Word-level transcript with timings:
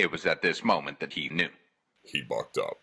It 0.00 0.10
was 0.10 0.24
at 0.24 0.40
this 0.40 0.64
moment 0.64 0.98
that 1.00 1.12
he 1.12 1.28
knew. 1.28 1.50
He 2.04 2.22
bucked 2.22 2.56
up. 2.56 2.78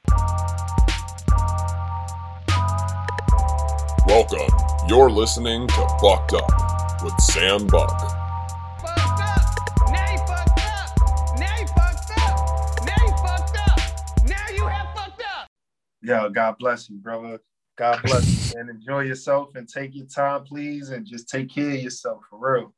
Welcome. 4.06 4.56
You're 4.88 5.10
listening 5.10 5.68
to 5.68 5.98
Bucked 6.00 6.34
Up 6.34 7.04
with 7.04 7.20
Sam 7.20 7.66
Buck. 7.66 7.90
fucked 7.90 9.20
up. 9.20 9.42
Now 9.90 10.18
fucked 10.28 10.60
up. 10.60 11.40
Now 11.40 11.66
fucked 11.76 12.12
up. 12.20 12.86
Now 12.86 13.18
fucked 13.26 13.58
up. 13.68 13.80
Now 14.24 14.50
you 14.56 14.68
have 14.68 14.96
fucked 14.96 15.24
up. 15.24 15.48
Yo, 16.04 16.30
God 16.30 16.60
bless 16.60 16.88
you, 16.88 16.98
brother. 16.98 17.40
God 17.80 18.00
bless 18.04 18.54
you, 18.54 18.60
and 18.60 18.70
enjoy 18.70 19.02
yourself 19.02 19.56
and 19.56 19.68
take 19.68 19.96
your 19.96 20.06
time, 20.06 20.44
please, 20.44 20.90
and 20.90 21.04
just 21.04 21.28
take 21.28 21.50
care 21.50 21.72
of 21.72 21.82
yourself 21.82 22.22
for 22.30 22.38
real. 22.40 22.76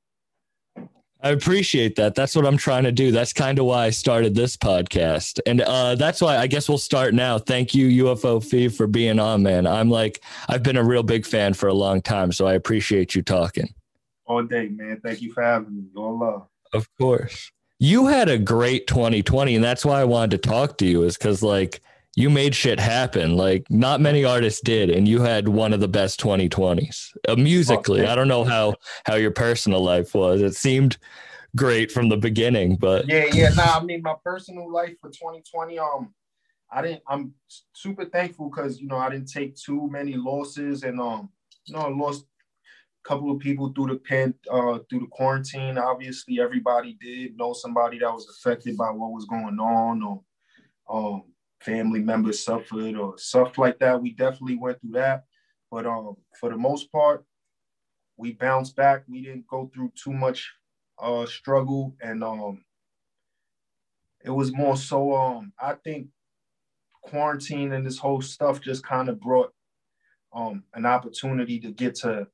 I 1.22 1.32
appreciate 1.32 1.98
that. 1.98 2.16
That's 2.16 2.34
what 2.34 2.46
I'm 2.46 2.56
trying 2.56 2.86
to 2.86 2.94
do. 2.94 3.12
That's 3.12 3.34
kind 3.34 3.60
of 3.60 3.66
why 3.66 3.86
I 3.86 3.90
started 3.90 4.36
this 4.36 4.56
podcast. 4.56 5.40
And 5.46 5.60
uh, 5.62 5.96
that's 5.96 6.22
why 6.22 6.38
I 6.38 6.48
guess 6.48 6.70
we'll 6.70 6.78
start 6.78 7.14
now. 7.14 7.38
Thank 7.38 7.76
you, 7.76 8.06
UFO 8.06 8.40
Fev, 8.40 8.76
for 8.76 8.88
being 8.88 9.20
on, 9.20 9.44
man. 9.44 9.68
I'm 9.68 9.90
like, 9.90 10.24
I've 10.48 10.64
been 10.64 10.78
a 10.78 10.84
real 10.84 11.04
big 11.04 11.26
fan 11.26 11.54
for 11.54 11.68
a 11.68 11.74
long 11.74 12.02
time. 12.02 12.32
So 12.32 12.48
I 12.48 12.54
appreciate 12.54 13.16
you 13.16 13.22
talking. 13.22 13.74
All 14.28 14.44
day, 14.44 14.70
man. 14.70 15.02
Thank 15.04 15.22
you 15.22 15.34
for 15.34 15.44
having 15.44 15.76
me. 15.76 15.84
All 15.98 16.18
love. 16.18 16.48
Of 16.72 16.88
course. 16.98 17.52
You 17.80 18.08
had 18.08 18.30
a 18.30 18.38
great 18.38 18.88
2020. 18.88 19.56
And 19.56 19.64
that's 19.64 19.84
why 19.84 20.00
I 20.00 20.06
wanted 20.06 20.42
to 20.42 20.50
talk 20.50 20.78
to 20.78 20.86
you, 20.86 21.04
is 21.04 21.18
because 21.18 21.44
like 21.44 21.82
you 22.20 22.30
made 22.30 22.54
shit 22.54 22.82
happen. 22.82 23.38
Like 23.38 23.66
not 23.70 24.02
many 24.02 24.26
artists 24.26 24.60
did. 24.60 24.90
And 24.90 25.08
you 25.08 25.22
had 25.22 25.48
one 25.48 25.72
of 25.72 25.80
the 25.80 25.88
best 25.88 26.20
2020s 26.20 27.16
uh, 27.30 27.36
musically. 27.38 28.06
I 28.06 28.14
don't 28.14 28.28
know 28.28 28.44
how, 28.44 28.76
how 29.06 29.16
your 29.16 29.32
personal 29.32 29.82
life 29.82 30.14
was. 30.14 30.42
It 30.42 30.54
seemed 30.54 30.98
great 31.56 31.94
from 31.94 32.10
the 32.10 32.18
beginning, 32.18 32.76
but 32.76 33.08
Yeah, 33.08 33.26
yeah. 33.32 33.50
Nah, 33.56 33.78
I 33.78 33.84
mean, 33.84 34.02
my 34.02 34.16
personal 34.22 34.70
life 34.70 34.96
for 35.00 35.10
2020, 35.10 35.80
um, 35.80 36.14
I 36.70 36.82
didn't. 36.82 37.04
I'm 37.08 37.34
super 37.74 38.04
thankful 38.04 38.50
because 38.50 38.80
you 38.80 38.88
know 38.88 38.98
I 38.98 39.10
didn't 39.10 39.32
take 39.32 39.56
too 39.56 39.90
many 39.90 40.14
losses, 40.14 40.84
and 40.84 41.00
um, 41.00 41.30
you 41.66 41.74
know, 41.74 41.80
I 41.80 41.90
lost 41.90 42.26
a 43.04 43.08
couple 43.08 43.32
of 43.32 43.40
people 43.40 43.74
through 43.74 43.88
the 43.88 43.96
pen, 43.96 44.36
uh, 44.52 44.78
through 44.88 45.00
the 45.00 45.08
quarantine. 45.10 45.80
Obviously, 45.80 46.40
everybody 46.40 46.96
did 47.02 47.38
know 47.38 47.54
somebody 47.54 47.98
that 48.00 48.14
was 48.14 48.28
affected 48.30 48.78
by 48.78 48.92
what 48.92 49.12
was 49.12 49.26
going 49.26 49.58
on, 49.58 50.04
or 50.04 50.22
um, 50.90 51.24
family 51.62 52.00
members 52.02 52.44
suffered, 52.44 52.96
or 52.96 53.18
stuff 53.18 53.58
like 53.58 53.80
that. 53.80 54.02
We 54.02 54.12
definitely 54.14 54.58
went 54.58 54.82
through 54.82 54.94
that, 54.94 55.26
but 55.72 55.86
um, 55.86 56.18
for 56.40 56.50
the 56.50 56.58
most 56.58 56.92
part, 56.92 57.26
we 58.18 58.34
bounced 58.34 58.76
back. 58.76 59.04
We 59.08 59.22
didn't 59.22 59.48
go 59.48 59.70
through 59.74 59.92
too 59.96 60.14
much 60.14 60.52
uh 60.98 61.26
struggle, 61.26 61.96
and 62.02 62.24
um, 62.24 62.64
it 64.24 64.32
was 64.32 64.52
more 64.52 64.76
so 64.78 65.16
um, 65.16 65.54
I 65.60 65.76
think 65.76 66.08
quarantine 67.02 67.74
and 67.74 67.86
this 67.86 67.98
whole 67.98 68.22
stuff 68.22 68.62
just 68.62 68.84
kind 68.84 69.10
of 69.10 69.20
brought 69.20 69.54
um 70.34 70.64
an 70.74 70.86
opportunity 70.86 71.60
to 71.60 71.72
get 71.72 71.96
to 71.96 72.28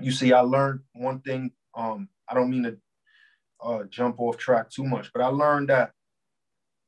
you 0.00 0.10
see 0.10 0.32
i 0.32 0.40
learned 0.40 0.80
one 0.94 1.20
thing 1.20 1.50
um 1.74 2.08
i 2.28 2.34
don't 2.34 2.50
mean 2.50 2.62
to 2.64 2.76
uh 3.62 3.84
jump 3.84 4.18
off 4.18 4.36
track 4.36 4.70
too 4.70 4.84
much 4.84 5.12
but 5.12 5.22
i 5.22 5.26
learned 5.26 5.68
that 5.68 5.92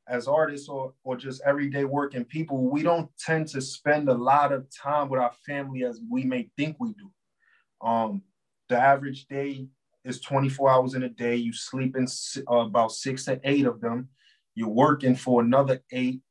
as 0.07 0.27
artists 0.27 0.67
or, 0.67 0.93
or 1.03 1.15
just 1.15 1.41
everyday 1.45 1.85
working 1.85 2.25
people 2.25 2.69
we 2.69 2.83
don't 2.83 3.09
tend 3.17 3.47
to 3.47 3.61
spend 3.61 4.09
a 4.09 4.13
lot 4.13 4.51
of 4.51 4.67
time 4.69 5.09
with 5.09 5.19
our 5.19 5.33
family 5.45 5.83
as 5.83 6.01
we 6.09 6.23
may 6.23 6.49
think 6.57 6.75
we 6.79 6.93
do. 6.93 7.87
Um 7.87 8.21
the 8.69 8.77
average 8.77 9.27
day 9.27 9.67
is 10.05 10.19
24 10.21 10.69
hours 10.69 10.93
in 10.95 11.03
a 11.03 11.09
day. 11.09 11.35
You 11.35 11.53
sleep 11.53 11.95
in 11.95 12.07
uh, 12.49 12.55
about 12.55 12.91
six 12.91 13.25
to 13.25 13.39
eight 13.43 13.65
of 13.65 13.79
them. 13.81 14.09
You're 14.55 14.69
working 14.69 15.15
for 15.15 15.41
another 15.41 15.81
eight. 15.91 16.21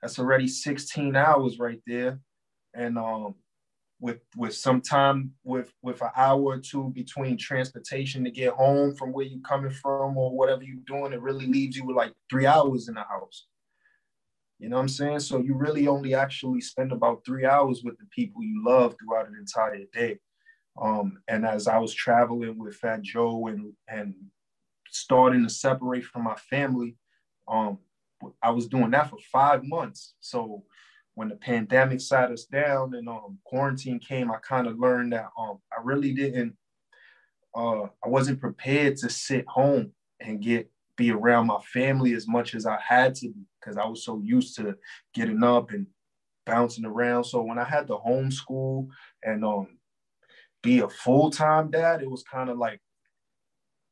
That's 0.00 0.18
already 0.18 0.48
16 0.48 1.16
hours 1.16 1.58
right 1.58 1.80
there. 1.86 2.20
And 2.74 2.98
um 2.98 3.34
with 4.00 4.20
with 4.36 4.54
some 4.54 4.80
time 4.80 5.32
with 5.42 5.72
with 5.82 6.00
an 6.02 6.10
hour 6.16 6.40
or 6.40 6.58
two 6.58 6.90
between 6.94 7.36
transportation 7.36 8.24
to 8.24 8.30
get 8.30 8.52
home 8.52 8.94
from 8.94 9.12
where 9.12 9.26
you're 9.26 9.40
coming 9.40 9.70
from 9.70 10.16
or 10.16 10.30
whatever 10.36 10.62
you're 10.62 10.76
doing 10.86 11.12
it 11.12 11.20
really 11.20 11.46
leaves 11.46 11.76
you 11.76 11.84
with 11.84 11.96
like 11.96 12.12
three 12.30 12.46
hours 12.46 12.88
in 12.88 12.94
the 12.94 13.02
house. 13.02 13.46
You 14.60 14.68
know 14.68 14.76
what 14.76 14.82
i'm 14.82 14.88
saying? 14.88 15.20
So 15.20 15.38
you 15.38 15.54
really 15.54 15.88
only 15.88 16.14
actually 16.14 16.60
spend 16.60 16.92
about 16.92 17.24
three 17.24 17.44
hours 17.44 17.82
with 17.82 17.98
the 17.98 18.06
people 18.06 18.42
you 18.42 18.62
love 18.64 18.94
throughout 18.98 19.28
an 19.28 19.36
entire 19.38 19.84
day. 19.92 20.18
Um 20.80 21.18
and 21.26 21.44
as 21.44 21.66
i 21.66 21.78
was 21.78 21.92
traveling 21.92 22.56
with 22.58 22.76
fat 22.76 23.02
joe 23.02 23.48
and 23.48 23.72
and 23.88 24.14
starting 24.90 25.42
to 25.42 25.50
separate 25.50 26.04
from 26.04 26.24
my 26.24 26.36
family 26.36 26.96
um 27.48 27.78
I 28.42 28.50
was 28.50 28.66
doing 28.66 28.90
that 28.90 29.10
for 29.10 29.18
five 29.30 29.62
months. 29.64 30.14
So 30.20 30.64
when 31.18 31.28
the 31.28 31.34
pandemic 31.34 32.00
sat 32.00 32.30
us 32.30 32.44
down 32.44 32.94
and 32.94 33.08
um, 33.08 33.40
quarantine 33.42 33.98
came, 33.98 34.30
I 34.30 34.36
kind 34.36 34.68
of 34.68 34.78
learned 34.78 35.12
that 35.14 35.26
um, 35.36 35.58
I 35.76 35.82
really 35.82 36.14
didn't, 36.14 36.54
uh, 37.56 37.82
I 38.04 38.06
wasn't 38.06 38.40
prepared 38.40 38.96
to 38.98 39.10
sit 39.10 39.44
home 39.48 39.90
and 40.20 40.40
get 40.40 40.70
be 40.96 41.10
around 41.10 41.48
my 41.48 41.58
family 41.72 42.14
as 42.14 42.28
much 42.28 42.54
as 42.54 42.66
I 42.66 42.78
had 42.80 43.16
to 43.16 43.32
because 43.58 43.76
I 43.76 43.84
was 43.84 44.04
so 44.04 44.22
used 44.22 44.54
to 44.58 44.76
getting 45.12 45.42
up 45.42 45.72
and 45.72 45.88
bouncing 46.46 46.84
around. 46.84 47.24
So 47.24 47.42
when 47.42 47.58
I 47.58 47.64
had 47.64 47.88
to 47.88 47.96
homeschool 47.96 48.86
and 49.24 49.44
um, 49.44 49.78
be 50.62 50.78
a 50.80 50.88
full 50.88 51.30
time 51.30 51.72
dad, 51.72 52.00
it 52.00 52.08
was 52.08 52.22
kind 52.22 52.48
of 52.48 52.58
like 52.58 52.80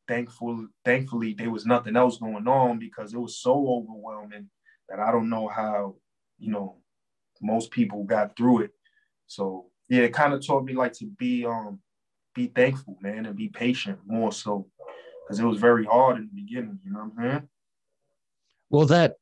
thankful 0.06 0.68
thankfully 0.84 1.34
there 1.34 1.50
was 1.50 1.66
nothing 1.66 1.96
else 1.96 2.18
going 2.18 2.46
on 2.46 2.78
because 2.78 3.12
it 3.12 3.18
was 3.18 3.40
so 3.40 3.66
overwhelming 3.68 4.48
that 4.88 5.00
I 5.00 5.10
don't 5.10 5.28
know 5.28 5.48
how, 5.48 5.96
you 6.38 6.52
know, 6.52 6.76
most 7.42 7.70
people 7.70 8.04
got 8.04 8.36
through 8.36 8.62
it. 8.62 8.70
So 9.26 9.66
yeah, 9.88 10.02
it 10.02 10.12
kind 10.12 10.32
of 10.32 10.44
taught 10.44 10.64
me 10.64 10.74
like 10.74 10.92
to 10.94 11.06
be 11.06 11.44
um 11.44 11.80
be 12.34 12.48
thankful, 12.48 12.96
man, 13.00 13.26
and 13.26 13.36
be 13.36 13.48
patient 13.48 13.98
more 14.06 14.32
so 14.32 14.66
because 15.24 15.40
it 15.40 15.44
was 15.44 15.58
very 15.58 15.84
hard 15.84 16.18
in 16.18 16.28
the 16.32 16.42
beginning, 16.42 16.78
you 16.84 16.92
know 16.92 17.00
what 17.00 17.24
I'm 17.24 17.30
saying? 17.30 17.48
Well, 18.70 18.86
that 18.86 19.16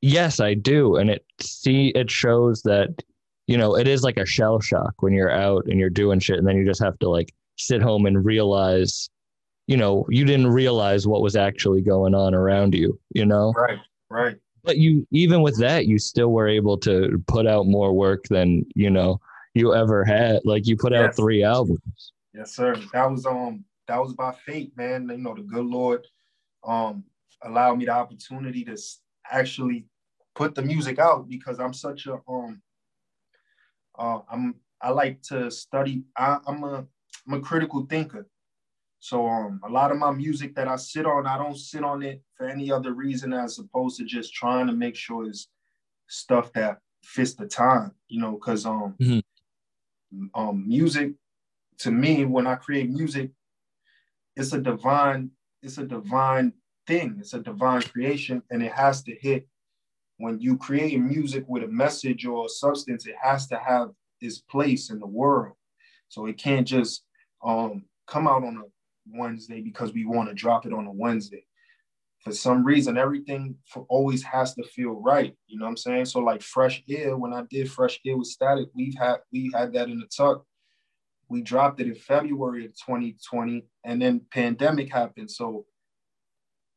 yes, 0.00 0.40
I 0.40 0.54
do, 0.54 0.96
and 0.96 1.10
it 1.10 1.24
see 1.40 1.88
it 1.94 2.10
shows 2.10 2.62
that 2.62 3.02
you 3.46 3.56
know 3.56 3.76
it 3.76 3.88
is 3.88 4.02
like 4.02 4.16
a 4.16 4.26
shell 4.26 4.60
shock 4.60 4.94
when 5.00 5.12
you're 5.12 5.30
out 5.30 5.64
and 5.66 5.78
you're 5.78 5.90
doing 5.90 6.20
shit, 6.20 6.38
and 6.38 6.46
then 6.46 6.56
you 6.56 6.66
just 6.66 6.82
have 6.82 6.98
to 7.00 7.08
like 7.08 7.32
sit 7.56 7.82
home 7.82 8.06
and 8.06 8.24
realize, 8.24 9.10
you 9.66 9.76
know, 9.76 10.06
you 10.08 10.24
didn't 10.24 10.48
realize 10.48 11.06
what 11.06 11.22
was 11.22 11.36
actually 11.36 11.82
going 11.82 12.14
on 12.14 12.34
around 12.34 12.74
you, 12.74 12.98
you 13.14 13.26
know. 13.26 13.52
Right, 13.56 13.78
right. 14.08 14.36
But 14.62 14.76
you 14.78 15.06
even 15.10 15.42
with 15.42 15.58
that, 15.58 15.86
you 15.86 15.98
still 15.98 16.32
were 16.32 16.48
able 16.48 16.78
to 16.78 17.22
put 17.26 17.46
out 17.46 17.66
more 17.66 17.92
work 17.92 18.24
than 18.28 18.64
you 18.74 18.90
know 18.90 19.20
you 19.54 19.74
ever 19.74 20.04
had. 20.04 20.40
Like 20.44 20.66
you 20.66 20.76
put 20.76 20.92
out 20.92 21.16
three 21.16 21.42
albums. 21.42 22.12
Yes, 22.34 22.54
sir. 22.54 22.76
That 22.92 23.10
was 23.10 23.26
um 23.26 23.64
that 23.88 23.98
was 23.98 24.12
by 24.14 24.32
fate, 24.32 24.76
man. 24.76 25.08
You 25.08 25.18
know, 25.18 25.34
the 25.34 25.42
good 25.42 25.64
Lord 25.64 26.06
um 26.64 27.04
allowed 27.42 27.78
me 27.78 27.86
the 27.86 27.92
opportunity 27.92 28.64
to 28.64 28.76
actually 29.30 29.86
put 30.34 30.54
the 30.54 30.62
music 30.62 30.98
out 30.98 31.28
because 31.28 31.58
I'm 31.58 31.74
such 31.74 32.06
a 32.06 32.18
um 32.28 32.60
uh 33.98 34.20
I'm 34.30 34.56
I 34.82 34.90
like 34.90 35.22
to 35.24 35.50
study. 35.50 36.04
I, 36.16 36.38
I'm 36.46 36.62
a 36.64 36.86
I'm 37.26 37.34
a 37.34 37.40
critical 37.40 37.86
thinker. 37.86 38.26
So 39.00 39.26
um 39.26 39.60
a 39.64 39.68
lot 39.68 39.90
of 39.90 39.98
my 39.98 40.10
music 40.10 40.54
that 40.54 40.68
I 40.68 40.76
sit 40.76 41.06
on, 41.06 41.26
I 41.26 41.36
don't 41.38 41.56
sit 41.56 41.82
on 41.82 42.02
it 42.02 42.22
for 42.36 42.46
any 42.48 42.70
other 42.70 42.92
reason 42.92 43.32
as 43.32 43.58
opposed 43.58 43.98
to 43.98 44.04
just 44.04 44.34
trying 44.34 44.66
to 44.66 44.72
make 44.74 44.94
sure 44.94 45.26
it's 45.26 45.48
stuff 46.06 46.52
that 46.52 46.78
fits 47.02 47.34
the 47.34 47.46
time, 47.46 47.92
you 48.08 48.20
know, 48.20 48.32
because 48.32 48.66
um 48.66 48.94
Mhm. 49.00 49.22
um 50.34 50.68
music 50.68 51.14
to 51.78 51.90
me 51.90 52.24
when 52.26 52.46
I 52.46 52.56
create 52.56 52.90
music, 52.90 53.30
it's 54.36 54.52
a 54.52 54.60
divine, 54.60 55.30
it's 55.62 55.78
a 55.78 55.86
divine 55.86 56.52
thing. 56.86 57.16
It's 57.20 57.32
a 57.32 57.40
divine 57.40 57.82
creation, 57.82 58.42
and 58.50 58.62
it 58.62 58.72
has 58.72 59.02
to 59.04 59.14
hit 59.14 59.48
when 60.18 60.38
you 60.38 60.58
create 60.58 61.00
music 61.00 61.44
with 61.48 61.62
a 61.62 61.68
message 61.68 62.26
or 62.26 62.44
a 62.44 62.48
substance, 62.48 63.06
it 63.06 63.16
has 63.22 63.46
to 63.46 63.56
have 63.56 63.88
its 64.20 64.38
place 64.38 64.90
in 64.90 64.98
the 64.98 65.06
world. 65.06 65.56
So 66.08 66.26
it 66.26 66.36
can't 66.36 66.66
just 66.66 67.04
um, 67.42 67.86
come 68.06 68.28
out 68.28 68.44
on 68.44 68.58
a 68.58 68.64
Wednesday 69.14 69.60
because 69.60 69.92
we 69.92 70.04
want 70.04 70.28
to 70.28 70.34
drop 70.34 70.66
it 70.66 70.72
on 70.72 70.86
a 70.86 70.92
Wednesday. 70.92 71.44
For 72.24 72.32
some 72.32 72.64
reason, 72.64 72.98
everything 72.98 73.56
for 73.66 73.86
always 73.88 74.22
has 74.24 74.54
to 74.54 74.62
feel 74.62 75.00
right. 75.00 75.34
You 75.46 75.58
know 75.58 75.64
what 75.64 75.70
I'm 75.70 75.76
saying? 75.78 76.04
So 76.04 76.20
like 76.20 76.42
Fresh 76.42 76.82
Air, 76.88 77.16
when 77.16 77.32
I 77.32 77.44
did 77.48 77.70
Fresh 77.72 78.00
Air 78.06 78.16
with 78.18 78.28
Statik, 78.28 78.66
we've 78.74 78.94
had 78.98 79.16
we 79.32 79.50
had 79.54 79.72
that 79.72 79.88
in 79.88 80.00
the 80.00 80.06
tuck. 80.06 80.44
We 81.28 81.40
dropped 81.42 81.80
it 81.80 81.86
in 81.86 81.94
February 81.94 82.66
of 82.66 82.72
2020, 82.72 83.64
and 83.84 84.02
then 84.02 84.20
pandemic 84.32 84.92
happened. 84.92 85.30
So 85.30 85.64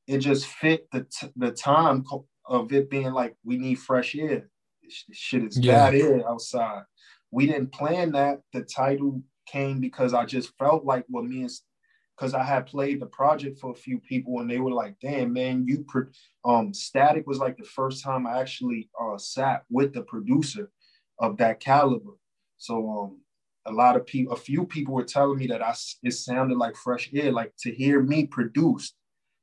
it 0.07 0.19
just 0.19 0.45
fit 0.45 0.87
the 0.91 1.01
t- 1.05 1.31
the 1.35 1.51
time 1.51 2.03
co- 2.03 2.27
of 2.45 2.71
it 2.71 2.89
being 2.89 3.11
like 3.11 3.35
we 3.43 3.57
need 3.57 3.75
fresh 3.75 4.15
air. 4.15 4.49
Sh- 4.87 5.03
Shit 5.11 5.43
is 5.43 5.59
Yeah. 5.59 5.89
bad 5.89 5.95
air 5.95 6.29
outside. 6.29 6.83
We 7.31 7.47
didn't 7.47 7.73
plan 7.73 8.11
that. 8.13 8.41
The 8.53 8.61
title 8.61 9.21
came 9.47 9.79
because 9.79 10.13
I 10.13 10.25
just 10.25 10.55
felt 10.57 10.85
like 10.85 11.05
what 11.09 11.25
me 11.25 11.41
and 11.41 11.51
because 12.17 12.33
I 12.33 12.43
had 12.43 12.65
played 12.67 12.99
the 12.99 13.05
project 13.07 13.59
for 13.59 13.71
a 13.71 13.75
few 13.75 13.99
people 13.99 14.39
and 14.39 14.49
they 14.49 14.59
were 14.59 14.71
like, 14.71 14.95
damn, 15.01 15.33
man, 15.33 15.65
you 15.67 15.85
pro-. 15.87 16.07
um 16.45 16.71
Statik 16.71 17.25
was 17.25 17.39
like 17.39 17.57
the 17.57 17.63
first 17.63 18.03
time 18.03 18.27
I 18.27 18.39
actually 18.39 18.89
uh 18.99 19.17
sat 19.17 19.63
with 19.69 19.93
the 19.93 20.01
producer 20.03 20.69
of 21.19 21.37
that 21.37 21.59
caliber. 21.59 22.17
So 22.57 22.89
um 22.89 23.19
a 23.65 23.71
lot 23.71 23.95
of 23.95 24.05
people, 24.05 24.33
a 24.33 24.37
few 24.37 24.65
people 24.65 24.93
were 24.93 25.05
telling 25.05 25.37
me 25.37 25.47
that 25.47 25.61
I 25.61 25.73
it 26.03 26.11
sounded 26.11 26.57
like 26.57 26.75
fresh 26.75 27.09
air, 27.13 27.31
like 27.31 27.53
to 27.59 27.71
hear 27.71 28.01
me 28.01 28.25
produced 28.27 28.95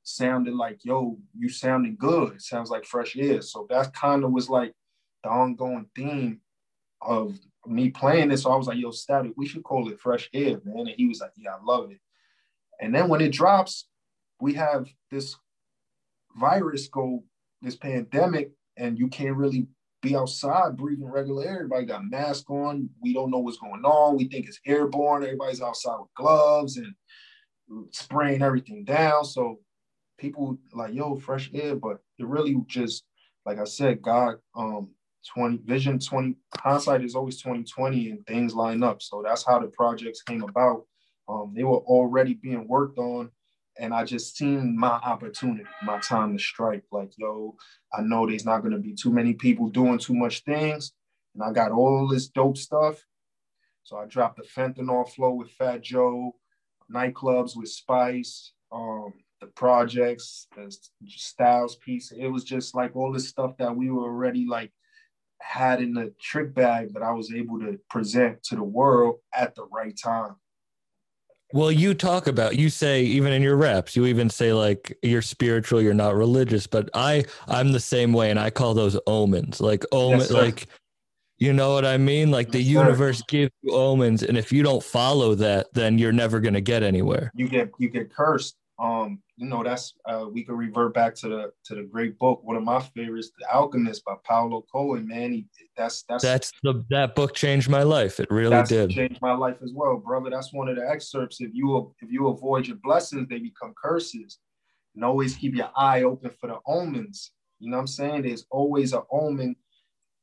sounded 0.02 0.54
like, 0.54 0.84
yo, 0.84 1.18
you 1.38 1.48
sounding 1.48 1.96
good. 1.98 2.34
It 2.34 2.42
sounds 2.42 2.70
like 2.70 2.84
fresh 2.84 3.16
air. 3.16 3.42
So 3.42 3.66
that 3.70 3.92
kind 3.94 4.24
of 4.24 4.32
was 4.32 4.48
like 4.48 4.74
the 5.22 5.30
ongoing 5.30 5.86
theme 5.94 6.40
of 7.02 7.38
me 7.66 7.90
playing 7.90 8.28
this. 8.28 8.42
So 8.42 8.50
I 8.50 8.56
was 8.56 8.66
like, 8.66 8.78
yo, 8.78 8.90
Statik, 8.90 9.34
we 9.36 9.46
should 9.46 9.62
call 9.62 9.88
it 9.88 10.00
fresh 10.00 10.28
air, 10.32 10.60
man. 10.64 10.86
And 10.86 10.94
he 10.96 11.06
was 11.06 11.20
like, 11.20 11.32
yeah, 11.36 11.50
I 11.50 11.64
love 11.64 11.90
it. 11.90 12.00
And 12.80 12.94
then 12.94 13.08
when 13.08 13.20
it 13.20 13.32
drops, 13.32 13.86
we 14.40 14.54
have 14.54 14.88
this 15.10 15.36
virus 16.36 16.88
go, 16.88 17.24
this 17.62 17.76
pandemic, 17.76 18.52
and 18.76 18.98
you 18.98 19.08
can't 19.08 19.36
really 19.36 19.66
be 20.02 20.16
outside 20.16 20.76
breathing 20.76 21.10
regular 21.10 21.44
air. 21.44 21.54
Everybody 21.56 21.84
got 21.84 22.08
masks 22.08 22.46
on. 22.48 22.88
We 23.02 23.12
don't 23.12 23.30
know 23.30 23.38
what's 23.38 23.58
going 23.58 23.84
on. 23.84 24.16
We 24.16 24.28
think 24.28 24.48
it's 24.48 24.60
airborne. 24.66 25.22
Everybody's 25.22 25.60
outside 25.60 25.98
with 26.00 26.14
gloves 26.16 26.78
and 26.78 26.94
spraying 27.92 28.42
everything 28.42 28.84
down. 28.84 29.24
So 29.24 29.58
people 30.18 30.58
like, 30.72 30.94
yo, 30.94 31.16
fresh 31.16 31.50
air, 31.52 31.76
but 31.76 31.98
it 32.18 32.26
really 32.26 32.56
just, 32.66 33.04
like 33.44 33.58
I 33.58 33.64
said, 33.64 34.00
God, 34.00 34.36
um, 34.56 34.88
20 35.34 35.58
vision 35.64 35.98
20 35.98 36.34
hindsight 36.56 37.04
is 37.04 37.14
always 37.14 37.42
2020 37.42 38.10
and 38.10 38.26
things 38.26 38.54
line 38.54 38.82
up. 38.82 39.02
So 39.02 39.22
that's 39.22 39.44
how 39.44 39.58
the 39.58 39.68
projects 39.68 40.22
came 40.22 40.42
about. 40.42 40.84
Um, 41.30 41.52
they 41.54 41.64
were 41.64 41.78
already 41.78 42.34
being 42.34 42.66
worked 42.66 42.98
on 42.98 43.30
and 43.78 43.94
I 43.94 44.04
just 44.04 44.36
seen 44.36 44.78
my 44.78 44.88
opportunity, 44.88 45.64
my 45.82 45.98
time 46.00 46.36
to 46.36 46.42
strike. 46.42 46.84
Like, 46.92 47.12
yo, 47.16 47.56
I 47.92 48.02
know 48.02 48.26
there's 48.26 48.44
not 48.44 48.62
gonna 48.62 48.78
be 48.78 48.94
too 48.94 49.10
many 49.10 49.32
people 49.32 49.68
doing 49.68 49.98
too 49.98 50.14
much 50.14 50.44
things, 50.44 50.92
and 51.34 51.42
I 51.42 51.52
got 51.52 51.72
all 51.72 52.06
this 52.06 52.28
dope 52.28 52.58
stuff. 52.58 53.04
So 53.82 53.96
I 53.96 54.06
dropped 54.06 54.36
the 54.36 54.42
fentanyl 54.42 55.08
flow 55.08 55.32
with 55.32 55.50
Fat 55.52 55.82
Joe, 55.82 56.36
nightclubs 56.92 57.56
with 57.56 57.70
Spice, 57.70 58.52
um, 58.70 59.14
the 59.40 59.46
projects, 59.46 60.46
the 60.54 60.70
Styles 61.06 61.76
piece. 61.76 62.12
It 62.12 62.28
was 62.28 62.44
just 62.44 62.74
like 62.74 62.94
all 62.94 63.12
this 63.12 63.28
stuff 63.28 63.56
that 63.58 63.74
we 63.74 63.90
were 63.90 64.04
already 64.04 64.46
like 64.46 64.72
had 65.40 65.80
in 65.80 65.94
the 65.94 66.12
trick 66.20 66.54
bag 66.54 66.92
that 66.92 67.02
I 67.02 67.12
was 67.12 67.32
able 67.32 67.58
to 67.60 67.78
present 67.88 68.42
to 68.44 68.56
the 68.56 68.62
world 68.62 69.16
at 69.34 69.54
the 69.54 69.64
right 69.72 69.96
time. 69.96 70.36
Well, 71.52 71.72
you 71.72 71.94
talk 71.94 72.26
about 72.26 72.56
you 72.56 72.70
say 72.70 73.02
even 73.02 73.32
in 73.32 73.42
your 73.42 73.56
reps, 73.56 73.96
you 73.96 74.06
even 74.06 74.30
say 74.30 74.52
like 74.52 74.96
you're 75.02 75.22
spiritual, 75.22 75.82
you're 75.82 75.94
not 75.94 76.14
religious, 76.14 76.66
but 76.66 76.88
I 76.94 77.24
I'm 77.48 77.72
the 77.72 77.80
same 77.80 78.12
way 78.12 78.30
and 78.30 78.38
I 78.38 78.50
call 78.50 78.74
those 78.74 78.98
omens. 79.06 79.60
Like 79.60 79.84
omen 79.92 80.20
Yes, 80.20 80.30
like 80.30 80.66
you 81.38 81.52
know 81.52 81.72
what 81.74 81.84
I 81.84 81.96
mean? 81.96 82.30
Like 82.30 82.52
the 82.52 82.60
Yes, 82.60 82.66
sir. 82.74 82.80
universe 82.82 83.22
gives 83.22 83.50
you 83.62 83.72
omens 83.74 84.22
and 84.22 84.36
if 84.38 84.52
you 84.52 84.62
don't 84.62 84.82
follow 84.82 85.34
that, 85.36 85.72
then 85.74 85.98
you're 85.98 86.12
never 86.12 86.38
going 86.38 86.54
to 86.54 86.60
get 86.60 86.82
anywhere. 86.82 87.32
you 87.34 87.48
get 87.48 87.70
you 87.78 87.88
get 87.88 88.14
cursed. 88.14 88.56
Um, 88.80 89.20
you 89.36 89.46
know, 89.46 89.62
that's 89.62 89.94
uh 90.08 90.26
we 90.32 90.42
can 90.42 90.56
revert 90.56 90.94
back 90.94 91.14
to 91.16 91.28
the 91.28 91.52
to 91.66 91.74
the 91.74 91.82
great 91.82 92.18
book. 92.18 92.42
One 92.42 92.56
of 92.56 92.62
my 92.62 92.80
favorites, 92.80 93.30
The 93.38 93.54
Alchemist 93.54 94.04
by 94.04 94.14
Paulo 94.24 94.64
Coelho. 94.72 95.02
Man, 95.02 95.32
he 95.32 95.46
that's 95.76 96.02
that's 96.08 96.24
That's 96.24 96.52
the 96.62 96.84
that 96.90 97.14
book 97.14 97.34
changed 97.34 97.68
my 97.68 97.82
life. 97.82 98.20
It 98.20 98.30
really 98.30 98.50
that's 98.50 98.70
did. 98.70 98.90
changed 98.90 99.20
my 99.20 99.32
life 99.32 99.56
as 99.62 99.72
well, 99.74 99.98
brother. 99.98 100.30
That's 100.30 100.52
one 100.52 100.68
of 100.68 100.76
the 100.76 100.88
excerpts. 100.88 101.40
If 101.40 101.50
you 101.52 101.94
if 102.00 102.10
you 102.10 102.28
avoid 102.28 102.66
your 102.66 102.78
blessings, 102.82 103.28
they 103.28 103.38
become 103.38 103.74
curses. 103.82 104.38
And 104.94 105.04
always 105.04 105.36
keep 105.36 105.54
your 105.54 105.70
eye 105.76 106.02
open 106.02 106.30
for 106.40 106.48
the 106.48 106.58
omens. 106.66 107.32
You 107.60 107.70
know 107.70 107.76
what 107.76 107.82
I'm 107.82 107.86
saying? 107.86 108.22
There's 108.22 108.46
always 108.50 108.92
an 108.92 109.02
omen 109.12 109.54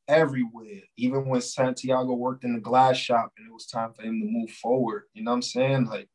everywhere. 0.07 0.81
Even 0.97 1.27
when 1.27 1.41
Santiago 1.41 2.13
worked 2.13 2.43
in 2.43 2.53
the 2.53 2.59
glass 2.59 2.97
shop 2.97 3.31
and 3.37 3.47
it 3.47 3.53
was 3.53 3.67
time 3.67 3.93
for 3.93 4.01
him 4.01 4.19
to 4.19 4.27
move 4.27 4.51
forward. 4.51 5.03
You 5.13 5.23
know 5.23 5.31
what 5.31 5.35
I'm 5.35 5.41
saying? 5.43 5.85
Like, 5.85 6.09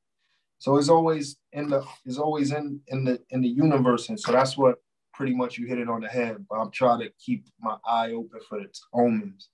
so 0.59 0.77
it's 0.77 0.89
always 0.89 1.37
in 1.53 1.69
the 1.69 1.85
is 2.05 2.19
always 2.19 2.53
in 2.53 2.81
in 2.89 3.05
the 3.05 3.21
in 3.31 3.41
the 3.41 3.49
universe. 3.49 4.09
And 4.09 4.19
so 4.19 4.33
that's 4.33 4.57
what 4.57 4.77
pretty 5.13 5.35
much 5.35 5.59
you 5.59 5.67
hit 5.67 5.79
it 5.79 5.89
on 5.89 6.01
the 6.01 6.09
head. 6.09 6.45
But 6.49 6.57
I'm 6.57 6.71
trying 6.71 7.01
to 7.01 7.11
keep 7.19 7.45
my 7.61 7.77
eye 7.87 8.13
open 8.13 8.41
for 8.49 8.61
the 8.61 8.69
omens. 8.93 9.49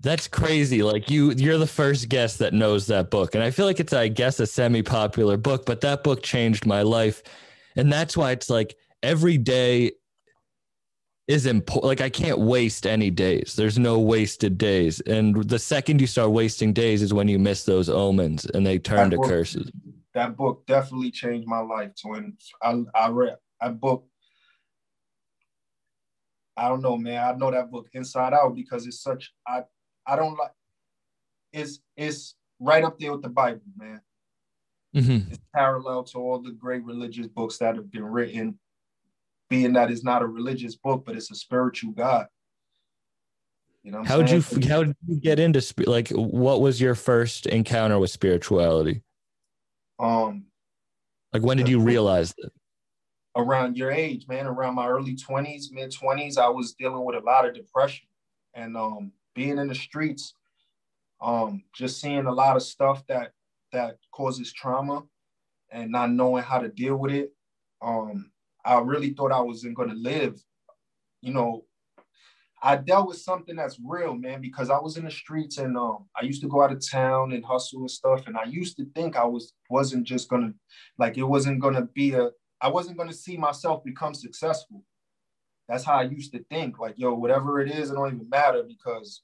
That's 0.00 0.28
crazy. 0.28 0.82
Like 0.82 1.10
you 1.10 1.32
you're 1.32 1.58
the 1.58 1.66
first 1.66 2.08
guest 2.08 2.38
that 2.38 2.54
knows 2.54 2.86
that 2.86 3.10
book. 3.10 3.34
And 3.34 3.42
I 3.42 3.50
feel 3.50 3.66
like 3.66 3.80
it's 3.80 3.92
I 3.92 4.08
guess 4.08 4.38
a 4.40 4.46
semi-popular 4.46 5.36
book, 5.36 5.66
but 5.66 5.80
that 5.80 6.04
book 6.04 6.22
changed 6.22 6.66
my 6.66 6.82
life. 6.82 7.22
And 7.76 7.92
that's 7.92 8.16
why 8.16 8.30
it's 8.30 8.48
like 8.48 8.76
every 9.02 9.38
day 9.38 9.92
is 11.26 11.46
important. 11.46 11.84
Like 11.84 12.00
I 12.00 12.10
can't 12.10 12.38
waste 12.38 12.86
any 12.86 13.10
days. 13.10 13.54
There's 13.56 13.78
no 13.78 13.98
wasted 13.98 14.56
days. 14.56 15.00
And 15.00 15.48
the 15.48 15.58
second 15.58 16.00
you 16.00 16.06
start 16.06 16.30
wasting 16.30 16.72
days 16.72 17.02
is 17.02 17.12
when 17.12 17.28
you 17.28 17.38
miss 17.38 17.64
those 17.64 17.88
omens 17.88 18.46
and 18.46 18.64
they 18.64 18.78
turn 18.78 19.10
to 19.10 19.18
curses. 19.18 19.70
That 20.18 20.36
book 20.36 20.66
definitely 20.66 21.12
changed 21.12 21.46
my 21.46 21.60
life. 21.60 21.92
So 21.94 22.10
when 22.10 22.36
I 22.60 22.82
I 22.94 23.08
read 23.08 23.36
that 23.60 23.80
book, 23.80 24.04
I 26.56 26.68
don't 26.68 26.82
know, 26.82 26.96
man. 26.96 27.22
I 27.22 27.36
know 27.36 27.52
that 27.52 27.70
book 27.70 27.88
inside 27.92 28.34
out 28.34 28.56
because 28.56 28.86
it's 28.86 29.00
such 29.00 29.32
I 29.46 29.62
I 30.04 30.16
don't 30.16 30.36
like 30.36 30.50
it's 31.52 31.78
it's 31.96 32.34
right 32.58 32.82
up 32.82 32.98
there 32.98 33.12
with 33.12 33.22
the 33.22 33.28
Bible, 33.28 33.62
man. 33.76 34.00
Mm-hmm. 34.96 35.30
It's 35.30 35.40
parallel 35.54 36.02
to 36.04 36.18
all 36.18 36.40
the 36.40 36.50
great 36.50 36.84
religious 36.84 37.28
books 37.28 37.58
that 37.58 37.76
have 37.76 37.90
been 37.90 38.04
written, 38.04 38.58
being 39.48 39.74
that 39.74 39.90
it's 39.90 40.02
not 40.02 40.22
a 40.22 40.26
religious 40.26 40.74
book, 40.74 41.04
but 41.06 41.14
it's 41.14 41.30
a 41.30 41.36
spiritual 41.36 41.92
God. 41.92 42.26
You 43.84 43.92
know, 43.92 44.02
How'd 44.02 44.30
you 44.30 44.42
how 44.68 44.82
did 44.82 44.96
you 45.06 45.20
get 45.20 45.38
into 45.38 45.62
like 45.86 46.08
what 46.10 46.60
was 46.60 46.80
your 46.80 46.96
first 46.96 47.46
encounter 47.46 48.00
with 48.00 48.10
spirituality? 48.10 49.02
Um 49.98 50.46
Like 51.32 51.42
when 51.42 51.56
did 51.56 51.68
you 51.68 51.80
realize 51.80 52.34
that? 52.38 52.52
around 53.36 53.76
your 53.76 53.90
age, 53.92 54.26
man, 54.28 54.46
around 54.46 54.74
my 54.74 54.88
early 54.88 55.14
20s, 55.16 55.70
mid 55.70 55.92
20s, 55.92 56.38
I 56.38 56.48
was 56.48 56.72
dealing 56.74 57.04
with 57.04 57.16
a 57.16 57.20
lot 57.20 57.46
of 57.46 57.54
depression 57.54 58.06
and 58.54 58.76
um, 58.76 59.12
being 59.34 59.58
in 59.58 59.68
the 59.68 59.74
streets, 59.74 60.34
um, 61.20 61.64
just 61.74 62.00
seeing 62.00 62.26
a 62.26 62.32
lot 62.32 62.56
of 62.56 62.62
stuff 62.62 63.06
that 63.08 63.32
that 63.72 63.98
causes 64.12 64.52
trauma 64.52 65.04
and 65.70 65.92
not 65.92 66.10
knowing 66.10 66.42
how 66.42 66.58
to 66.58 66.68
deal 66.68 66.96
with 66.96 67.12
it. 67.12 67.32
Um, 67.82 68.32
I 68.64 68.80
really 68.80 69.10
thought 69.10 69.32
I 69.32 69.40
wasn't 69.40 69.76
going 69.76 69.90
to 69.90 69.94
live. 69.94 70.42
You 71.22 71.32
know, 71.34 71.64
I 72.62 72.76
dealt 72.76 73.08
with 73.08 73.18
something 73.18 73.54
that's 73.54 73.78
real, 73.84 74.14
man, 74.14 74.40
because 74.40 74.68
I 74.68 74.78
was 74.78 74.96
in 74.96 75.04
the 75.04 75.10
streets 75.10 75.58
and 75.58 75.76
um, 75.76 76.06
I 76.20 76.24
used 76.24 76.42
to 76.42 76.48
go 76.48 76.62
out 76.62 76.72
of 76.72 76.84
town 76.86 77.32
and 77.32 77.44
hustle 77.44 77.80
and 77.80 77.90
stuff. 77.90 78.26
And 78.26 78.36
I 78.36 78.44
used 78.44 78.76
to 78.78 78.86
think 78.94 79.16
I 79.16 79.24
was 79.24 79.52
wasn't 79.70 80.04
just 80.04 80.28
gonna 80.28 80.52
like 80.98 81.16
it 81.18 81.22
wasn't 81.22 81.60
gonna 81.60 81.82
be 81.82 82.14
a 82.14 82.30
I 82.60 82.68
wasn't 82.68 82.98
gonna 82.98 83.12
see 83.12 83.36
myself 83.36 83.84
become 83.84 84.14
successful. 84.14 84.82
That's 85.68 85.84
how 85.84 85.94
I 85.94 86.02
used 86.02 86.32
to 86.32 86.44
think. 86.50 86.78
Like, 86.78 86.98
yo, 86.98 87.14
whatever 87.14 87.60
it 87.60 87.70
is, 87.70 87.90
it 87.90 87.94
don't 87.94 88.14
even 88.14 88.28
matter 88.28 88.64
because 88.66 89.22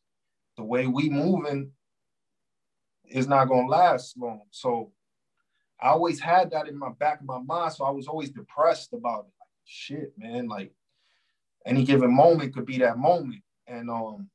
the 0.56 0.62
way 0.62 0.86
we 0.86 1.08
moving 1.08 1.72
is 3.08 3.26
not 3.26 3.46
gonna 3.46 3.66
last 3.66 4.16
long. 4.16 4.42
So 4.50 4.92
I 5.80 5.88
always 5.88 6.20
had 6.20 6.52
that 6.52 6.68
in 6.68 6.78
my 6.78 6.90
back 7.00 7.20
of 7.20 7.26
my 7.26 7.40
mind. 7.40 7.72
So 7.72 7.84
I 7.84 7.90
was 7.90 8.06
always 8.06 8.30
depressed 8.30 8.92
about 8.92 9.20
it. 9.20 9.32
Like, 9.40 9.50
shit, 9.64 10.12
man, 10.16 10.46
like 10.46 10.72
any 11.66 11.84
given 11.84 12.14
moment 12.14 12.54
could 12.54 12.66
be 12.66 12.78
that 12.78 12.98
moment. 12.98 13.42
And 13.66 13.90
um, 13.90 14.28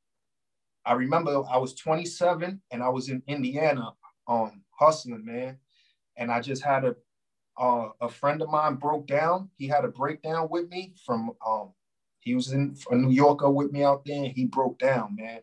I 0.85 0.93
remember 0.93 1.43
I 1.49 1.57
was 1.57 1.73
27 1.75 2.61
and 2.71 2.83
I 2.83 2.89
was 2.89 3.09
in 3.09 3.21
Indiana 3.27 3.93
um, 4.27 4.63
hustling, 4.71 5.25
man. 5.25 5.57
And 6.17 6.31
I 6.31 6.41
just 6.41 6.63
had 6.63 6.85
a 6.85 6.95
uh, 7.59 7.89
a 7.99 8.07
friend 8.07 8.41
of 8.41 8.49
mine 8.49 8.75
broke 8.75 9.05
down. 9.05 9.49
He 9.57 9.67
had 9.67 9.83
a 9.83 9.89
breakdown 9.89 10.47
with 10.49 10.69
me 10.69 10.93
from 11.05 11.31
um, 11.45 11.73
he 12.21 12.33
was 12.33 12.51
in 12.51 12.75
a 12.89 12.95
New 12.95 13.11
Yorker 13.11 13.49
with 13.49 13.71
me 13.71 13.83
out 13.83 14.05
there 14.05 14.23
and 14.23 14.31
he 14.31 14.45
broke 14.45 14.79
down, 14.79 15.15
man. 15.15 15.41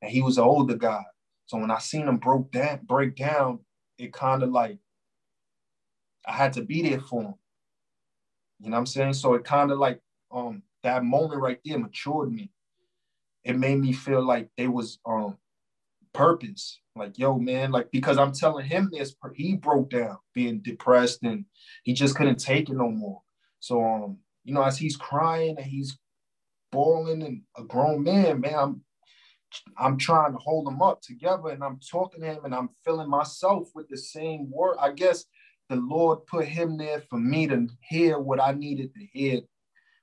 And 0.00 0.10
he 0.10 0.22
was 0.22 0.38
an 0.38 0.44
older 0.44 0.76
guy. 0.76 1.02
So 1.46 1.58
when 1.58 1.70
I 1.70 1.78
seen 1.78 2.08
him 2.08 2.18
broke 2.18 2.52
down, 2.52 2.80
break 2.84 3.16
down, 3.16 3.60
it 3.98 4.12
kind 4.12 4.42
of 4.42 4.50
like 4.50 4.78
I 6.26 6.32
had 6.32 6.52
to 6.54 6.62
be 6.62 6.88
there 6.88 7.00
for 7.00 7.22
him. 7.22 7.34
You 8.60 8.70
know 8.70 8.76
what 8.76 8.80
I'm 8.80 8.86
saying? 8.86 9.14
So 9.14 9.34
it 9.34 9.44
kind 9.44 9.70
of 9.70 9.78
like 9.78 10.00
um 10.30 10.62
that 10.82 11.04
moment 11.04 11.40
right 11.40 11.58
there 11.64 11.78
matured 11.78 12.32
me. 12.32 12.50
It 13.44 13.58
made 13.58 13.78
me 13.78 13.92
feel 13.92 14.24
like 14.24 14.48
there 14.56 14.70
was 14.70 14.98
um 15.06 15.36
purpose. 16.12 16.80
Like, 16.96 17.18
yo, 17.18 17.38
man, 17.38 17.70
like 17.70 17.90
because 17.90 18.18
I'm 18.18 18.32
telling 18.32 18.66
him 18.66 18.90
this, 18.92 19.14
he 19.34 19.56
broke 19.56 19.90
down 19.90 20.18
being 20.34 20.60
depressed 20.60 21.22
and 21.22 21.44
he 21.84 21.92
just 21.92 22.16
couldn't 22.16 22.40
take 22.40 22.68
it 22.68 22.76
no 22.76 22.90
more. 22.90 23.22
So 23.60 23.84
um, 23.84 24.18
you 24.44 24.54
know, 24.54 24.62
as 24.62 24.78
he's 24.78 24.96
crying 24.96 25.56
and 25.56 25.66
he's 25.66 25.98
bawling 26.72 27.22
and 27.22 27.42
a 27.56 27.64
grown 27.64 28.02
man, 28.02 28.40
man, 28.40 28.54
I'm 28.54 28.84
I'm 29.76 29.98
trying 29.98 30.32
to 30.32 30.38
hold 30.38 30.68
him 30.68 30.82
up 30.82 31.00
together 31.02 31.48
and 31.48 31.62
I'm 31.64 31.80
talking 31.80 32.22
to 32.22 32.26
him 32.26 32.44
and 32.44 32.54
I'm 32.54 32.70
filling 32.84 33.10
myself 33.10 33.68
with 33.74 33.88
the 33.88 33.96
same 33.96 34.50
word. 34.50 34.76
I 34.80 34.92
guess 34.92 35.24
the 35.68 35.76
Lord 35.76 36.26
put 36.26 36.46
him 36.46 36.76
there 36.76 37.02
for 37.08 37.18
me 37.18 37.46
to 37.48 37.68
hear 37.80 38.18
what 38.18 38.40
I 38.40 38.52
needed 38.52 38.92
to 38.94 39.06
hear 39.12 39.40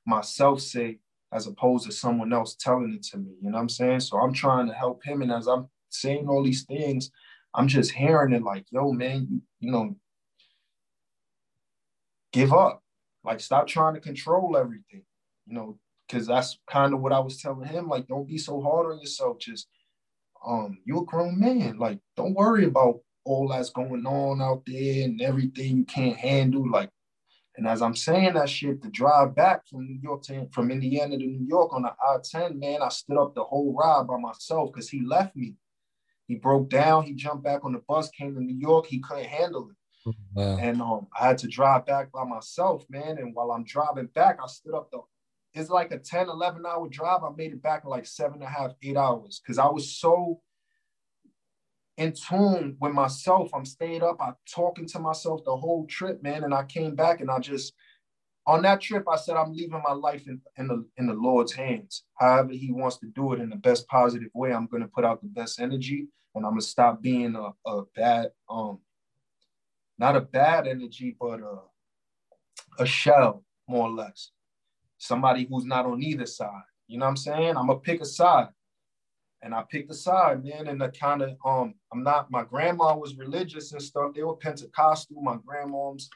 myself 0.08 0.62
say, 0.62 1.00
as 1.34 1.46
opposed 1.46 1.86
to 1.86 1.92
someone 1.92 2.32
else 2.32 2.56
telling 2.56 2.94
it 2.94 3.04
to 3.04 3.18
me. 3.18 3.32
You 3.42 3.52
know 3.52 3.58
what 3.58 3.62
I'm 3.62 3.70
saying? 3.70 4.00
So 4.00 4.18
I'm 4.18 4.34
trying 4.34 4.68
to 4.68 4.74
help 4.74 5.04
him. 5.04 5.22
And 5.22 5.32
as 5.32 5.48
I'm 5.48 5.68
saying 5.90 6.28
all 6.28 6.44
these 6.44 6.64
things, 6.64 7.12
I'm 7.54 7.68
just 7.68 7.92
hearing 7.92 8.34
it 8.34 8.44
like, 8.44 8.66
yo, 8.72 8.94
man, 8.94 9.28
you, 9.30 9.42
you 9.60 9.72
know, 9.72 9.96
give 12.32 12.54
up. 12.54 12.82
Like, 13.24 13.42
stop 13.42 13.68
trying 13.68 13.96
to 13.96 14.00
control 14.00 14.56
everything, 14.56 15.04
you 15.46 15.54
know, 15.54 15.78
because 16.08 16.26
that's 16.26 16.58
kind 16.70 16.94
of 16.94 17.02
what 17.02 17.12
I 17.12 17.20
was 17.20 17.42
telling 17.42 17.68
him. 17.68 17.90
Like, 17.90 18.08
don't 18.08 18.28
be 18.28 18.38
so 18.38 18.62
hard 18.62 18.86
on 18.86 19.00
yourself. 19.00 19.40
Just, 19.40 19.68
um, 20.48 20.78
you're 20.86 21.02
a 21.02 21.06
grown 21.06 21.38
man. 21.38 21.78
Like, 21.78 22.00
don't 22.16 22.36
worry 22.36 22.64
about 22.66 23.02
all 23.26 23.50
that's 23.50 23.72
going 23.72 24.06
on 24.06 24.42
out 24.42 24.64
there 24.66 25.04
and 25.04 25.22
everything 25.22 25.78
you 25.80 25.84
can't 25.84 26.16
handle. 26.16 26.70
Like, 26.70 26.90
and 27.58 27.68
as 27.68 27.82
I'm 27.82 27.96
saying 27.96 28.36
that 28.36 28.50
shit, 28.50 28.84
the 28.84 28.90
drive 28.90 29.36
back 29.36 29.68
from 29.68 29.88
New 29.88 30.00
York 30.02 30.22
to 30.24 30.48
from 30.52 30.70
Indiana 30.70 31.18
to 31.18 31.26
New 31.26 31.46
York 31.46 31.74
on 31.74 31.82
the 31.82 31.90
I-10, 31.90 32.60
man, 32.60 32.84
I 32.84 32.90
stood 32.90 33.18
up 33.18 33.34
the 33.34 33.44
whole 33.44 33.74
ride 33.74 34.06
by 34.08 34.18
myself 34.18 34.72
because 34.72 34.90
he 34.90 35.02
left 35.02 35.36
me. 35.36 35.56
He 36.28 36.36
broke 36.36 36.70
down. 36.70 37.04
He 37.04 37.14
jumped 37.14 37.44
back 37.44 37.66
on 37.66 37.74
the 37.74 37.82
bus, 37.88 38.10
came 38.12 38.36
to 38.36 38.42
New 38.42 38.58
York. 38.58 38.86
He 38.86 39.00
couldn't 39.00 39.26
handle 39.26 39.70
it. 39.72 39.76
Wow. 40.36 40.58
And 40.58 40.82
um, 40.82 41.08
I 41.20 41.28
had 41.28 41.40
to 41.40 41.48
drive 41.48 41.86
back 41.86 42.12
by 42.12 42.24
myself, 42.26 42.86
man. 42.90 43.18
And 43.18 43.34
while 43.34 43.52
I'm 43.52 43.64
driving 43.64 44.08
back, 44.08 44.38
I 44.42 44.48
stood 44.48 44.76
up 44.76 44.92
the, 44.92 45.00
it's 45.54 45.70
like 45.70 45.92
a 45.92 45.98
10, 45.98 46.30
11 46.30 46.64
hour 46.66 46.88
drive. 46.88 47.24
I 47.24 47.30
made 47.36 47.54
it 47.54 47.64
back 47.64 47.84
in 47.84 47.90
like 47.90 48.06
seven 48.06 48.36
and 48.36 48.44
a 48.44 48.48
half, 48.48 48.74
eight 48.84 48.98
hours. 48.98 49.42
Cause 49.46 49.58
I 49.58 49.68
was 49.68 49.98
so 49.98 50.42
in 51.98 52.14
tune 52.14 52.78
with 52.80 52.94
myself. 52.94 53.50
I'm 53.54 53.66
stayed 53.66 54.04
up. 54.04 54.18
I 54.20 54.32
talking 54.50 54.88
to 54.88 55.00
myself 55.00 55.44
the 55.44 55.56
whole 55.56 55.86
trip, 55.88 56.22
man. 56.22 56.44
And 56.44 56.54
I 56.54 56.64
came 56.64 56.96
back 56.96 57.22
and 57.22 57.30
I 57.30 57.40
just, 57.40 57.74
on 58.46 58.62
that 58.62 58.80
trip, 58.80 59.04
I 59.12 59.18
said, 59.18 59.36
I'm 59.36 59.52
leaving 59.54 59.82
my 59.86 59.94
life 59.94 60.28
in, 60.28 60.40
in 60.58 60.68
the 60.68 60.86
in 60.96 61.08
the 61.08 61.14
Lord's 61.14 61.52
hands. 61.52 62.04
However 62.16 62.54
He 62.54 62.72
wants 62.72 62.98
to 63.00 63.08
do 63.08 63.34
it 63.34 63.42
in 63.42 63.50
the 63.50 63.58
best 63.58 63.88
positive 63.90 64.30
way, 64.34 64.54
I'm 64.54 64.68
gonna 64.68 64.88
put 64.88 65.04
out 65.04 65.22
the 65.22 65.28
best 65.28 65.60
energy, 65.60 66.08
and 66.34 66.46
I'm 66.46 66.52
gonna 66.52 66.62
stop 66.62 67.02
being 67.02 67.36
a, 67.36 67.50
a 67.70 67.84
bad, 67.94 68.28
um, 68.50 68.80
not 70.00 70.16
a 70.16 70.22
bad 70.22 70.66
energy, 70.66 71.18
but 71.20 71.42
a, 71.42 71.58
a 72.80 72.86
shell, 72.86 73.44
more 73.68 73.90
or 73.90 73.92
less. 73.92 74.32
Somebody 74.98 75.46
who's 75.50 75.66
not 75.66 75.86
on 75.86 76.02
either 76.02 76.26
side. 76.26 76.62
You 76.88 77.00
know 77.00 77.06
what 77.06 77.10
I'm 77.10 77.18
saying? 77.18 77.58
I'm 77.58 77.68
gonna 77.68 77.80
pick 77.80 78.00
a 78.00 78.06
side, 78.06 78.48
and 79.42 79.54
I 79.54 79.64
picked 79.70 79.92
a 79.92 79.94
side, 79.94 80.44
man. 80.44 80.68
And 80.68 80.82
the 80.82 80.90
kind 80.90 81.22
of 81.22 81.38
um, 81.46 81.76
I'm 81.94 82.04
not. 82.04 82.32
My 82.32 82.44
grandma 82.44 82.96
was 82.96 83.18
religious 83.18 83.72
and 83.72 83.82
stuff. 83.82 84.14
They 84.14 84.24
were 84.24 84.36
Pentecostal. 84.36 85.22
My 85.22 85.38
grandmom's 85.46 86.10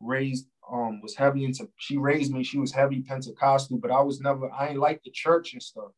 raised 0.00 0.46
um 0.70 1.00
was 1.00 1.16
heavy 1.16 1.44
into 1.44 1.68
she 1.76 1.96
raised 1.96 2.32
me 2.32 2.44
she 2.44 2.58
was 2.58 2.72
heavy 2.72 3.00
pentecostal 3.00 3.78
but 3.78 3.90
i 3.90 4.00
was 4.00 4.20
never 4.20 4.50
i 4.52 4.68
ain't 4.68 4.78
like 4.78 5.02
the 5.02 5.10
church 5.10 5.52
and 5.52 5.62
stuff 5.62 5.90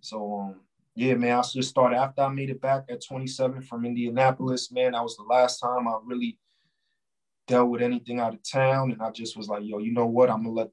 so 0.00 0.40
um 0.40 0.60
yeah 0.94 1.14
man 1.14 1.38
i 1.38 1.42
just 1.42 1.68
started 1.68 1.96
after 1.96 2.22
i 2.22 2.28
made 2.28 2.50
it 2.50 2.60
back 2.60 2.84
at 2.88 3.04
27 3.04 3.62
from 3.62 3.84
indianapolis 3.84 4.72
man 4.72 4.92
that 4.92 5.02
was 5.02 5.16
the 5.16 5.22
last 5.22 5.60
time 5.60 5.86
i 5.86 5.96
really 6.04 6.38
dealt 7.46 7.70
with 7.70 7.82
anything 7.82 8.18
out 8.18 8.34
of 8.34 8.40
town 8.42 8.90
and 8.90 9.02
i 9.02 9.10
just 9.10 9.36
was 9.36 9.48
like 9.48 9.62
yo 9.64 9.78
you 9.78 9.92
know 9.92 10.06
what 10.06 10.30
i'm 10.30 10.42
gonna 10.42 10.54
let 10.54 10.70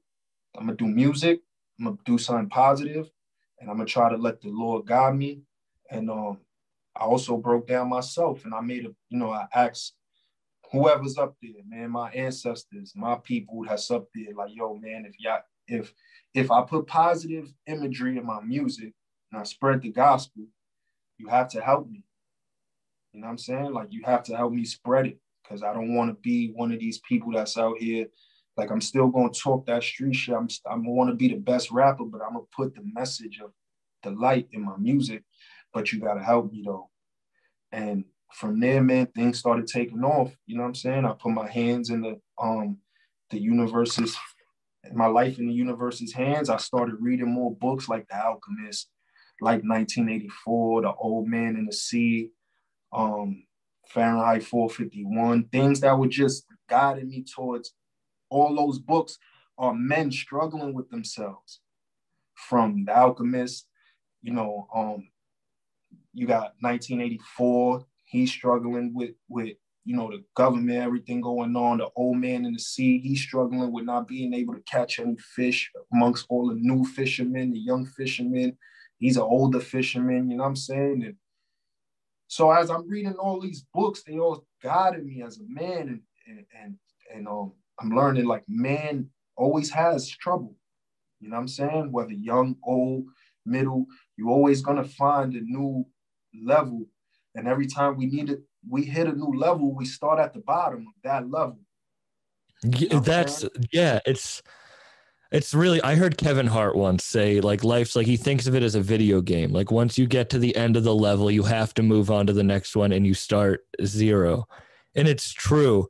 i'm 0.56 0.66
gonna 0.66 0.76
do 0.76 0.86
music 0.86 1.40
i'm 1.78 1.84
gonna 1.86 1.96
do 2.04 2.18
something 2.18 2.48
positive 2.48 3.08
and 3.60 3.70
i'm 3.70 3.76
gonna 3.76 3.86
try 3.86 4.08
to 4.08 4.16
let 4.16 4.40
the 4.40 4.48
lord 4.48 4.86
guide 4.86 5.16
me 5.16 5.40
and 5.90 6.10
um 6.10 6.38
i 6.96 7.00
also 7.04 7.36
broke 7.36 7.66
down 7.66 7.88
myself 7.88 8.44
and 8.44 8.54
i 8.54 8.60
made 8.60 8.84
a 8.84 8.94
you 9.08 9.18
know 9.18 9.30
i 9.30 9.46
asked 9.54 9.94
whoever's 10.74 11.18
up 11.18 11.36
there, 11.40 11.62
man, 11.68 11.90
my 11.90 12.10
ancestors, 12.10 12.92
my 12.96 13.16
people 13.22 13.64
that's 13.66 13.90
up 13.92 14.08
there, 14.14 14.34
like, 14.34 14.50
yo, 14.52 14.74
man, 14.74 15.04
if 15.06 15.14
y'all, 15.18 15.40
if 15.68 15.94
if 16.34 16.50
I 16.50 16.62
put 16.62 16.86
positive 16.88 17.52
imagery 17.66 18.18
in 18.18 18.26
my 18.26 18.40
music 18.42 18.92
and 19.30 19.40
I 19.40 19.44
spread 19.44 19.82
the 19.82 19.90
gospel, 19.90 20.44
you 21.16 21.28
have 21.28 21.48
to 21.50 21.60
help 21.60 21.88
me. 21.88 22.02
You 23.12 23.20
know 23.20 23.28
what 23.28 23.32
I'm 23.32 23.38
saying? 23.38 23.72
Like 23.72 23.88
you 23.90 24.02
have 24.04 24.24
to 24.24 24.36
help 24.36 24.52
me 24.52 24.64
spread 24.64 25.06
it 25.06 25.18
because 25.42 25.62
I 25.62 25.72
don't 25.72 25.94
want 25.94 26.10
to 26.10 26.14
be 26.14 26.50
one 26.54 26.72
of 26.72 26.80
these 26.80 26.98
people 26.98 27.32
that's 27.32 27.56
out 27.56 27.78
here. 27.78 28.06
Like 28.56 28.70
I'm 28.70 28.80
still 28.80 29.10
to 29.10 29.40
talk 29.40 29.66
that 29.66 29.82
street 29.82 30.14
shit. 30.14 30.34
I'm 30.34 30.48
I'm 30.70 30.86
want 30.86 31.10
to 31.10 31.16
be 31.16 31.28
the 31.28 31.40
best 31.40 31.70
rapper, 31.70 32.04
but 32.04 32.20
I'm 32.22 32.34
gonna 32.34 32.44
put 32.54 32.74
the 32.74 32.82
message 32.94 33.40
of 33.42 33.50
the 34.02 34.10
light 34.10 34.48
in 34.52 34.64
my 34.64 34.76
music. 34.76 35.24
But 35.72 35.92
you 35.92 36.00
gotta 36.00 36.22
help 36.22 36.52
me 36.52 36.62
though. 36.64 36.90
And 37.72 38.04
from 38.32 38.60
there, 38.60 38.82
man, 38.82 39.06
things 39.06 39.38
started 39.38 39.66
taking 39.66 40.04
off. 40.04 40.32
You 40.46 40.56
know 40.56 40.62
what 40.62 40.68
I'm 40.68 40.74
saying? 40.74 41.04
I 41.04 41.12
put 41.12 41.32
my 41.32 41.50
hands 41.50 41.90
in 41.90 42.00
the 42.02 42.20
um 42.40 42.78
the 43.30 43.40
universe's 43.40 44.16
my 44.92 45.06
life 45.06 45.38
in 45.38 45.46
the 45.46 45.54
universe's 45.54 46.12
hands. 46.12 46.50
I 46.50 46.58
started 46.58 46.96
reading 47.00 47.32
more 47.32 47.54
books 47.54 47.88
like 47.88 48.06
The 48.08 48.22
Alchemist, 48.22 48.90
like 49.40 49.62
1984, 49.62 50.82
The 50.82 50.92
Old 50.92 51.26
Man 51.26 51.56
in 51.56 51.66
the 51.66 51.72
Sea, 51.72 52.30
um, 52.92 53.44
Fahrenheit 53.88 54.44
451, 54.44 55.44
things 55.44 55.80
that 55.80 55.98
were 55.98 56.08
just 56.08 56.46
guiding 56.68 57.08
me 57.08 57.24
towards 57.24 57.74
all 58.34 58.54
those 58.54 58.78
books 58.78 59.18
are 59.56 59.74
men 59.74 60.10
struggling 60.10 60.74
with 60.74 60.90
themselves. 60.90 61.60
From 62.34 62.84
The 62.84 62.96
Alchemist, 62.96 63.68
you 64.22 64.32
know, 64.32 64.66
um, 64.74 65.08
you 66.12 66.26
got 66.26 66.54
1984, 66.60 67.86
he's 68.04 68.32
struggling 68.32 68.92
with 68.92 69.12
with 69.28 69.54
you 69.84 69.96
know 69.96 70.10
the 70.10 70.24
government, 70.34 70.78
everything 70.78 71.20
going 71.20 71.54
on. 71.54 71.78
The 71.78 71.88
old 71.94 72.16
man 72.16 72.44
in 72.44 72.54
the 72.54 72.58
sea, 72.58 72.98
he's 72.98 73.22
struggling 73.22 73.70
with 73.70 73.84
not 73.84 74.08
being 74.08 74.34
able 74.34 74.54
to 74.54 74.62
catch 74.62 74.98
any 74.98 75.16
fish 75.36 75.70
amongst 75.92 76.26
all 76.28 76.48
the 76.48 76.56
new 76.56 76.84
fishermen, 76.84 77.52
the 77.52 77.58
young 77.60 77.86
fishermen. 77.86 78.56
He's 78.98 79.16
an 79.16 79.22
older 79.22 79.60
fisherman, 79.60 80.30
you 80.30 80.36
know 80.36 80.44
what 80.44 80.50
I'm 80.50 80.56
saying? 80.56 81.02
And 81.04 81.16
so 82.26 82.50
as 82.50 82.70
I'm 82.70 82.88
reading 82.88 83.14
all 83.14 83.40
these 83.40 83.64
books, 83.72 84.02
they 84.02 84.18
all 84.18 84.44
guided 84.62 85.04
me 85.04 85.22
as 85.22 85.38
a 85.38 85.44
man, 85.46 85.88
and 85.88 86.00
and 86.26 86.46
and, 86.60 86.74
and 87.14 87.28
um, 87.28 87.52
I'm 87.80 87.90
learning 87.90 88.26
like 88.26 88.44
man 88.48 89.08
always 89.36 89.70
has 89.70 90.08
trouble. 90.08 90.56
You 91.20 91.30
know 91.30 91.36
what 91.36 91.42
I'm 91.42 91.48
saying? 91.48 91.92
Whether 91.92 92.12
young, 92.12 92.56
old, 92.62 93.06
middle, 93.46 93.86
you're 94.16 94.30
always 94.30 94.62
gonna 94.62 94.84
find 94.84 95.34
a 95.34 95.40
new 95.40 95.86
level 96.42 96.86
and 97.34 97.48
every 97.48 97.66
time 97.66 97.96
we 97.96 98.06
need 98.06 98.30
it, 98.30 98.40
we 98.68 98.84
hit 98.84 99.06
a 99.06 99.12
new 99.12 99.32
level, 99.36 99.74
we 99.74 99.84
start 99.84 100.18
at 100.18 100.32
the 100.32 100.40
bottom 100.40 100.86
of 100.86 100.94
that 101.02 101.30
level. 101.30 101.58
Yeah, 102.62 103.00
that's 103.00 103.44
yeah, 103.72 103.98
it's 104.06 104.42
it's 105.32 105.52
really 105.52 105.82
I 105.82 105.96
heard 105.96 106.16
Kevin 106.16 106.46
Hart 106.46 106.76
once 106.76 107.04
say 107.04 107.40
like 107.40 107.64
life's 107.64 107.96
like 107.96 108.06
he 108.06 108.16
thinks 108.16 108.46
of 108.46 108.54
it 108.54 108.62
as 108.62 108.74
a 108.74 108.80
video 108.80 109.20
game. 109.20 109.52
Like 109.52 109.70
once 109.70 109.98
you 109.98 110.06
get 110.06 110.30
to 110.30 110.38
the 110.38 110.54
end 110.56 110.76
of 110.76 110.84
the 110.84 110.94
level, 110.94 111.30
you 111.30 111.42
have 111.42 111.74
to 111.74 111.82
move 111.82 112.10
on 112.10 112.26
to 112.26 112.32
the 112.32 112.44
next 112.44 112.76
one 112.76 112.92
and 112.92 113.06
you 113.06 113.14
start 113.14 113.66
zero. 113.84 114.46
And 114.94 115.08
it's 115.08 115.32
true. 115.32 115.88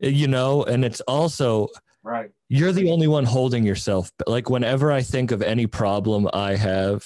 You 0.00 0.28
know, 0.28 0.62
and 0.64 0.84
it's 0.84 1.00
also 1.02 1.68
right. 2.02 2.30
You're 2.48 2.72
the 2.72 2.90
only 2.90 3.08
one 3.08 3.24
holding 3.24 3.64
yourself. 3.64 4.10
Like 4.26 4.48
whenever 4.48 4.92
I 4.92 5.02
think 5.02 5.30
of 5.30 5.42
any 5.42 5.66
problem 5.66 6.28
I 6.32 6.56
have, 6.56 7.04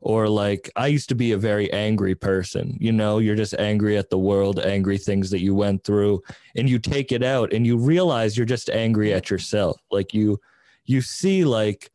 or 0.00 0.28
like 0.28 0.70
I 0.76 0.88
used 0.88 1.08
to 1.08 1.14
be 1.14 1.32
a 1.32 1.38
very 1.38 1.72
angry 1.72 2.14
person. 2.14 2.76
You 2.78 2.92
know, 2.92 3.18
you're 3.18 3.34
just 3.34 3.54
angry 3.54 3.96
at 3.96 4.10
the 4.10 4.18
world, 4.18 4.60
angry 4.60 4.98
things 4.98 5.30
that 5.30 5.40
you 5.40 5.54
went 5.54 5.82
through, 5.82 6.22
and 6.56 6.68
you 6.68 6.78
take 6.78 7.10
it 7.10 7.22
out 7.22 7.52
and 7.52 7.66
you 7.66 7.78
realize 7.78 8.36
you're 8.36 8.46
just 8.46 8.68
angry 8.68 9.14
at 9.14 9.30
yourself. 9.30 9.80
Like 9.90 10.12
you 10.12 10.38
you 10.84 11.00
see 11.00 11.44
like 11.44 11.90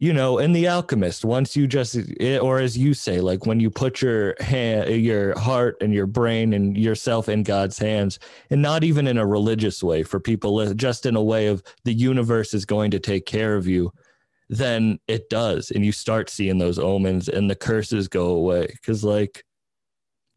you 0.00 0.12
know, 0.12 0.38
in 0.38 0.52
the 0.52 0.66
alchemist, 0.66 1.24
once 1.24 1.56
you 1.56 1.66
just 1.66 1.96
eh, 2.20 2.38
or 2.38 2.58
as 2.58 2.76
you 2.76 2.94
say, 2.94 3.20
like 3.20 3.46
when 3.46 3.60
you 3.60 3.70
put 3.70 4.02
your 4.02 4.34
hand 4.40 4.90
your 4.90 5.38
heart 5.38 5.76
and 5.80 5.94
your 5.94 6.06
brain 6.06 6.52
and 6.52 6.76
yourself 6.76 7.28
in 7.28 7.42
God's 7.42 7.78
hands, 7.78 8.18
and 8.50 8.60
not 8.60 8.84
even 8.84 9.06
in 9.06 9.18
a 9.18 9.26
religious 9.26 9.82
way 9.82 10.02
for 10.02 10.20
people, 10.20 10.58
uh, 10.58 10.74
just 10.74 11.06
in 11.06 11.16
a 11.16 11.22
way 11.22 11.46
of 11.46 11.62
the 11.84 11.92
universe 11.92 12.54
is 12.54 12.64
going 12.64 12.90
to 12.90 12.98
take 12.98 13.26
care 13.26 13.56
of 13.56 13.66
you 13.66 13.92
then 14.50 14.98
it 15.08 15.30
does. 15.30 15.70
And 15.70 15.84
you 15.84 15.92
start 15.92 16.30
seeing 16.30 16.58
those 16.58 16.78
omens 16.78 17.28
and 17.28 17.50
the 17.50 17.54
curses 17.54 18.08
go 18.08 18.28
away. 18.28 18.66
Because 18.66 19.04
like 19.04 19.44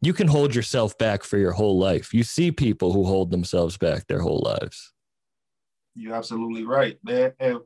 you 0.00 0.12
can 0.12 0.28
hold 0.28 0.54
yourself 0.54 0.96
back 0.98 1.24
for 1.24 1.38
your 1.38 1.52
whole 1.52 1.78
life. 1.78 2.14
You 2.14 2.22
see 2.22 2.52
people 2.52 2.92
who 2.92 3.04
hold 3.04 3.30
themselves 3.30 3.76
back 3.76 4.06
their 4.06 4.20
whole 4.20 4.42
lives. 4.44 4.92
You're 5.94 6.14
absolutely 6.14 6.64
right. 6.64 6.96
Man 7.02 7.32
and 7.40 7.58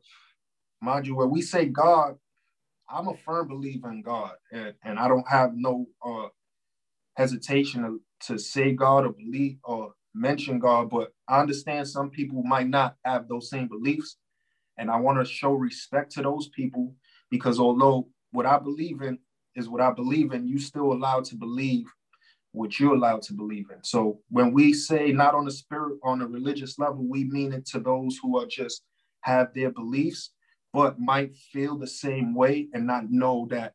mind 0.82 1.06
you 1.06 1.16
when 1.16 1.30
we 1.30 1.40
say 1.40 1.66
god 1.66 2.16
i'm 2.90 3.08
a 3.08 3.16
firm 3.24 3.48
believer 3.48 3.90
in 3.90 4.02
god 4.02 4.32
and, 4.52 4.74
and 4.84 4.98
i 4.98 5.08
don't 5.08 5.28
have 5.28 5.52
no 5.54 5.86
uh, 6.04 6.28
hesitation 7.16 7.82
to, 7.82 8.00
to 8.20 8.38
say 8.38 8.72
god 8.72 9.06
or 9.06 9.12
believe 9.12 9.56
or 9.64 9.92
mention 10.14 10.58
god 10.58 10.90
but 10.90 11.12
i 11.28 11.40
understand 11.40 11.88
some 11.88 12.10
people 12.10 12.42
might 12.42 12.68
not 12.68 12.96
have 13.04 13.28
those 13.28 13.48
same 13.48 13.68
beliefs 13.68 14.16
and 14.78 14.90
I 14.90 14.96
want 14.96 15.24
to 15.24 15.30
show 15.30 15.52
respect 15.52 16.12
to 16.12 16.22
those 16.22 16.48
people 16.48 16.94
because 17.30 17.60
although 17.60 18.08
what 18.32 18.46
I 18.46 18.58
believe 18.58 19.02
in 19.02 19.18
is 19.54 19.68
what 19.68 19.80
I 19.80 19.92
believe 19.92 20.32
in, 20.32 20.48
you 20.48 20.58
still 20.58 20.92
allowed 20.92 21.24
to 21.26 21.36
believe 21.36 21.86
what 22.52 22.78
you're 22.78 22.94
allowed 22.94 23.22
to 23.22 23.34
believe 23.34 23.66
in. 23.70 23.82
So 23.82 24.20
when 24.30 24.52
we 24.52 24.72
say 24.72 25.12
not 25.12 25.34
on 25.34 25.46
a 25.46 25.50
spirit, 25.50 25.98
on 26.02 26.20
a 26.20 26.26
religious 26.26 26.78
level, 26.78 27.06
we 27.08 27.24
mean 27.24 27.52
it 27.52 27.66
to 27.66 27.80
those 27.80 28.18
who 28.22 28.38
are 28.38 28.46
just 28.46 28.82
have 29.22 29.54
their 29.54 29.70
beliefs, 29.70 30.30
but 30.72 30.98
might 30.98 31.36
feel 31.36 31.76
the 31.76 31.86
same 31.86 32.34
way 32.34 32.68
and 32.72 32.86
not 32.86 33.10
know 33.10 33.46
that 33.50 33.74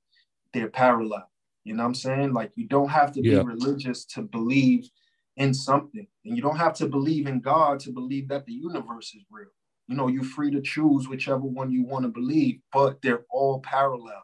they're 0.53 0.69
parallel. 0.69 1.29
You 1.63 1.73
know 1.73 1.83
what 1.83 1.89
I'm 1.89 1.95
saying? 1.95 2.33
Like 2.33 2.51
you 2.55 2.65
don't 2.67 2.89
have 2.89 3.11
to 3.13 3.21
Yeah. 3.21 3.39
be 3.39 3.45
religious 3.45 4.05
to 4.05 4.21
believe 4.21 4.89
in 5.35 5.53
something. 5.53 6.07
And 6.25 6.35
you 6.35 6.41
don't 6.41 6.57
have 6.57 6.73
to 6.75 6.87
believe 6.87 7.27
in 7.27 7.39
God 7.39 7.79
to 7.81 7.91
believe 7.91 8.27
that 8.29 8.45
the 8.45 8.53
universe 8.53 9.13
is 9.13 9.23
real. 9.29 9.49
You 9.87 9.95
know, 9.95 10.07
you're 10.07 10.23
free 10.23 10.51
to 10.51 10.61
choose 10.61 11.07
whichever 11.07 11.43
one 11.43 11.71
you 11.71 11.83
want 11.83 12.03
to 12.03 12.09
believe, 12.09 12.59
but 12.73 13.01
they're 13.01 13.25
all 13.29 13.59
parallel. 13.59 14.23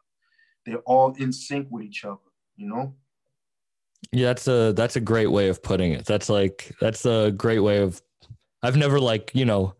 They're 0.66 0.80
all 0.80 1.14
in 1.16 1.32
sync 1.32 1.68
with 1.70 1.84
each 1.84 2.04
other, 2.06 2.18
you 2.56 2.68
know? 2.68 2.96
Yeah, 4.12 4.28
that's 4.28 4.48
a 4.48 4.74
that's 4.74 4.96
a 4.96 5.02
great 5.02 5.32
way 5.32 5.48
of 5.48 5.64
putting 5.64 5.94
it. 5.94 6.06
That's 6.06 6.30
like 6.30 6.76
that's 6.80 7.06
a 7.06 7.32
great 7.32 7.60
way 7.60 7.78
of 7.78 8.02
I've 8.62 8.76
never 8.78 9.00
like, 9.00 9.32
you 9.34 9.46
know, 9.46 9.76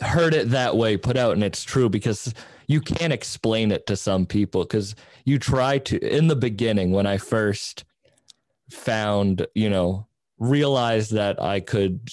heard 0.00 0.34
it 0.34 0.50
that 0.50 0.76
way 0.76 0.96
put 0.96 1.16
out 1.16 1.34
and 1.34 1.44
it's 1.44 1.64
true 1.64 1.88
because 1.88 2.32
you 2.66 2.80
can't 2.80 3.12
explain 3.12 3.70
it 3.70 3.86
to 3.86 3.96
some 3.96 4.26
people 4.26 4.64
cuz 4.64 4.94
you 5.24 5.38
try 5.38 5.78
to 5.78 5.98
in 5.98 6.28
the 6.28 6.36
beginning 6.36 6.92
when 6.92 7.06
I 7.06 7.18
first 7.18 7.84
found, 8.70 9.46
you 9.54 9.68
know, 9.68 10.06
realized 10.38 11.12
that 11.12 11.40
I 11.40 11.60
could 11.60 12.10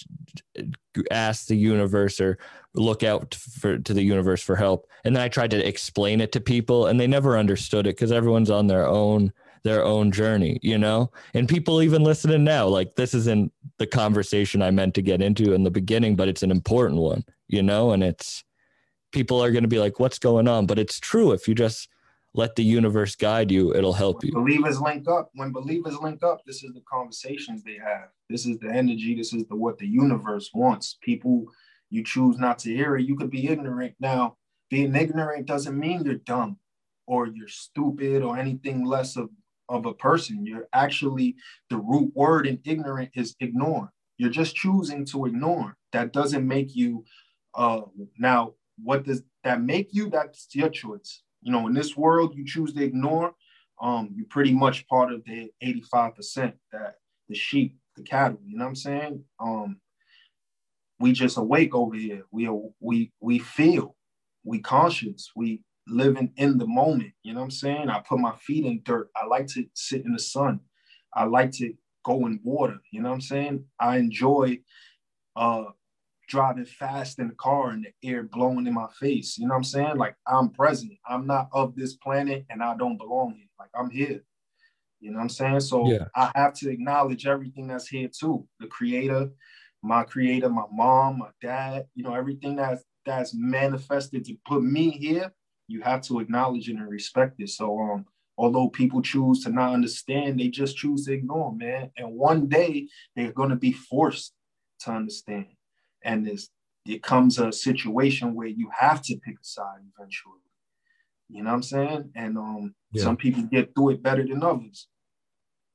ask 1.10 1.48
the 1.48 1.56
universe 1.56 2.20
or 2.20 2.38
look 2.76 3.02
out 3.02 3.34
for 3.34 3.80
to 3.80 3.94
the 3.94 4.04
universe 4.04 4.44
for 4.44 4.56
help 4.56 4.88
and 5.04 5.16
then 5.16 5.24
I 5.24 5.30
tried 5.30 5.52
to 5.52 5.68
explain 5.68 6.22
it 6.22 6.32
to 6.34 6.42
people 6.42 6.86
and 6.86 7.00
they 7.00 7.08
never 7.08 7.38
understood 7.38 7.88
it 7.88 7.94
cuz 7.94 8.12
everyone's 8.12 8.52
on 8.52 8.68
their 8.68 8.86
own 8.86 9.34
their 9.64 9.84
own 9.84 10.12
journey, 10.12 10.60
you 10.62 10.78
know? 10.78 11.12
And 11.34 11.48
people 11.48 11.82
even 11.82 12.04
listening 12.04 12.44
now, 12.44 12.68
like 12.68 12.96
this 12.96 13.14
isn't 13.14 13.52
the 13.78 13.88
conversation 13.88 14.62
I 14.62 14.72
meant 14.72 14.94
to 14.96 15.02
get 15.02 15.22
into 15.22 15.54
in 15.54 15.64
the 15.64 15.72
beginning, 15.72 16.16
but 16.16 16.28
it's 16.28 16.44
an 16.44 16.52
important 16.52 17.00
one, 17.00 17.24
you 17.48 17.64
know? 17.64 17.92
And 17.92 18.04
it's 18.04 18.44
people 19.12 19.44
are 19.44 19.52
going 19.52 19.64
to 19.64 19.70
be 19.70 19.80
like, 19.80 20.00
what's 20.00 20.20
going 20.20 20.48
on? 20.48 20.66
But 20.66 20.80
it's 20.80 21.00
true. 21.00 21.32
If 21.32 21.48
you 21.48 21.56
just 21.56 21.90
let 22.34 22.56
the 22.56 22.64
universe 22.64 23.16
guide 23.16 23.52
you, 23.52 23.74
it'll 23.74 23.94
help 23.94 24.24
you. 24.24 24.32
Believers 24.32 24.80
link 24.80 25.08
up. 25.08 25.30
When 25.34 25.52
believers 25.52 25.98
link 26.00 26.24
up, 26.24 26.42
this 26.46 26.64
is 26.64 26.74
the 26.74 26.84
conversations 26.92 27.64
they 27.64 27.78
have. 27.84 28.10
This 28.30 28.46
is 28.46 28.60
the 28.60 28.70
energy. 28.70 29.16
This 29.16 29.34
is 29.34 29.46
the 29.48 29.56
what 29.56 29.78
the 29.78 29.88
universe 29.88 30.52
wants. 30.54 30.98
People, 31.02 31.46
you 31.90 32.04
choose 32.04 32.38
not 32.38 32.60
to 32.60 32.74
hear 32.74 32.98
it. 32.98 33.06
You 33.06 33.16
could 33.16 33.32
be 33.32 33.48
ignorant. 33.48 33.96
Now, 34.00 34.38
being 34.70 34.96
ignorant 34.96 35.48
doesn't 35.48 35.78
mean 35.78 36.04
you're 36.04 36.16
dumb 36.16 36.58
or 37.08 37.26
you're 37.26 37.48
stupid 37.48 38.22
or 38.22 38.38
anything 38.38 38.86
less 38.86 39.16
of, 39.16 39.30
of 39.70 39.86
a 39.86 39.94
person. 39.94 40.46
You're 40.46 40.68
actually 40.74 41.36
the 41.70 41.78
root 41.78 42.12
word 42.16 42.48
in 42.48 42.60
ignorant 42.66 43.12
is 43.16 43.36
ignore. 43.40 43.92
You're 44.18 44.30
just 44.30 44.56
choosing 44.56 45.06
to 45.06 45.26
ignore. 45.26 45.78
That 45.94 46.12
doesn't 46.12 46.48
make 46.48 46.76
you 46.76 47.06
uh 47.56 47.82
now 48.18 48.54
what 48.84 49.04
does 49.04 49.24
that 49.44 49.62
make 49.62 49.90
you? 49.92 50.10
That's 50.10 50.48
your 50.54 50.70
choice. 50.70 51.22
You 51.42 51.52
know, 51.52 51.68
in 51.68 51.74
this 51.74 51.96
world, 51.96 52.36
you 52.36 52.46
choose 52.46 52.74
to 52.74 52.84
ignore, 52.84 53.34
um, 53.82 54.10
you're 54.14 54.28
pretty 54.28 54.54
much 54.54 54.88
part 54.88 55.12
of 55.12 55.24
the 55.26 55.50
85% 55.64 56.54
that 56.74 56.96
the 57.30 57.36
sheep, 57.36 57.78
the 57.96 58.04
cattle, 58.04 58.40
you 58.46 58.58
know 58.58 58.66
what 58.66 58.70
I'm 58.70 58.76
saying? 58.76 59.24
Um, 59.40 59.80
we 61.00 61.14
just 61.14 61.38
awake 61.38 61.74
over 61.74 61.96
here. 61.96 62.24
We 62.32 62.50
we 62.82 63.12
we 63.22 63.40
feel, 63.40 63.96
we 64.44 64.60
conscious, 64.60 65.32
we 65.36 65.62
living 65.90 66.32
in 66.38 66.58
the 66.58 66.68
moment. 66.68 67.12
You 67.24 67.34
know 67.34 67.40
what 67.40 67.46
I'm 67.46 67.52
saying? 67.52 67.90
I 67.90 68.00
put 68.00 68.20
my 68.20 68.36
feet 68.38 68.66
in 68.66 68.82
dirt. 68.84 69.10
I 69.16 69.26
like 69.26 69.48
to 69.48 69.66
sit 69.74 70.06
in 70.06 70.14
the 70.14 70.20
sun. 70.20 70.60
I 71.14 71.26
like 71.26 71.52
to 71.54 71.74
go 72.06 72.26
in 72.26 72.40
water. 72.44 72.78
You 72.92 73.02
know 73.02 73.10
what 73.10 73.16
I'm 73.16 73.22
saying? 73.22 73.66
I 73.80 73.98
enjoy 73.98 74.60
uh 75.36 75.66
driving 76.28 76.66
fast 76.66 77.18
in 77.18 77.28
the 77.28 77.36
car 77.36 77.72
and 77.72 77.86
the 77.86 78.10
air 78.10 78.24
blowing 78.24 78.68
in 78.68 78.74
my 78.74 78.88
face. 79.00 79.38
You 79.38 79.48
know 79.48 79.54
what 79.54 79.58
I'm 79.58 79.64
saying? 79.64 79.98
Like 79.98 80.16
I'm 80.28 80.50
present. 80.50 80.94
I'm 81.08 81.26
not 81.26 81.50
of 81.52 81.76
this 81.76 81.96
planet 81.96 82.46
and 82.50 82.62
I 82.62 82.76
don't 82.76 82.98
belong 82.98 83.34
here. 83.36 83.48
Like 83.58 83.70
I'm 83.76 83.90
here. 83.90 84.22
You 85.00 85.12
know 85.12 85.18
what 85.18 85.24
I'm 85.24 85.30
saying? 85.30 85.62
So 85.62 85.90
Yeah. 85.90 86.06
I 86.16 86.32
have 86.36 86.54
to 86.56 86.70
acknowledge 86.70 87.26
everything 87.26 87.68
that's 87.68 87.88
here 87.88 88.10
too. 88.10 88.48
The 88.60 88.68
creator, 88.68 89.30
my 89.82 90.04
creator, 90.04 90.50
my 90.50 90.66
mom, 90.72 91.20
my 91.20 91.30
dad, 91.42 91.86
you 91.96 92.04
know, 92.04 92.14
everything 92.14 92.56
that's 92.56 92.84
that's 93.06 93.34
manifested 93.34 94.26
to 94.26 94.36
put 94.46 94.62
me 94.62 94.92
here, 94.92 95.34
you 95.70 95.82
have 95.82 96.02
to 96.02 96.20
acknowledge 96.20 96.68
it 96.70 96.76
and 96.76 96.90
respect 96.90 97.40
it. 97.40 97.50
So 97.50 97.80
um 97.80 98.06
although 98.38 98.70
people 98.70 99.02
choose 99.02 99.44
to 99.44 99.50
not 99.50 99.74
understand, 99.74 100.40
they 100.40 100.48
just 100.48 100.78
choose 100.78 101.06
to 101.06 101.14
ignore, 101.14 101.54
man. 101.56 101.92
And 101.98 102.14
one 102.16 102.48
day 102.48 102.88
they're 103.16 103.32
gonna 103.40 103.56
be 103.56 103.72
forced 103.72 104.34
to 104.82 104.92
understand. 104.92 105.48
And 106.04 106.26
this 106.26 106.50
it 106.86 107.04
comes 107.04 107.38
a 107.40 107.52
situation 107.52 108.34
where 108.34 108.48
you 108.48 108.70
have 108.78 109.02
to 109.04 109.16
pick 109.18 109.36
a 109.36 109.44
side 109.44 109.82
eventually. 109.96 110.42
You 111.30 111.44
know 111.44 111.52
what 111.52 111.56
I'm 111.58 111.64
saying? 111.64 112.12
And 112.16 112.38
um 112.38 112.76
Yeah. 112.92 113.04
some 113.04 113.18
people 113.18 113.44
get 113.44 113.74
through 113.76 113.92
it 113.92 114.02
better 114.04 114.26
than 114.28 114.42
others. 114.44 114.88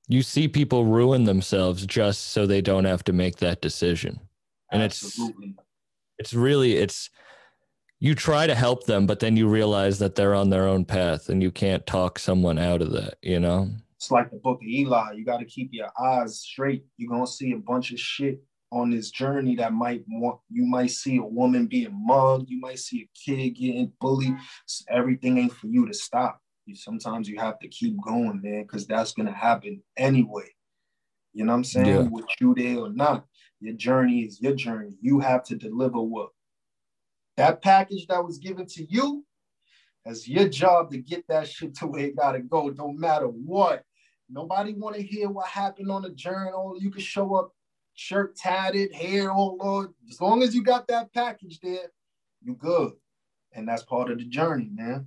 You 0.08 0.22
see 0.22 0.48
people 0.48 0.84
ruin 0.84 1.24
themselves 1.24 1.86
just 1.86 2.20
so 2.32 2.46
they 2.46 2.60
don't 2.60 2.84
have 2.92 3.04
to 3.04 3.12
make 3.12 3.36
that 3.36 3.62
decision. 3.62 4.20
And 4.70 4.82
it's- 4.82 5.18
It's 6.18 6.34
really 6.34 6.72
it's 6.74 7.10
you 8.00 8.14
try 8.14 8.46
to 8.46 8.54
help 8.54 8.84
them, 8.84 9.06
but 9.06 9.20
then 9.20 9.36
you 9.36 9.48
realize 9.48 9.98
that 9.98 10.14
they're 10.14 10.34
on 10.34 10.50
their 10.50 10.66
own 10.66 10.84
path 10.84 11.28
and 11.28 11.42
you 11.42 11.50
can't 11.50 11.86
talk 11.86 12.18
someone 12.18 12.58
out 12.58 12.82
of 12.82 12.92
that, 12.92 13.14
you 13.22 13.40
know? 13.40 13.70
It's 13.96 14.10
like 14.10 14.30
the 14.30 14.36
book 14.36 14.60
of 14.60 14.68
Eli. 14.68 15.12
You 15.12 15.24
got 15.24 15.38
to 15.38 15.46
keep 15.46 15.70
your 15.72 15.88
eyes 15.98 16.40
straight. 16.40 16.84
You're 16.98 17.10
gonna 17.10 17.26
see 17.26 17.52
a 17.52 17.56
bunch 17.56 17.92
of 17.92 17.98
shit 17.98 18.42
on 18.70 18.90
this 18.90 19.10
journey 19.10 19.54
that 19.56 19.72
might 19.72 20.04
want 20.08 20.40
you 20.50 20.66
might 20.66 20.90
see 20.90 21.16
a 21.16 21.22
woman 21.22 21.66
being 21.66 21.96
mugged, 22.04 22.50
you 22.50 22.60
might 22.60 22.78
see 22.78 23.02
a 23.02 23.08
kid 23.18 23.50
getting 23.50 23.92
bullied. 24.00 24.36
Everything 24.90 25.38
ain't 25.38 25.52
for 25.52 25.68
you 25.68 25.86
to 25.86 25.94
stop. 25.94 26.40
You 26.66 26.74
sometimes 26.74 27.28
you 27.28 27.38
have 27.38 27.58
to 27.60 27.68
keep 27.68 27.96
going, 28.02 28.40
man, 28.42 28.62
because 28.62 28.86
that's 28.86 29.12
gonna 29.12 29.32
happen 29.32 29.82
anyway. 29.96 30.48
You 31.32 31.44
know 31.44 31.52
what 31.52 31.58
I'm 31.58 31.64
saying? 31.64 31.86
Yeah. 31.86 32.08
With 32.10 32.26
you 32.40 32.54
there 32.54 32.78
or 32.78 32.90
not, 32.90 33.24
your 33.60 33.74
journey 33.74 34.20
is 34.20 34.40
your 34.40 34.54
journey. 34.54 34.96
You 35.00 35.20
have 35.20 35.44
to 35.44 35.56
deliver 35.56 36.00
what 36.00 36.30
that 37.36 37.62
package 37.62 38.06
that 38.06 38.24
was 38.24 38.38
given 38.38 38.66
to 38.66 38.84
you. 38.84 39.24
That's 40.04 40.28
your 40.28 40.48
job 40.48 40.90
to 40.90 40.98
get 40.98 41.26
that 41.28 41.48
shit 41.48 41.74
to 41.76 41.86
where 41.86 42.06
it 42.06 42.16
gotta 42.16 42.40
go. 42.40 42.70
Don't 42.70 42.98
matter 42.98 43.26
what. 43.26 43.84
Nobody 44.28 44.74
want 44.74 44.96
to 44.96 45.02
hear 45.02 45.28
what 45.28 45.46
happened 45.46 45.90
on 45.90 46.02
the 46.02 46.10
journal. 46.10 46.76
You 46.78 46.90
can 46.90 47.00
show 47.00 47.34
up 47.34 47.52
shirt 47.94 48.36
tatted, 48.36 48.92
hair 48.92 49.30
all 49.30 49.56
Lord. 49.60 49.90
As 50.10 50.20
long 50.20 50.42
as 50.42 50.54
you 50.54 50.62
got 50.62 50.86
that 50.88 51.12
package 51.14 51.60
there, 51.60 51.90
you 52.42 52.54
good. 52.54 52.92
And 53.52 53.66
that's 53.68 53.82
part 53.82 54.10
of 54.10 54.18
the 54.18 54.24
journey, 54.24 54.68
man. 54.72 55.06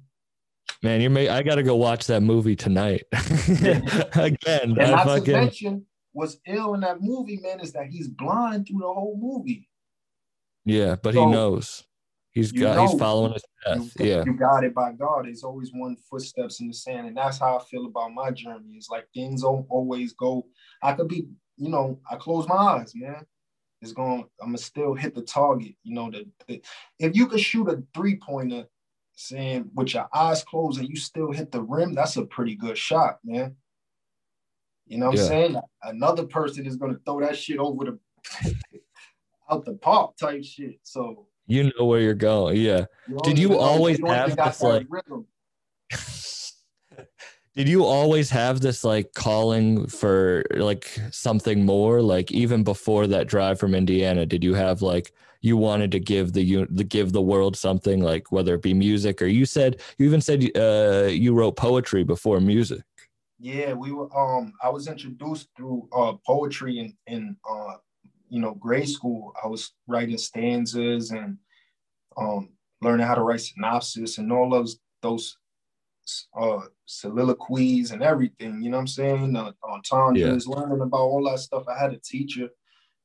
Man, 0.84 1.02
you're 1.02 1.10
ma- 1.10 1.32
I 1.34 1.44
gotta 1.44 1.64
go 1.64 1.76
watch 1.76 2.08
that 2.08 2.22
movie 2.22 2.56
tonight. 2.56 3.04
Again, 3.14 4.38
And 4.48 4.76
not 4.78 5.04
to 5.06 5.32
mention 5.32 5.86
what's 6.14 6.38
ill 6.48 6.74
in 6.74 6.82
that 6.82 7.02
movie, 7.02 7.38
man, 7.42 7.60
is 7.60 7.74
that 7.74 7.88
he's 7.88 8.08
blind 8.08 8.68
through 8.68 8.80
the 8.80 8.94
whole 8.94 9.18
movie. 9.20 9.70
yeah, 10.66 10.96
but 11.02 11.14
he 11.14 11.26
knows. 11.26 11.84
He's 12.38 12.54
you 12.54 12.62
got 12.62 12.76
know 12.76 12.88
he's 12.88 13.00
following 13.00 13.34
his 13.34 13.44
You, 13.66 13.74
path. 13.74 13.92
Yeah. 14.00 14.24
you 14.26 14.34
got 14.34 14.64
it 14.64 14.76
by 14.76 14.92
God. 14.92 15.26
There's 15.26 15.44
always 15.44 15.72
one 15.74 15.96
footsteps 16.08 16.60
in 16.60 16.68
the 16.68 16.74
sand. 16.74 17.08
And 17.08 17.18
that's 17.18 17.40
how 17.40 17.58
I 17.58 17.64
feel 17.64 17.88
about 17.88 18.14
my 18.14 18.30
journey. 18.30 18.76
It's 18.76 18.92
like 18.92 19.08
things 19.12 19.42
don't 19.42 19.66
always 19.70 20.14
go. 20.14 20.46
I 20.84 20.94
could 20.94 21.08
be, 21.08 21.28
you 21.56 21.70
know, 21.70 22.00
I 22.12 22.16
close 22.18 22.48
my 22.48 22.56
eyes, 22.56 22.94
man. 22.96 23.26
It's 23.82 23.92
going, 23.92 24.24
I'm 24.40 24.50
gonna 24.50 24.60
still 24.60 24.94
hit 24.94 25.16
the 25.16 25.24
target. 25.24 25.74
You 25.82 25.96
know, 25.96 26.12
the, 26.12 26.28
the 26.48 26.62
if 27.00 27.16
you 27.16 27.26
could 27.26 27.40
shoot 27.40 27.70
a 27.70 27.82
three-pointer 27.96 28.66
saying 29.16 29.72
with 29.74 29.96
your 29.96 30.08
eyes 30.14 30.44
closed 30.44 30.80
and 30.80 30.88
you 30.88 30.96
still 30.96 31.32
hit 31.32 31.52
the 31.52 31.64
rim, 31.64 31.96
that's 31.96 32.18
a 32.18 32.26
pretty 32.26 32.54
good 32.56 32.78
shot, 32.78 33.18
man. 33.24 33.56
You 34.86 35.00
know 35.00 35.08
what 35.08 35.16
Yeah. 35.16 35.22
I'm 35.24 35.28
saying? 35.28 35.56
Another 35.82 36.26
person 36.28 36.68
is 36.68 36.76
gonna 36.76 37.00
throw 37.04 37.20
that 37.22 37.36
shit 37.36 37.58
over 37.58 37.86
the 37.86 38.00
out 39.50 39.66
the 39.66 39.74
park 39.74 40.16
type 40.18 40.44
shit. 40.44 40.80
So 40.84 41.28
You 41.48 41.72
know 41.78 41.86
where 41.86 42.02
you're 42.02 42.14
going. 42.14 42.58
Yeah. 42.58 42.86
Did 43.24 43.40
you 43.40 43.58
always 43.58 44.00
have 44.06 44.36
this, 44.36 44.62
like- 44.62 44.88
Did 47.56 47.68
you 47.68 47.86
always 47.86 48.30
have 48.30 48.62
this 48.62 48.84
like 48.84 49.14
calling 49.14 49.88
for 49.88 50.44
like 50.56 51.00
something 51.12 51.66
more? 51.66 52.02
Like 52.04 52.32
even 52.32 52.64
before 52.64 53.08
that 53.08 53.28
drive 53.28 53.60
from 53.60 53.74
Indiana, 53.74 54.28
did 54.28 54.44
you 54.44 54.54
have 54.54 54.84
like 54.84 55.12
you 55.42 55.58
wanted 55.58 55.92
to 55.94 56.00
give 56.00 56.34
the 56.34 56.44
you 56.44 56.68
the 56.70 56.84
give 56.84 57.14
the 57.14 57.22
world 57.22 57.56
something 57.58 58.02
like 58.02 58.32
whether 58.32 58.54
it 58.56 58.62
be 58.62 58.74
music 58.76 59.22
or 59.24 59.28
you 59.28 59.46
said 59.46 59.82
you 59.98 60.06
even 60.06 60.22
said 60.22 60.44
uh 60.56 61.08
you 61.10 61.34
wrote 61.34 61.56
poetry 61.56 62.04
before 62.04 62.40
music. 62.40 62.82
Yeah, 63.40 63.74
we 63.74 63.92
were. 63.92 64.10
Um, 64.16 64.54
I 64.64 64.70
was 64.70 64.88
introduced 64.88 65.48
through 65.56 65.88
uh 65.96 66.14
poetry 66.28 66.78
in 66.80 66.96
in 67.08 67.38
uh 67.50 67.76
you 68.30 68.40
know 68.40 68.54
grade 68.54 68.90
school. 68.90 69.34
I 69.44 69.48
was 69.48 69.74
writing 69.88 70.18
stanzas 70.18 71.12
and 71.12 71.38
um 72.18 72.50
learning 72.82 73.06
how 73.08 73.16
to 73.16 73.24
write 73.24 73.42
synopsis 73.42 74.18
and 74.18 74.32
all 74.32 74.50
those 74.50 74.80
those 75.02 75.38
uh, 76.40 76.62
soliloquies 76.86 77.92
and 77.92 78.02
everything. 78.02 78.62
You 78.62 78.70
know 78.70 78.78
what 78.78 78.82
I'm 78.82 78.88
saying? 78.88 79.36
Uh, 79.36 79.52
entendres, 79.64 80.48
learning 80.48 80.82
about 80.82 81.02
all 81.02 81.30
that 81.30 81.40
stuff. 81.40 81.66
I 81.68 81.78
had 81.78 81.94
a 81.94 82.00
teacher 82.00 82.50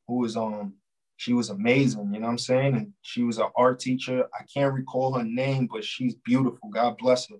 who 0.06 0.18
was 0.18 0.36
um 0.36 0.74
she 1.16 1.32
was 1.32 1.50
amazing. 1.50 2.12
You 2.12 2.20
know 2.20 2.26
what 2.26 2.32
I'm 2.32 2.38
saying? 2.38 2.76
And 2.76 2.92
she 3.02 3.22
was 3.22 3.38
an 3.38 3.48
art 3.56 3.78
teacher. 3.78 4.24
I 4.34 4.44
can't 4.52 4.74
recall 4.74 5.14
her 5.14 5.24
name, 5.24 5.68
but 5.72 5.84
she's 5.84 6.14
beautiful. 6.16 6.68
God 6.70 6.98
bless 6.98 7.28
her. 7.28 7.36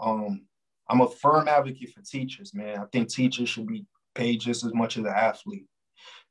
Um, 0.00 0.42
I'm 0.88 1.00
a 1.00 1.08
firm 1.08 1.48
advocate 1.48 1.92
for 1.92 2.00
teachers, 2.02 2.54
man. 2.54 2.78
I 2.78 2.84
think 2.92 3.08
teachers 3.08 3.48
should 3.48 3.66
be 3.66 3.84
paid 4.14 4.40
just 4.40 4.64
as 4.64 4.72
much 4.72 4.96
as 4.96 5.04
an 5.04 5.12
athlete. 5.14 5.66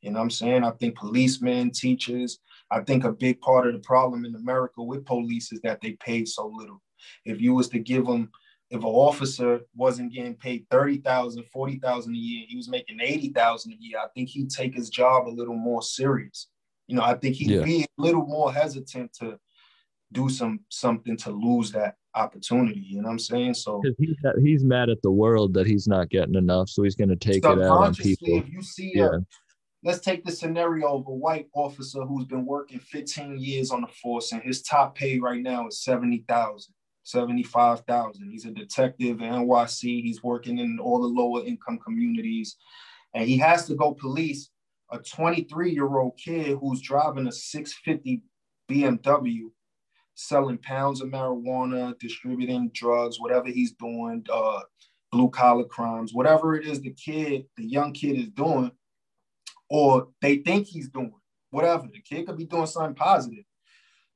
You 0.01 0.11
know 0.11 0.19
what 0.19 0.23
I'm 0.23 0.29
saying? 0.29 0.63
I 0.63 0.71
think 0.71 0.97
policemen, 0.97 1.71
teachers, 1.71 2.39
I 2.71 2.81
think 2.81 3.03
a 3.03 3.11
big 3.11 3.39
part 3.41 3.67
of 3.67 3.73
the 3.73 3.79
problem 3.79 4.25
in 4.25 4.35
America 4.35 4.83
with 4.83 5.05
police 5.05 5.51
is 5.51 5.61
that 5.61 5.81
they 5.81 5.93
pay 5.93 6.25
so 6.25 6.47
little. 6.53 6.81
If 7.25 7.41
you 7.41 7.53
was 7.53 7.69
to 7.69 7.79
give 7.79 8.05
them, 8.05 8.29
if 8.69 8.79
an 8.81 8.85
officer 8.85 9.61
wasn't 9.75 10.13
getting 10.13 10.35
paid 10.35 10.65
30,000, 10.69 11.45
40,000 11.51 12.13
a 12.13 12.17
year, 12.17 12.45
he 12.49 12.57
was 12.57 12.67
making 12.69 12.99
80,000 13.01 13.71
a 13.71 13.75
year, 13.79 13.97
I 13.99 14.07
think 14.13 14.29
he'd 14.29 14.49
take 14.49 14.75
his 14.75 14.89
job 14.89 15.27
a 15.27 15.29
little 15.29 15.55
more 15.55 15.81
serious. 15.81 16.47
You 16.87 16.95
know, 16.97 17.03
I 17.03 17.13
think 17.15 17.35
he'd 17.35 17.51
Yeah. 17.51 17.63
be 17.63 17.83
a 17.83 18.01
little 18.01 18.25
more 18.25 18.51
hesitant 18.51 19.13
to 19.19 19.39
do 20.11 20.29
some 20.29 20.61
something 20.69 21.17
to 21.17 21.31
lose 21.31 21.71
that 21.73 21.95
opportunity. 22.15 22.79
You 22.79 23.01
know 23.01 23.07
what 23.07 23.13
I'm 23.13 23.19
saying? 23.19 23.53
So 23.55 23.83
he's, 23.97 24.15
he's 24.41 24.63
mad 24.63 24.89
at 24.89 25.01
the 25.01 25.11
world 25.11 25.53
that 25.53 25.67
he's 25.67 25.87
not 25.87 26.09
getting 26.09 26.35
enough, 26.35 26.69
so 26.69 26.83
he's 26.83 26.95
going 26.95 27.09
to 27.09 27.15
take 27.15 27.43
it 27.43 27.61
out 27.61 27.81
on 27.81 27.93
people. 27.93 28.39
if 28.39 28.49
you 28.49 28.61
see 28.61 28.93
Yeah. 28.95 29.05
a, 29.07 29.19
let's 29.83 29.99
take 29.99 30.23
the 30.23 30.31
scenario 30.31 30.97
of 30.97 31.07
a 31.07 31.13
white 31.13 31.47
officer 31.53 32.01
who's 32.01 32.25
been 32.25 32.45
working 32.45 32.79
15 32.79 33.37
years 33.37 33.71
on 33.71 33.81
the 33.81 33.87
force 33.87 34.31
and 34.31 34.41
his 34.41 34.61
top 34.61 34.95
pay 34.95 35.19
right 35.19 35.41
now 35.41 35.67
is 35.67 35.83
70,000, 35.83 36.73
75,000. 37.03 38.29
He's 38.29 38.45
a 38.45 38.51
detective 38.51 39.21
in 39.21 39.31
NYC. 39.31 40.01
He's 40.01 40.23
working 40.23 40.57
in 40.59 40.79
all 40.79 41.01
the 41.01 41.07
lower 41.07 41.45
income 41.45 41.79
communities 41.83 42.57
and 43.13 43.27
he 43.27 43.37
has 43.37 43.65
to 43.67 43.75
go 43.75 43.93
police 43.93 44.49
a 44.91 44.99
23 44.99 45.71
year 45.71 45.97
old 45.97 46.17
kid 46.17 46.57
who's 46.59 46.81
driving 46.81 47.27
a 47.27 47.31
650 47.31 48.21
BMW 48.69 49.49
selling 50.15 50.57
pounds 50.57 51.01
of 51.01 51.09
marijuana, 51.09 51.97
distributing 51.99 52.71
drugs, 52.73 53.19
whatever 53.19 53.47
he's 53.47 53.73
doing, 53.73 54.25
uh, 54.31 54.61
blue 55.11 55.29
collar 55.29 55.63
crimes, 55.63 56.13
whatever 56.13 56.55
it 56.55 56.65
is 56.65 56.81
the 56.81 56.91
kid, 56.93 57.45
the 57.55 57.65
young 57.65 57.93
kid 57.93 58.17
is 58.17 58.29
doing, 58.29 58.71
or 59.69 60.09
they 60.21 60.37
think 60.37 60.67
he's 60.67 60.89
doing, 60.89 61.13
whatever. 61.51 61.87
The 61.87 62.01
kid 62.01 62.27
could 62.27 62.37
be 62.37 62.45
doing 62.45 62.67
something 62.67 62.95
positive. 62.95 63.43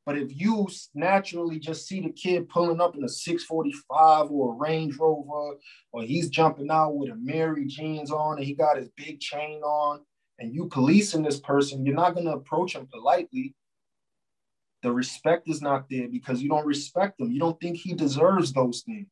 But 0.05 0.17
if 0.17 0.35
you 0.35 0.67
naturally 0.95 1.59
just 1.59 1.87
see 1.87 2.01
the 2.01 2.11
kid 2.11 2.49
pulling 2.49 2.81
up 2.81 2.95
in 2.95 3.03
a 3.03 3.09
645 3.09 4.31
or 4.31 4.53
a 4.53 4.57
Range 4.57 4.97
Rover, 4.97 5.57
or 5.91 6.03
he's 6.03 6.29
jumping 6.29 6.71
out 6.71 6.95
with 6.95 7.11
Amiri 7.11 7.67
jeans 7.67 8.11
on 8.11 8.37
and 8.37 8.45
he 8.45 8.55
got 8.55 8.77
his 8.77 8.89
big 8.97 9.19
chain 9.19 9.61
on, 9.61 10.01
and 10.39 10.55
you 10.55 10.67
policing 10.67 11.21
this 11.21 11.39
person, 11.39 11.85
you're 11.85 11.93
not 11.93 12.15
gonna 12.15 12.31
approach 12.31 12.75
him 12.75 12.87
politely 12.91 13.55
the 14.81 14.91
respect 14.91 15.47
is 15.47 15.61
not 15.61 15.85
there 15.89 16.07
because 16.07 16.41
you 16.41 16.49
don't 16.49 16.65
respect 16.65 17.19
him. 17.19 17.31
You 17.31 17.39
don't 17.39 17.59
think 17.59 17.77
he 17.77 17.93
deserves 17.93 18.51
those 18.51 18.81
things. 18.81 19.09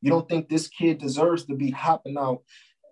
You 0.00 0.10
don't 0.10 0.28
think 0.28 0.48
this 0.48 0.68
kid 0.68 0.98
deserves 0.98 1.44
to 1.46 1.54
be 1.54 1.70
hopping 1.70 2.16
out 2.16 2.42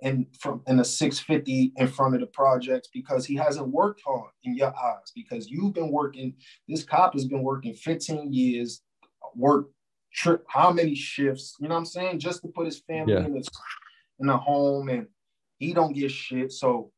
in 0.02 0.26
from 0.38 0.62
in 0.66 0.78
a 0.80 0.84
650 0.84 1.72
in 1.76 1.88
front 1.88 2.14
of 2.14 2.20
the 2.20 2.26
projects 2.26 2.88
because 2.92 3.26
he 3.26 3.34
hasn't 3.34 3.68
worked 3.68 4.00
hard 4.06 4.30
in 4.44 4.56
your 4.56 4.68
eyes 4.76 5.10
because 5.14 5.48
you've 5.48 5.74
been 5.74 5.90
working 5.90 6.34
this 6.68 6.84
cop 6.84 7.14
has 7.14 7.24
been 7.26 7.42
working 7.42 7.74
15 7.74 8.32
years 8.32 8.82
work 9.34 9.68
tri- 10.14 10.36
how 10.48 10.72
many 10.72 10.94
shifts 10.94 11.56
you 11.60 11.68
know 11.68 11.74
what 11.74 11.80
i'm 11.80 11.84
saying 11.86 12.18
just 12.18 12.42
to 12.42 12.48
put 12.48 12.66
his 12.66 12.78
family 12.80 13.12
Yeah. 13.14 13.24
in, 13.24 13.34
his, 13.36 13.48
in 14.20 14.28
a 14.28 14.36
home 14.36 14.88
and 14.88 15.06
he 15.58 15.74
don't 15.74 15.92
get 15.92 16.10
shit 16.10 16.52
so 16.52 16.92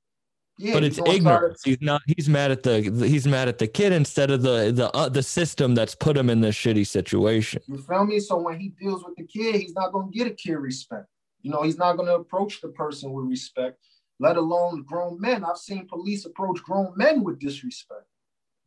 yeah 0.59 0.75
but 0.75 0.85
it's 0.85 0.99
ignorance. 0.99 1.63
He's 1.65 1.81
not. 1.81 2.03
He's 2.07 2.29
mad 2.29 2.51
at 2.51 2.63
the. 2.63 2.83
He's 2.83 3.27
mad 3.27 3.49
at 3.49 3.57
the 3.57 3.67
kid 3.67 3.93
instead 3.95 4.31
of 4.31 4.43
the 4.43 4.71
the 4.71 4.91
uh, 4.95 5.09
the 5.09 5.23
system 5.23 5.75
that's 5.75 5.95
put 5.95 6.15
him 6.19 6.29
in 6.29 6.43
this 6.43 6.55
shitty 6.55 6.87
situation. 6.87 7.63
You 7.67 7.79
feel 7.79 8.05
me? 8.05 8.21
So 8.21 8.37
when 8.37 8.61
he 8.61 8.69
deals 8.79 9.03
with 9.03 9.17
the 9.17 9.25
kid, 9.25 9.55
he's 9.55 9.73
not 9.73 9.91
gonna 9.91 10.11
get 10.13 10.27
a 10.27 10.31
kid 10.35 10.57
respect. 10.57 11.07
You 11.42 11.50
know, 11.50 11.62
he's 11.62 11.79
not 11.79 11.96
gonna 11.96 12.14
approach 12.14 12.61
the 12.61 12.68
person 12.68 13.12
with 13.12 13.26
respect, 13.26 13.79
let 14.18 14.37
alone 14.37 14.83
grown 14.83 15.20
men. 15.20 15.44
I've 15.44 15.57
seen 15.57 15.88
police 15.88 16.24
approach 16.24 16.62
grown 16.62 16.92
men 16.96 17.24
with 17.24 17.38
disrespect. 17.38 18.07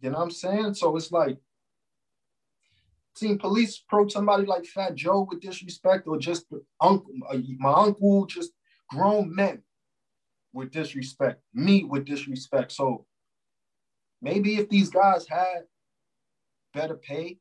You 0.01 0.09
know 0.09 0.17
what 0.17 0.23
I'm 0.23 0.31
saying? 0.31 0.73
So 0.73 0.95
it's 0.97 1.12
like 1.12 1.38
seen 3.15 3.38
police 3.38 3.81
approach 3.86 4.12
somebody 4.12 4.45
like 4.45 4.65
Fat 4.65 4.95
Joe 4.95 5.27
with 5.29 5.41
disrespect, 5.41 6.07
or 6.07 6.17
just 6.17 6.45
uncle, 6.81 7.13
uh, 7.29 7.38
my 7.59 7.73
uncle, 7.73 8.25
just 8.25 8.51
grown 8.89 9.33
men 9.33 9.62
with 10.51 10.71
disrespect, 10.71 11.41
me 11.53 11.83
with 11.83 12.05
disrespect. 12.05 12.71
So 12.71 13.05
maybe 14.21 14.55
if 14.55 14.69
these 14.69 14.89
guys 14.89 15.27
had 15.27 15.63
better 16.73 16.95
pay, 16.95 17.38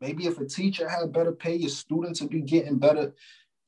maybe 0.00 0.26
if 0.26 0.38
a 0.40 0.46
teacher 0.46 0.88
had 0.88 1.12
better 1.12 1.32
pay, 1.32 1.56
your 1.56 1.70
students 1.70 2.20
would 2.20 2.30
be 2.30 2.42
getting 2.42 2.78
better. 2.78 3.14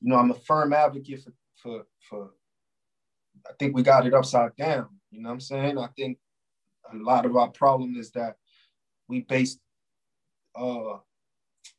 You 0.01 0.09
know, 0.09 0.17
I'm 0.17 0.31
a 0.31 0.35
firm 0.35 0.73
advocate 0.73 1.21
for 1.23 1.33
for 1.61 1.85
for. 2.09 2.31
I 3.47 3.51
think 3.57 3.75
we 3.75 3.83
got 3.83 4.05
it 4.05 4.13
upside 4.13 4.55
down. 4.55 4.87
You 5.11 5.21
know 5.21 5.29
what 5.29 5.33
I'm 5.33 5.39
saying? 5.39 5.77
I 5.77 5.87
think 5.95 6.17
a 6.91 6.97
lot 6.97 7.25
of 7.25 7.35
our 7.35 7.49
problem 7.49 7.95
is 7.95 8.11
that 8.11 8.35
we 9.07 9.21
base 9.21 9.57
uh, 10.55 10.97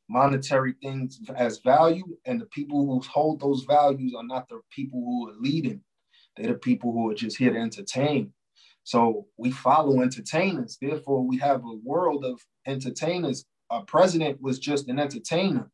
monetary 0.08 0.74
things 0.82 1.20
as 1.36 1.58
value, 1.58 2.04
and 2.24 2.40
the 2.40 2.46
people 2.46 2.84
who 2.84 3.00
hold 3.08 3.40
those 3.40 3.64
values 3.64 4.14
are 4.16 4.24
not 4.24 4.48
the 4.48 4.60
people 4.70 5.00
who 5.00 5.30
are 5.30 5.34
leading. 5.38 5.80
They're 6.36 6.52
the 6.52 6.58
people 6.58 6.92
who 6.92 7.10
are 7.10 7.14
just 7.14 7.36
here 7.36 7.52
to 7.52 7.58
entertain. 7.58 8.32
So 8.84 9.26
we 9.36 9.50
follow 9.50 10.00
entertainers. 10.00 10.78
Therefore, 10.80 11.24
we 11.24 11.38
have 11.38 11.62
a 11.64 11.78
world 11.84 12.24
of 12.24 12.40
entertainers. 12.66 13.44
Our 13.70 13.84
president 13.84 14.40
was 14.40 14.58
just 14.58 14.88
an 14.88 14.98
entertainer. 14.98 15.70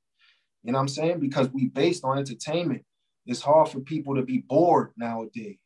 You 0.66 0.72
know 0.72 0.78
what 0.78 0.82
I'm 0.82 0.88
saying? 0.88 1.20
Because 1.20 1.48
we 1.52 1.68
based 1.68 2.04
on 2.04 2.18
entertainment. 2.18 2.82
It's 3.24 3.40
hard 3.40 3.68
for 3.68 3.78
people 3.78 4.16
to 4.16 4.22
be 4.22 4.38
bored 4.38 4.90
nowadays. 4.96 5.58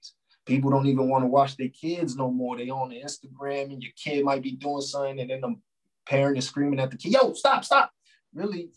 People 0.45 0.71
don't 0.71 0.87
even 0.87 1.09
want 1.09 1.25
to 1.25 1.29
watch 1.29 1.57
their 1.57 1.71
kids 1.71 2.17
no 2.17 2.31
more. 2.31 2.57
They 2.59 2.69
on 2.69 2.91
the 2.91 3.01
Instagram 3.01 3.73
and 3.73 3.83
your 3.83 3.93
kid 3.97 4.25
might 4.25 4.43
be 4.43 4.53
doing 4.53 4.83
something 4.83 5.19
and 5.21 5.31
then 5.31 5.41
the 5.41 5.55
parent 6.07 6.37
is 6.37 6.47
screaming 6.47 6.81
at 6.81 6.91
the 6.91 6.99
kid, 6.99 7.13
yo, 7.13 7.33
stop, 7.33 7.65
stop. 7.65 7.91
Really, 8.35 8.69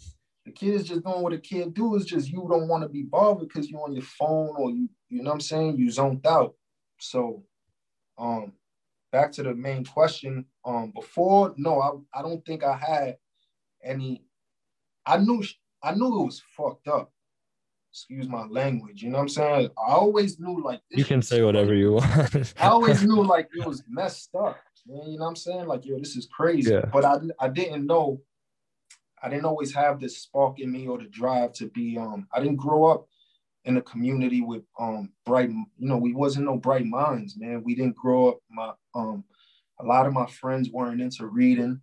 the 0.45 0.51
kid 0.53 0.75
is 0.75 0.86
just 0.86 1.03
doing 1.03 1.21
what 1.21 1.33
a 1.33 1.38
kid 1.38 1.73
do. 1.73 1.95
Is 1.95 2.05
just 2.05 2.29
you 2.29 2.47
don't 2.49 2.69
want 2.69 2.83
to 2.83 2.89
be 2.89 3.03
bothered 3.03 3.49
because 3.49 3.69
you're 3.69 3.83
on 3.83 3.93
your 3.93 4.03
phone 4.03 4.55
or 4.57 4.71
you, 4.71 4.89
you 5.09 5.23
know 5.23 5.31
what 5.31 5.36
I'm 5.36 5.41
saying? 5.41 5.77
You 5.77 5.91
zoned 5.91 6.25
out. 6.25 6.55
So 6.99 7.43
um 8.17 8.53
back 9.12 9.33
to 9.33 9.43
the 9.43 9.53
main 9.53 9.83
question. 9.83 10.45
Um 10.63 10.91
before, 10.95 11.53
no, 11.57 11.81
I, 11.81 12.19
I 12.19 12.21
don't 12.21 12.45
think 12.45 12.63
I 12.63 12.77
had 12.77 13.17
any 13.83 14.23
I 15.05 15.17
knew 15.17 15.43
I 15.84 15.93
knew 15.93 16.22
it 16.22 16.26
was 16.26 16.41
fucked 16.56 16.88
up. 16.88 17.12
Excuse 17.91 18.28
my 18.28 18.46
language. 18.46 19.04
You 19.04 19.10
know 19.10 19.17
what 19.17 19.24
I'm 19.24 19.30
saying? 19.30 19.69
I 19.78 19.91
always 19.91 20.39
knew 20.39 20.63
like 20.63 20.82
this 20.89 20.98
You 20.98 21.06
can 21.06 21.22
say 21.22 21.43
whatever 21.43 21.76
you 21.76 21.93
want. 21.93 22.54
I 22.60 22.67
always 22.67 23.04
knew 23.04 23.24
like 23.24 23.50
it 23.54 23.65
was 23.65 23.84
messed 23.88 24.34
up. 24.34 24.58
Man, 24.88 25.12
you 25.12 25.17
know 25.17 25.26
what 25.26 25.30
I'm 25.30 25.36
saying? 25.36 25.67
Like, 25.67 25.86
yo, 25.86 26.00
this 26.00 26.15
is 26.15 26.28
crazy. 26.36 26.72
Yeah. 26.72 26.86
But 26.91 27.06
I 27.06 27.19
I 27.39 27.50
didn't 27.50 27.86
know, 27.86 28.22
I 29.22 29.30
didn't 29.30 29.46
always 29.46 29.76
have 29.76 30.00
this 30.00 30.17
spark 30.17 30.60
in 30.60 30.72
me 30.72 30.88
or 30.88 30.98
the 30.98 31.06
drive 31.06 31.54
to 31.54 31.67
be 31.67 31.98
um, 31.98 32.28
I 32.34 32.39
didn't 32.39 32.56
grow 32.56 32.86
up 32.86 33.06
in 33.65 33.78
a 33.78 33.82
community 33.82 34.41
with 34.41 34.63
um 34.80 35.12
bright, 35.26 35.50
you 35.50 35.88
know, 35.88 35.98
we 35.98 36.13
wasn't 36.13 36.46
no 36.46 36.58
bright 36.58 36.86
minds, 36.86 37.38
man. 37.38 37.63
We 37.63 37.76
didn't 37.76 37.96
grow 37.96 38.30
up. 38.30 38.39
My 38.50 38.72
um 38.96 39.24
a 39.80 39.86
lot 39.86 40.08
of 40.08 40.13
my 40.13 40.26
friends 40.26 40.69
weren't 40.72 41.02
into 41.02 41.28
reading. 41.28 41.82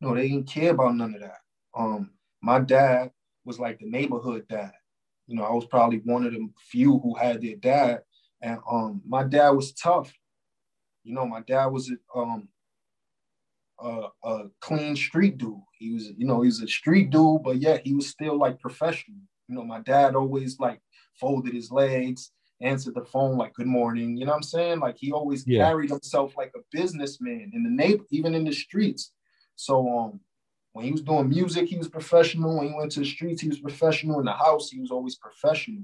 No, 0.00 0.14
they 0.14 0.28
didn't 0.28 0.48
care 0.48 0.70
about 0.70 0.94
none 0.94 1.14
of 1.14 1.20
that. 1.20 1.38
Um, 1.76 2.10
my 2.40 2.60
dad 2.60 3.10
was 3.44 3.58
like 3.58 3.78
the 3.78 3.90
neighborhood 3.90 4.46
dad. 4.48 4.72
You 5.26 5.36
know, 5.36 5.44
I 5.44 5.52
was 5.52 5.66
probably 5.66 5.98
one 6.04 6.26
of 6.26 6.32
the 6.32 6.48
few 6.70 6.98
who 6.98 7.14
had 7.14 7.40
their 7.40 7.56
dad. 7.56 8.02
And 8.42 8.58
um, 8.70 9.02
my 9.06 9.22
dad 9.24 9.50
was 9.50 9.72
tough. 9.72 10.12
You 11.04 11.14
know, 11.14 11.26
my 11.26 11.40
dad 11.40 11.66
was 11.66 11.90
a, 11.90 12.18
um, 12.18 12.48
a, 13.80 14.08
a 14.24 14.44
clean 14.60 14.96
street 14.96 15.38
dude. 15.38 15.60
He 15.78 15.92
was, 15.92 16.10
you 16.16 16.26
know, 16.26 16.42
he 16.42 16.46
was 16.46 16.62
a 16.62 16.68
street 16.68 17.10
dude, 17.10 17.42
but 17.42 17.56
yet 17.60 17.82
he 17.86 17.94
was 17.94 18.08
still 18.08 18.38
like 18.38 18.60
professional. 18.60 19.18
You 19.48 19.54
know, 19.56 19.64
my 19.64 19.80
dad 19.80 20.14
always 20.14 20.58
like 20.58 20.80
folded 21.18 21.54
his 21.54 21.70
legs, 21.70 22.32
answered 22.60 22.94
the 22.94 23.04
phone 23.04 23.36
like 23.36 23.54
"Good 23.54 23.66
morning." 23.66 24.16
You 24.16 24.26
know 24.26 24.32
what 24.32 24.36
I'm 24.36 24.42
saying? 24.42 24.80
Like 24.80 24.96
he 24.98 25.12
always 25.12 25.44
Yeah. 25.46 25.66
carried 25.66 25.90
himself 25.90 26.36
like 26.36 26.52
a 26.54 26.60
businessman 26.70 27.50
in 27.54 27.62
the 27.64 27.70
neighbor, 27.70 28.04
even 28.10 28.34
in 28.34 28.44
the 28.44 28.52
streets. 28.52 29.12
So 29.56 29.88
um, 29.98 30.20
when 30.72 30.84
he 30.84 30.92
was 30.92 31.02
doing 31.02 31.28
music, 31.28 31.68
he 31.68 31.76
was 31.76 31.88
professional. 31.88 32.58
When 32.58 32.68
he 32.68 32.74
went 32.74 32.92
to 32.92 33.00
the 33.00 33.06
streets, 33.06 33.42
he 33.42 33.48
was 33.48 33.58
professional. 33.58 34.20
In 34.20 34.26
the 34.26 34.32
house, 34.32 34.70
he 34.70 34.80
was 34.80 34.90
always 34.90 35.16
professional. 35.16 35.82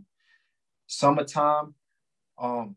Summertime, 0.86 1.74
um, 2.38 2.76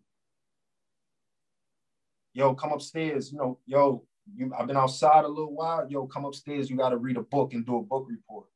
yo, 2.34 2.56
come 2.56 2.72
upstairs. 2.72 3.32
You 3.32 3.38
know, 3.38 3.60
yo, 3.67 4.04
you 4.36 4.52
I've 4.58 4.67
been 4.67 4.78
outside 4.78 5.26
a 5.26 5.28
little 5.28 5.54
while. 5.54 5.88
Yo, 5.89 6.08
come 6.08 6.26
upstairs. 6.26 6.69
You 6.69 6.78
got 6.78 6.89
to 6.89 6.98
read 6.98 7.17
a 7.17 7.22
book 7.22 7.54
and 7.54 7.65
do 7.65 7.78
a 7.78 7.84
book 7.84 8.08
report. 8.10 8.48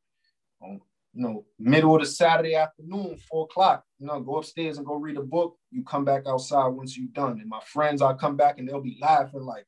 Um, 0.63 0.81
you 1.13 1.21
know, 1.23 1.45
middle 1.59 1.95
of 1.95 2.01
the 2.01 2.07
Saturday 2.07 2.55
afternoon, 2.55 3.17
four 3.29 3.45
o'clock. 3.45 3.83
You 3.99 4.07
know, 4.07 4.19
go 4.19 4.37
upstairs 4.37 4.77
and 4.77 4.85
go 4.85 4.95
read 4.95 5.17
a 5.17 5.21
book. 5.21 5.55
You 5.69 5.83
come 5.83 6.03
back 6.03 6.23
outside 6.27 6.67
once 6.69 6.97
you're 6.97 7.07
done. 7.13 7.39
And 7.39 7.47
my 7.47 7.61
friends, 7.65 8.01
I'll 8.01 8.15
come 8.15 8.35
back 8.35 8.57
and 8.57 8.67
they'll 8.67 8.81
be 8.81 8.97
laughing 8.99 9.43
like, 9.43 9.65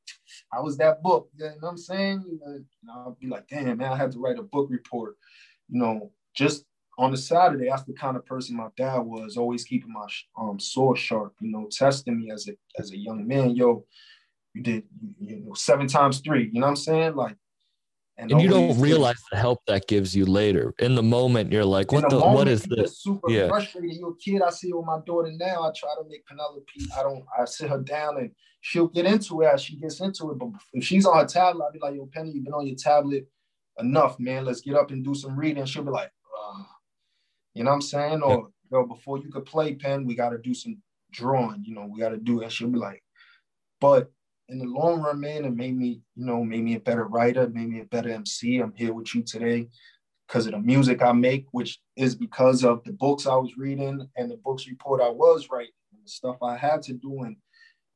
"How 0.52 0.64
was 0.64 0.78
that 0.78 1.04
book?" 1.04 1.30
You 1.38 1.46
know 1.46 1.56
what 1.60 1.70
I'm 1.70 1.78
saying? 1.78 2.40
And 2.46 2.66
I'll 2.92 3.18
be 3.20 3.28
like, 3.28 3.48
"Damn, 3.48 3.78
man, 3.78 3.94
I 3.94 3.96
had 3.96 4.12
to 4.14 4.20
write 4.20 4.40
a 4.40 4.44
book 4.44 4.70
report." 4.72 5.18
You 5.70 5.80
know, 5.80 6.12
just 6.36 6.66
on 6.98 7.12
the 7.12 7.18
Saturday, 7.18 7.70
that's 7.70 7.84
the 7.84 7.94
kind 7.94 8.18
of 8.18 8.26
person 8.26 8.58
my 8.58 8.70
dad 8.76 9.00
was, 9.00 9.38
always 9.38 9.66
keeping 9.66 9.94
my 9.94 10.08
um 10.40 10.60
sword 10.60 10.98
sharp. 10.98 11.36
You 11.42 11.52
know, 11.52 11.68
testing 11.72 12.20
me 12.20 12.32
as 12.32 12.48
a 12.48 12.54
as 12.80 12.92
a 12.92 12.98
young 12.98 13.28
man. 13.28 13.52
Yo, 13.52 13.86
you 14.56 14.64
did 14.64 14.84
you 15.20 15.42
know 15.46 15.54
seven 15.54 15.86
times 15.86 16.22
three. 16.22 16.50
You 16.52 16.60
know 16.60 16.66
what 16.68 16.72
I'm 16.72 16.76
saying? 16.76 17.16
Like 17.16 17.38
and 18.18 18.32
you 18.32 18.48
don't 18.48 18.80
realize 18.80 19.22
the 19.32 19.38
help 19.38 19.60
that 19.68 19.88
gives 19.88 20.16
you 20.16 20.26
later. 20.26 20.74
In 20.80 20.96
the 20.96 21.04
moment, 21.04 21.52
you're 21.52 21.66
like, 21.66 21.92
"What 21.92 22.10
the? 22.10 22.20
moment, 22.20 22.36
what 22.36 22.48
is 22.48 22.66
you 22.66 22.76
this?" 22.76 23.00
Super 23.00 23.30
Yeah. 23.30 23.48
frustrated. 23.48 23.98
You're 23.98 24.12
a 24.12 24.16
kid. 24.16 24.42
I 24.42 24.50
see 24.50 24.70
it 24.70 24.78
with 24.78 24.86
my 24.86 25.00
daughter 25.06 25.32
now. 25.34 25.64
I 25.64 25.72
try 25.76 25.94
to 25.96 26.08
make 26.08 26.26
Penelope. 26.26 26.64
I 26.98 27.04
don't. 27.04 27.26
I 27.38 27.46
sit 27.46 27.70
her 27.70 27.80
down 27.80 28.18
and 28.18 28.32
she'll 28.62 28.88
get 28.88 29.06
into 29.06 29.42
it 29.42 29.48
as 29.48 29.62
she 29.62 29.76
gets 29.78 30.00
into 30.00 30.32
it. 30.32 30.38
But 30.38 30.50
if 30.74 30.84
she's 30.84 31.06
on 31.06 31.18
her 31.18 31.26
tablet, 31.26 31.66
I'll 31.66 31.72
be 31.72 31.80
like, 31.80 31.96
"Yo, 31.96 32.06
Penny, 32.08 32.32
you've 32.32 32.46
been 32.46 32.54
on 32.54 32.66
your 32.68 32.78
tablet 32.78 33.28
enough, 33.80 34.20
man. 34.20 34.46
Let's 34.46 34.62
get 34.62 34.76
up 34.76 34.92
and 34.92 35.04
do 35.04 35.14
some 35.14 35.38
reading." 35.38 35.66
She'll 35.66 35.84
be 35.84 35.92
like, 35.92 36.12
Ugh. 36.48 36.66
"You 37.54 37.64
know 37.64 37.72
what 37.72 37.76
I'm 37.76 37.82
saying?" 37.82 38.22
Or 38.22 38.50
yo, 38.72 38.86
before 38.86 39.18
you 39.18 39.30
could 39.30 39.46
play 39.46 39.76
pen, 39.76 40.06
we 40.06 40.16
got 40.16 40.30
to 40.30 40.38
do 40.38 40.54
some 40.54 40.82
drawing. 41.12 41.64
You 41.66 41.76
know, 41.76 41.86
we 41.86 42.00
got 42.00 42.10
to 42.10 42.18
do 42.18 42.40
it. 42.40 42.44
And 42.46 42.52
she'll 42.52 42.70
be 42.70 42.80
like, 42.80 43.04
"But." 43.82 44.12
In 44.48 44.60
the 44.60 44.66
long 44.66 45.02
run, 45.02 45.20
man, 45.20 45.46
it 45.46 45.56
made 45.56 45.76
me, 45.76 46.02
you 46.16 46.26
know, 46.26 46.44
made 46.44 46.64
me 46.64 46.76
a 46.76 46.80
better 46.80 47.06
writer, 47.06 47.50
made 47.50 47.70
me 47.70 47.80
a 47.82 47.86
better 47.86 48.10
MC. 48.10 48.60
I'm 48.60 48.74
here 48.76 48.94
with 48.94 49.14
you 49.16 49.24
today 49.24 49.68
because 50.28 50.46
of 50.46 50.52
the 50.52 50.60
music 50.60 51.02
I 51.02 51.14
make, 51.14 51.48
which 51.52 51.80
is 51.96 52.16
because 52.16 52.64
of 52.64 52.84
the 52.84 52.94
books 52.94 53.26
I 53.26 53.36
was 53.36 53.58
reading 53.58 54.08
and 54.16 54.30
the 54.30 54.38
books 54.38 54.68
report 54.68 55.02
I 55.02 55.10
was 55.10 55.50
writing, 55.52 55.74
and 55.94 56.06
the 56.06 56.10
stuff 56.10 56.38
I 56.44 56.58
had 56.58 56.84
to 56.84 56.94
do, 56.94 57.24
and 57.24 57.38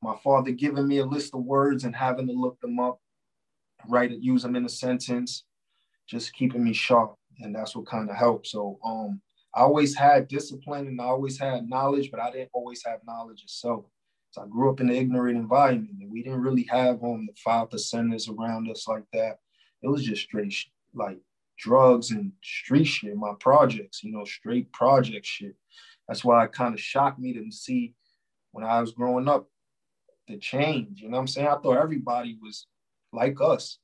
my 0.01 0.15
father 0.23 0.51
giving 0.51 0.87
me 0.87 0.97
a 0.99 1.05
list 1.05 1.35
of 1.35 1.43
words 1.43 1.83
and 1.83 1.95
having 1.95 2.27
to 2.27 2.33
look 2.33 2.59
them 2.61 2.79
up, 2.79 2.99
write 3.87 4.11
it, 4.11 4.23
use 4.23 4.41
them 4.41 4.55
in 4.55 4.65
a 4.65 4.69
sentence, 4.69 5.43
just 6.07 6.33
keeping 6.33 6.63
me 6.63 6.73
sharp, 6.73 7.15
and 7.39 7.53
that's 7.53 7.75
what 7.75 7.85
kind 7.85 8.09
of 8.09 8.15
helped. 8.15 8.47
So, 8.47 8.79
um, 8.83 9.21
I 9.53 9.61
always 9.61 9.95
had 9.95 10.27
discipline 10.27 10.87
and 10.87 11.01
I 11.01 11.05
always 11.05 11.39
had 11.39 11.67
knowledge, 11.67 12.11
but 12.11 12.19
I 12.19 12.31
didn't 12.31 12.51
always 12.53 12.83
have 12.85 12.99
knowledge 13.05 13.43
itself. 13.43 13.85
So 14.31 14.43
I 14.43 14.47
grew 14.47 14.69
up 14.69 14.79
in 14.79 14.89
an 14.89 14.95
ignorant 14.95 15.37
environment, 15.37 15.97
and 16.01 16.11
we 16.11 16.23
didn't 16.23 16.41
really 16.41 16.67
have 16.69 17.03
um 17.03 17.27
the 17.27 17.33
five 17.43 17.69
percenters 17.69 18.29
around 18.29 18.69
us 18.69 18.87
like 18.87 19.05
that. 19.13 19.37
It 19.81 19.87
was 19.87 20.03
just 20.03 20.23
straight 20.23 20.53
like 20.93 21.17
drugs 21.57 22.11
and 22.11 22.31
street 22.43 22.85
shit. 22.85 23.15
My 23.15 23.33
projects, 23.39 24.03
you 24.03 24.11
know, 24.11 24.25
straight 24.25 24.71
project 24.71 25.25
shit. 25.25 25.55
That's 26.07 26.23
why 26.23 26.45
it 26.45 26.51
kind 26.51 26.73
of 26.73 26.79
shocked 26.79 27.19
me 27.19 27.33
to 27.33 27.51
see 27.51 27.93
when 28.51 28.63
I 28.63 28.81
was 28.81 28.91
growing 28.91 29.27
up 29.27 29.47
the 30.27 30.37
change. 30.37 31.01
You 31.01 31.09
know 31.09 31.17
what 31.17 31.21
I'm 31.21 31.27
saying? 31.27 31.47
I 31.47 31.57
thought 31.57 31.77
everybody 31.77 32.37
was 32.41 32.65
like 33.11 33.37
us. 33.41 33.77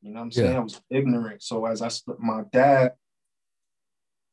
You 0.00 0.10
know 0.10 0.20
what 0.20 0.24
I'm 0.24 0.32
saying? 0.32 0.52
Yeah. 0.52 0.58
I 0.58 0.62
was 0.62 0.80
ignorant. 0.90 1.42
So 1.42 1.66
as 1.66 1.82
I 1.82 1.90
my 2.18 2.42
dad 2.52 2.92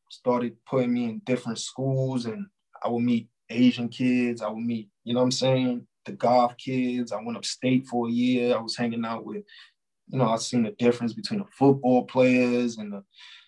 started 0.10 0.56
putting 0.66 0.94
me 0.94 1.06
in 1.06 1.22
different 1.26 1.60
schools 1.60 2.26
and 2.26 2.48
I 2.84 2.90
would 2.90 3.04
meet 3.04 3.30
Asian 3.50 3.90
kids. 3.90 4.42
I 4.42 4.50
would 4.50 4.64
meet, 4.64 4.90
you 5.04 5.14
know 5.14 5.20
what 5.20 5.26
I'm 5.26 5.32
saying, 5.32 5.88
the 6.06 6.12
golf 6.14 6.56
kids. 6.58 7.12
I 7.12 7.22
went 7.22 7.38
upstate 7.38 7.88
for 7.88 8.08
a 8.08 8.12
year. 8.12 8.56
I 8.56 8.62
was 8.62 8.76
hanging 8.78 9.06
out 9.06 9.26
with, 9.26 9.44
you 10.08 10.18
know, 10.18 10.30
I 10.30 10.38
seen 10.38 10.64
the 10.64 10.72
difference 10.72 11.14
between 11.14 11.40
the 11.40 11.46
football 11.52 12.06
players 12.06 12.78
and 12.78 12.92
the 12.94 13.04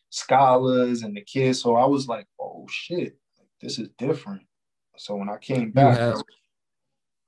scholars 0.10 1.04
and 1.04 1.16
the 1.16 1.22
kids. 1.22 1.62
So 1.62 1.76
I 1.76 1.86
was 1.86 2.08
like, 2.08 2.28
oh 2.40 2.66
shit, 2.70 3.18
this 3.62 3.80
is 3.80 3.90
different. 3.98 4.42
So 4.98 5.16
when 5.16 5.30
I 5.30 5.38
came 5.38 5.72
back, 5.72 6.00
I 6.00 6.10
was- 6.12 6.24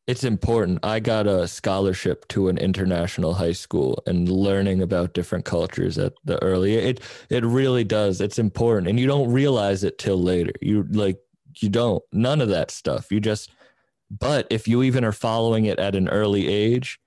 It's 0.05 0.25
important. 0.25 0.79
I 0.83 0.99
got 0.99 1.27
a 1.27 1.47
scholarship 1.47 2.27
to 2.27 2.49
an 2.49 2.57
international 2.57 3.35
high 3.35 3.53
school 3.53 4.03
and 4.05 4.27
learning 4.27 4.81
about 4.81 5.13
different 5.13 5.45
cultures 5.45 5.97
at 5.97 6.11
the 6.25 6.41
early 6.43 6.75
it 6.75 6.99
it 7.29 7.45
really 7.45 7.85
does. 7.85 8.19
It's 8.19 8.37
important 8.37 8.89
and 8.89 8.99
you 8.99 9.07
don't 9.07 9.31
realize 9.31 9.85
it 9.85 9.97
till 9.97 10.21
later. 10.21 10.51
You 10.61 10.83
like 10.91 11.22
you 11.61 11.69
don't 11.69 12.03
none 12.11 12.41
of 12.41 12.49
that 12.49 12.71
stuff. 12.71 13.11
You 13.11 13.19
just 13.19 13.51
but 14.09 14.47
if 14.49 14.67
you 14.67 14.83
even 14.83 15.03
are 15.03 15.11
following 15.11 15.65
it 15.65 15.79
at 15.79 15.95
an 15.95 16.07
early 16.09 16.47
age, 16.47 16.99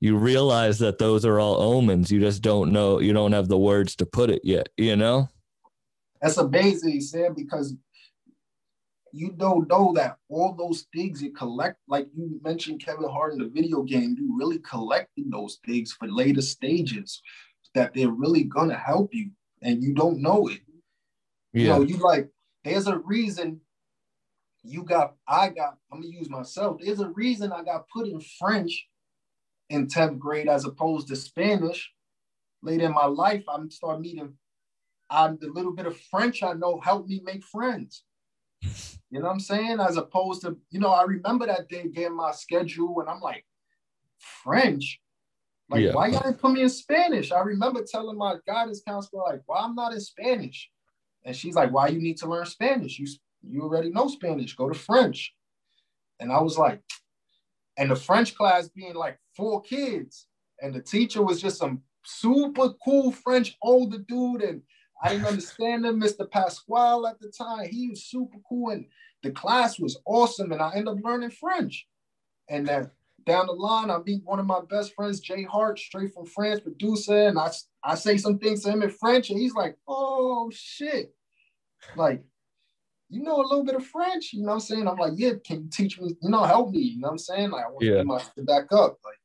you 0.00 0.16
realize 0.16 0.78
that 0.80 0.98
those 0.98 1.24
are 1.24 1.38
all 1.38 1.60
omens. 1.60 2.10
You 2.10 2.20
just 2.20 2.42
don't 2.42 2.72
know, 2.72 2.98
you 3.00 3.12
don't 3.12 3.32
have 3.32 3.48
the 3.48 3.58
words 3.58 3.94
to 3.96 4.06
put 4.06 4.30
it 4.30 4.40
yet, 4.44 4.68
you 4.76 4.96
know? 4.96 5.28
that's 6.20 6.36
amazing, 6.36 7.00
Sam, 7.00 7.34
because 7.34 7.74
you 9.12 9.32
don't 9.32 9.68
know 9.68 9.92
that 9.94 10.16
all 10.28 10.54
those 10.54 10.86
things 10.94 11.22
you 11.22 11.32
collect, 11.32 11.78
like 11.88 12.06
you 12.14 12.40
mentioned 12.42 12.84
Kevin 12.84 13.08
Hart 13.08 13.32
in 13.32 13.38
the 13.38 13.48
video 13.48 13.82
game, 13.82 14.14
you 14.18 14.36
really 14.36 14.58
collecting 14.58 15.30
those 15.30 15.58
things 15.66 15.92
for 15.92 16.08
later 16.08 16.42
stages 16.42 17.20
that 17.74 17.94
they're 17.94 18.10
really 18.10 18.44
gonna 18.44 18.76
help 18.76 19.14
you 19.14 19.30
and 19.62 19.82
you 19.82 19.94
don't 19.94 20.20
know 20.20 20.48
it. 20.48 20.60
You 21.54 21.64
Yeah. 21.64 21.78
know, 21.78 21.82
you 21.82 21.96
like, 21.98 22.28
there's 22.64 22.86
a 22.86 22.98
reason 22.98 23.60
you 24.62 24.84
got, 24.84 25.14
I 25.26 25.48
got, 25.48 25.78
I'm 25.92 26.00
gonna 26.00 26.12
use 26.12 26.28
myself. 26.28 26.80
There's 26.80 27.00
a 27.00 27.10
reason 27.10 27.52
I 27.52 27.62
got 27.62 27.88
put 27.88 28.06
in 28.06 28.20
French 28.38 28.86
in 29.68 29.86
10th 29.86 30.18
grade 30.18 30.48
as 30.48 30.64
opposed 30.64 31.08
to 31.08 31.16
Spanish. 31.16 31.90
Later 32.62 32.86
in 32.86 32.92
my 32.92 33.06
life, 33.06 33.44
I'm 33.48 33.70
start 33.70 34.00
meeting 34.00 34.34
I'm 35.10 35.38
the 35.40 35.48
little 35.48 35.72
bit 35.72 35.86
of 35.86 35.98
French 35.98 36.42
I 36.42 36.52
know 36.52 36.80
helped 36.80 37.08
me 37.08 37.20
make 37.24 37.42
friends. 37.42 38.04
You 39.10 39.18
know 39.18 39.26
what 39.26 39.32
I'm 39.32 39.40
saying? 39.40 39.80
As 39.80 39.96
opposed 39.96 40.42
to, 40.42 40.56
you 40.70 40.78
know, 40.78 40.90
I 40.90 41.02
remember 41.02 41.46
that 41.46 41.68
day 41.68 41.88
getting 41.88 42.16
my 42.16 42.30
schedule 42.30 43.00
and 43.00 43.10
I'm 43.10 43.20
like, 43.20 43.44
French? 44.18 45.00
Like, 45.68 45.82
Yeah. 45.82 45.94
why 45.94 46.08
y'all 46.08 46.22
didn't 46.22 46.38
put 46.38 46.52
me 46.52 46.62
in 46.62 46.68
Spanish? 46.68 47.32
I 47.32 47.40
remember 47.40 47.84
telling 47.84 48.16
my 48.16 48.36
guidance 48.46 48.82
counselor, 48.86 49.22
like, 49.24 49.42
why 49.46 49.60
I'm 49.60 49.74
not 49.74 49.92
in 49.92 50.00
Spanish? 50.00 50.70
And 51.24 51.34
she's 51.34 51.56
like, 51.56 51.72
why 51.72 51.88
you 51.88 52.00
need 52.00 52.18
to 52.18 52.28
learn 52.28 52.46
Spanish? 52.46 52.98
You, 53.00 53.06
you 53.42 53.62
already 53.62 53.90
know 53.90 54.08
Spanish, 54.08 54.54
go 54.54 54.68
to 54.68 54.78
French. 54.78 55.34
And 56.18 56.32
I 56.32 56.40
was 56.40 56.58
like, 56.58 56.82
and 57.76 57.90
the 57.90 57.96
French 57.96 58.34
class 58.34 58.68
being 58.68 58.94
like 58.94 59.18
four 59.36 59.62
kids, 59.62 60.26
and 60.60 60.74
the 60.74 60.82
teacher 60.82 61.22
was 61.22 61.40
just 61.40 61.58
some 61.58 61.82
super 62.04 62.70
cool 62.84 63.12
French 63.12 63.56
older 63.62 63.98
dude, 63.98 64.42
and 64.42 64.62
I 65.02 65.10
didn't 65.10 65.26
understand 65.28 65.86
him, 65.86 66.00
Mr. 66.00 66.30
Pasquale 66.30 67.08
at 67.08 67.20
the 67.20 67.28
time. 67.30 67.68
He 67.70 67.88
was 67.88 68.04
super 68.04 68.38
cool, 68.48 68.70
and 68.70 68.86
the 69.22 69.30
class 69.30 69.78
was 69.78 69.98
awesome, 70.04 70.52
and 70.52 70.60
I 70.60 70.72
ended 70.72 70.88
up 70.88 71.04
learning 71.04 71.30
French. 71.30 71.86
And 72.48 72.66
then 72.66 72.90
down 73.26 73.46
the 73.46 73.52
line, 73.52 73.90
I 73.90 73.98
meet 73.98 74.24
one 74.24 74.40
of 74.40 74.46
my 74.46 74.60
best 74.68 74.94
friends, 74.94 75.20
Jay 75.20 75.44
Hart, 75.44 75.78
straight 75.78 76.12
from 76.12 76.26
France, 76.26 76.60
producer, 76.60 77.28
and 77.28 77.38
I, 77.38 77.50
I 77.84 77.94
say 77.94 78.16
some 78.16 78.38
things 78.38 78.62
to 78.64 78.70
him 78.70 78.82
in 78.82 78.90
French, 78.90 79.30
and 79.30 79.38
he's 79.38 79.54
like, 79.54 79.76
oh 79.86 80.50
shit. 80.52 81.14
Like, 81.96 82.22
you 83.10 83.22
know 83.22 83.36
a 83.36 83.46
little 83.46 83.64
bit 83.64 83.74
of 83.74 83.84
French, 83.84 84.32
you 84.32 84.40
know 84.40 84.48
what 84.48 84.54
I'm 84.54 84.60
saying? 84.60 84.88
I'm 84.88 84.96
like, 84.96 85.12
yeah, 85.16 85.32
can 85.44 85.64
you 85.64 85.68
teach 85.70 86.00
me, 86.00 86.14
you 86.22 86.30
know, 86.30 86.44
help 86.44 86.70
me, 86.70 86.80
you 86.80 87.00
know 87.00 87.08
what 87.08 87.12
I'm 87.12 87.18
saying? 87.18 87.50
Like, 87.50 87.64
I 87.64 87.68
want 87.68 87.80
to 87.80 87.86
get 87.86 88.06
my 88.06 88.22
back 88.44 88.72
up. 88.72 88.98
Like, 89.04 89.18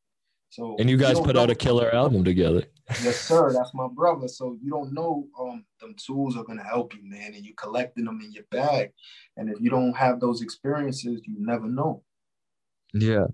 so 0.49 0.75
And 0.79 0.89
you 0.89 0.97
guys 0.97 1.13
don't 1.13 1.25
put 1.25 1.37
out 1.37 1.49
a 1.49 1.55
killer 1.55 1.93
album 1.93 2.23
together. 2.23 2.63
Yes, 3.03 3.19
sir. 3.21 3.51
That's 3.53 3.73
my 3.73 3.87
brother. 3.87 4.27
So 4.27 4.57
you 4.61 4.71
don't 4.71 4.93
know 4.93 5.27
um 5.39 5.65
them 5.79 5.95
tools 6.03 6.37
are 6.37 6.43
gonna 6.43 6.63
help 6.63 6.95
you, 6.95 7.01
man, 7.03 7.33
and 7.33 7.45
you're 7.45 7.55
collecting 7.57 8.05
them 8.05 8.21
in 8.23 8.31
your 8.31 8.45
bag. 8.51 8.91
And 9.37 9.49
if 9.49 9.59
you 9.59 9.69
don't 9.69 9.95
have 9.95 10.19
those 10.19 10.41
experiences, 10.41 11.21
you 11.25 11.35
never 11.37 11.67
know. 11.67 12.03
Yeah. 12.93 13.25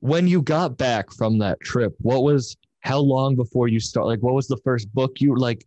When 0.00 0.26
you 0.26 0.40
got 0.40 0.78
back 0.78 1.12
from 1.12 1.38
that 1.38 1.60
trip, 1.60 1.94
what 1.98 2.22
was 2.22 2.56
how 2.80 2.98
long 2.98 3.36
before 3.36 3.68
you 3.68 3.78
start 3.78 4.06
like 4.06 4.20
what 4.20 4.34
was 4.34 4.48
the 4.48 4.56
first 4.64 4.92
book 4.94 5.20
you 5.20 5.36
like 5.36 5.66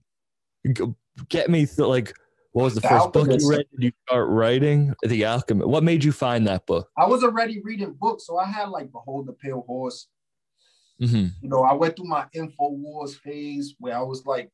g- 0.76 0.94
get 1.30 1.50
me 1.50 1.66
th- 1.66 1.78
like 1.78 2.14
what 2.54 2.64
was 2.64 2.76
the 2.76 2.82
The 2.82 2.88
first 2.88 3.12
book 3.12 3.28
you 3.28 3.50
read? 3.50 3.66
Did 3.72 3.84
you 3.84 3.92
start 4.08 4.30
writing? 4.30 4.94
The 5.04 5.26
Alchemist. 5.26 5.68
What 5.68 5.84
made 5.84 6.04
you 6.04 6.12
find 6.12 6.48
that 6.48 6.66
book? 6.66 6.88
I 6.98 7.08
was 7.08 7.24
already 7.24 7.62
reading 7.62 7.94
books, 8.00 8.28
so 8.28 8.38
I 8.38 8.46
had 8.46 8.70
like 8.70 8.92
Behold 8.92 9.28
the 9.28 9.34
Pale 9.34 9.64
Horse. 9.68 10.08
hmm 11.00 11.28
You 11.42 11.50
know, 11.50 11.64
I 11.64 11.74
went 11.74 11.96
through 11.96 12.08
my 12.08 12.28
info 12.34 12.70
wars 12.70 13.16
phase 13.16 13.76
where 13.80 13.98
I 13.98 14.02
was 14.02 14.26
like 14.26 14.52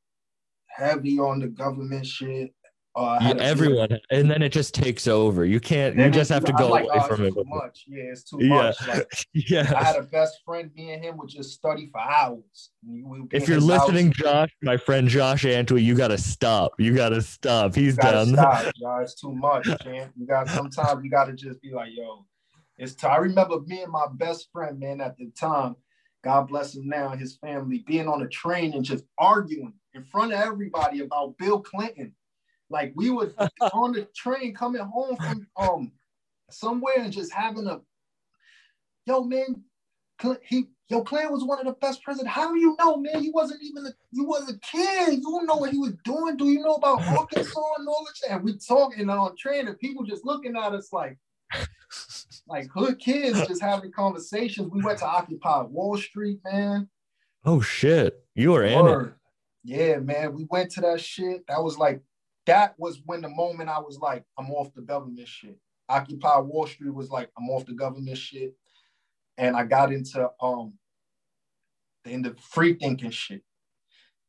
heavy 0.67 1.19
on 1.19 1.39
the 1.39 1.47
government 1.47 2.05
shit. 2.05 2.53
Uh, 2.99 3.03
I 3.03 3.13
Yeah, 3.21 3.27
had 3.29 3.37
a- 3.37 3.43
everyone, 3.43 3.99
and 4.11 4.29
then 4.29 4.41
it 4.41 4.49
just 4.51 4.73
takes 4.75 5.07
over. 5.07 5.45
You 5.45 5.61
can't. 5.61 5.95
You 5.95 6.09
just 6.09 6.29
have 6.29 6.43
to 6.43 6.51
I'm 6.51 6.57
go 6.57 6.67
like, 6.69 6.83
away 6.83 6.95
oh, 6.95 7.07
from 7.07 7.23
it. 7.23 7.33
Too 7.33 7.43
much. 7.45 7.85
Yeah, 7.87 8.03
it's 8.11 8.23
too 8.23 8.39
Yeah. 8.41 8.49
much. 8.49 8.87
Like, 8.87 9.07
I 9.77 9.83
had 9.83 9.95
a 9.95 10.01
best 10.03 10.39
friend. 10.43 10.69
Me 10.75 10.91
and 10.91 11.01
him 11.03 11.15
would 11.17 11.29
just 11.29 11.51
study 11.53 11.89
for 11.93 12.01
hours. 12.01 12.71
We 12.85 13.01
would 13.03 13.29
be 13.29 13.37
If 13.37 13.47
you're 13.47 13.55
his 13.61 13.69
house. 13.69 13.87
listening, 13.87 14.11
Josh, 14.11 14.49
my 14.61 14.75
friend 14.75 15.07
Josh 15.07 15.43
Antwi, 15.45 15.81
you 15.81 15.95
gotta 15.95 16.17
stop. 16.17 16.73
You 16.77 16.93
gotta 16.93 17.21
stop. 17.21 17.73
He's 17.73 17.95
You 17.95 18.01
done. 18.01 18.27
stop, 18.33 18.65
y'all. 18.75 19.01
It's 19.01 19.15
too 19.15 19.33
much, 19.33 19.65
man. 19.85 20.11
You 20.17 20.27
got 20.27 20.49
sometimes 20.49 21.01
you 21.03 21.09
gotta 21.09 21.31
just 21.33 21.61
be 21.61 21.71
like, 21.71 21.91
yo, 21.93 22.25
it's 22.77 22.95
time. 22.95 23.11
I 23.11 23.17
remember 23.17 23.61
me 23.61 23.81
and 23.83 23.91
my 23.93 24.07
best 24.13 24.49
friend, 24.51 24.77
man, 24.77 24.99
at 24.99 25.17
the 25.17 25.31
time, 25.39 25.77
God 26.21 26.49
bless 26.49 26.75
him 26.75 26.87
now 26.89 27.11
his 27.11 27.37
family, 27.37 27.85
being 27.87 28.09
on 28.09 28.21
a 28.23 28.27
train 28.27 28.73
and 28.73 28.83
just 28.83 29.05
arguing 29.17 29.73
in 29.93 30.03
front 30.03 30.33
of 30.33 30.39
everybody 30.41 30.99
about 30.99 31.37
Bill 31.37 31.61
Clinton. 31.61 32.13
Like 32.69 32.93
we 32.95 33.09
was 33.09 33.33
on 33.73 33.93
the 33.93 34.07
train 34.15 34.53
coming 34.53 34.81
home 34.81 35.15
from 35.17 35.47
um 35.57 35.91
somewhere 36.51 36.95
and 36.97 37.13
just 37.13 37.33
having 37.33 37.67
a 37.67 37.81
yo 39.05 39.23
man, 39.23 39.63
he 40.43 40.65
yo 40.89 41.03
Clay 41.03 41.25
was 41.27 41.43
one 41.43 41.59
of 41.59 41.65
the 41.65 41.73
best 41.73 42.03
presidents. 42.03 42.33
How 42.33 42.53
do 42.53 42.59
you 42.59 42.75
know, 42.79 42.97
man? 42.97 43.21
He 43.21 43.31
wasn't 43.31 43.61
even 43.63 43.85
a 43.85 43.89
you 44.11 44.25
was 44.25 44.49
a 44.49 44.59
kid. 44.59 45.13
You 45.13 45.21
don't 45.21 45.47
know 45.47 45.57
what 45.57 45.71
he 45.71 45.77
was 45.77 45.93
doing. 46.03 46.37
Do 46.37 46.49
you 46.49 46.61
know 46.61 46.75
about 46.75 47.01
Arkansas 47.01 47.73
and 47.77 47.87
all 47.87 48.05
that 48.05 48.17
shit? 48.17 48.31
And 48.31 48.43
we 48.43 48.57
talking 48.57 49.09
on 49.09 49.35
train 49.37 49.67
and 49.67 49.79
people 49.79 50.03
just 50.03 50.25
looking 50.25 50.55
at 50.55 50.73
us 50.73 50.93
like 50.93 51.17
like 52.47 52.67
hood 52.73 52.99
kids 52.99 53.47
just 53.47 53.61
having 53.61 53.91
conversations. 53.91 54.69
We 54.71 54.83
went 54.83 54.99
to 54.99 55.05
Occupy 55.05 55.63
Wall 55.63 55.97
Street, 55.97 56.39
man. 56.43 56.89
Oh 57.45 57.61
shit. 57.61 58.23
You 58.35 58.51
were 58.51 58.63
in 58.63 58.87
it. 58.87 59.13
Yeah, 59.63 59.97
man. 59.97 60.33
We 60.33 60.45
went 60.49 60.71
to 60.71 60.81
that 60.81 61.01
shit. 61.01 61.45
That 61.47 61.63
was 61.63 61.77
like, 61.77 62.01
that 62.49 62.73
was 62.77 63.01
when 63.05 63.21
the 63.21 63.29
moment 63.29 63.69
I 63.69 63.79
was 63.79 63.99
like, 63.99 64.23
I'm 64.37 64.49
off 64.51 64.73
the 64.73 64.81
government 64.81 65.27
shit. 65.27 65.57
Occupy 65.87 66.39
Wall 66.39 66.67
Street 66.67 66.93
was 66.93 67.09
like, 67.09 67.29
I'm 67.37 67.49
off 67.49 67.65
the 67.65 67.73
government 67.73 68.17
shit. 68.17 68.53
And 69.37 69.55
I 69.55 69.63
got 69.63 69.93
into 69.93 70.29
um 70.41 70.73
the 72.03 72.11
into 72.11 72.35
free 72.39 72.73
thinking 72.73 73.11
shit. 73.11 73.43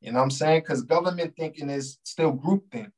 You 0.01 0.13
know 0.13 0.19
what 0.19 0.25
I'm 0.25 0.31
saying? 0.31 0.61
Because 0.61 0.83
government 0.83 1.35
thinking 1.37 1.71
is 1.71 1.99
still 2.05 2.33
group 2.33 2.71
think. 2.71 2.91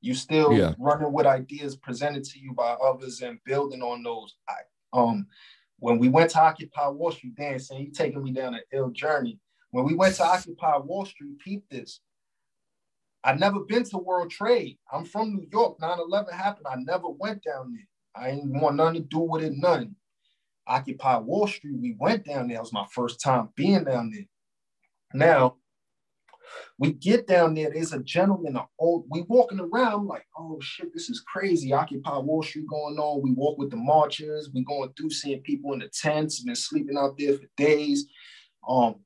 You 0.00 0.14
still 0.14 0.52
Yeah. 0.54 0.74
running 0.78 1.12
with 1.12 1.26
ideas 1.26 1.76
presented 1.76 2.24
to 2.24 2.38
you 2.38 2.52
by 2.52 2.72
others 2.72 3.22
and 3.22 3.42
building 3.44 3.82
on 3.82 4.02
those. 4.02 4.36
I, 4.48 4.54
um, 4.92 5.26
when 5.78 5.98
we 5.98 6.08
went 6.08 6.30
to 6.30 6.40
Occupy 6.40 6.88
Wall 6.88 7.12
Street, 7.12 7.34
Dan, 7.36 7.58
saying 7.58 7.86
you 7.86 7.92
taking 7.92 8.22
me 8.22 8.32
down 8.32 8.54
an 8.54 8.62
ill 8.72 8.90
journey. 8.90 9.38
When 9.70 9.84
we 9.84 9.94
went 9.94 10.14
to 10.16 10.24
Occupy 10.24 10.78
Wall 10.78 11.04
Street, 11.04 11.38
peep 11.38 11.68
this. 11.68 12.00
I'd 13.26 13.40
never 13.40 13.58
been 13.58 13.82
to 13.82 13.98
World 13.98 14.30
Trade. 14.30 14.78
I'm 14.92 15.04
from 15.04 15.34
New 15.34 15.48
York. 15.50 15.80
9-11 15.80 16.32
happened. 16.32 16.66
I 16.70 16.76
never 16.76 17.08
went 17.08 17.42
down 17.42 17.72
there. 17.72 17.88
I 18.14 18.30
ain't 18.30 18.46
want 18.46 18.76
nothing 18.76 19.02
to 19.02 19.08
do 19.08 19.18
with 19.18 19.42
it, 19.42 19.52
nothing. 19.56 19.96
Occupy 20.68 21.18
Wall 21.18 21.48
Street, 21.48 21.74
we 21.76 21.96
went 21.98 22.24
down 22.24 22.46
there. 22.46 22.58
It 22.58 22.60
was 22.60 22.72
my 22.72 22.86
first 22.92 23.20
time 23.20 23.48
being 23.56 23.82
down 23.82 24.12
there. 24.12 24.26
Now, 25.12 25.56
we 26.78 26.92
get 26.92 27.26
down 27.26 27.54
there, 27.54 27.68
there's 27.72 27.92
a 27.92 27.98
gentleman, 27.98 28.54
a 28.54 28.64
old, 28.78 29.06
we 29.10 29.22
walking 29.22 29.58
around 29.58 30.06
like, 30.06 30.24
oh 30.38 30.60
shit, 30.60 30.92
this 30.92 31.10
is 31.10 31.20
crazy. 31.20 31.72
Occupy 31.72 32.18
Wall 32.18 32.44
Street 32.44 32.68
going 32.68 32.96
on. 32.96 33.22
We 33.22 33.32
walk 33.32 33.58
with 33.58 33.70
the 33.70 33.76
marchers, 33.76 34.50
we 34.54 34.62
going 34.62 34.92
through 34.96 35.10
seeing 35.10 35.40
people 35.40 35.72
in 35.72 35.80
the 35.80 35.88
tents 35.88 36.44
been 36.44 36.54
sleeping 36.54 36.96
out 36.96 37.18
there 37.18 37.34
for 37.34 37.46
days. 37.56 38.06
Um, 38.68 39.00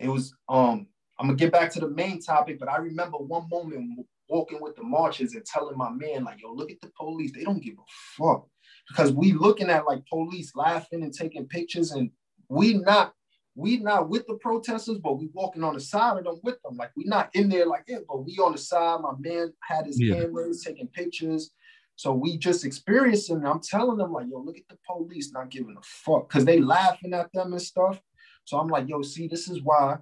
it 0.00 0.08
was 0.08 0.34
um, 0.48 0.88
I'm 1.18 1.26
gonna 1.26 1.36
get 1.36 1.52
back 1.52 1.72
to 1.72 1.80
the 1.80 1.88
main 1.88 2.20
topic, 2.20 2.58
but 2.58 2.68
I 2.68 2.76
remember 2.76 3.18
one 3.18 3.48
moment 3.48 4.06
walking 4.28 4.60
with 4.60 4.76
the 4.76 4.82
marchers 4.82 5.34
and 5.34 5.44
telling 5.44 5.76
my 5.76 5.90
man, 5.90 6.24
like, 6.24 6.40
yo, 6.40 6.52
look 6.52 6.70
at 6.70 6.80
the 6.80 6.90
police, 6.96 7.32
they 7.32 7.44
don't 7.44 7.62
give 7.62 7.74
a 7.74 7.82
fuck. 8.16 8.46
Because 8.88 9.12
we 9.12 9.32
looking 9.32 9.68
at 9.70 9.86
like 9.86 10.06
police 10.06 10.54
laughing 10.54 11.02
and 11.02 11.12
taking 11.12 11.46
pictures, 11.46 11.90
and 11.92 12.10
we 12.48 12.74
not 12.74 13.12
we 13.54 13.78
not 13.78 14.08
with 14.08 14.24
the 14.28 14.34
protesters, 14.34 14.98
but 14.98 15.18
we 15.18 15.28
walking 15.32 15.64
on 15.64 15.74
the 15.74 15.80
side 15.80 16.16
of 16.16 16.24
them 16.24 16.40
with 16.44 16.62
them. 16.62 16.76
Like 16.76 16.92
we 16.96 17.04
not 17.04 17.30
in 17.34 17.48
there 17.48 17.66
like 17.66 17.84
it, 17.88 18.04
but 18.08 18.24
we 18.24 18.38
on 18.38 18.52
the 18.52 18.58
side. 18.58 19.00
My 19.00 19.14
man 19.18 19.52
had 19.62 19.86
his 19.86 20.00
Yeah. 20.00 20.14
cameras 20.14 20.62
taking 20.62 20.86
pictures. 20.88 21.50
So 21.96 22.12
we 22.12 22.38
just 22.38 22.64
experiencing. 22.64 23.44
I'm 23.44 23.60
telling 23.60 23.96
them 23.98 24.12
like, 24.12 24.28
yo, 24.30 24.38
look 24.38 24.56
at 24.56 24.68
the 24.68 24.78
police 24.86 25.32
not 25.32 25.50
giving 25.50 25.76
a 25.76 25.82
fuck 25.82 26.28
because 26.28 26.44
they 26.44 26.60
laughing 26.60 27.12
at 27.12 27.32
them 27.32 27.52
and 27.52 27.60
stuff. 27.60 28.00
So 28.44 28.58
I'm 28.58 28.68
like, 28.68 28.88
yo, 28.88 29.02
see, 29.02 29.26
this 29.26 29.48
is 29.48 29.60
why. 29.60 29.98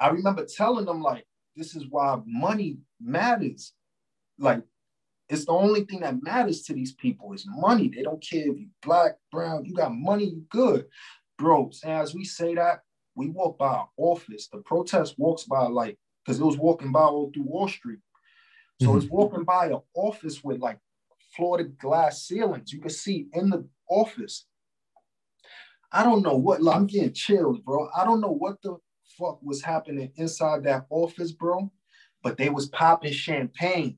I 0.00 0.08
remember 0.08 0.46
telling 0.46 0.86
them 0.86 1.02
like, 1.02 1.26
this 1.56 1.76
is 1.76 1.84
why 1.90 2.18
money 2.26 2.78
matters. 3.00 3.72
Like, 4.38 4.62
it's 5.28 5.44
the 5.44 5.52
only 5.52 5.84
thing 5.84 6.00
that 6.00 6.22
matters 6.22 6.62
to 6.62 6.72
these 6.72 6.94
people 6.94 7.32
is 7.32 7.46
money. 7.46 7.88
They 7.94 8.02
don't 8.02 8.22
care 8.22 8.40
if 8.40 8.58
you 8.58 8.68
black, 8.82 9.16
brown, 9.30 9.64
you 9.64 9.74
got 9.74 9.94
money, 9.94 10.24
you 10.24 10.42
good 10.50 10.86
bro, 11.40 11.70
as 11.84 12.14
we 12.14 12.24
say 12.24 12.54
that, 12.54 12.80
we 13.16 13.28
walk 13.30 13.58
by 13.58 13.66
our 13.66 13.88
office. 13.96 14.46
The 14.48 14.58
protest 14.58 15.14
walks 15.18 15.44
by 15.44 15.66
like, 15.66 15.98
because 16.24 16.38
it 16.38 16.44
was 16.44 16.58
walking 16.58 16.92
by 16.92 17.00
all 17.00 17.32
through 17.32 17.44
Wall 17.44 17.66
Street. 17.66 17.98
So 18.80 18.88
mm-hmm. 18.88 18.98
it's 18.98 19.10
walking 19.10 19.44
by 19.44 19.66
an 19.66 19.80
office 19.94 20.44
with 20.44 20.60
like 20.60 20.78
flooded 21.34 21.78
glass 21.78 22.26
ceilings. 22.26 22.72
You 22.72 22.80
can 22.80 22.90
see 22.90 23.26
in 23.32 23.50
the 23.50 23.66
office. 23.88 24.46
I 25.90 26.04
don't 26.04 26.22
know 26.22 26.36
what, 26.36 26.60
I'm 26.64 26.86
getting 26.86 27.14
chilled, 27.14 27.64
bro. 27.64 27.88
I 27.96 28.04
don't 28.04 28.20
know 28.20 28.30
what 28.30 28.62
the 28.62 28.76
fuck 29.20 29.38
was 29.42 29.62
happening 29.62 30.10
inside 30.16 30.64
that 30.64 30.86
office, 30.90 31.32
bro, 31.32 31.70
but 32.22 32.36
they 32.36 32.48
was 32.48 32.68
popping 32.68 33.12
champagne. 33.12 33.96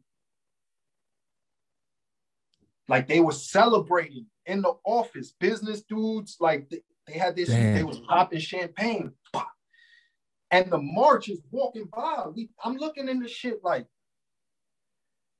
Like 2.88 3.08
they 3.08 3.20
were 3.20 3.32
celebrating 3.32 4.26
in 4.46 4.62
the 4.62 4.74
office. 4.84 5.34
Business 5.38 5.82
dudes, 5.82 6.36
like 6.40 6.68
they, 6.68 6.82
they 7.06 7.18
had 7.18 7.36
this, 7.36 7.48
Damn. 7.48 7.74
they 7.74 7.84
was 7.84 8.00
popping 8.00 8.40
champagne. 8.40 9.12
Pop. 9.32 9.48
And 10.50 10.70
the 10.70 10.78
march 10.78 11.28
is 11.28 11.40
walking 11.50 11.88
by. 11.94 12.24
We, 12.34 12.50
I'm 12.62 12.76
looking 12.76 13.08
in 13.08 13.20
the 13.20 13.28
shit 13.28 13.60
like 13.62 13.86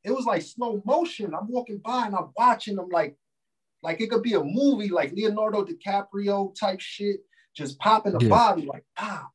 it 0.05 0.11
was 0.11 0.25
like 0.25 0.43
slow 0.43 0.83
motion. 0.85 1.35
I'm 1.35 1.49
walking 1.49 1.79
by 1.85 2.07
and 2.07 2.15
I'm 2.15 2.31
watching 2.37 2.77
them 2.77 2.89
like, 2.91 3.17
like 3.83 4.01
it 4.01 4.11
could 4.11 4.23
be 4.23 4.35
a 4.35 4.43
movie 4.43 4.89
like 4.89 5.13
Leonardo 5.13 5.65
DiCaprio 5.65 6.55
type 6.59 6.81
shit, 6.81 7.21
just 7.55 7.79
popping 7.79 8.15
a 8.15 8.23
Yeah. 8.23 8.29
body 8.29 8.63
like 8.67 8.85
pow. 8.97 9.27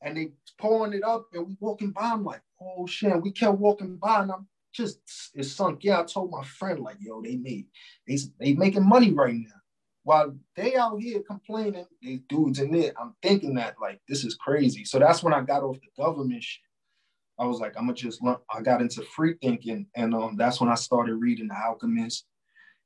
And 0.00 0.16
they 0.16 0.30
pouring 0.60 0.92
it 0.92 1.02
up 1.04 1.26
and 1.32 1.46
we 1.46 1.56
walking 1.60 1.90
by. 1.90 2.10
I'm 2.12 2.24
like, 2.24 2.42
oh 2.60 2.86
shit. 2.86 3.12
And 3.12 3.22
we 3.22 3.32
kept 3.32 3.58
walking 3.58 3.96
by 3.96 4.22
and 4.22 4.30
I'm 4.30 4.46
just 4.72 5.00
it 5.34 5.44
sunk. 5.44 5.82
Yeah, 5.82 6.00
I 6.00 6.04
told 6.04 6.30
my 6.30 6.44
friend, 6.44 6.80
like, 6.80 6.96
yo, 7.00 7.20
they 7.22 7.36
made 7.36 7.66
they, 8.06 8.16
they 8.38 8.54
making 8.54 8.88
money 8.88 9.12
right 9.12 9.34
now. 9.34 9.50
While 10.04 10.36
they 10.56 10.76
out 10.76 11.02
here 11.02 11.20
complaining, 11.28 11.84
these 12.00 12.20
dudes 12.28 12.60
in 12.60 12.70
there, 12.70 12.92
I'm 12.98 13.14
thinking 13.22 13.54
that 13.54 13.74
like 13.80 14.00
this 14.08 14.24
is 14.24 14.36
crazy. 14.36 14.84
So 14.84 14.98
that's 14.98 15.22
when 15.22 15.34
I 15.34 15.42
got 15.42 15.62
off 15.62 15.78
the 15.80 16.02
government 16.02 16.42
shit. 16.42 16.62
I 17.38 17.44
was 17.44 17.60
like, 17.60 17.74
I'm 17.76 17.84
gonna 17.84 17.94
just 17.94 18.22
learn. 18.22 18.36
I 18.52 18.62
got 18.62 18.80
into 18.80 19.02
free 19.02 19.34
thinking, 19.42 19.86
and 19.94 20.14
um, 20.14 20.36
that's 20.36 20.60
when 20.60 20.70
I 20.70 20.74
started 20.74 21.14
reading 21.16 21.48
The 21.48 21.54
Alchemist. 21.54 22.24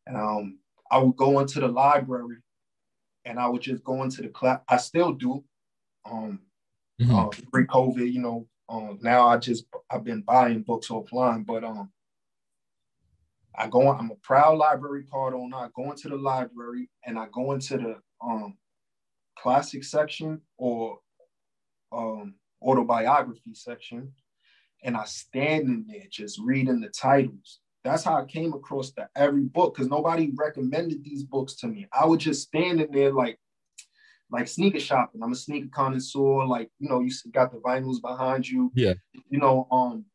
And 0.06 0.16
um, 0.16 0.58
I 0.90 0.98
would 0.98 1.16
go 1.16 1.38
into 1.40 1.60
the 1.60 1.68
library, 1.68 2.36
and 3.24 3.38
I 3.38 3.48
would 3.48 3.62
just 3.62 3.84
go 3.84 4.02
into 4.02 4.20
the 4.22 4.28
class. 4.28 4.60
I 4.68 4.76
still 4.76 5.12
do. 5.12 5.44
Um, 6.04 6.40
Mhm. 7.02 7.18
uh, 7.18 7.28
pre-COVID, 7.50 8.12
you 8.12 8.20
know. 8.20 8.48
Um, 8.68 8.98
now 9.02 9.26
I 9.26 9.36
just 9.36 9.66
I've 9.90 10.04
been 10.04 10.22
buying 10.22 10.62
books 10.62 10.88
offline, 10.88 11.44
but 11.44 11.64
um, 11.64 11.92
I 13.54 13.68
go. 13.68 13.88
I'm 13.92 14.10
a 14.10 14.14
proud 14.16 14.56
library 14.58 15.04
card 15.04 15.34
owner. 15.34 15.56
I 15.56 15.68
go 15.74 15.90
into 15.90 16.08
the 16.08 16.16
library 16.16 16.88
and 17.04 17.18
I 17.18 17.26
go 17.32 17.52
into 17.52 17.76
the 17.76 17.96
um 18.26 18.56
classic 19.38 19.84
section 19.84 20.40
or 20.56 20.98
um 21.90 22.34
autobiography 22.62 23.54
section, 23.54 24.12
and 24.82 24.96
I 24.96 25.04
stand 25.04 25.68
in 25.68 25.86
there 25.88 26.06
just 26.10 26.38
reading 26.40 26.80
the 26.80 26.88
titles. 26.88 27.60
That's 27.84 28.04
how 28.04 28.16
I 28.16 28.24
came 28.24 28.52
across 28.54 28.92
the 28.92 29.08
every 29.16 29.42
book 29.42 29.74
because 29.74 29.90
nobody 29.90 30.30
recommended 30.34 31.02
these 31.04 31.24
books 31.24 31.54
to 31.56 31.66
me. 31.66 31.88
I 31.92 32.06
would 32.06 32.20
just 32.20 32.42
stand 32.42 32.80
in 32.80 32.90
there 32.92 33.12
like 33.12 33.38
like 34.32 34.48
sneaker 34.48 34.80
shopping. 34.80 35.22
I'm 35.22 35.32
a 35.32 35.36
sneaker 35.36 35.68
connoisseur. 35.70 36.46
Like, 36.46 36.70
you 36.78 36.88
know, 36.88 37.00
you 37.00 37.12
got 37.32 37.52
the 37.52 37.58
vinyls 37.58 38.00
behind 38.00 38.48
you. 38.48 38.72
Yeah. 38.74 38.94
You 39.28 39.38
know, 39.38 39.68
um, 39.70 40.06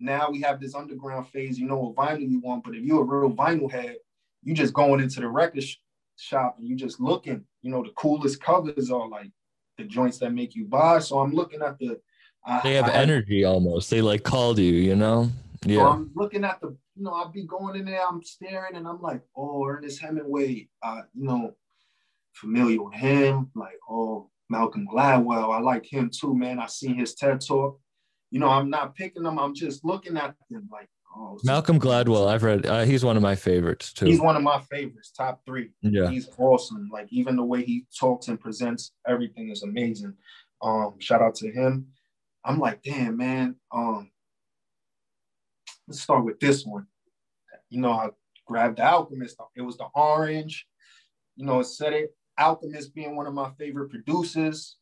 now 0.00 0.30
we 0.30 0.40
have 0.40 0.58
this 0.60 0.74
underground 0.74 1.28
phase. 1.28 1.58
You 1.58 1.66
know 1.66 1.76
what 1.78 1.94
vinyl 1.94 2.28
you 2.28 2.40
want, 2.40 2.64
but 2.64 2.74
if 2.74 2.82
you're 2.82 3.02
a 3.02 3.04
real 3.04 3.30
vinyl 3.36 3.70
head, 3.70 3.96
you 4.42 4.54
just 4.54 4.72
going 4.72 5.00
into 5.00 5.20
the 5.20 5.28
record 5.28 5.62
sh- 5.62 5.76
shop 6.16 6.56
and 6.58 6.66
you 6.66 6.74
just 6.74 6.98
looking. 6.98 7.44
You 7.60 7.70
know, 7.70 7.82
the 7.82 7.90
coolest 7.90 8.42
covers 8.42 8.90
are 8.90 9.08
like 9.08 9.30
the 9.78 9.84
joints 9.84 10.18
that 10.18 10.32
make 10.32 10.54
you 10.54 10.64
buy. 10.64 10.98
So 10.98 11.18
I'm 11.20 11.32
looking 11.32 11.62
at 11.62 11.78
the. 11.78 12.00
I- 12.44 12.60
They 12.62 12.74
have 12.74 12.88
I 12.88 12.94
energy 12.94 13.44
almost. 13.44 13.90
They 13.90 14.00
like 14.00 14.24
called 14.24 14.58
you, 14.58 14.72
you 14.72 14.96
know? 14.96 15.30
so 15.62 15.68
Yeah. 15.70 15.86
I'm 15.86 16.10
looking 16.16 16.42
at 16.42 16.60
the, 16.60 16.68
you 16.96 17.04
know, 17.04 17.12
I'll 17.12 17.28
be 17.28 17.44
going 17.46 17.76
in 17.76 17.84
there, 17.84 18.00
I'm 18.08 18.22
staring, 18.22 18.74
and 18.74 18.88
I'm 18.88 19.00
like, 19.00 19.22
oh, 19.36 19.64
Ernest 19.68 20.00
Hemingway, 20.00 20.68
uh, 20.82 21.02
you 21.14 21.24
know, 21.24 21.54
familiar 22.34 22.82
with 22.82 22.94
him. 22.94 23.50
Like, 23.54 23.78
oh, 23.88 24.30
Malcolm 24.50 24.86
Gladwell, 24.86 25.54
I 25.54 25.60
like 25.60 25.86
him 25.90 26.10
too, 26.10 26.34
man. 26.34 26.58
I 26.58 26.66
seen 26.66 26.94
his 26.94 27.14
TED 27.14 27.40
talk. 27.40 27.80
You 28.30 28.40
know, 28.40 28.48
I'm 28.48 28.70
not 28.70 28.94
picking 28.94 29.22
them, 29.22 29.38
I'm 29.38 29.54
just 29.54 29.84
looking 29.84 30.16
at 30.16 30.34
them 30.50 30.68
like, 30.70 30.88
oh, 31.16 31.38
Malcolm 31.44 31.78
Gladwell, 31.78 32.28
I've 32.28 32.42
read, 32.42 32.66
uh, 32.66 32.84
he's 32.84 33.04
one 33.04 33.16
of 33.16 33.22
my 33.22 33.34
favorites 33.34 33.92
too. 33.92 34.06
He's 34.06 34.20
one 34.20 34.36
of 34.36 34.42
my 34.42 34.60
favorites, 34.70 35.10
top 35.10 35.42
three. 35.44 35.70
Yeah. 35.82 36.08
He's 36.08 36.28
awesome. 36.38 36.88
Like 36.92 37.08
even 37.10 37.36
the 37.36 37.44
way 37.44 37.64
he 37.64 37.86
talks 37.98 38.28
and 38.28 38.40
presents 38.40 38.92
everything 39.06 39.50
is 39.50 39.62
amazing. 39.62 40.14
Um, 40.62 40.94
shout 40.98 41.22
out 41.22 41.34
to 41.36 41.50
him. 41.50 41.88
I'm 42.44 42.58
like, 42.58 42.82
damn, 42.82 43.16
man. 43.16 43.56
Um, 43.70 44.10
let's 45.86 46.00
start 46.00 46.24
with 46.24 46.40
this 46.40 46.64
one. 46.64 46.86
You 47.68 47.80
know, 47.80 47.92
I 47.92 48.08
grabbed 48.46 48.78
the 48.78 48.84
Alchemist. 48.84 49.36
It 49.56 49.62
was 49.62 49.76
the 49.76 49.86
orange. 49.94 50.66
You 51.36 51.46
know, 51.46 51.60
it 51.60 51.64
said 51.64 51.92
it. 51.92 52.14
Alchemist 52.38 52.94
being 52.94 53.16
one 53.16 53.26
of 53.26 53.34
my 53.34 53.50
favorite 53.58 53.90
producers. 53.90 54.76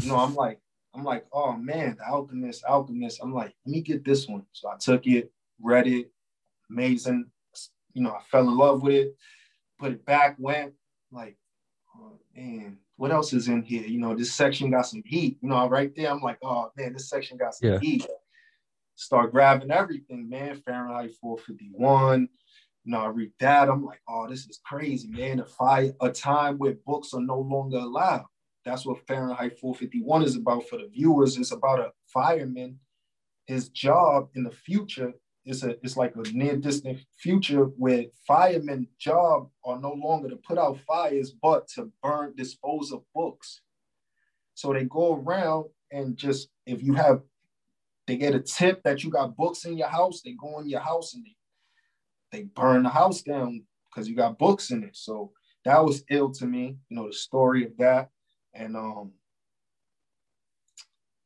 You 0.00 0.08
know, 0.08 0.16
I'm 0.16 0.34
like, 0.44 0.60
I'm 0.94 1.04
like, 1.04 1.26
oh 1.32 1.52
man, 1.56 1.96
the 1.98 2.08
Alchemist, 2.08 2.64
Alchemist. 2.64 3.20
I'm 3.22 3.32
like, 3.34 3.54
let 3.66 3.72
me 3.72 3.80
get 3.80 4.04
this 4.04 4.28
one. 4.28 4.44
So 4.52 4.68
I 4.68 4.76
took 4.78 5.06
it, 5.06 5.32
read 5.60 5.86
it, 5.86 6.10
amazing. 6.70 7.26
You 7.92 8.02
know, 8.02 8.12
I 8.12 8.22
fell 8.30 8.48
in 8.48 8.56
love 8.56 8.82
with 8.82 8.94
it, 8.94 9.16
put 9.78 9.92
it 9.92 10.04
back, 10.04 10.36
went 10.38 10.72
like, 11.12 11.36
oh, 11.96 12.18
man, 12.36 12.78
what 12.96 13.12
else 13.12 13.32
is 13.32 13.48
in 13.48 13.62
here? 13.62 13.84
You 13.84 13.98
know, 13.98 14.14
this 14.14 14.32
section 14.32 14.70
got 14.70 14.86
some 14.86 15.02
heat. 15.04 15.38
You 15.40 15.48
know, 15.48 15.68
right 15.68 15.94
there, 15.94 16.10
I'm 16.10 16.20
like, 16.20 16.38
oh 16.42 16.70
man, 16.76 16.92
this 16.92 17.08
section 17.08 17.36
got 17.36 17.54
some 17.54 17.70
Yeah. 17.70 17.78
heat. 17.80 18.06
Start 18.96 19.32
grabbing 19.32 19.72
everything, 19.72 20.28
man. 20.28 20.62
Fahrenheit 20.64 21.12
451. 21.20 22.28
Know, 22.86 22.98
I 22.98 23.06
read 23.06 23.32
that. 23.40 23.68
I'm 23.68 23.84
like, 23.84 24.00
oh, 24.08 24.28
this 24.28 24.46
is 24.46 24.60
crazy, 24.64 25.08
man. 25.08 25.40
A 25.40 25.46
fight, 25.46 25.92
a 26.00 26.10
time 26.10 26.58
where 26.58 26.74
books 26.86 27.14
are 27.14 27.20
no 27.20 27.38
longer 27.38 27.78
allowed. 27.78 28.26
That's 28.64 28.84
what 28.84 29.06
Fahrenheit 29.06 29.58
451 29.58 30.22
is 30.22 30.36
about 30.36 30.68
for 30.68 30.78
the 30.78 30.88
viewers. 30.88 31.38
It's 31.38 31.52
about 31.52 31.80
a 31.80 31.92
fireman. 32.06 32.78
His 33.46 33.68
job 33.68 34.28
in 34.34 34.44
the 34.44 34.50
future 34.50 35.12
is 35.44 35.62
a 35.62 35.76
it's 35.82 35.96
like 35.96 36.14
a 36.16 36.22
near 36.32 36.56
distant 36.56 36.98
future 37.18 37.64
where 37.76 38.04
firemen' 38.26 38.88
job 38.98 39.48
are 39.64 39.78
no 39.78 39.92
longer 39.92 40.28
to 40.30 40.36
put 40.36 40.58
out 40.58 40.78
fires, 40.86 41.32
but 41.42 41.68
to 41.68 41.90
burn, 42.02 42.34
dispose 42.36 42.92
of 42.92 43.02
books. 43.14 43.60
So 44.54 44.72
they 44.72 44.84
go 44.84 45.16
around 45.16 45.66
and 45.92 46.16
just 46.16 46.48
if 46.66 46.82
you 46.82 46.94
have 46.94 47.20
they 48.06 48.16
get 48.16 48.34
a 48.34 48.40
tip 48.40 48.82
that 48.84 49.02
you 49.02 49.10
got 49.10 49.36
books 49.36 49.64
in 49.64 49.76
your 49.78 49.88
house, 49.88 50.20
they 50.22 50.32
go 50.32 50.58
in 50.60 50.68
your 50.68 50.80
house 50.80 51.14
and 51.14 51.24
they 51.24 51.34
they 52.34 52.42
burn 52.42 52.82
the 52.82 52.88
house 52.88 53.22
down 53.22 53.62
because 53.86 54.08
you 54.08 54.16
got 54.16 54.38
books 54.38 54.70
in 54.70 54.82
it. 54.82 54.96
So 54.96 55.30
that 55.64 55.84
was 55.84 56.02
ill 56.10 56.32
to 56.32 56.46
me, 56.46 56.76
you 56.88 56.96
know, 56.96 57.06
the 57.06 57.12
story 57.12 57.64
of 57.64 57.76
that. 57.78 58.10
And 58.52 58.76
um 58.76 59.12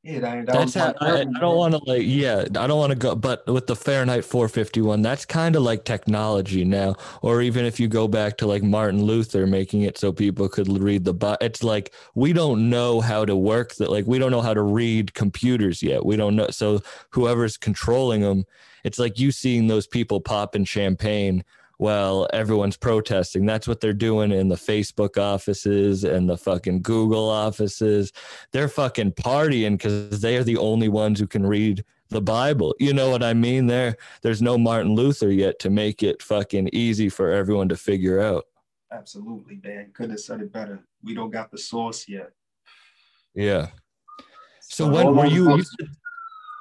yeah, 0.04 0.20
that, 0.20 0.46
that 0.46 0.52
That's 0.52 0.64
was 0.64 0.74
how 0.74 0.94
I, 1.00 1.20
I 1.20 1.24
don't 1.24 1.56
want 1.56 1.74
to 1.74 1.80
like 1.84 2.02
yeah 2.04 2.42
I 2.42 2.66
don't 2.66 2.78
want 2.78 2.92
to 2.92 2.98
go 2.98 3.16
but 3.16 3.46
with 3.48 3.66
the 3.66 3.74
Fahrenheit 3.74 4.24
451 4.24 5.02
that's 5.02 5.24
kind 5.24 5.56
of 5.56 5.62
like 5.62 5.84
technology 5.84 6.64
now 6.64 6.94
or 7.20 7.42
even 7.42 7.64
if 7.64 7.80
you 7.80 7.88
go 7.88 8.06
back 8.06 8.38
to 8.38 8.46
like 8.46 8.62
Martin 8.62 9.02
Luther 9.02 9.46
making 9.46 9.82
it 9.82 9.98
so 9.98 10.12
people 10.12 10.48
could 10.48 10.68
read 10.68 11.04
the 11.04 11.12
Bible 11.12 11.38
it's 11.40 11.64
like 11.64 11.92
we 12.14 12.32
don't 12.32 12.70
know 12.70 13.00
how 13.00 13.24
to 13.24 13.34
work 13.34 13.74
that 13.74 13.90
like 13.90 14.06
we 14.06 14.20
don't 14.20 14.30
know 14.30 14.40
how 14.40 14.54
to 14.54 14.62
read 14.62 15.14
computers 15.14 15.82
yet 15.82 16.06
we 16.06 16.16
don't 16.16 16.36
know 16.36 16.48
so 16.48 16.80
whoever's 17.10 17.56
controlling 17.56 18.20
them 18.20 18.44
it's 18.84 18.98
like 18.98 19.18
you 19.18 19.30
seeing 19.30 19.66
those 19.66 19.86
people 19.86 20.20
popping 20.20 20.64
champagne 20.64 21.44
while 21.78 22.28
everyone's 22.32 22.76
protesting 22.76 23.46
that's 23.46 23.68
what 23.68 23.80
they're 23.80 23.92
doing 23.92 24.32
in 24.32 24.48
the 24.48 24.56
Facebook 24.56 25.16
offices 25.16 26.04
and 26.04 26.28
the 26.28 26.36
fucking 26.36 26.82
Google 26.82 27.28
offices 27.28 28.12
they're 28.52 28.68
fucking 28.68 29.12
partying 29.12 29.72
because 29.72 30.20
they 30.20 30.36
are 30.36 30.44
the 30.44 30.56
only 30.56 30.88
ones 30.88 31.20
who 31.20 31.26
can 31.26 31.46
read 31.46 31.84
the 32.10 32.20
Bible. 32.20 32.74
You 32.78 32.94
know 32.94 33.10
what 33.10 33.22
I 33.22 33.34
mean? 33.34 33.66
There, 33.66 33.96
there's 34.22 34.42
no 34.42 34.56
Martin 34.58 34.94
Luther 34.94 35.30
yet 35.30 35.58
to 35.60 35.70
make 35.70 36.02
it 36.02 36.22
fucking 36.22 36.70
easy 36.72 37.08
for 37.08 37.30
everyone 37.30 37.68
to 37.68 37.76
figure 37.76 38.20
out. 38.20 38.46
Absolutely, 38.90 39.60
man. 39.62 39.90
Couldn't 39.92 40.12
have 40.12 40.20
said 40.20 40.40
it 40.40 40.52
better. 40.52 40.80
We 41.02 41.14
don't 41.14 41.30
got 41.30 41.50
the 41.50 41.58
source 41.58 42.08
yet. 42.08 42.30
Yeah. 43.34 43.68
So 44.60 44.86
So 44.86 44.90
when 44.90 45.14
were 45.14 45.26
you? 45.26 45.62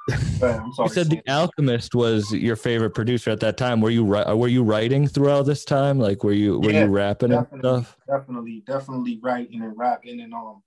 You 0.08 0.16
said, 0.16 0.60
I'm 0.60 0.72
sorry. 0.72 0.88
you 0.88 0.94
said 0.94 1.10
the 1.10 1.22
Alchemist 1.28 1.94
was 1.94 2.32
your 2.32 2.56
favorite 2.56 2.90
producer 2.90 3.30
at 3.30 3.40
that 3.40 3.56
time. 3.56 3.80
Were 3.80 3.90
you 3.90 4.04
were 4.04 4.48
you 4.48 4.62
writing 4.62 5.06
through 5.06 5.30
all 5.30 5.44
this 5.44 5.64
time? 5.64 5.98
Like, 5.98 6.24
were 6.24 6.32
you 6.32 6.60
were 6.60 6.70
Yeah, 6.72 6.84
you 6.84 6.90
rapping 6.90 7.32
and 7.32 7.46
stuff? 7.58 7.96
definitely, 8.06 8.62
definitely 8.66 9.18
writing 9.22 9.62
and 9.62 9.76
rapping 9.76 10.20
and 10.20 10.32
um, 10.32 10.62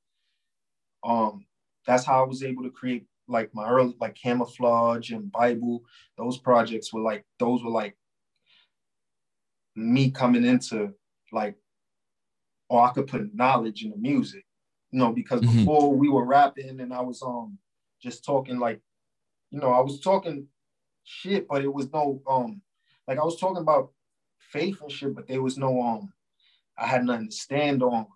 um, 1.04 1.46
that's 1.88 2.06
how 2.06 2.24
I 2.24 2.28
was 2.28 2.44
able 2.44 2.64
to 2.64 2.70
create 2.70 3.06
like 3.28 3.50
my 3.54 3.68
early 3.68 3.96
like 4.00 4.16
camouflage 4.16 5.12
and 5.12 5.32
Bible. 5.32 5.84
Those 6.18 6.38
projects 6.38 6.94
were 6.94 7.02
like 7.02 7.26
those 7.39 7.64
were 7.64 7.72
like 7.72 7.96
me 9.76 10.12
coming 10.12 10.44
into 10.46 10.94
like, 11.32 11.56
oh, 12.70 12.80
I 12.80 12.92
could 12.92 13.08
put 13.08 13.34
knowledge 13.34 13.84
in 13.84 13.92
the 13.92 13.98
music, 13.98 14.46
you 14.92 15.00
know, 15.00 15.12
because 15.14 15.42
Mhm. 15.42 15.60
before 15.60 15.94
we 15.94 16.10
were 16.10 16.26
rapping 16.26 16.80
and 16.80 16.94
I 16.94 17.02
was 17.02 17.22
um 17.22 17.58
just 18.02 18.26
talking 18.26 18.60
like, 18.60 18.82
you 19.52 19.60
know, 19.60 19.72
I 19.72 19.82
was 19.82 19.99
talking 19.99 20.47
shit, 21.04 21.47
but 21.47 21.64
it 21.64 21.74
was 21.74 21.91
no 21.91 22.22
um 22.28 22.62
like 23.08 23.20
I 23.20 23.24
was 23.24 23.39
talking 23.39 23.62
about 23.62 23.91
faith 24.39 24.82
and 24.82 24.91
shit, 24.91 25.14
but 25.14 25.28
there 25.28 25.41
was 25.41 25.58
no 25.58 25.82
um 25.82 26.14
I 26.78 26.88
had 26.88 27.06
nothing 27.06 27.30
to 27.30 27.36
stand 27.36 27.84
on. 27.84 28.08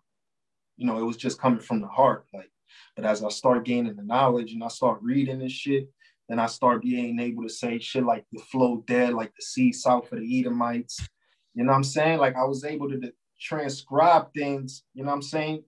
You 0.77 0.87
know, 0.87 0.97
it 0.97 1.03
was 1.03 1.17
just 1.17 1.39
coming 1.39 1.59
from 1.59 1.81
the 1.81 1.87
heart. 1.87 2.25
Like, 2.33 2.51
but 2.95 3.05
as 3.05 3.23
I 3.23 3.29
start 3.29 3.65
gaining 3.65 3.95
the 3.95 4.03
knowledge 4.03 4.53
and 4.53 4.63
I 4.63 4.69
start 4.69 4.99
reading 5.01 5.39
this 5.39 5.51
shit, 5.51 5.89
then 6.27 6.39
I 6.39 6.47
start 6.47 6.81
being 6.81 7.19
able 7.19 7.43
to 7.43 7.49
say 7.49 7.79
shit 7.79 8.03
like 8.03 8.25
the 8.31 8.39
flow 8.39 8.83
dead, 8.87 9.13
like 9.13 9.33
the 9.35 9.43
sea 9.43 9.71
south 9.71 10.11
of 10.11 10.19
the 10.19 10.39
Edomites. 10.39 10.99
You 11.53 11.63
know 11.63 11.71
what 11.71 11.77
I'm 11.77 11.83
saying? 11.83 12.19
Like 12.19 12.35
I 12.35 12.43
was 12.43 12.63
able 12.63 12.89
to 12.89 13.13
transcribe 13.39 14.33
things, 14.33 14.83
you 14.93 15.03
know 15.03 15.09
what 15.09 15.15
I'm 15.15 15.21
saying, 15.21 15.63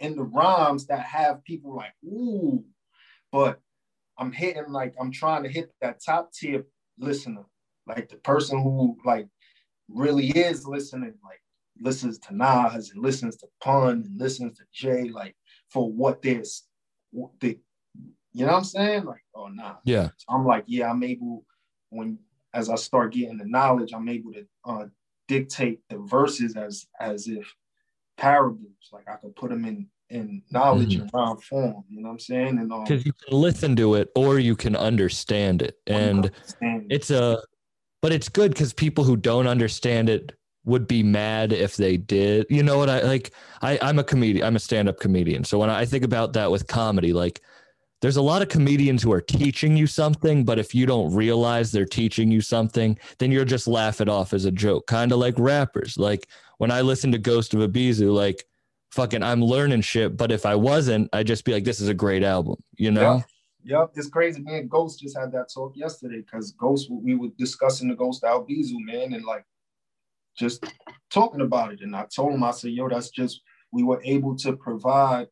in 0.00 0.16
the 0.16 0.24
rhymes 0.24 0.86
that 0.86 1.00
have 1.00 1.44
people 1.44 1.74
like, 1.74 1.94
ooh, 2.04 2.64
but 3.32 3.60
I'm 4.18 4.32
hitting 4.32 4.68
like 4.68 4.94
I'm 5.00 5.10
trying 5.10 5.42
to 5.42 5.48
hit 5.48 5.70
that 5.80 6.00
top 6.04 6.32
tier 6.32 6.64
listener, 6.98 7.44
like 7.86 8.08
the 8.08 8.16
person 8.16 8.62
who 8.62 8.96
like 9.04 9.28
really 9.88 10.28
is 10.28 10.66
listening, 10.66 11.14
like 11.24 11.40
listens 11.80 12.18
to 12.20 12.36
Nas 12.36 12.90
and 12.90 13.02
listens 13.02 13.36
to 13.38 13.46
Pun 13.60 14.04
and 14.06 14.18
listens 14.18 14.58
to 14.58 14.64
Jay, 14.72 15.08
like 15.08 15.36
for 15.70 15.90
what 15.90 16.22
there's, 16.22 16.64
the, 17.40 17.58
you 18.32 18.46
know 18.46 18.52
what 18.52 18.58
I'm 18.58 18.64
saying? 18.64 19.04
Like, 19.04 19.24
oh 19.34 19.48
nah. 19.48 19.76
Yeah. 19.84 20.10
So 20.16 20.26
I'm 20.34 20.46
like, 20.46 20.64
yeah, 20.66 20.90
I'm 20.90 21.02
able 21.02 21.44
when 21.90 22.18
as 22.52 22.70
I 22.70 22.76
start 22.76 23.12
getting 23.12 23.38
the 23.38 23.44
knowledge, 23.44 23.92
I'm 23.92 24.08
able 24.08 24.32
to 24.32 24.46
uh, 24.64 24.86
dictate 25.28 25.80
the 25.88 25.98
verses 25.98 26.56
as 26.56 26.86
as 27.00 27.28
if 27.28 27.52
parables. 28.16 28.90
Like 28.92 29.08
I 29.08 29.16
could 29.16 29.36
put 29.36 29.50
them 29.50 29.64
in 29.64 29.88
in 30.10 30.42
knowledge 30.50 30.94
and 30.94 31.10
rhyme 31.12 31.36
form. 31.38 31.84
You 31.88 32.02
know 32.02 32.08
what 32.08 32.14
I'm 32.14 32.18
saying? 32.20 32.58
And 32.58 32.72
um, 32.72 32.84
Because 32.84 33.04
you 33.04 33.12
can 33.12 33.36
listen 33.38 33.74
to 33.76 33.94
it 33.94 34.10
or 34.14 34.38
you 34.38 34.54
can 34.56 34.76
understand 34.76 35.62
it, 35.62 35.78
and 35.86 36.26
understand. 36.26 36.86
it's 36.90 37.10
a 37.10 37.42
but 38.02 38.12
it's 38.12 38.28
good 38.28 38.52
because 38.52 38.74
people 38.74 39.02
who 39.02 39.16
don't 39.16 39.46
understand 39.46 40.10
it 40.10 40.32
would 40.66 40.86
be 40.86 41.02
mad 41.02 41.52
if 41.52 41.76
they 41.76 41.96
did 41.96 42.46
you 42.50 42.62
know 42.62 42.78
what 42.78 42.90
i 42.90 43.00
like 43.02 43.32
i 43.62 43.78
i'm 43.82 43.98
a 43.98 44.04
comedian 44.04 44.46
i'm 44.46 44.56
a 44.56 44.58
stand-up 44.58 44.98
comedian 45.00 45.42
so 45.44 45.58
when 45.58 45.70
i 45.70 45.84
think 45.84 46.04
about 46.04 46.32
that 46.32 46.50
with 46.50 46.66
comedy 46.66 47.12
like 47.12 47.40
there's 48.02 48.16
a 48.16 48.22
lot 48.22 48.42
of 48.42 48.48
comedians 48.48 49.02
who 49.02 49.12
are 49.12 49.20
teaching 49.20 49.76
you 49.76 49.86
something 49.86 50.44
but 50.44 50.58
if 50.58 50.74
you 50.74 50.84
don't 50.84 51.14
realize 51.14 51.72
they're 51.72 51.86
teaching 51.86 52.30
you 52.30 52.40
something 52.40 52.98
then 53.18 53.32
you're 53.32 53.44
just 53.44 53.66
laugh 53.66 54.00
it 54.00 54.08
off 54.08 54.34
as 54.34 54.44
a 54.44 54.50
joke 54.50 54.86
kind 54.86 55.12
of 55.12 55.18
like 55.18 55.34
rappers 55.38 55.96
like 55.96 56.28
when 56.58 56.70
i 56.70 56.80
listen 56.80 57.10
to 57.12 57.18
ghost 57.18 57.54
of 57.54 57.60
albizu 57.60 58.12
like 58.12 58.44
fucking 58.94 59.22
i'm 59.22 59.42
learning 59.42 59.80
shit 59.80 60.16
but 60.16 60.30
if 60.30 60.46
i 60.46 60.54
wasn't 60.54 61.08
i'd 61.12 61.26
just 61.26 61.44
be 61.44 61.52
like 61.52 61.64
this 61.64 61.80
is 61.80 61.88
a 61.88 61.94
great 61.94 62.22
album 62.22 62.56
you 62.76 62.90
know 62.90 63.22
Yep, 63.66 63.92
it's 63.94 64.08
crazy. 64.08 64.42
Me 64.42 64.58
and 64.58 64.70
Ghost 64.70 65.00
just 65.00 65.16
had 65.16 65.32
that 65.32 65.48
talk 65.52 65.74
yesterday 65.74 66.18
because 66.20 66.52
Ghost, 66.52 66.90
we 66.90 67.14
were 67.14 67.30
discussing 67.38 67.88
the 67.88 67.94
Ghost 67.94 68.22
Albizu, 68.22 68.74
man, 68.78 69.14
and 69.14 69.24
like 69.24 69.44
just 70.36 70.64
talking 71.10 71.40
about 71.40 71.72
it. 71.72 71.80
And 71.80 71.96
I 71.96 72.04
told 72.14 72.34
him, 72.34 72.44
I 72.44 72.50
said, 72.50 72.72
yo, 72.72 72.90
that's 72.90 73.08
just, 73.08 73.40
we 73.72 73.82
were 73.82 74.02
able 74.04 74.36
to 74.38 74.54
provide 74.54 75.28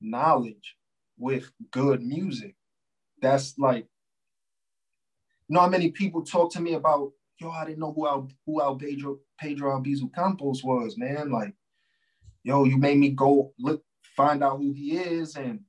knowledge 0.00 0.76
with 1.18 1.50
good 1.70 2.02
music. 2.02 2.54
That's 3.20 3.58
like, 3.58 3.86
you 5.48 5.54
know 5.54 5.60
how 5.60 5.68
many 5.68 5.90
people 5.90 6.22
talk 6.22 6.50
to 6.52 6.60
me 6.62 6.74
about, 6.74 7.12
yo, 7.38 7.50
I 7.50 7.66
didn't 7.66 7.80
know 7.80 7.92
who 7.92 8.06
Al, 8.06 8.28
who 8.46 8.62
Al 8.62 8.76
Pedro, 8.76 9.18
Pedro 9.38 9.78
Albizu 9.78 10.14
Campos 10.14 10.64
was, 10.64 10.96
man. 10.96 11.30
Like, 11.30 11.52
yo, 12.44 12.64
you 12.64 12.76
made 12.76 12.98
me 12.98 13.10
go 13.10 13.52
look, 13.58 13.82
find 14.16 14.42
out 14.42 14.58
who 14.58 14.72
he 14.72 14.96
is. 14.96 15.36
And 15.36 15.60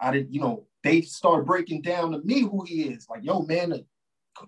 I 0.00 0.12
didn't, 0.12 0.32
you 0.32 0.40
know, 0.40 0.66
they 0.82 1.02
start 1.02 1.46
breaking 1.46 1.82
down 1.82 2.12
to 2.12 2.18
me 2.20 2.42
who 2.42 2.64
he 2.64 2.82
is. 2.82 3.06
Like, 3.08 3.24
yo, 3.24 3.42
man, 3.42 3.72
a 3.72 3.80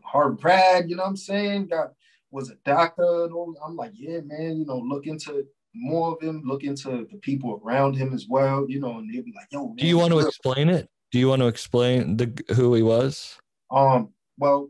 hard 0.03 0.41
grad, 0.41 0.89
you 0.89 0.97
know 0.97 1.03
what 1.03 1.11
I'm 1.11 1.17
saying? 1.17 1.69
Got 1.69 1.93
was 2.31 2.51
a 2.51 2.57
doctor. 2.65 3.25
And 3.25 3.33
all. 3.33 3.55
I'm 3.65 3.77
like, 3.77 3.93
yeah, 3.95 4.21
man, 4.25 4.59
you 4.59 4.67
know, 4.67 4.79
look 4.79 5.07
into 5.07 5.47
more 5.75 6.13
of 6.13 6.23
him, 6.23 6.43
look 6.45 6.65
into 6.65 7.07
the 7.11 7.19
people 7.21 7.61
around 7.65 7.97
him 7.97 8.15
as 8.15 8.27
well, 8.29 8.67
you 8.69 8.81
know, 8.81 8.99
and 8.99 9.13
they'll 9.13 9.25
be 9.25 9.33
like, 9.35 9.49
yo, 9.51 9.67
man, 9.67 9.77
do 9.77 9.87
you 9.87 9.99
want 9.99 10.13
to 10.13 10.21
explain 10.21 10.69
it 10.69 10.89
do 11.15 11.21
you 11.21 11.29
want 11.29 11.43
to 11.43 11.47
explain 11.47 12.17
the 12.17 12.27
who 12.57 12.75
he 12.75 12.83
was 12.83 13.39
Um, 13.71 14.09
well, 14.37 14.69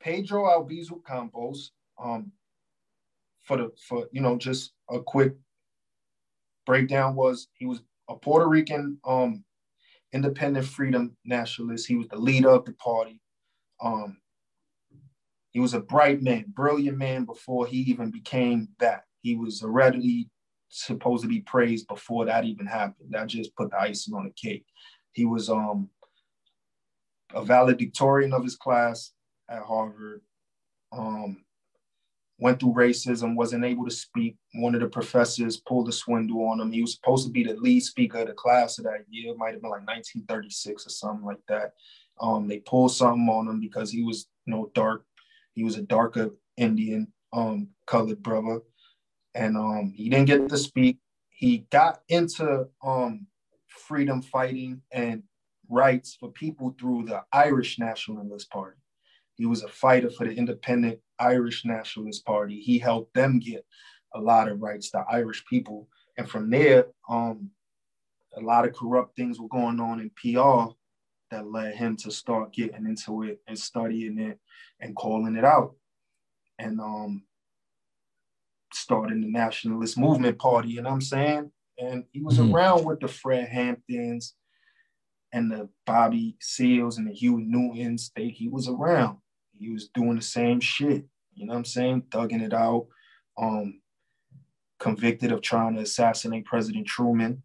Pedro 0.00 0.44
Albizu 0.44 1.04
Campos, 1.06 1.72
um, 2.02 2.32
for 3.50 3.56
the 3.56 3.72
for 3.88 4.06
you 4.12 4.20
know, 4.20 4.38
just 4.38 4.74
a 4.88 5.00
quick 5.00 5.34
breakdown 6.66 7.16
was 7.16 7.48
he 7.54 7.66
was 7.66 7.82
a 8.08 8.14
Puerto 8.14 8.46
Rican 8.46 8.98
um 9.04 9.42
independent 10.12 10.66
freedom 10.66 11.16
nationalist. 11.24 11.88
He 11.88 11.96
was 11.96 12.06
the 12.06 12.16
leader 12.16 12.50
of 12.50 12.64
the 12.64 12.74
party. 12.74 13.20
Um, 13.82 14.18
he 15.50 15.58
was 15.58 15.74
a 15.74 15.80
bright 15.80 16.22
man, 16.22 16.44
brilliant 16.54 16.96
man 16.96 17.24
before 17.24 17.66
he 17.66 17.78
even 17.78 18.12
became 18.12 18.68
that. 18.78 19.02
He 19.22 19.34
was 19.34 19.64
already 19.64 20.28
supposed 20.68 21.22
to 21.24 21.28
be 21.28 21.40
praised 21.40 21.88
before 21.88 22.26
that 22.26 22.44
even 22.44 22.66
happened. 22.66 23.08
That 23.10 23.26
just 23.26 23.56
put 23.56 23.72
the 23.72 23.80
icing 23.80 24.14
on 24.14 24.26
the 24.26 24.48
cake. 24.48 24.64
He 25.10 25.24
was 25.24 25.50
um 25.50 25.90
a 27.34 27.44
valedictorian 27.44 28.32
of 28.32 28.44
his 28.44 28.54
class 28.54 29.10
at 29.48 29.62
Harvard. 29.64 30.20
Um, 30.92 31.44
went 32.40 32.58
through 32.58 32.72
racism, 32.72 33.36
wasn't 33.36 33.64
able 33.64 33.84
to 33.84 33.90
speak. 33.90 34.36
One 34.54 34.74
of 34.74 34.80
the 34.80 34.88
professors 34.88 35.58
pulled 35.58 35.88
a 35.88 35.92
swindle 35.92 36.48
on 36.48 36.60
him. 36.60 36.72
He 36.72 36.80
was 36.80 36.94
supposed 36.94 37.26
to 37.26 37.32
be 37.32 37.44
the 37.44 37.54
lead 37.54 37.80
speaker 37.80 38.18
of 38.18 38.28
the 38.28 38.32
class 38.32 38.78
of 38.78 38.84
that 38.84 39.04
year. 39.08 39.32
It 39.32 39.38
might 39.38 39.52
have 39.52 39.62
been 39.62 39.70
like 39.70 39.86
1936 39.86 40.86
or 40.86 40.90
something 40.90 41.26
like 41.26 41.44
that. 41.48 41.74
Um, 42.20 42.48
they 42.48 42.58
pulled 42.58 42.92
something 42.92 43.28
on 43.28 43.48
him 43.48 43.60
because 43.60 43.90
he 43.90 44.02
was, 44.02 44.26
you 44.46 44.54
know, 44.54 44.70
dark. 44.74 45.04
He 45.54 45.64
was 45.64 45.76
a 45.76 45.82
darker 45.82 46.30
Indian 46.56 47.12
um, 47.32 47.68
colored 47.86 48.22
brother, 48.22 48.60
and 49.34 49.56
um, 49.56 49.92
he 49.94 50.08
didn't 50.08 50.26
get 50.26 50.48
to 50.48 50.56
speak. 50.56 50.98
He 51.28 51.66
got 51.70 52.00
into 52.08 52.66
um, 52.82 53.26
freedom 53.68 54.22
fighting 54.22 54.82
and 54.92 55.22
rights 55.68 56.16
for 56.18 56.30
people 56.30 56.74
through 56.78 57.04
the 57.04 57.22
Irish 57.32 57.78
Nationalist 57.78 58.50
Party. 58.50 58.76
He 59.34 59.46
was 59.46 59.62
a 59.62 59.68
fighter 59.68 60.10
for 60.10 60.26
the 60.26 60.34
independent 60.34 61.00
Irish 61.20 61.64
Nationalist 61.64 62.24
Party. 62.24 62.60
He 62.60 62.78
helped 62.78 63.14
them 63.14 63.38
get 63.38 63.64
a 64.14 64.20
lot 64.20 64.48
of 64.48 64.60
rights 64.60 64.90
to 64.90 65.04
Irish 65.10 65.44
people. 65.46 65.88
And 66.16 66.28
from 66.28 66.50
there, 66.50 66.86
um, 67.08 67.50
a 68.36 68.40
lot 68.40 68.66
of 68.66 68.74
corrupt 68.74 69.16
things 69.16 69.38
were 69.38 69.48
going 69.48 69.80
on 69.80 70.00
in 70.00 70.10
PR 70.10 70.72
that 71.30 71.46
led 71.50 71.74
him 71.76 71.96
to 71.96 72.10
start 72.10 72.52
getting 72.52 72.86
into 72.86 73.22
it 73.22 73.40
and 73.46 73.58
studying 73.58 74.18
it 74.18 74.38
and 74.80 74.96
calling 74.96 75.36
it 75.36 75.44
out. 75.44 75.74
And 76.58 76.80
um, 76.80 77.22
starting 78.72 79.20
the 79.20 79.28
nationalist 79.28 79.98
movement 79.98 80.38
party, 80.38 80.70
you 80.70 80.82
know 80.82 80.90
what 80.90 80.96
I'm 80.96 81.00
saying? 81.00 81.52
And 81.78 82.04
he 82.12 82.20
was 82.20 82.38
Mhm. 82.38 82.52
around 82.52 82.84
with 82.84 83.00
the 83.00 83.08
Fred 83.08 83.48
Hamptons 83.48 84.34
and 85.32 85.50
the 85.50 85.68
Bobby 85.86 86.36
Seales 86.40 86.98
and 86.98 87.06
the 87.08 87.12
Huey 87.12 87.44
Newtons. 87.44 88.10
They, 88.14 88.28
he 88.28 88.48
was 88.48 88.68
around. 88.68 89.18
He 89.60 89.70
was 89.70 89.88
doing 89.88 90.16
the 90.16 90.22
same 90.22 90.58
shit. 90.58 91.04
You 91.34 91.46
know 91.46 91.52
what 91.52 91.58
I'm 91.58 91.64
saying? 91.66 92.02
Thugging 92.10 92.42
it 92.42 92.54
out. 92.54 92.86
Um, 93.38 93.80
convicted 94.78 95.30
of 95.30 95.42
trying 95.42 95.76
to 95.76 95.82
assassinate 95.82 96.46
President 96.46 96.86
Truman. 96.86 97.42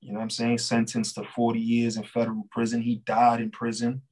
You 0.00 0.12
know 0.12 0.18
what 0.18 0.24
I'm 0.24 0.30
saying? 0.30 0.58
Sentenced 0.58 1.14
to 1.16 1.24
40 1.24 1.60
years 1.60 1.96
in 1.96 2.04
federal 2.04 2.48
prison. 2.50 2.80
He 2.80 2.96
died 3.06 3.40
in 3.40 3.50
prison. 3.50 4.02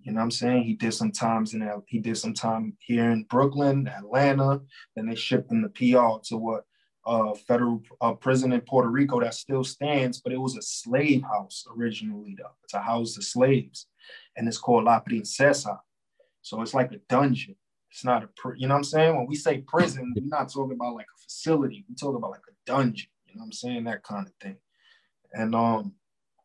You 0.00 0.12
know 0.12 0.18
what 0.18 0.24
I'm 0.24 0.30
saying? 0.30 0.64
He 0.64 0.74
did 0.74 0.92
some 0.92 1.10
times 1.10 1.54
in 1.54 1.66
he 1.88 1.98
did 1.98 2.18
some 2.18 2.34
time 2.34 2.76
here 2.78 3.10
in 3.10 3.24
Brooklyn, 3.24 3.88
Atlanta. 3.88 4.60
Then 4.94 5.06
they 5.06 5.14
shipped 5.14 5.50
him 5.50 5.62
to 5.62 5.68
PR 5.70 6.20
to 6.28 6.36
what 6.36 6.64
uh, 7.06 7.34
federal 7.34 7.82
uh, 8.00 8.12
prison 8.12 8.52
in 8.52 8.60
Puerto 8.60 8.90
Rico 8.90 9.20
that 9.20 9.34
still 9.34 9.64
stands, 9.64 10.20
but 10.20 10.32
it 10.32 10.40
was 10.40 10.56
a 10.56 10.62
slave 10.62 11.22
house 11.22 11.64
originally, 11.74 12.36
though. 12.38 12.50
A 12.76 12.80
house 12.80 13.14
the 13.14 13.22
slaves, 13.22 13.86
and 14.36 14.48
it's 14.48 14.58
called 14.58 14.84
La 14.84 14.98
Princesa. 15.00 15.78
So 16.44 16.60
it's 16.60 16.74
like 16.74 16.92
a 16.92 16.98
dungeon. 17.08 17.56
It's 17.90 18.04
not 18.04 18.22
a, 18.22 18.28
pr- 18.36 18.54
you 18.56 18.68
know 18.68 18.74
what 18.74 18.78
I'm 18.80 18.84
saying? 18.84 19.16
When 19.16 19.26
we 19.26 19.34
say 19.34 19.58
prison, 19.66 20.12
we're 20.14 20.26
not 20.26 20.52
talking 20.52 20.76
about 20.76 20.94
like 20.94 21.06
a 21.06 21.22
facility. 21.22 21.86
We're 21.88 21.94
talking 21.94 22.16
about 22.16 22.32
like 22.32 22.40
a 22.48 22.54
dungeon. 22.66 23.08
You 23.26 23.36
know 23.36 23.40
what 23.40 23.46
I'm 23.46 23.52
saying? 23.52 23.84
That 23.84 24.02
kind 24.02 24.26
of 24.26 24.34
thing. 24.42 24.56
And 25.32 25.54
um, 25.54 25.94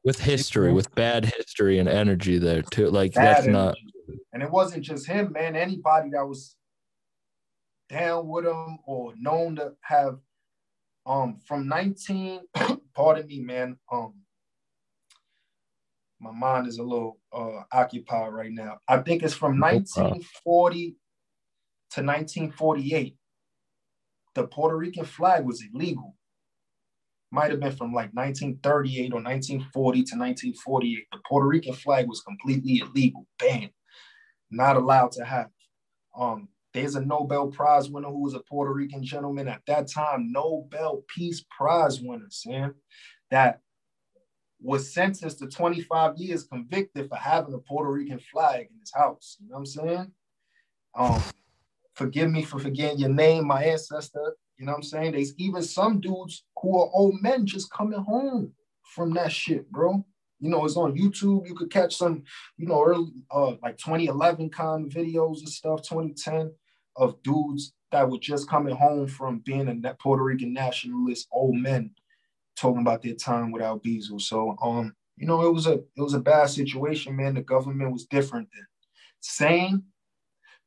with 0.06 0.22
history, 0.22 0.72
with 0.72 0.94
bad 0.96 1.26
history 1.26 1.80
and 1.80 1.90
energy 1.90 2.38
there 2.38 2.62
too. 2.62 2.90
Like 2.90 3.14
that's 3.14 3.46
not. 3.46 3.76
And 4.32 4.42
it 4.42 4.50
wasn't 4.50 4.86
just 4.86 5.06
him, 5.06 5.34
man. 5.34 5.58
Anybody 5.58 6.12
that 6.12 6.26
was 6.26 6.56
down 7.90 8.28
with 8.28 8.46
him 8.46 8.78
or 8.88 9.14
known 9.20 9.58
to 9.58 9.74
have 9.82 10.18
um 11.06 11.40
from 11.46 11.68
19, 11.68 12.40
pardon 12.96 13.28
me, 13.28 13.42
man. 13.42 13.78
Um 13.92 14.14
my 16.20 16.32
mind 16.32 16.68
is 16.68 16.78
a 16.78 16.84
little 16.84 17.20
uh 17.34 17.64
occupied 17.72 18.34
right 18.34 18.52
now. 18.52 18.78
I 18.88 18.98
think 18.98 19.24
it's 19.24 19.34
from 19.34 19.60
1940 19.60 20.96
to 21.92 22.02
1948. 22.02 23.16
The 24.36 24.48
Puerto 24.48 24.78
Rican 24.78 25.06
flag 25.06 25.46
was 25.46 25.64
illegal. 25.74 26.16
Might 27.32 27.52
have 27.52 27.60
been 27.60 27.76
from 27.76 27.94
like 27.94 28.12
1938 28.14 29.14
or 29.14 29.22
1940 29.22 29.98
to 29.98 30.16
1948. 30.18 31.08
The 31.12 31.20
Puerto 31.28 31.48
Rican 31.48 31.74
flag 31.74 32.08
was 32.08 32.22
completely 32.22 32.80
illegal, 32.80 33.28
banned, 33.38 33.72
not 34.50 34.78
allowed 34.78 35.12
to 35.14 35.26
have. 35.26 35.50
Um, 36.18 36.50
there's 36.74 36.96
a 36.96 37.06
Nobel 37.06 37.48
Prize 37.48 37.90
winner 37.90 38.10
who 38.10 38.24
was 38.24 38.34
a 38.34 38.40
Puerto 38.40 38.74
Rican 38.74 39.04
gentleman 39.04 39.48
at 39.48 39.62
that 39.68 39.88
time, 39.92 40.32
Nobel 40.32 41.04
Peace 41.08 41.44
Prize 41.56 42.00
winner, 42.02 42.28
Sam, 42.30 42.76
that 43.32 43.62
was 44.62 44.94
sentenced 44.94 45.40
to 45.40 45.48
25 45.48 46.18
years 46.18 46.44
convicted 46.44 47.08
for 47.10 47.16
having 47.16 47.54
a 47.54 47.60
Puerto 47.60 47.92
Rican 47.92 48.20
flag 48.20 48.68
in 48.72 48.80
his 48.80 48.94
house. 48.94 49.38
You 49.40 49.50
know 49.50 49.54
what 49.54 49.60
I'm 49.60 49.66
saying? 49.66 50.12
Um, 50.96 51.24
forgive 51.94 52.30
me 52.30 52.44
for 52.44 52.60
forgetting 52.60 53.00
your 53.00 53.10
name, 53.10 53.48
my 53.48 53.64
ancestor. 53.64 54.36
You 54.58 54.66
know 54.66 54.74
what 54.74 54.80
I'm 54.80 54.84
saying? 54.84 55.12
There's 55.14 55.38
even 55.38 55.62
some 55.62 56.02
dudes 56.02 56.44
who 56.62 56.78
are 56.78 56.90
old 56.94 57.22
men 57.22 57.46
just 57.46 57.72
coming 57.72 58.02
home 58.02 58.52
from 58.84 59.14
that 59.14 59.32
shit, 59.32 59.72
bro. 59.72 60.04
You 60.42 60.50
know, 60.50 60.66
it's 60.66 60.78
on 60.78 60.98
YouTube. 60.98 61.48
You 61.48 61.56
could 61.56 61.72
catch 61.72 61.96
some, 61.96 62.24
you 62.58 62.68
know, 62.68 62.84
early 62.84 63.12
uh 63.32 63.56
like 63.62 63.78
2011 63.78 64.50
kind 64.50 64.92
videos 64.92 65.40
and 65.40 65.50
stuff, 65.50 65.84
2010 65.84 66.52
of 66.96 67.22
dudes 67.24 67.74
that 67.92 68.10
were 68.10 68.18
just 68.20 68.50
coming 68.50 68.76
home 68.76 69.08
from 69.08 69.40
being 69.40 69.68
a 69.86 69.94
Puerto 69.96 70.24
Rican 70.24 70.54
nationalist, 70.54 71.28
old 71.32 71.56
men 71.56 71.92
talking 72.60 72.82
about 72.82 73.02
their 73.02 73.16
time 73.16 73.52
with 73.52 73.62
Albizu. 73.62 74.20
So 74.22 74.56
um, 74.62 74.94
you 75.18 75.28
know, 75.28 75.42
it 75.46 75.54
was 75.54 75.68
a 75.68 75.74
it 75.74 76.02
was 76.02 76.14
a 76.14 76.20
bad 76.20 76.50
situation, 76.50 77.16
man. 77.16 77.36
The 77.36 77.42
government 77.42 77.92
was 77.92 78.06
different 78.06 78.48
then. 78.54 78.66
Same, 79.22 79.84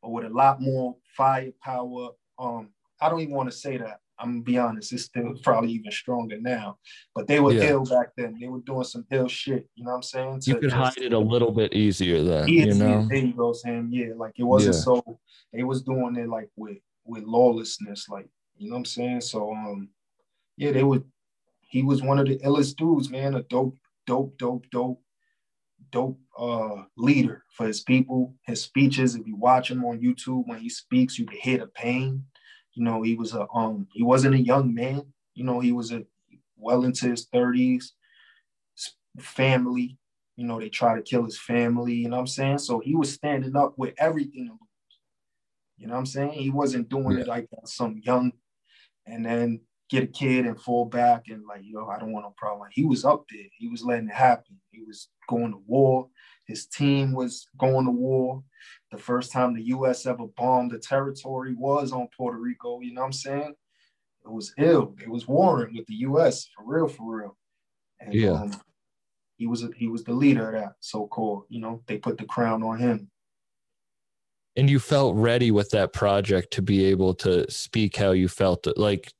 but 0.02 0.10
with 0.10 0.24
a 0.24 0.28
lot 0.30 0.60
more 0.60 0.96
firepower. 1.16 2.10
Um, 2.38 2.70
I 3.00 3.08
don't 3.08 3.20
even 3.20 3.34
want 3.34 3.50
to 3.50 3.56
say 3.56 3.76
that. 3.78 3.98
I'm 4.18 4.30
gonna 4.34 4.42
be 4.42 4.58
honest, 4.58 4.92
it's 4.92 5.04
still 5.04 5.34
probably 5.42 5.72
even 5.72 5.90
stronger 5.90 6.38
now. 6.40 6.78
But 7.14 7.26
they 7.26 7.40
were 7.40 7.52
Yeah. 7.54 7.70
ill 7.70 7.84
back 7.84 8.10
then. 8.16 8.36
They 8.40 8.46
were 8.46 8.60
doing 8.60 8.84
some 8.84 9.04
ill 9.10 9.26
shit. 9.26 9.68
You 9.74 9.84
know 9.84 9.90
what 9.90 9.96
I'm 9.96 10.02
saying? 10.02 10.40
you 10.44 10.54
To 10.54 10.60
could 10.60 10.72
hide 10.72 10.98
it 10.98 11.12
a 11.12 11.18
little 11.18 11.50
bit 11.50 11.72
easier 11.74 12.22
then, 12.22 12.48
yeah, 12.48 12.64
you 12.66 12.74
know? 12.74 13.06
there 13.08 13.18
you 13.18 13.32
go, 13.32 13.52
Sam. 13.52 13.88
Yeah, 13.90 14.12
like 14.16 14.34
it 14.38 14.44
wasn't 14.44 14.76
Yeah. 14.76 14.80
so 14.82 15.18
they 15.52 15.64
was 15.64 15.82
doing 15.82 16.16
it 16.16 16.28
like 16.28 16.50
with 16.56 16.78
with 17.04 17.24
lawlessness, 17.24 18.08
like 18.08 18.28
you 18.58 18.68
know 18.68 18.74
what 18.74 18.80
I'm 18.80 18.84
saying. 18.84 19.20
So 19.22 19.52
um, 19.52 19.88
yeah, 20.56 20.70
they 20.72 20.84
would. 20.84 21.04
He 21.72 21.82
was 21.82 22.02
one 22.02 22.18
of 22.18 22.26
the 22.26 22.38
illest 22.38 22.76
dudes, 22.76 23.08
man. 23.08 23.34
A 23.34 23.42
dope, 23.42 23.76
dope, 24.06 24.36
dope, 24.36 24.66
dope, 24.70 25.00
dope 25.90 26.18
uh 26.38 26.82
leader 26.96 27.44
for 27.50 27.66
his 27.66 27.80
people. 27.80 28.34
His 28.46 28.62
speeches, 28.62 29.14
if 29.14 29.26
you 29.26 29.36
watch 29.36 29.70
him 29.70 29.82
on 29.84 30.00
YouTube 30.00 30.46
when 30.46 30.58
he 30.58 30.68
speaks, 30.68 31.18
you 31.18 31.24
can 31.24 31.38
hear 31.38 31.58
the 31.58 31.66
pain. 31.66 32.24
You 32.74 32.84
know, 32.84 33.00
he 33.00 33.14
was 33.14 33.32
a 33.32 33.46
um, 33.54 33.86
he 33.94 34.02
wasn't 34.02 34.34
a 34.34 34.42
young 34.42 34.74
man. 34.74 35.02
You 35.34 35.44
know, 35.44 35.60
he 35.60 35.72
was 35.72 35.92
a 35.92 36.04
well 36.58 36.84
into 36.84 37.08
his 37.08 37.26
30s, 37.26 37.86
family, 39.18 39.98
you 40.36 40.46
know, 40.46 40.60
they 40.60 40.68
try 40.68 40.94
to 40.94 41.02
kill 41.02 41.24
his 41.24 41.38
family, 41.38 41.94
you 41.94 42.08
know 42.08 42.16
what 42.16 42.22
I'm 42.22 42.26
saying? 42.26 42.58
So 42.58 42.80
he 42.80 42.94
was 42.94 43.12
standing 43.12 43.56
up 43.56 43.74
with 43.78 43.94
everything. 43.98 44.58
You 45.78 45.86
know 45.86 45.94
what 45.94 46.00
I'm 46.00 46.06
saying? 46.06 46.32
He 46.32 46.50
wasn't 46.50 46.88
doing 46.88 47.18
it 47.18 47.26
like 47.26 47.48
some 47.64 48.00
young 48.04 48.32
and 49.06 49.26
then 49.26 49.60
get 49.92 50.02
a 50.02 50.06
kid 50.06 50.46
and 50.46 50.58
fall 50.58 50.86
back 50.86 51.28
and 51.28 51.44
like, 51.46 51.60
yo, 51.62 51.86
I 51.86 51.98
don't 51.98 52.12
want 52.12 52.24
no 52.24 52.32
problem. 52.34 52.68
He 52.72 52.82
was 52.86 53.04
up 53.04 53.26
there. 53.30 53.44
He 53.58 53.68
was 53.68 53.84
letting 53.84 54.08
it 54.08 54.14
happen. 54.14 54.58
He 54.70 54.80
was 54.80 55.08
going 55.28 55.52
to 55.52 55.62
war. 55.66 56.08
His 56.46 56.64
team 56.66 57.12
was 57.12 57.46
going 57.58 57.84
to 57.84 57.90
war. 57.90 58.42
The 58.90 58.96
first 58.96 59.32
time 59.32 59.52
the 59.54 59.66
US 59.76 60.06
ever 60.06 60.26
bombed 60.34 60.72
a 60.72 60.78
territory 60.78 61.54
was 61.54 61.92
on 61.92 62.08
Puerto 62.16 62.38
Rico. 62.38 62.80
You 62.80 62.94
know 62.94 63.02
what 63.02 63.08
I'm 63.08 63.12
saying? 63.12 63.54
It 64.24 64.30
was 64.32 64.54
ill. 64.56 64.94
It 64.98 65.10
was 65.10 65.28
warring 65.28 65.74
with 65.76 65.86
the 65.86 65.96
US 66.08 66.48
for 66.56 66.64
real, 66.64 66.88
for 66.88 67.18
real. 67.18 67.36
And 68.00 68.14
Yeah. 68.14 68.30
um, 68.30 68.52
he 69.36 69.46
was 69.46 69.62
a, 69.62 69.68
he 69.76 69.88
was 69.88 70.04
the 70.04 70.14
leader 70.14 70.48
of 70.48 70.54
that 70.58 70.72
so-called. 70.80 71.44
You 71.50 71.60
know, 71.60 71.82
they 71.86 71.98
put 71.98 72.16
the 72.16 72.24
crown 72.24 72.62
on 72.62 72.78
him. 72.78 73.10
and 74.54 74.68
you 74.68 74.78
felt 74.78 75.16
ready 75.16 75.50
with 75.50 75.70
that 75.70 75.94
project 75.94 76.52
to 76.52 76.60
be 76.60 76.84
able 76.84 77.14
to 77.14 77.50
speak 77.50 77.96
how 77.96 78.10
you 78.12 78.28
felt 78.28 78.66
like 78.76 79.10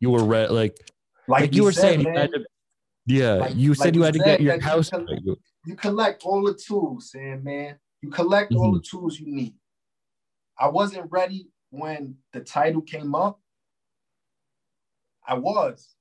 you 0.00 0.10
were 0.10 0.24
ready 0.24 0.52
like 0.52 0.76
Like, 1.26 1.40
like 1.42 1.54
you 1.54 1.64
were 1.64 1.72
said, 1.72 1.80
saying 1.82 2.00
you 2.02 2.08
had 2.12 2.30
to 2.32 2.44
yeah 3.06 3.34
Like- 3.34 3.56
you 3.56 3.70
like 3.70 3.78
said 3.78 3.94
you 3.94 4.00
we 4.00 4.04
had 4.06 4.14
to 4.14 4.20
get 4.20 4.40
your 4.40 4.56
that 4.58 4.62
you 4.62 4.68
house 4.68 4.90
you 5.66 5.74
collect 5.76 6.22
all 6.24 6.42
the 6.44 6.54
tools, 6.54 7.10
Sam, 7.10 7.44
man. 7.44 7.78
You 8.00 8.10
collect 8.10 8.54
all 8.54 8.68
Mm-hmm. 8.68 8.76
the 8.76 8.82
tools 8.82 9.18
you 9.20 9.26
need. 9.26 9.54
I 10.58 10.68
wasn't 10.68 11.10
ready 11.10 11.48
when 11.70 12.16
the 12.32 12.40
title 12.40 12.80
came 12.80 13.14
up. 13.14 13.40
I 15.26 15.34
was. 15.34 15.94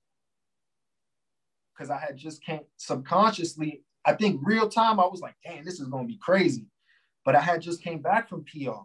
Because 1.76 1.90
I 1.90 1.98
had 2.00 2.16
just 2.18 2.42
came 2.44 2.62
subconsciously, 2.78 3.84
I 4.06 4.14
think 4.14 4.40
real 4.44 4.70
time, 4.70 5.00
I 5.00 5.06
was 5.08 5.20
like, 5.22 5.36
damn, 5.44 5.66
this 5.66 5.80
is 5.80 5.88
gonna 5.88 6.08
be 6.08 6.18
crazy. 6.18 6.66
But 7.26 7.36
I 7.36 7.42
had 7.42 7.62
just 7.62 7.82
came 7.84 8.02
back 8.02 8.30
from 8.30 8.46
PR. 8.46 8.82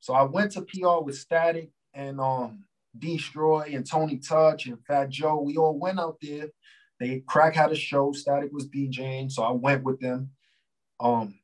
So 0.00 0.12
I 0.14 0.22
went 0.24 0.52
to 0.52 0.62
PR 0.62 1.02
with 1.02 1.16
Statik 1.16 1.70
and 1.94 2.20
um 2.20 2.64
D-Stroy 2.98 3.74
and 3.74 3.88
Tony 3.88 4.18
Touch 4.18 4.66
and 4.66 4.84
Fat 4.84 5.10
Joe, 5.10 5.40
we 5.40 5.56
all 5.56 5.78
went 5.78 6.00
out 6.00 6.16
there. 6.20 6.48
They 6.98 7.20
crack 7.26 7.54
had 7.54 7.72
a 7.72 7.76
show, 7.76 8.12
Statik 8.12 8.52
was 8.52 8.68
DJing, 8.68 9.30
so 9.30 9.42
I 9.42 9.52
went 9.52 9.84
with 9.84 10.00
them. 10.00 10.30
Um, 10.98 11.34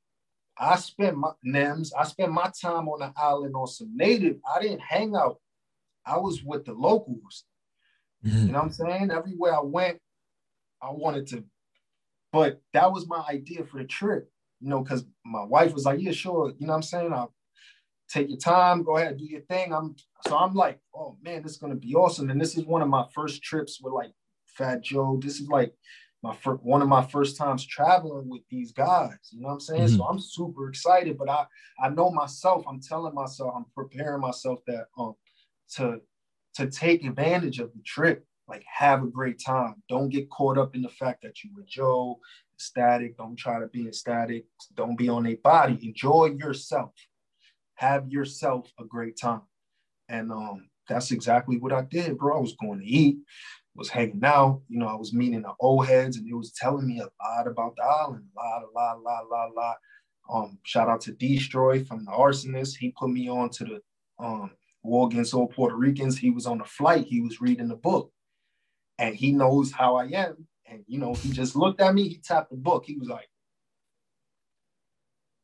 I 0.59 0.77
spent 0.77 1.17
my 1.17 1.33
NEMS, 1.47 1.93
I 1.99 2.05
spent 2.05 2.33
my 2.33 2.51
time 2.61 2.89
on 2.89 3.01
the 3.01 3.13
island 3.17 3.55
on 3.55 3.67
some 3.67 3.97
native. 3.97 4.37
I 4.55 4.61
didn't 4.61 4.81
hang 4.81 5.15
out. 5.15 5.37
I 6.05 6.19
was 6.19 6.43
with 6.43 6.65
the 6.65 6.73
locals. 6.73 7.45
Mhm. 8.25 8.47
You 8.47 8.53
know 8.53 8.59
what 8.59 8.65
I'm 8.65 8.73
saying? 8.73 9.11
Everywhere 9.11 9.55
I 9.55 9.61
went, 9.63 9.99
I 10.81 10.91
wanted 10.91 11.27
to, 11.29 11.45
but 12.33 12.61
that 12.73 12.93
was 12.93 13.07
my 13.07 13.25
idea 13.29 13.65
for 13.65 13.79
the 13.79 13.85
trip, 13.87 14.31
you 14.61 14.69
know, 14.69 14.81
because 14.83 15.05
my 15.25 15.45
wife 15.45 15.73
was 15.75 15.85
like, 15.85 16.01
Yeah, 16.01 16.13
sure, 16.13 16.53
you 16.59 16.67
know 16.67 16.73
what 16.73 16.77
I'm 16.77 16.83
saying? 16.83 17.13
I'll 17.13 17.35
take 18.09 18.29
your 18.29 18.39
time, 18.39 18.83
go 18.83 18.97
ahead, 18.97 19.19
do 19.19 19.25
your 19.25 19.43
thing. 19.43 19.73
I'm 19.73 19.97
so 20.27 20.37
I'm 20.37 20.55
like, 20.55 20.79
oh 20.95 21.17
man, 21.23 21.43
this 21.43 21.53
is 21.53 21.59
gonna 21.59 21.75
be 21.75 21.95
awesome. 21.95 22.31
And 22.31 22.41
this 22.41 22.57
is 22.57 22.65
one 22.65 22.83
of 22.83 22.89
my 22.89 23.05
first 23.15 23.43
trips 23.43 23.81
with 23.81 23.93
like 23.93 24.13
Fat 24.47 24.83
Joe. 24.83 25.19
This 25.23 25.41
is 25.41 25.49
like 25.49 25.75
my 26.23 26.35
first 26.35 26.63
one 26.63 26.83
of 26.83 26.89
my 26.89 27.05
first 27.05 27.37
times 27.37 27.67
traveling 27.67 28.29
with 28.29 28.43
these 28.51 28.73
guys. 28.73 29.17
You 29.31 29.41
know 29.41 29.49
what 29.49 29.55
I'm 29.55 29.61
saying? 29.61 29.89
So 29.89 30.05
I'm 30.05 30.19
super 30.19 30.69
excited, 30.69 31.19
but 31.19 31.29
I 31.29 31.47
I 31.81 31.89
know 31.91 32.11
myself, 32.11 32.65
I'm 32.69 32.81
telling 32.81 33.15
myself, 33.15 33.55
I'm 33.57 33.67
preparing 33.75 34.21
myself 34.21 34.61
that 34.67 34.87
um 34.99 35.15
to 35.75 36.01
to 36.55 36.69
take 36.69 37.05
advantage 37.05 37.59
of 37.59 37.73
the 37.73 37.83
trip. 37.85 38.25
Like 38.49 38.65
have 38.73 39.03
a 39.03 39.09
great 39.09 39.43
time. 39.45 39.83
Don't 39.89 40.09
get 40.09 40.31
caught 40.31 40.57
up 40.57 40.77
in 40.77 40.83
the 40.83 40.89
fact 40.89 41.23
that 41.23 41.43
you 41.43 41.51
were 41.57 41.65
Joe, 41.67 42.21
Statik. 42.59 43.17
Don't 43.17 43.37
try 43.37 43.59
to 43.59 43.67
be 43.67 43.89
ecstatic. 43.89 44.45
Don't 44.75 44.97
be 44.97 45.09
on 45.09 45.27
a 45.27 45.35
body. 45.35 45.79
Enjoy 45.83 46.27
yourself. 46.27 46.93
Have 47.77 48.11
yourself 48.11 48.71
a 48.79 48.85
great 48.85 49.19
time. 49.19 49.43
And 50.09 50.31
um, 50.31 50.69
that's 50.89 51.11
exactly 51.11 51.59
what 51.59 51.73
I 51.73 51.83
did, 51.83 52.19
bro. 52.19 52.37
I 52.37 52.41
was 52.41 52.55
going 52.61 52.81
to 52.81 52.87
eat, 52.87 53.19
was 53.75 53.89
hanging 53.89 54.25
out. 54.25 54.63
You 54.69 54.79
know, 54.79 54.87
I 54.87 54.95
was 54.95 55.13
meeting 55.13 55.43
the 55.43 55.53
old 55.61 55.87
heads, 55.87 56.17
and 56.17 56.29
it 56.29 56.35
was 56.35 56.53
telling 56.53 56.87
me 56.87 57.01
a 57.01 57.09
lot 57.25 57.47
about 57.47 57.75
the 57.77 57.83
island. 57.85 58.25
A 58.37 58.41
lot, 58.41 58.63
a 58.63 58.71
lot, 58.75 58.97
a 58.97 59.01
lot, 59.01 59.25
a 59.25 59.29
lot, 59.29 59.51
a 59.51 59.53
lot. 59.53 59.77
Um, 60.29 60.59
shout 60.65 60.89
out 60.89 61.01
to 61.03 61.13
D-Stroy 61.13 61.87
from 61.87 62.05
the 62.05 62.11
Arsonist. 62.11 62.77
He 62.77 62.93
put 62.99 63.11
me 63.11 63.29
on 63.29 63.51
to 63.51 63.65
the 63.65 63.81
um, 64.19 64.51
War 64.83 65.09
Against 65.09 65.35
All 65.35 65.47
Puerto 65.47 65.77
Ricans. 65.77 66.19
He 66.19 66.31
was 66.31 66.47
on 66.47 66.59
the 66.59 66.65
flight. 66.65 67.07
He 67.07 67.21
was 67.21 67.41
reading 67.41 67.69
the 67.69 67.77
book, 67.77 68.11
and 68.99 69.15
he 69.15 69.33
knows 69.33 69.71
how 69.71 69.97
I 69.97 70.07
am. 70.07 70.47
And 70.69 70.83
you 70.89 70.99
know, 70.99 71.15
he 71.15 71.31
just 71.31 71.55
looked 71.55 71.81
at 71.81 71.95
me. 71.95 72.09
He 72.09 72.19
tapped 72.19 72.51
the 72.51 72.57
book. 72.57 72.85
He 72.87 72.97
was 72.97 73.09
like, 73.09 73.29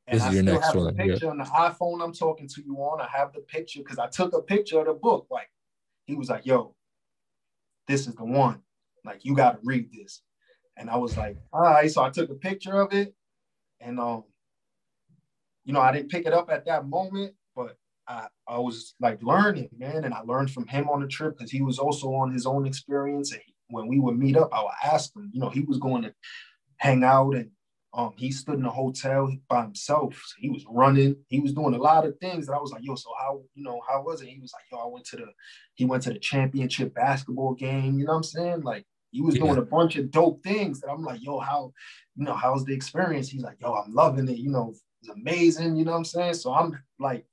and 0.06 0.18
This 0.18 0.26
is 0.26 0.30
I 0.30 0.32
your 0.34 0.42
next 0.42 0.66
have 0.66 0.74
one, 0.76 0.96
the 0.96 1.04
yeah. 1.04 1.12
picture 1.12 1.30
on 1.30 1.38
the 1.38 1.44
iPhone 1.44 2.02
I'm 2.02 2.12
talking 2.12 2.48
to 2.48 2.62
you 2.64 2.76
on. 2.76 3.00
I 3.00 3.08
have 3.16 3.32
the 3.32 3.40
picture 3.40 3.80
because 3.80 3.98
I 3.98 4.08
took 4.08 4.32
a 4.34 4.42
picture 4.42 4.80
of 4.80 4.86
the 4.86 4.94
book. 4.94 5.26
Like 5.30 5.50
he 6.06 6.14
was 6.14 6.28
like, 6.28 6.44
"Yo, 6.44 6.74
this 7.86 8.06
is 8.06 8.14
the 8.14 8.24
one. 8.24 8.60
Like 9.04 9.24
you 9.24 9.34
got 9.34 9.52
to 9.52 9.58
read 9.62 9.90
this." 9.92 10.22
And 10.76 10.90
I 10.90 10.96
was 10.96 11.16
like, 11.16 11.36
"All 11.52 11.62
right." 11.62 11.90
So 11.90 12.02
I 12.02 12.10
took 12.10 12.30
a 12.30 12.34
picture 12.34 12.80
of 12.80 12.92
it, 12.92 13.14
and 13.80 14.00
um, 14.00 14.24
you 15.64 15.72
know, 15.72 15.80
I 15.80 15.92
didn't 15.92 16.10
pick 16.10 16.26
it 16.26 16.32
up 16.32 16.50
at 16.50 16.64
that 16.66 16.86
moment, 16.86 17.34
but 17.54 17.76
I 18.08 18.26
I 18.48 18.58
was 18.58 18.94
like 19.00 19.22
learning, 19.22 19.68
man, 19.78 20.04
and 20.04 20.14
I 20.14 20.20
learned 20.22 20.50
from 20.50 20.66
him 20.66 20.88
on 20.88 21.00
the 21.00 21.08
trip 21.08 21.38
because 21.38 21.52
he 21.52 21.62
was 21.62 21.78
also 21.78 22.12
on 22.14 22.32
his 22.32 22.44
own 22.46 22.66
experience. 22.66 23.32
And 23.32 23.40
he, 23.46 23.54
when 23.68 23.86
we 23.86 24.00
would 24.00 24.18
meet 24.18 24.36
up, 24.36 24.50
I 24.52 24.62
would 24.62 24.92
ask 24.92 25.14
him. 25.14 25.30
You 25.32 25.40
know, 25.40 25.48
he 25.48 25.60
was 25.60 25.78
going 25.78 26.02
to 26.02 26.14
hang 26.78 27.04
out 27.04 27.36
and 27.36 27.50
um, 27.94 28.14
he 28.16 28.32
stood 28.32 28.58
in 28.58 28.64
a 28.64 28.70
hotel 28.70 29.30
by 29.48 29.62
himself. 29.62 30.14
So 30.14 30.34
he 30.38 30.48
was 30.48 30.64
running. 30.68 31.16
He 31.28 31.40
was 31.40 31.52
doing 31.52 31.74
a 31.74 31.78
lot 31.78 32.06
of 32.06 32.16
things. 32.18 32.48
And 32.48 32.56
I 32.56 32.60
was 32.60 32.72
like, 32.72 32.82
yo, 32.82 32.94
so 32.94 33.10
how, 33.18 33.42
you 33.54 33.62
know, 33.62 33.80
how 33.86 34.02
was 34.02 34.22
it? 34.22 34.28
He 34.28 34.40
was 34.40 34.52
like, 34.52 34.64
yo, 34.70 34.78
I 34.78 34.90
went 34.90 35.04
to 35.06 35.16
the, 35.16 35.26
he 35.74 35.84
went 35.84 36.02
to 36.04 36.12
the 36.12 36.18
championship 36.18 36.94
basketball 36.94 37.54
game. 37.54 37.98
You 37.98 38.06
know 38.06 38.12
what 38.12 38.18
I'm 38.18 38.22
saying? 38.22 38.62
Like 38.62 38.86
he 39.10 39.20
was 39.20 39.34
doing 39.34 39.58
a 39.58 39.62
bunch 39.62 39.96
of 39.96 40.10
dope 40.10 40.42
things 40.42 40.80
that 40.80 40.90
I'm 40.90 41.04
like, 41.04 41.22
yo, 41.22 41.38
how, 41.38 41.72
you 42.16 42.24
know, 42.24 42.34
how's 42.34 42.64
the 42.64 42.74
experience? 42.74 43.28
He's 43.28 43.42
like, 43.42 43.58
yo, 43.60 43.74
I'm 43.74 43.92
loving 43.92 44.28
it. 44.28 44.38
You 44.38 44.50
know, 44.50 44.72
it's 45.02 45.10
amazing. 45.10 45.76
You 45.76 45.84
know 45.84 45.92
what 45.92 45.98
I'm 45.98 46.04
saying? 46.06 46.34
So 46.34 46.54
I'm 46.54 46.78
like 46.98 47.26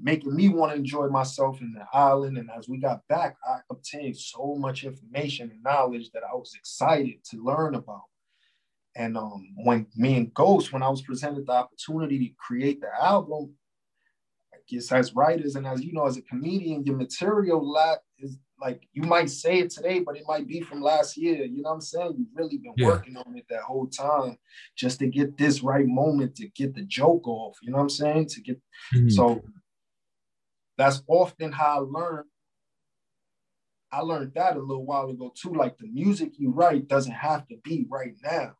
making 0.00 0.34
me 0.34 0.48
want 0.48 0.72
to 0.72 0.78
enjoy 0.78 1.08
myself 1.08 1.60
in 1.60 1.74
the 1.74 1.84
island. 1.92 2.38
And 2.38 2.48
as 2.56 2.66
we 2.66 2.78
got 2.78 3.06
back, 3.08 3.36
I 3.46 3.58
obtained 3.68 4.16
so 4.16 4.56
much 4.58 4.84
information 4.84 5.50
and 5.50 5.62
knowledge 5.62 6.10
that 6.12 6.22
I 6.22 6.34
was 6.34 6.54
excited 6.54 7.16
to 7.30 7.44
learn 7.44 7.74
about. 7.74 8.04
And 8.96 9.16
um, 9.16 9.48
when 9.64 9.86
me 9.96 10.16
and 10.16 10.34
Ghost, 10.34 10.72
when 10.72 10.82
I 10.82 10.88
was 10.88 11.02
presented 11.02 11.46
the 11.46 11.52
opportunity 11.52 12.18
to 12.28 12.34
create 12.38 12.80
the 12.80 12.88
album, 13.00 13.54
I 14.52 14.58
guess 14.68 14.90
as 14.92 15.14
writers 15.14 15.54
and 15.56 15.66
as 15.66 15.84
you 15.84 15.92
know, 15.92 16.06
as 16.06 16.16
a 16.16 16.22
comedian, 16.22 16.84
your 16.84 16.96
material 16.96 17.64
lot 17.64 17.98
is 18.18 18.36
like 18.60 18.82
you 18.92 19.02
might 19.02 19.30
say 19.30 19.60
it 19.60 19.70
today, 19.70 20.00
but 20.00 20.16
it 20.16 20.24
might 20.26 20.48
be 20.48 20.60
from 20.60 20.82
last 20.82 21.16
year. 21.16 21.44
You 21.44 21.62
know 21.62 21.68
what 21.68 21.74
I'm 21.76 21.80
saying? 21.80 22.14
You've 22.18 22.34
really 22.34 22.58
been 22.58 22.74
Yeah. 22.76 22.86
working 22.86 23.16
on 23.16 23.36
it 23.36 23.46
that 23.50 23.62
whole 23.62 23.86
time 23.86 24.36
just 24.74 24.98
to 24.98 25.06
get 25.06 25.36
this 25.38 25.62
right 25.62 25.86
moment 25.86 26.34
to 26.36 26.48
get 26.48 26.74
the 26.74 26.82
joke 26.82 27.28
off. 27.28 27.56
You 27.62 27.70
know 27.70 27.76
what 27.76 27.82
I'm 27.84 27.88
saying? 27.90 28.26
To 28.26 28.40
get 28.40 28.60
Mhm. 28.92 29.12
so 29.12 29.44
that's 30.76 31.02
often 31.06 31.52
how 31.52 31.76
I 31.76 32.00
learn. 32.00 32.24
I 33.90 34.00
learned 34.00 34.34
that 34.34 34.56
a 34.56 34.60
little 34.60 34.84
while 34.84 35.08
ago 35.08 35.32
too. 35.34 35.54
Like 35.54 35.78
the 35.78 35.86
music 35.86 36.38
you 36.38 36.50
write 36.50 36.88
doesn't 36.88 37.12
have 37.12 37.46
to 37.48 37.56
be 37.64 37.86
right 37.88 38.14
now. 38.22 38.57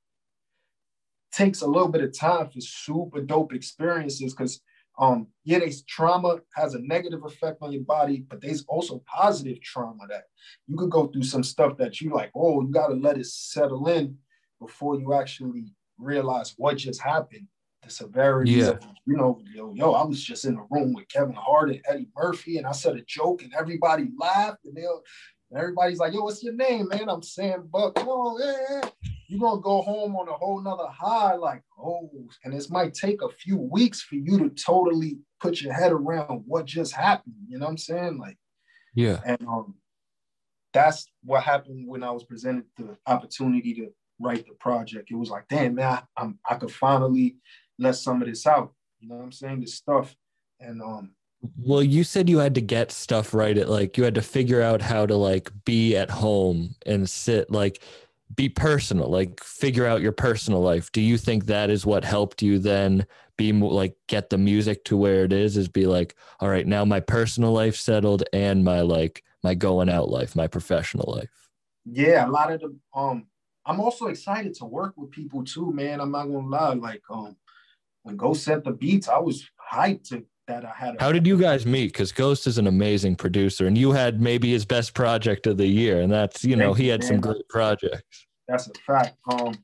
Takes 1.39 1.61
a 1.63 1.69
little 1.69 1.87
bit 1.87 2.03
of 2.03 2.19
time 2.19 2.51
for 2.51 2.61
super 2.61 3.21
dope 3.21 3.55
experiences 3.55 4.35
because 4.35 4.61
um 4.99 5.29
yeah, 5.45 5.61
there's 5.61 5.83
trauma 5.83 6.39
has 6.57 6.75
a 6.75 6.81
negative 6.81 7.25
effect 7.25 7.59
on 7.63 7.71
your 7.71 7.85
body, 7.85 8.25
but 8.29 8.41
there's 8.41 8.65
also 8.67 9.05
positive 9.07 9.61
trauma 9.61 10.05
that 10.09 10.25
you 10.67 10.77
could 10.77 10.91
go 10.91 11.07
through 11.07 11.23
some 11.23 11.45
stuff 11.45 11.77
that 11.77 12.01
you 12.01 12.11
like, 12.13 12.33
oh, 12.35 12.61
you 12.63 12.73
gotta 12.73 12.95
let 12.95 13.19
it 13.19 13.27
settle 13.27 13.87
in 13.87 14.17
before 14.61 14.99
you 14.99 15.15
actually 15.15 15.67
realize 15.97 16.55
what 16.57 16.77
just 16.77 17.01
happened. 17.01 17.47
The 17.85 17.91
severity 17.91 18.51
Yeah. 18.55 18.71
of, 18.71 18.81
you 19.07 19.17
know, 19.17 19.41
yo, 19.55 19.73
yo, 19.75 19.93
I 19.93 20.05
was 20.05 20.21
just 20.21 20.45
in 20.45 20.57
a 20.57 20.67
room 20.73 20.93
with 20.93 21.07
Kevin 21.07 21.37
Hart 21.37 21.71
and 21.71 21.81
Eddie 21.89 22.11
Murphy, 22.17 22.57
and 22.59 22.67
I 22.67 22.73
said 22.73 22.97
a 22.97 23.03
joke, 23.03 23.45
and 23.45 23.55
everybody 23.55 24.09
laughed, 24.19 24.65
and 24.65 24.77
they 24.77 24.83
and 24.83 25.61
everybody's 25.61 25.99
like, 25.99 26.13
yo, 26.15 26.23
what's 26.23 26.43
your 26.43 26.55
name, 26.55 26.89
man? 26.89 27.09
I'm 27.09 27.23
Sam 27.23 27.69
Buck. 27.73 27.93
Oh, 27.99 28.37
yeah. 28.41 28.91
You're 29.29 29.41
gonna 29.41 29.61
go 29.61 29.83
home 29.83 30.17
on 30.17 30.29
a 30.29 30.33
whole 30.33 30.61
nother 30.61 30.89
high, 30.89 31.35
like, 31.35 31.63
oh, 31.79 32.11
and 32.45 32.55
this 32.55 32.71
might 32.71 32.95
take 32.95 33.23
a 33.23 33.29
few 33.29 33.59
weeks 33.59 34.01
for 34.01 34.17
you 34.17 34.39
to 34.39 34.49
totally 34.51 35.19
put 35.39 35.61
your 35.61 35.75
head 35.75 35.93
around 35.93 36.45
what 36.47 36.65
just 36.65 36.95
happened. 36.95 37.35
You 37.47 37.59
know 37.59 37.67
what 37.67 37.73
I'm 37.73 37.79
saying? 37.79 38.19
Like, 38.19 38.39
yeah. 38.95 39.21
and 39.27 39.41
um, 39.47 39.75
that's 40.73 41.07
what 41.23 41.43
happened 41.43 41.87
when 41.87 42.03
I 42.03 42.11
was 42.11 42.25
presented 42.25 42.65
the 42.79 42.97
opportunity 43.07 43.75
to 43.75 43.89
write 44.19 44.47
the 44.47 44.55
project. 44.55 45.11
It 45.11 45.17
was 45.17 45.31
like, 45.31 45.47
damn, 45.49 45.75
man, 45.75 45.93
I, 45.93 46.03
I'm 46.17 46.39
I 46.49 46.55
could 46.55 46.73
finally 46.73 47.37
let 47.79 47.97
some 47.97 48.23
of 48.23 48.29
this 48.29 48.47
out. 48.47 48.73
You 49.01 49.09
know 49.09 49.17
what 49.17 49.25
I'm 49.25 49.33
saying? 49.33 49.61
This 49.61 49.75
stuff. 49.75 50.15
And 50.61 50.83
um, 50.83 51.13
Well, 51.57 51.83
you 51.83 52.03
said 52.03 52.29
you 52.29 52.39
had 52.39 52.55
to 52.57 52.61
get 52.61 52.91
stuff 52.91 53.33
right. 53.33 53.57
At 53.57 53.69
like 53.69 53.97
you 53.97 54.05
had 54.05 54.15
to 54.17 54.23
figure 54.23 54.63
out 54.63 54.83
how 54.83 55.07
to 55.07 55.17
like 55.17 55.51
be 55.65 55.97
at 55.97 56.11
home 56.11 56.75
and 56.87 57.09
sit 57.09 57.51
like 57.51 57.83
be 58.35 58.49
personal, 58.49 59.09
like 59.11 59.43
figure 59.43 59.87
out 59.87 60.03
your 60.03 60.13
personal 60.13 60.61
life. 60.61 60.93
Do 60.93 61.01
you 61.01 61.19
think 61.19 61.47
that 61.47 61.71
is 61.71 61.87
what 61.87 62.05
helped 62.05 62.43
you 62.43 62.59
then 62.59 63.07
be 63.37 63.53
like 63.53 63.97
get 64.07 64.31
the 64.31 64.39
music 64.39 64.85
to 64.85 64.97
where 64.97 65.25
it 65.25 65.33
is? 65.33 65.57
Is 65.57 65.69
be 65.69 65.87
like, 65.87 66.15
all 66.41 66.49
right, 66.49 66.67
now 66.67 66.85
my 66.85 67.01
personal 67.01 67.53
life 67.53 67.77
settled 67.77 68.25
and 68.33 68.65
my 68.65 68.81
like 68.83 69.25
my 69.43 69.55
going 69.55 69.89
out 69.89 70.11
life, 70.11 70.37
my 70.37 70.47
professional 70.47 71.15
life. 71.17 71.31
yeah, 71.85 72.27
a 72.27 72.31
lot 72.31 72.53
of 72.53 72.61
the 72.61 72.77
um, 72.95 73.27
I'm 73.65 73.81
also 73.81 74.07
excited 74.07 74.55
to 74.55 74.65
work 74.65 74.95
with 74.97 75.11
people 75.11 75.45
too, 75.45 75.73
man. 75.73 76.01
I'm 76.01 76.11
not 76.13 76.27
gonna 76.27 76.47
lie. 76.47 76.75
Like 76.75 77.03
um, 77.11 77.37
when 78.03 78.17
Go 78.17 78.35
set 78.35 78.65
the 78.65 78.73
beats, 78.73 79.09
I 79.09 79.19
was 79.19 79.49
hyped 79.73 80.09
to 80.09 80.25
that 80.49 80.65
I 80.65 80.73
had. 80.77 81.01
How 81.01 81.13
did 81.13 81.27
you 81.27 81.39
guys 81.39 81.65
meet? 81.65 81.93
Because 81.93 82.11
Ghost 82.11 82.47
is 82.47 82.59
an 82.59 82.67
amazing 82.67 83.15
producer, 83.15 83.67
and 83.67 83.79
you 83.79 83.93
had 83.93 84.21
maybe 84.21 84.51
his 84.51 84.65
best 84.65 84.95
project 84.95 85.47
of 85.47 85.57
the 85.57 85.67
year, 85.67 86.01
and 86.01 86.13
that's 86.13 86.45
you 86.45 86.57
know 86.57 86.75
Thank 86.75 86.79
he 86.79 86.89
had 86.89 87.05
some 87.05 87.21
great 87.21 87.49
projects. 87.49 88.27
That's 88.49 88.67
a 88.67 88.73
fact. 88.87 89.17
Um, 89.31 89.55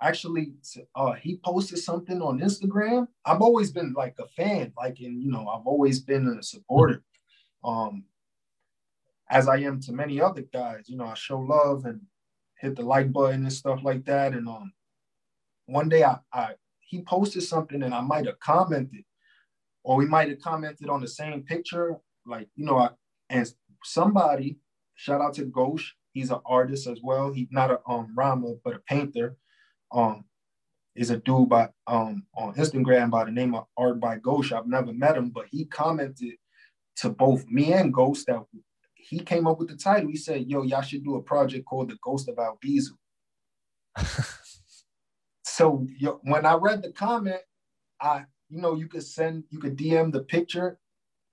actually, 0.00 0.54
uh, 0.96 1.12
he 1.12 1.36
posted 1.36 1.78
something 1.78 2.20
on 2.20 2.40
Instagram. 2.40 3.06
I've 3.24 3.42
always 3.42 3.70
been 3.70 3.92
like 3.92 4.16
a 4.18 4.26
fan, 4.26 4.72
like, 4.76 4.98
and 5.00 5.22
you 5.22 5.30
know, 5.30 5.46
I've 5.46 5.66
always 5.66 6.00
been 6.00 6.26
a 6.38 6.42
supporter. 6.42 7.02
Um, 7.62 8.04
as 9.30 9.48
I 9.48 9.58
am 9.58 9.80
to 9.80 9.92
many 9.92 10.20
other 10.20 10.42
guys, 10.52 10.88
you 10.88 10.96
know, 10.96 11.06
I 11.06 11.14
show 11.14 11.38
love 11.38 11.84
and 11.84 12.00
hit 12.58 12.76
the 12.76 12.82
like 12.82 13.12
button 13.12 13.42
and 13.42 13.52
stuff 13.52 13.80
like 13.82 14.04
that. 14.04 14.32
And 14.32 14.48
um, 14.48 14.72
one 15.66 15.88
day 15.88 16.04
I, 16.04 16.18
I 16.32 16.54
he 16.80 17.02
posted 17.02 17.42
something 17.42 17.82
and 17.82 17.94
I 17.94 18.00
might 18.00 18.26
have 18.26 18.38
commented, 18.40 19.04
or 19.84 19.96
we 19.96 20.06
might 20.06 20.28
have 20.28 20.40
commented 20.40 20.88
on 20.88 21.00
the 21.00 21.08
same 21.08 21.42
picture, 21.42 21.96
like 22.26 22.48
you 22.54 22.64
know, 22.64 22.78
I, 22.78 22.90
and 23.30 23.50
somebody 23.84 24.58
shout 24.94 25.20
out 25.20 25.34
to 25.34 25.46
Ghosh. 25.46 25.84
He's 26.12 26.30
an 26.30 26.40
artist 26.44 26.86
as 26.86 27.00
well. 27.02 27.32
He's 27.32 27.48
not 27.50 27.70
a 27.70 27.80
um 27.88 28.12
rhymer, 28.16 28.54
but 28.64 28.74
a 28.74 28.80
painter. 28.80 29.36
Um, 29.92 30.24
is 30.94 31.10
a 31.10 31.16
dude 31.16 31.48
by 31.48 31.68
um 31.86 32.26
on 32.34 32.54
Instagram 32.54 33.10
by 33.10 33.24
the 33.24 33.30
name 33.30 33.54
of 33.54 33.66
Art 33.76 33.98
by 34.00 34.18
Ghosh. 34.18 34.52
I've 34.52 34.66
never 34.66 34.92
met 34.92 35.16
him, 35.16 35.30
but 35.30 35.46
he 35.50 35.64
commented 35.64 36.34
to 36.96 37.10
both 37.10 37.46
me 37.46 37.72
and 37.72 37.92
Ghost 37.92 38.26
that 38.26 38.44
he 38.94 39.18
came 39.18 39.46
up 39.46 39.58
with 39.58 39.68
the 39.68 39.76
title. 39.76 40.10
He 40.10 40.16
said, 40.16 40.48
"Yo, 40.48 40.62
y'all 40.62 40.82
should 40.82 41.04
do 41.04 41.16
a 41.16 41.22
project 41.22 41.66
called 41.66 41.90
The 41.90 41.98
Ghost 42.02 42.28
of 42.28 42.36
Albizu." 42.36 42.90
so 45.44 45.86
yo, 45.98 46.20
when 46.22 46.46
I 46.46 46.54
read 46.54 46.82
the 46.82 46.92
comment, 46.92 47.40
I 48.00 48.24
you 48.52 48.60
know 48.60 48.74
you 48.74 48.86
could 48.86 49.02
send 49.02 49.44
you 49.50 49.58
could 49.58 49.76
DM 49.76 50.12
the 50.12 50.20
picture. 50.20 50.78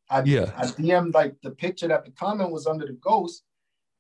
I 0.10 0.24
Yeah. 0.24 0.52
I 0.58 0.66
DM'd 0.66 1.14
like 1.14 1.36
the 1.44 1.52
picture 1.52 1.88
that 1.90 2.06
the 2.06 2.12
comment 2.12 2.52
was 2.52 2.66
under 2.66 2.86
the 2.88 2.94
ghost. 2.94 3.44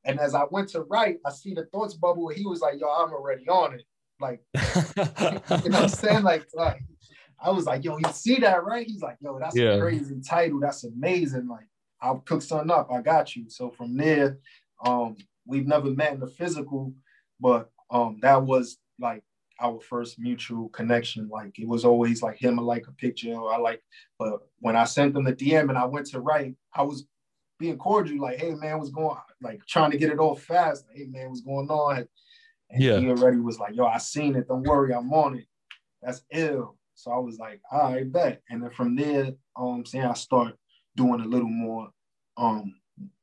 And 0.05 0.19
as 0.19 0.33
I 0.33 0.45
went 0.49 0.69
to 0.69 0.83
write, 0.83 1.17
I 1.25 1.31
see 1.31 1.53
the 1.53 1.65
thoughts 1.65 1.93
bubble 1.95 2.23
where 2.23 2.33
he 2.33 2.45
was 2.45 2.61
like, 2.61 2.79
yo, 2.79 2.87
I'm 2.87 3.11
already 3.11 3.47
on 3.49 3.73
it. 3.73 3.83
Like, 4.21 4.41
you 5.63 5.69
know 5.69 5.81
what 5.81 5.83
I'm 5.83 5.89
saying? 5.89 6.23
Like, 6.23 6.45
like 6.53 6.81
I 7.41 7.51
was 7.51 7.65
like, 7.65 7.83
yo, 7.83 7.97
you 7.97 8.11
see 8.13 8.37
that, 8.39 8.63
right? 8.63 8.87
He's 8.87 9.01
like, 9.01 9.17
yo, 9.19 9.37
that's 9.37 9.55
Yeah. 9.57 9.73
a 9.75 9.79
crazy 9.81 10.19
title. 10.21 10.59
That's 10.61 10.85
amazing. 10.85 11.47
Like, 11.49 11.67
I'll 12.01 12.19
cook 12.19 12.41
something 12.41 12.71
up. 12.71 12.89
I 12.91 13.01
got 13.01 13.35
you. 13.35 13.49
So 13.49 13.69
from 13.69 13.97
there, 13.97 14.39
um, 14.85 15.17
we've 15.45 15.67
never 15.67 15.89
met 15.89 16.13
in 16.13 16.21
the 16.21 16.27
physical, 16.27 16.93
but 17.39 17.69
um, 17.91 18.19
that 18.21 18.41
was 18.41 18.77
like 18.99 19.23
our 19.61 19.79
first 19.81 20.19
mutual 20.19 20.69
connection. 20.69 21.27
Like 21.29 21.57
it 21.59 21.67
was 21.67 21.85
always 21.85 22.21
like 22.21 22.37
him, 22.37 22.59
I 22.59 22.63
like 22.63 22.87
a 22.87 22.91
picture, 22.93 23.33
or 23.33 23.53
I 23.53 23.57
like, 23.57 23.81
but 24.17 24.39
when 24.59 24.75
I 24.75 24.85
sent 24.85 25.13
them 25.13 25.23
the 25.25 25.33
DM 25.33 25.69
and 25.69 25.77
I 25.77 25.85
went 25.85 26.07
to 26.07 26.19
write, 26.21 26.55
I 26.73 26.83
was 26.83 27.05
being 27.59 27.77
cordial, 27.77 28.21
like, 28.21 28.39
hey 28.39 28.53
man, 28.55 28.77
what's 28.77 28.89
going 28.91 29.07
on? 29.09 29.21
Like 29.41 29.61
trying 29.67 29.91
to 29.91 29.97
get 29.97 30.11
it 30.11 30.19
off 30.19 30.41
fast. 30.43 30.85
Like, 30.87 30.97
hey 30.97 31.05
man, 31.07 31.29
what's 31.29 31.41
going 31.41 31.69
on? 31.69 32.07
And 32.69 32.83
Yeah. 32.83 32.99
he 32.99 33.09
already 33.09 33.37
was 33.37 33.59
like, 33.59 33.75
yo, 33.75 33.85
I 33.85 33.97
seen 33.97 34.35
it. 34.35 34.47
Don't 34.47 34.63
worry, 34.63 34.93
I'm 34.93 35.11
on 35.11 35.37
it. 35.37 35.45
That's 36.01 36.23
ill. 36.31 36.77
So 36.93 37.11
I 37.11 37.17
was 37.17 37.37
like, 37.37 37.61
all 37.71 37.93
right, 37.93 38.09
bet. 38.11 38.41
And 38.49 38.61
then 38.63 38.69
from 38.71 38.95
there, 38.95 39.31
um, 39.55 39.85
saying 39.85 40.05
I 40.05 40.13
start 40.13 40.55
doing 40.95 41.21
a 41.21 41.25
little 41.25 41.49
more 41.49 41.89
um 42.37 42.75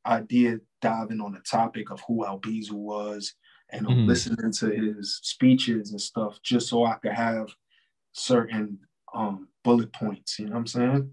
idea 0.07 0.59
diving 0.81 1.21
on 1.21 1.33
the 1.33 1.41
topic 1.41 1.91
of 1.91 2.01
who 2.07 2.25
Albizu 2.25 2.73
was 2.73 3.35
and 3.71 3.87
Mhm. 3.87 4.07
listening 4.07 4.53
to 4.53 4.71
his 4.71 5.19
speeches 5.23 5.91
and 5.91 6.01
stuff 6.01 6.41
just 6.43 6.69
so 6.69 6.85
I 6.85 6.95
could 6.95 7.13
have 7.13 7.49
certain 8.13 8.79
um 9.15 9.49
bullet 9.65 9.93
points. 9.93 10.39
You 10.39 10.47
know 10.47 10.53
what 10.53 10.59
I'm 10.59 10.67
saying? 10.67 11.11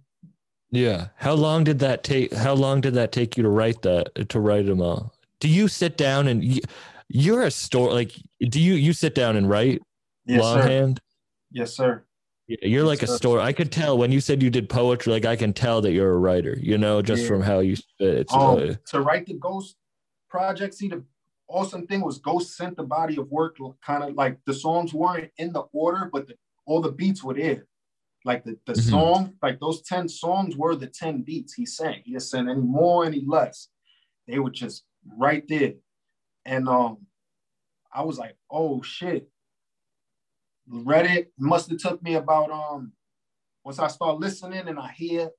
Yeah. 0.71 1.09
How 1.17 1.33
long 1.33 1.63
did 1.63 1.79
that 1.79 2.03
take? 2.03 2.33
How 2.33 2.53
long 2.53 2.81
did 2.81 2.93
that 2.95 3.11
take 3.11 3.37
you 3.37 3.43
to 3.43 3.49
write 3.49 3.81
that? 3.83 4.29
To 4.29 4.39
write 4.39 4.65
them 4.65 4.81
all? 4.81 5.13
Do 5.39 5.47
you 5.47 5.67
sit 5.67 5.97
down 5.97 6.27
and 6.27 6.43
you, 6.43 6.61
you're 7.09 7.43
a 7.43 7.51
store 7.51 7.91
like? 7.93 8.13
Do 8.39 8.59
you 8.59 8.73
you 8.75 8.93
sit 8.93 9.13
down 9.15 9.35
and 9.35 9.49
write 9.49 9.81
Yes, 10.25 10.41
sir. 10.43 10.93
Yes, 11.51 11.75
sir. 11.75 12.05
Yeah, 12.47 12.57
you're 12.61 12.85
like 12.85 13.03
a 13.03 13.07
sir. 13.07 13.17
store. 13.17 13.39
I 13.41 13.51
could 13.53 13.71
tell 13.71 13.97
when 13.97 14.11
you 14.11 14.21
said 14.21 14.41
you 14.41 14.49
did 14.49 14.69
poetry. 14.69 15.11
Like 15.13 15.25
I 15.25 15.35
can 15.35 15.53
tell 15.53 15.81
that 15.81 15.91
you're 15.91 16.13
a 16.13 16.17
writer. 16.17 16.57
You 16.59 16.77
know, 16.77 17.01
just 17.01 17.23
Yeah. 17.23 17.27
from 17.27 17.41
how 17.41 17.59
you. 17.59 17.75
It's, 17.99 18.33
Um, 18.33 18.39
uh, 18.39 18.73
to 18.87 19.01
write 19.01 19.25
the 19.25 19.33
Ghost 19.35 19.75
project, 20.29 20.73
see 20.75 20.87
the 20.87 21.03
awesome 21.53 21.85
thing 21.87 22.01
was 22.01 22.17
Ghost 22.17 22.57
sent 22.57 22.75
the 22.75 22.83
body 22.83 23.17
of 23.17 23.29
work 23.29 23.57
kind 23.85 24.03
of 24.03 24.15
like 24.15 24.39
the 24.45 24.53
songs 24.53 24.93
weren't 24.93 25.31
in 25.37 25.53
the 25.53 25.61
order, 25.71 26.09
but 26.11 26.27
the, 26.27 26.33
all 26.65 26.81
the 26.81 26.91
beats 26.91 27.23
were 27.23 27.35
there. 27.35 27.67
Like 28.25 28.43
the, 28.43 28.57
the 28.65 28.73
Mhm. 28.73 28.89
song, 28.89 29.33
like 29.41 29.59
those 29.59 29.81
10 29.83 30.09
songs 30.09 30.55
were 30.57 30.75
the 30.75 30.87
10 30.87 31.21
beats 31.21 31.53
he 31.53 31.65
sang. 31.65 32.01
He 32.03 32.11
didn't 32.11 32.23
send 32.23 32.49
any 32.49 32.61
more, 32.61 33.05
any 33.05 33.21
less. 33.25 33.69
They 34.27 34.39
were 34.39 34.49
just 34.49 34.83
right 35.17 35.43
there. 35.47 35.73
And 36.45 36.67
um, 36.67 37.05
I 37.93 38.03
was 38.03 38.17
like, 38.17 38.35
oh 38.49 38.81
shit. 38.81 39.29
Read 40.67 41.05
it, 41.05 41.33
must 41.37 41.69
have 41.69 41.79
took 41.79 42.01
me 42.01 42.15
about 42.15 42.49
um 42.49 42.93
once 43.65 43.79
I 43.79 43.87
start 43.89 44.19
listening 44.19 44.67
and 44.67 44.79
I 44.79 44.91
hear 44.91 45.29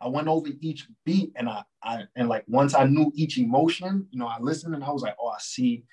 I 0.00 0.08
went 0.08 0.28
over 0.28 0.48
each 0.60 0.86
beat 1.04 1.32
and 1.36 1.48
I, 1.48 1.62
I 1.82 2.04
and 2.16 2.28
like 2.28 2.44
once 2.48 2.74
I 2.74 2.84
knew 2.84 3.10
each 3.14 3.38
emotion, 3.38 4.06
you 4.10 4.18
know, 4.18 4.26
I 4.26 4.38
listened 4.40 4.74
and 4.74 4.84
I 4.84 4.90
was 4.90 5.02
like, 5.02 5.16
oh, 5.20 5.28
I 5.28 5.38
see. 5.40 5.84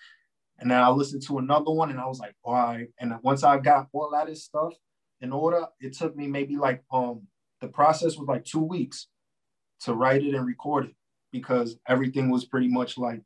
And 0.59 0.69
then 0.69 0.81
I 0.81 0.89
listened 0.89 1.23
to 1.27 1.39
another 1.39 1.71
one 1.71 1.89
and 1.89 1.99
I 1.99 2.05
was 2.07 2.19
like, 2.19 2.35
all 2.43 2.53
right. 2.53 2.87
And 2.99 3.13
once 3.23 3.43
I 3.43 3.57
got 3.59 3.87
all 3.93 4.11
that 4.11 4.35
stuff 4.37 4.73
in 5.21 5.31
order, 5.31 5.65
it 5.79 5.93
took 5.93 6.15
me 6.15 6.27
maybe 6.27 6.57
like 6.57 6.83
um 6.91 7.23
the 7.61 7.67
process 7.69 8.17
was 8.17 8.27
like 8.27 8.43
two 8.43 8.59
weeks 8.63 9.07
to 9.81 9.93
write 9.93 10.23
it 10.23 10.35
and 10.35 10.45
record 10.45 10.85
it 10.85 10.95
because 11.31 11.77
everything 11.87 12.29
was 12.29 12.45
pretty 12.45 12.67
much 12.67 12.97
like 12.97 13.21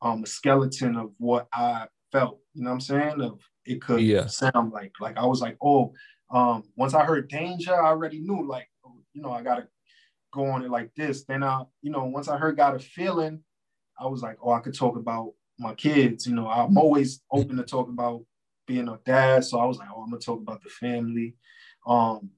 um 0.00 0.22
a 0.24 0.26
skeleton 0.26 0.96
of 0.96 1.12
what 1.18 1.48
I 1.52 1.86
felt, 2.12 2.40
you 2.54 2.62
know 2.62 2.70
what 2.70 2.74
I'm 2.74 2.80
saying? 2.80 3.20
Of 3.20 3.40
it 3.66 3.82
could 3.82 4.00
Yeah. 4.00 4.26
sound 4.26 4.72
like. 4.72 4.92
Like 5.00 5.18
I 5.18 5.26
was 5.26 5.40
like, 5.40 5.56
oh, 5.62 5.92
um, 6.30 6.64
once 6.76 6.94
I 6.94 7.04
heard 7.04 7.28
danger, 7.28 7.74
I 7.74 7.88
already 7.88 8.20
knew 8.20 8.46
like, 8.46 8.67
you 9.18 9.24
know, 9.24 9.32
I 9.32 9.42
gotta 9.42 9.66
go 10.32 10.46
on 10.46 10.62
it 10.64 10.70
like 10.70 10.94
this. 10.94 11.24
Then 11.24 11.42
I, 11.42 11.64
you 11.82 11.90
know, 11.90 12.04
once 12.04 12.28
I 12.28 12.38
heard 12.38 12.56
got 12.56 12.76
a 12.76 12.78
feeling, 12.78 13.40
I 13.98 14.06
was 14.06 14.22
like, 14.22 14.36
oh, 14.40 14.52
I 14.52 14.60
could 14.60 14.76
talk 14.76 14.96
about 14.96 15.32
my 15.58 15.74
kids. 15.74 16.24
You 16.24 16.36
know, 16.36 16.46
I'm 16.48 16.78
always 16.78 17.20
open 17.32 17.56
to 17.56 17.64
talk 17.64 17.88
about 17.88 18.22
being 18.68 18.88
a 18.88 19.00
dad. 19.04 19.44
So 19.44 19.58
I 19.58 19.64
was 19.64 19.78
like, 19.78 19.88
oh, 19.92 20.02
I'm 20.02 20.10
gonna 20.10 20.20
talk 20.20 20.40
about 20.40 20.62
the 20.62 20.70
family. 20.70 21.34
Um, 21.84 22.30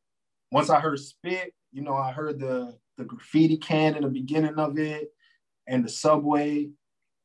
once 0.50 0.70
I 0.70 0.80
heard 0.80 0.98
spit, 0.98 1.52
you 1.70 1.82
know, 1.82 1.94
I 1.94 2.12
heard 2.12 2.40
the 2.40 2.78
the 2.96 3.04
graffiti 3.04 3.58
can 3.58 3.94
in 3.94 4.02
the 4.02 4.08
beginning 4.08 4.54
of 4.58 4.78
it 4.78 5.08
and 5.68 5.84
the 5.84 5.88
subway. 5.90 6.70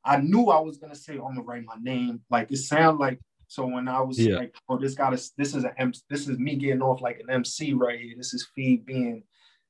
I 0.03 0.17
knew 0.17 0.47
I 0.47 0.59
was 0.59 0.77
gonna 0.77 0.95
say, 0.95 1.17
oh, 1.17 1.27
I'm 1.27 1.35
gonna 1.35 1.43
write 1.47 1.63
my 1.63 1.77
name. 1.81 2.21
Like 2.29 2.51
it 2.51 2.57
sounded 2.57 2.99
like 2.99 3.21
so 3.47 3.65
when 3.67 3.87
I 3.87 4.01
was 4.01 4.19
Yeah. 4.19 4.35
like, 4.37 4.53
oh, 4.67 4.77
this 4.77 4.95
gotta 4.95 5.21
this 5.37 5.55
is 5.55 5.63
a 5.63 5.79
M 5.79 5.93
this 6.09 6.27
is 6.27 6.37
me 6.39 6.57
getting 6.57 6.81
off 6.81 6.99
like 7.01 7.21
an 7.21 7.29
MC 7.29 7.71
right 7.73 8.01
here. 8.01 8.15
This 8.17 8.33
is 8.33 8.49
Feed 8.53 8.85
being 8.85 9.23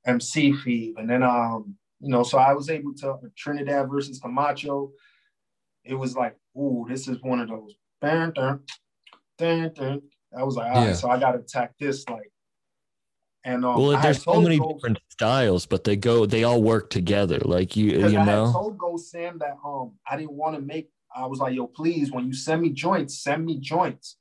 MC 0.06 0.54
Feed. 0.54 0.96
And 0.98 1.10
then 1.10 1.24
um, 1.24 1.76
you 2.00 2.10
know, 2.10 2.24
so 2.24 2.38
I 2.38 2.54
was 2.54 2.70
able 2.70 2.94
to 2.96 3.18
Trinidad 3.38 3.90
versus 3.90 4.20
Camacho. 4.20 4.92
It 5.84 5.96
was 5.96 6.16
like, 6.16 6.36
ooh, 6.58 6.86
this 6.90 7.08
is 7.08 7.18
one 7.22 7.40
of 7.40 7.48
those. 7.50 7.76
Dun, 8.02 8.32
dun, 8.34 8.60
dun, 9.38 9.72
dun. 9.74 10.02
I 10.38 10.44
was 10.44 10.56
like, 10.56 10.70
all 10.72 10.78
right, 10.82 10.88
Yeah. 10.88 10.94
so 10.94 11.10
I 11.10 11.20
gotta 11.20 11.40
attack 11.40 11.74
this 11.80 12.08
like. 12.10 12.32
And 13.44 13.64
um, 13.64 13.80
well, 13.80 14.02
there's 14.02 14.24
so 14.24 14.42
many 14.42 14.58
Ghost- 14.58 14.76
different 14.78 15.00
styles, 15.10 15.66
but 15.68 15.84
they 15.84 15.96
go. 15.96 16.26
They 16.26 16.44
all 16.44 16.62
work 16.64 16.90
together. 16.90 17.40
Like 17.40 17.76
you, 17.76 17.92
you 18.08 18.18
I 18.18 18.26
know. 18.26 18.52
told 18.52 18.78
Ghost 18.78 19.12
Sam 19.12 19.38
that 19.40 19.56
um 19.64 19.94
I 20.10 20.18
didn't 20.18 20.34
want 20.34 20.56
to 20.56 20.62
make. 20.62 20.90
I 21.16 21.26
was 21.28 21.40
like, 21.40 21.56
yo, 21.56 21.68
please, 21.68 22.12
when 22.12 22.26
you 22.26 22.34
send 22.34 22.62
me 22.62 22.72
joints, 22.72 23.24
send 23.24 23.46
me 23.46 23.60
joints. 23.60 24.18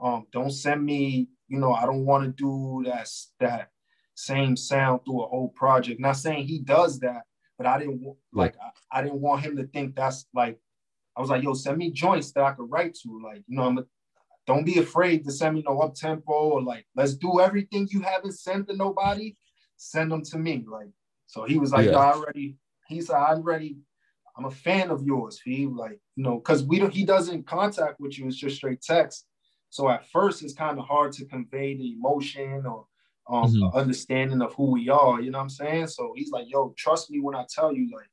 Um, 0.00 0.26
don't 0.32 0.50
send 0.52 0.84
me. 0.84 1.28
You 1.48 1.58
know, 1.58 1.72
I 1.74 1.86
don't 1.86 2.04
want 2.06 2.24
to 2.24 2.30
do 2.30 2.88
that 2.88 3.08
that 3.40 3.70
same 4.18 4.56
sound 4.56 5.00
through 5.04 5.22
a 5.22 5.28
whole 5.28 5.50
project. 5.50 6.00
Not 6.00 6.16
saying 6.16 6.44
he 6.44 6.58
does 6.58 6.98
that, 7.00 7.22
but 7.56 7.68
I 7.68 7.78
didn't 7.78 8.02
like. 8.32 8.56
I, 8.60 8.98
I 8.98 9.02
didn't 9.02 9.20
want 9.20 9.44
him 9.44 9.56
to 9.56 9.66
think 9.68 9.94
that's 9.94 10.26
like. 10.34 10.58
I 11.16 11.20
was 11.20 11.30
like, 11.30 11.42
yo, 11.44 11.54
send 11.54 11.78
me 11.78 11.92
joints 11.92 12.32
that 12.32 12.42
I 12.42 12.52
could 12.52 12.70
write 12.70 12.94
to. 13.02 13.20
Like, 13.22 13.44
you 13.46 13.56
know, 13.56 13.64
I'm. 13.64 13.78
A, 13.78 13.84
don't 14.44 14.64
be 14.64 14.78
afraid 14.78 15.24
to 15.24 15.30
send 15.30 15.54
me 15.54 15.62
no 15.64 15.78
up 15.80 15.94
tempo 15.94 16.32
or 16.32 16.62
like, 16.62 16.84
let's 16.96 17.14
do 17.14 17.38
everything 17.38 17.86
you 17.90 18.00
haven't 18.00 18.32
sent 18.32 18.66
to 18.68 18.76
nobody. 18.76 19.36
Send 19.76 20.10
them 20.10 20.24
to 20.24 20.38
me. 20.38 20.64
Like, 20.66 20.88
so 21.26 21.44
he 21.44 21.58
was 21.58 21.70
like, 21.70 21.86
Yeah. 21.86 21.98
I 21.98 22.12
already. 22.14 22.56
He 22.88 23.00
said, 23.00 23.16
I'm 23.16 23.42
ready. 23.42 23.76
I'm 24.36 24.46
a 24.46 24.50
fan 24.50 24.90
of 24.90 25.02
yours, 25.04 25.40
He 25.44 25.66
Like, 25.66 26.00
you 26.16 26.24
know, 26.24 26.38
because 26.38 26.64
we 26.64 26.78
don't 26.78 26.92
he 26.92 27.04
doesn't 27.04 27.46
contact 27.46 28.00
with 28.00 28.18
you, 28.18 28.26
it's 28.26 28.36
just 28.36 28.56
straight 28.56 28.82
text. 28.82 29.26
So 29.70 29.88
at 29.88 30.08
first 30.08 30.42
it's 30.42 30.54
kind 30.54 30.78
of 30.78 30.86
hard 30.86 31.12
to 31.12 31.24
convey 31.26 31.76
the 31.76 31.92
emotion 31.92 32.64
or 32.66 32.86
um 33.28 33.52
Mhm. 33.54 33.70
understanding 33.74 34.42
of 34.42 34.54
who 34.54 34.72
we 34.72 34.88
are, 34.88 35.20
you 35.20 35.30
know 35.30 35.38
what 35.38 35.42
I'm 35.44 35.50
saying? 35.50 35.88
So 35.88 36.12
he's 36.16 36.30
like, 36.30 36.50
yo, 36.50 36.74
trust 36.76 37.10
me 37.10 37.20
when 37.20 37.34
I 37.34 37.46
tell 37.48 37.74
you, 37.74 37.90
like, 37.94 38.10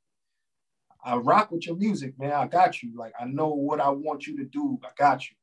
I 1.04 1.16
rock 1.16 1.50
with 1.52 1.66
your 1.66 1.76
music, 1.76 2.18
man. 2.18 2.32
I 2.32 2.46
got 2.46 2.82
you. 2.82 2.92
Like, 2.96 3.12
I 3.18 3.26
know 3.26 3.48
what 3.48 3.80
I 3.80 3.90
want 3.90 4.26
you 4.26 4.36
to 4.38 4.44
do. 4.44 4.78
I 4.82 4.88
got 4.96 5.28
you. 5.30 5.36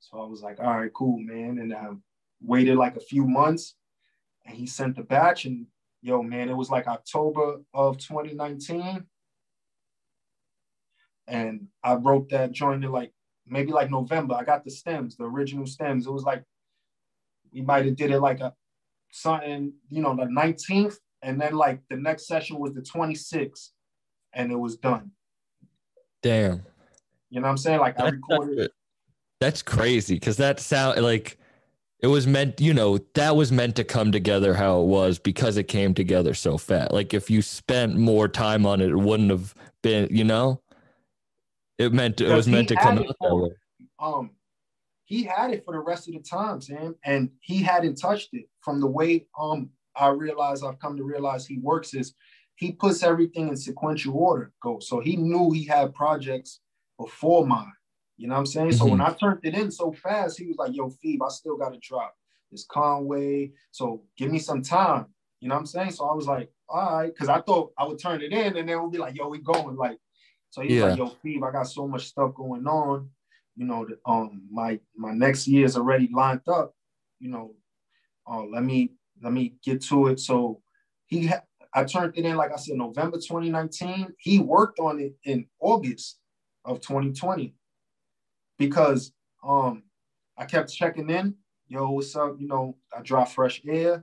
So 0.00 0.20
I 0.20 0.26
was 0.26 0.42
like, 0.42 0.60
all 0.60 0.78
right, 0.78 0.92
cool, 0.94 1.18
man. 1.18 1.58
And 1.58 1.74
I 1.74 1.90
waited 2.42 2.76
like 2.76 2.96
a 2.96 3.00
few 3.00 3.26
months 3.26 3.76
and 4.46 4.56
he 4.56 4.66
sent 4.66 4.96
the 4.96 5.02
batch 5.04 5.46
and 5.46 5.66
yo, 6.02 6.22
man, 6.22 6.50
it 6.50 6.56
was 6.56 6.70
like 6.70 6.88
October 6.88 7.62
of 7.74 7.98
2019 7.98 9.06
and 11.26 11.68
I 11.82 11.94
wrote 11.94 12.28
that 12.30 12.52
joint 12.52 12.84
in 12.84 12.90
like 12.92 13.12
maybe 13.46 13.72
like 13.72 13.90
November. 13.90 14.34
I 14.34 14.44
got 14.44 14.64
the 14.64 14.70
stems, 14.70 15.16
the 15.16 15.24
original 15.24 15.66
stems. 15.66 16.06
It 16.06 16.12
was 16.12 16.24
like 16.24 16.44
we 17.52 17.60
might 17.62 17.84
have 17.86 17.96
did 17.96 18.10
it 18.10 18.20
like 18.20 18.40
a 18.40 18.54
something, 19.12 19.72
you 19.90 20.02
know, 20.02 20.16
the 20.16 20.24
19th, 20.24 20.96
and 21.22 21.40
then 21.40 21.54
like 21.54 21.80
the 21.88 21.96
next 21.96 22.26
session 22.26 22.58
was 22.58 22.74
the 22.74 22.80
26th, 22.80 23.68
and 24.32 24.50
it 24.50 24.56
was 24.56 24.76
done. 24.76 25.12
Damn. 26.22 26.64
You 27.30 27.40
know 27.40 27.46
what 27.46 27.50
I'm 27.50 27.56
saying? 27.58 27.80
Like 27.80 27.98
I 28.00 28.04
That's, 28.04 28.16
recorded. 28.16 28.70
that's 29.40 29.62
crazy 29.62 30.14
because 30.14 30.36
that 30.38 30.58
sound 30.58 31.00
like 31.02 31.38
it 32.00 32.08
was 32.08 32.26
meant, 32.26 32.60
you 32.60 32.74
know, 32.74 32.98
that 33.14 33.36
was 33.36 33.52
meant 33.52 33.76
to 33.76 33.84
come 33.84 34.10
together 34.10 34.54
how 34.54 34.80
it 34.80 34.86
was 34.86 35.18
because 35.18 35.56
it 35.56 35.68
came 35.68 35.94
together 35.94 36.34
so 36.34 36.58
fast. 36.58 36.90
Like 36.90 37.14
if 37.14 37.30
you 37.30 37.42
spent 37.42 37.96
more 37.96 38.28
time 38.28 38.66
on 38.66 38.80
it, 38.80 38.90
it 38.90 38.96
wouldn't 38.96 39.30
have 39.30 39.54
been, 39.82 40.08
you 40.10 40.24
know, 40.24 40.60
it 41.78 41.92
meant 41.92 42.20
it 42.20 42.34
was 42.34 42.48
meant 42.48 42.68
to 42.68 42.76
come 42.76 42.98
out 42.98 43.16
that 43.20 43.34
way. 43.34 43.50
um 43.98 44.30
he 45.12 45.22
had 45.24 45.50
it 45.50 45.62
for 45.62 45.74
the 45.74 45.78
rest 45.78 46.08
of 46.08 46.14
the 46.14 46.20
time, 46.20 46.58
Sam, 46.58 46.94
and 47.04 47.28
he 47.40 47.62
hadn't 47.62 47.96
touched 47.96 48.30
it 48.32 48.46
from 48.62 48.80
the 48.80 48.86
way 48.86 49.26
um 49.38 49.68
I 49.94 50.08
realize 50.08 50.62
I've 50.62 50.78
come 50.78 50.96
to 50.96 51.04
realize 51.04 51.44
he 51.44 51.58
works 51.58 51.92
is 51.92 52.14
he 52.54 52.72
puts 52.72 53.02
everything 53.02 53.48
in 53.48 53.56
sequential 53.58 54.16
order. 54.16 54.52
Go. 54.62 54.78
So 54.80 55.00
he 55.00 55.16
knew 55.16 55.50
he 55.50 55.64
had 55.66 55.94
projects 55.94 56.60
before 56.98 57.46
mine. 57.46 57.76
You 58.16 58.28
know 58.28 58.34
what 58.34 58.40
I'm 58.40 58.46
saying? 58.46 58.72
So 58.72 58.86
when 58.86 59.02
I 59.02 59.12
turned 59.12 59.40
it 59.42 59.54
in 59.54 59.70
so 59.70 59.92
fast, 59.92 60.38
he 60.38 60.46
was 60.46 60.56
like, 60.56 60.74
"Yo, 60.74 60.88
Phoebe, 60.88 61.20
I 61.22 61.28
still 61.28 61.58
got 61.58 61.74
to 61.74 61.78
drop 61.82 62.14
this 62.50 62.64
Conway. 62.64 63.52
So 63.70 64.04
give 64.16 64.30
me 64.32 64.38
some 64.38 64.62
time." 64.62 65.04
You 65.40 65.48
know 65.48 65.56
what 65.56 65.60
I'm 65.60 65.66
saying? 65.66 65.90
So 65.90 66.06
I 66.06 66.14
was 66.14 66.26
like, 66.26 66.50
"All 66.70 66.96
right," 66.96 67.12
because 67.12 67.28
I 67.28 67.42
thought 67.42 67.72
I 67.76 67.84
would 67.86 67.98
turn 67.98 68.22
it 68.22 68.32
in, 68.32 68.56
and 68.56 68.66
then 68.66 68.82
would 68.82 68.92
be 68.92 69.04
like, 69.06 69.14
"Yo, 69.14 69.28
we 69.28 69.40
going." 69.40 69.76
Like, 69.76 69.98
so 70.48 70.62
he's 70.62 70.78
Yeah. 70.78 70.84
like, 70.86 70.98
"Yo, 70.98 71.08
Phoebe, 71.08 71.44
I 71.44 71.50
got 71.52 71.68
so 71.68 71.86
much 71.86 72.06
stuff 72.06 72.34
going 72.34 72.66
on. 72.66 73.10
You 73.56 73.66
know, 73.66 73.86
um, 74.06 74.42
my 74.50 74.80
my 74.96 75.12
next 75.12 75.46
year 75.46 75.64
is 75.64 75.76
already 75.76 76.08
lined 76.12 76.40
up. 76.48 76.74
You 77.20 77.30
know, 77.30 77.54
uh, 78.26 78.44
let 78.44 78.64
me 78.64 78.92
let 79.22 79.32
me 79.32 79.54
get 79.64 79.82
to 79.84 80.08
it." 80.08 80.20
So 80.20 80.62
he, 81.06 81.26
ha- 81.26 81.42
I 81.74 81.84
turned 81.84 82.16
it 82.16 82.24
in, 82.24 82.36
like 82.36 82.52
I 82.52 82.56
said, 82.56 82.76
November 82.76 83.18
2019. 83.18 84.14
He 84.18 84.38
worked 84.38 84.78
on 84.78 85.00
it 85.00 85.14
in 85.24 85.46
August 85.60 86.18
of 86.64 86.80
2020 86.80 87.54
because 88.58 89.12
um 89.44 89.82
I 90.38 90.44
kept 90.44 90.72
checking 90.72 91.10
in. 91.10 91.34
Yo, 91.68 91.90
what's 91.90 92.16
up? 92.16 92.36
You 92.38 92.48
know, 92.48 92.76
I 92.96 93.02
dropped 93.02 93.32
fresh 93.32 93.60
air. 93.66 94.02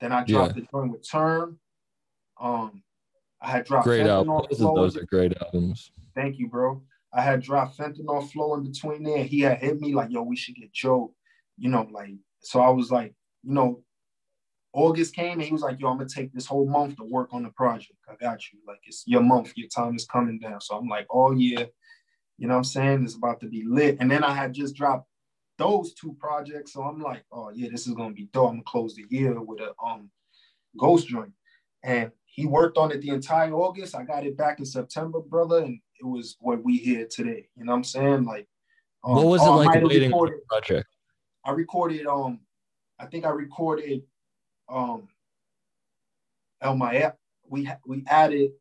Then 0.00 0.12
I 0.12 0.24
dropped 0.24 0.54
the 0.54 0.62
joint 0.72 0.92
with 0.92 1.08
Term. 1.08 1.58
Um, 2.40 2.82
I 3.40 3.50
had 3.50 3.66
dropped 3.66 3.86
Great 3.86 4.06
album. 4.06 4.34
Fentanyl 4.34 4.40
Both 4.42 4.52
of 4.52 4.58
Flow. 4.58 4.74
those 4.74 4.96
are 4.96 5.04
great 5.04 5.34
albums. 5.42 5.92
Thank 6.14 6.38
you, 6.38 6.48
bro. 6.48 6.82
I 7.12 7.22
had 7.22 7.42
dropped 7.42 7.76
fentanyl 7.76 8.30
flow 8.30 8.54
in 8.54 8.62
between 8.62 9.02
there. 9.02 9.24
He 9.24 9.40
had 9.40 9.58
hit 9.58 9.80
me 9.80 9.94
like, 9.94 10.10
yo, 10.10 10.22
we 10.22 10.36
should 10.36 10.54
get 10.54 10.72
Joe. 10.72 11.12
You 11.58 11.68
know, 11.68 11.88
like, 11.90 12.14
so 12.40 12.60
I 12.60 12.70
was 12.70 12.90
like, 12.90 13.14
you 13.42 13.52
know, 13.52 13.82
August 14.72 15.14
came 15.14 15.32
and 15.32 15.42
he 15.42 15.52
was 15.52 15.62
like, 15.62 15.80
yo, 15.80 15.88
I'm 15.88 15.98
gonna 15.98 16.08
take 16.08 16.32
this 16.32 16.46
whole 16.46 16.66
month 16.66 16.96
to 16.96 17.04
work 17.04 17.30
on 17.32 17.42
the 17.42 17.50
project. 17.50 17.98
I 18.08 18.14
got 18.20 18.40
you. 18.52 18.60
Like, 18.66 18.78
it's 18.84 19.02
your 19.06 19.22
month, 19.22 19.52
your 19.56 19.68
time 19.68 19.96
is 19.96 20.06
coming 20.06 20.38
down. 20.38 20.60
So 20.60 20.76
I'm 20.76 20.86
like, 20.86 21.06
oh 21.10 21.32
yeah, 21.32 21.64
you 22.38 22.46
know 22.46 22.54
what 22.54 22.58
I'm 22.58 22.64
saying? 22.64 23.04
It's 23.04 23.16
about 23.16 23.40
to 23.40 23.48
be 23.48 23.64
lit. 23.66 23.96
And 24.00 24.10
then 24.10 24.22
I 24.22 24.32
had 24.32 24.52
just 24.52 24.76
dropped 24.76 25.08
those 25.58 25.92
two 25.94 26.16
projects. 26.20 26.72
So 26.72 26.82
I'm 26.82 27.00
like, 27.00 27.24
oh 27.32 27.50
yeah, 27.52 27.68
this 27.70 27.86
is 27.88 27.94
gonna 27.94 28.14
be 28.14 28.28
dope. 28.32 28.50
I'm 28.50 28.54
gonna 28.54 28.62
close 28.64 28.94
the 28.94 29.04
year 29.10 29.40
with 29.40 29.60
a 29.60 29.74
um 29.84 30.10
ghost 30.78 31.08
joint. 31.08 31.32
And 31.82 32.12
he 32.40 32.46
worked 32.46 32.78
on 32.78 32.90
it 32.90 33.02
the 33.02 33.10
entire 33.10 33.52
August. 33.52 33.94
I 33.94 34.02
got 34.02 34.24
it 34.24 34.34
back 34.34 34.60
in 34.60 34.64
September, 34.64 35.20
brother, 35.20 35.58
and 35.58 35.78
it 36.00 36.06
was 36.06 36.36
what 36.40 36.64
we 36.64 36.78
hear 36.78 37.06
today. 37.06 37.48
You 37.54 37.64
know 37.66 37.72
what 37.72 37.78
I'm 37.78 37.84
saying? 37.84 38.24
Like, 38.24 38.48
um, 39.04 39.16
what 39.16 39.26
was 39.26 39.42
it 39.42 39.48
oh, 39.48 39.56
like 39.56 39.82
waiting 39.82 40.10
for 40.10 40.24
recorded- 40.24 40.38
the 40.38 40.46
project? 40.48 40.88
I 41.44 41.50
recorded 41.52 42.06
um 42.06 42.40
I 42.98 43.06
think 43.06 43.26
I 43.26 43.30
recorded 43.30 44.02
um 44.70 45.08
El 46.62 46.76
Maya. 46.76 47.12
We 47.46 47.68
we 47.86 48.04
added 48.06 48.52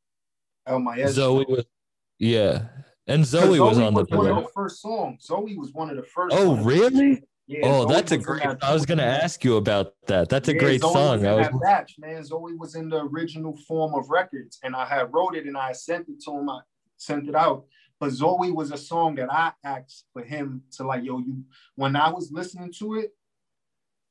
El 0.68 0.80
Maya. 0.80 1.08
Zoe 1.08 1.46
was, 1.48 1.66
yeah, 2.18 2.68
and 3.08 3.26
Zoe 3.26 3.62
was 3.62 3.78
on 3.78 3.94
the 3.94 4.04
one 4.10 4.28
of 4.28 4.44
the 4.44 4.50
first 4.54 4.82
songs. 4.82 5.26
Zoe 5.26 5.56
was 5.56 5.72
one 5.72 5.90
of 5.90 5.96
the 5.96 6.04
first. 6.04 6.36
Oh, 6.38 6.58
really? 6.58 7.24
Yeah, 7.50 7.62
Oh, 7.64 7.82
Zoe 7.88 7.94
that's 7.94 8.12
a 8.12 8.18
great. 8.20 8.44
that 8.44 8.64
I 8.64 8.72
was 8.72 8.86
gonna 8.86 9.02
ask 9.02 9.44
you 9.44 9.58
about 9.58 9.94
that. 10.06 10.30
That's 10.30 10.48
a 10.50 10.54
Yeah, 10.54 10.60
great 10.60 10.82
Zoe 10.82 10.94
song. 10.94 11.22
Was 11.22 11.26
I 11.26 11.34
was. 11.34 11.48
that 11.48 11.60
batch, 11.62 11.96
man. 11.98 12.24
Zoe 12.24 12.54
was 12.54 12.76
in 12.76 12.90
the 12.90 13.04
original 13.06 13.58
form 13.68 13.96
of 13.96 14.12
records, 14.12 14.60
and 14.64 14.76
I 14.76 14.86
had 14.86 15.12
wrote 15.12 15.36
it 15.36 15.48
and 15.48 15.58
I 15.58 15.72
sent 15.72 16.08
it 16.10 16.22
to 16.26 16.32
him. 16.32 16.48
I 16.48 16.60
sent 16.98 17.28
it 17.28 17.34
out. 17.34 17.66
But 18.00 18.12
Zoe 18.12 18.52
was 18.52 18.72
a 18.72 18.78
song 18.78 19.16
that 19.16 19.34
I 19.34 19.52
asked 19.64 20.06
for 20.14 20.24
him 20.24 20.62
to 20.74 20.84
like, 20.84 21.04
yo, 21.04 21.18
you. 21.18 21.44
When 21.76 21.96
I 21.96 22.12
was 22.12 22.32
listening 22.32 22.72
to 22.74 22.94
it, 23.00 23.16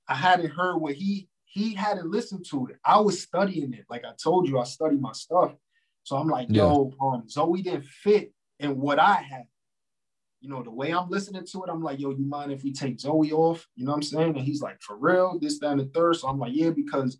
I 0.09 0.15
hadn't 0.17 0.51
heard 0.51 0.79
what 0.79 0.95
he 0.95 1.29
he 1.45 1.75
hadn't 1.75 2.11
listened 2.11 2.45
to 2.51 2.67
it. 2.67 2.77
I 2.85 2.99
was 3.01 3.23
studying 3.23 3.73
it. 3.73 3.85
Like 3.89 4.05
I 4.05 4.15
told 4.21 4.49
you, 4.49 4.59
I 4.59 4.65
study 4.65 4.97
my 4.97 5.13
stuff. 5.13 5.55
So 6.03 6.17
I'm 6.17 6.29
like, 6.29 6.49
yo, 6.51 6.93
um, 7.01 7.29
Zoe 7.29 7.63
didn't 7.63 7.85
fit 7.87 8.33
in 8.59 8.79
what 8.81 8.99
I 8.99 9.15
had. 9.15 9.45
You 10.41 10.49
know, 10.49 10.63
the 10.63 10.71
way 10.71 10.93
I'm 10.93 11.11
listening 11.11 11.45
to 11.45 11.65
it, 11.65 11.71
I'm 11.71 11.83
like, 11.83 11.99
yo, 11.99 12.11
you 12.11 12.25
mind 12.25 12.53
if 12.53 12.63
we 12.63 12.73
take 12.73 13.01
Zoe 13.01 13.33
off? 13.33 13.67
You 13.75 13.85
know 13.85 13.91
what 13.91 13.97
I'm 13.97 14.03
saying? 14.03 14.37
And 14.37 14.47
he's 14.47 14.63
like, 14.63 14.81
for 14.81 14.97
real, 14.97 15.39
this, 15.41 15.59
that, 15.59 15.73
and 15.73 15.81
the 15.81 15.87
third. 15.87 16.17
So 16.17 16.29
I'm 16.29 16.39
like, 16.39 16.53
yeah, 16.55 16.71
because 16.71 17.19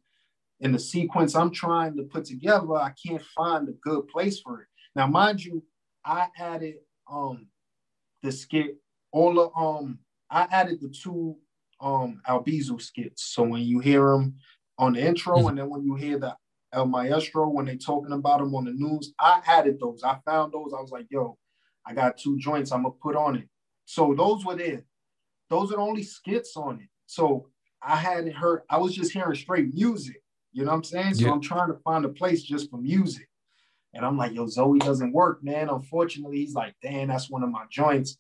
in 0.61 0.73
the 0.73 0.79
sequence 0.79 1.35
I'm 1.35 1.51
trying 1.51 1.97
to 1.97 2.05
put 2.05 2.25
together, 2.25 2.75
I 2.75 2.93
can't 3.07 3.23
find 3.37 3.69
a 3.69 3.73
good 3.73 4.07
place 4.09 4.41
for 4.41 4.63
it. 4.63 4.69
Now, 4.95 5.07
mind 5.09 5.45
you, 5.45 5.65
I 6.05 6.29
added 6.39 6.77
um 7.11 7.47
the 8.23 8.31
skit, 8.33 8.77
all 9.13 9.35
the 9.35 9.51
um, 9.59 9.99
I 10.31 10.47
added 10.51 10.81
the 10.81 10.89
two 10.89 11.37
um 11.81 12.21
Albizu 12.29 12.81
skits. 12.81 13.25
So 13.25 13.43
when 13.43 13.63
you 13.63 13.81
hear 13.81 14.11
them 14.13 14.37
on 14.79 14.93
the 14.93 15.01
intro, 15.01 15.43
Mhm. 15.43 15.49
and 15.51 15.59
then 15.59 15.71
when 15.71 15.83
you 15.83 15.95
hear 15.97 16.19
the 16.19 16.37
El 16.73 16.87
Maestro 16.87 17.49
when 17.49 17.67
they 17.67 17.77
talking 17.77 18.13
about 18.13 18.41
him 18.41 18.55
on 18.55 18.65
the 18.67 18.73
news, 18.73 19.13
I 19.19 19.41
added 19.47 19.79
those. 19.81 20.03
I 20.05 20.19
found 20.25 20.53
those. 20.53 20.73
I 20.77 20.81
was 20.81 20.91
like, 20.91 21.07
yo, 21.11 21.37
I 21.89 21.95
got 21.95 22.19
two 22.19 22.37
joints 22.39 22.71
I'm 22.71 22.83
gonna 22.83 22.95
put 23.03 23.17
on 23.17 23.37
it. 23.37 23.49
So 23.87 24.15
those 24.15 24.45
were 24.45 24.55
there. 24.55 24.85
Those 25.49 25.73
are 25.73 25.77
the 25.77 25.83
only 25.83 26.03
skits 26.03 26.55
on 26.57 26.81
it. 26.83 26.89
So 27.07 27.49
I 27.83 27.97
hadn't 27.97 28.35
heard, 28.35 28.63
I 28.69 28.77
was 28.77 28.95
just 28.95 29.13
hearing 29.13 29.35
straight 29.35 29.73
music. 29.73 30.23
You 30.53 30.65
know 30.65 30.73
what 30.73 30.79
I'm 30.79 30.85
saying? 30.85 31.15
So 31.15 31.27
Yeah. 31.27 31.33
I'm 31.33 31.41
trying 31.41 31.69
to 31.69 31.79
find 31.79 32.05
a 32.05 32.11
place 32.11 32.43
just 32.43 32.71
for 32.71 32.77
music. 32.77 33.29
And 33.95 34.05
I'm 34.05 34.19
like, 34.19 34.35
yo, 34.35 34.47
Zoe 34.47 34.79
doesn't 34.79 35.13
work, 35.13 35.43
man. 35.43 35.71
Unfortunately, 35.71 36.39
he's 36.39 36.55
like, 36.55 36.75
damn, 36.83 37.09
that's 37.09 37.31
one 37.31 37.43
of 37.43 37.51
my 37.51 37.65
joints. 37.71 38.19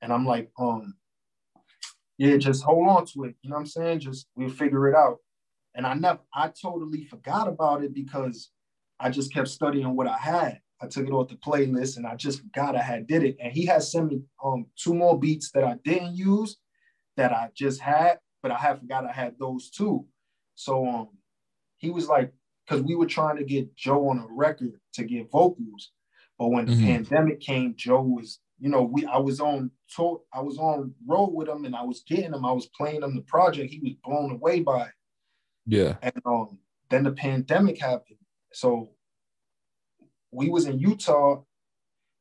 And 0.00 0.12
I'm 0.12 0.24
like, 0.24 0.52
um, 0.58 0.94
yeah, 2.18 2.36
just 2.36 2.62
hold 2.62 2.88
on 2.88 3.04
to 3.06 3.24
it. 3.24 3.34
You 3.42 3.50
know 3.50 3.56
what 3.56 3.62
I'm 3.62 3.66
saying? 3.66 4.00
Just 4.00 4.28
we'll 4.36 4.50
figure 4.50 4.88
it 4.88 4.94
out. 4.94 5.18
And 5.74 5.86
I 5.86 5.94
never, 5.94 6.20
I 6.32 6.48
totally 6.48 7.04
forgot 7.04 7.48
about 7.48 7.82
it 7.82 7.92
because 7.92 8.50
I 9.00 9.10
just 9.10 9.32
kept 9.32 9.48
studying 9.48 9.96
what 9.96 10.06
I 10.06 10.18
had. 10.18 10.60
I 10.80 10.86
took 10.86 11.06
it 11.06 11.12
off 11.12 11.28
the 11.28 11.36
playlist 11.36 11.96
and 11.96 12.06
I 12.06 12.14
just 12.14 12.40
forgot 12.40 12.76
I 12.76 12.82
had 12.82 13.06
did 13.06 13.24
it. 13.24 13.36
And 13.40 13.52
he 13.52 13.66
had 13.66 13.82
sent 13.82 14.06
me 14.12 14.22
um 14.44 14.66
two 14.76 14.94
more 14.94 15.18
beats 15.18 15.50
that 15.52 15.64
I 15.64 15.76
didn't 15.84 16.16
use 16.16 16.56
that 17.16 17.32
I 17.32 17.50
just 17.54 17.80
had, 17.80 18.18
but 18.42 18.52
I 18.52 18.56
had 18.58 18.78
forgot 18.80 19.04
I 19.04 19.12
had 19.12 19.34
those 19.38 19.70
too. 19.70 20.06
So 20.54 20.86
um 20.86 21.08
he 21.78 21.90
was 21.90 22.08
like, 22.08 22.32
because 22.66 22.82
we 22.82 22.94
were 22.96 23.06
trying 23.06 23.36
to 23.36 23.44
get 23.44 23.74
Joe 23.76 24.08
on 24.08 24.18
a 24.18 24.26
record 24.30 24.80
to 24.94 25.04
get 25.04 25.30
vocals, 25.30 25.92
but 26.38 26.48
when 26.48 26.66
the 26.66 26.72
Mhm. 26.72 26.84
pandemic 26.84 27.40
came, 27.40 27.74
Joe 27.76 28.02
was, 28.02 28.40
you 28.60 28.68
know, 28.68 28.82
we 28.82 29.04
I 29.06 29.18
was 29.18 29.40
on 29.40 29.70
tour, 29.94 30.20
I 30.32 30.40
was 30.40 30.58
on 30.58 30.94
road 31.06 31.30
with 31.34 31.48
him 31.48 31.64
and 31.64 31.74
I 31.74 31.82
was 31.82 32.02
getting 32.06 32.32
him, 32.34 32.44
I 32.44 32.52
was 32.52 32.66
playing 32.66 33.02
him 33.02 33.16
the 33.16 33.22
project. 33.22 33.72
He 33.72 33.80
was 33.80 33.94
blown 34.04 34.30
away 34.32 34.60
by 34.60 34.82
it. 34.86 34.92
Yeah. 35.66 35.96
And 36.02 36.14
um, 36.24 36.58
then 36.90 37.02
the 37.04 37.12
pandemic 37.12 37.78
happened. 37.80 38.18
So 38.52 38.90
we 40.30 40.48
was 40.48 40.66
in 40.66 40.78
Utah. 40.78 41.42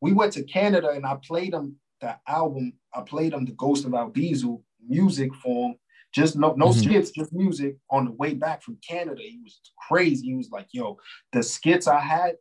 We 0.02 0.14
went 0.14 0.34
to 0.34 0.44
Canada 0.44 0.90
and 0.90 1.06
I 1.06 1.16
played 1.16 1.54
him 1.54 1.76
the 2.02 2.18
album. 2.28 2.74
I 2.94 3.02
played 3.02 3.34
him 3.34 3.46
the 3.46 3.54
Ghost 3.54 3.86
of 3.86 3.92
Albizu 3.92 4.62
music 4.88 5.34
form. 5.36 5.76
Just 6.14 6.36
no 6.38 6.54
no 6.54 6.68
Mhm. 6.68 6.84
skits, 6.84 7.12
just 7.12 7.34
music 7.34 7.78
on 7.90 8.06
the 8.06 8.12
way 8.12 8.34
back 8.34 8.62
from 8.62 8.78
Canada. 8.88 9.22
He 9.22 9.40
was 9.44 9.60
crazy. 9.88 10.28
He 10.28 10.36
was 10.36 10.50
like, 10.52 10.68
yo, 10.72 10.98
the 11.34 11.44
skits 11.44 11.88
I 11.88 12.00
had, 12.00 12.38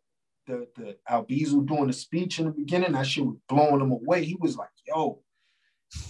the 0.46 0.68
the 0.76 0.96
Albizu 1.10 1.66
doing 1.66 1.88
the 1.88 1.92
speech 1.92 2.38
in 2.38 2.44
the 2.46 2.52
beginning, 2.52 2.92
that 2.92 3.06
shit 3.06 3.26
was 3.26 3.36
blowing 3.48 3.80
him 3.80 3.90
away. 3.90 4.24
He 4.24 4.36
was 4.36 4.56
like, 4.56 4.68
yo, 4.86 5.22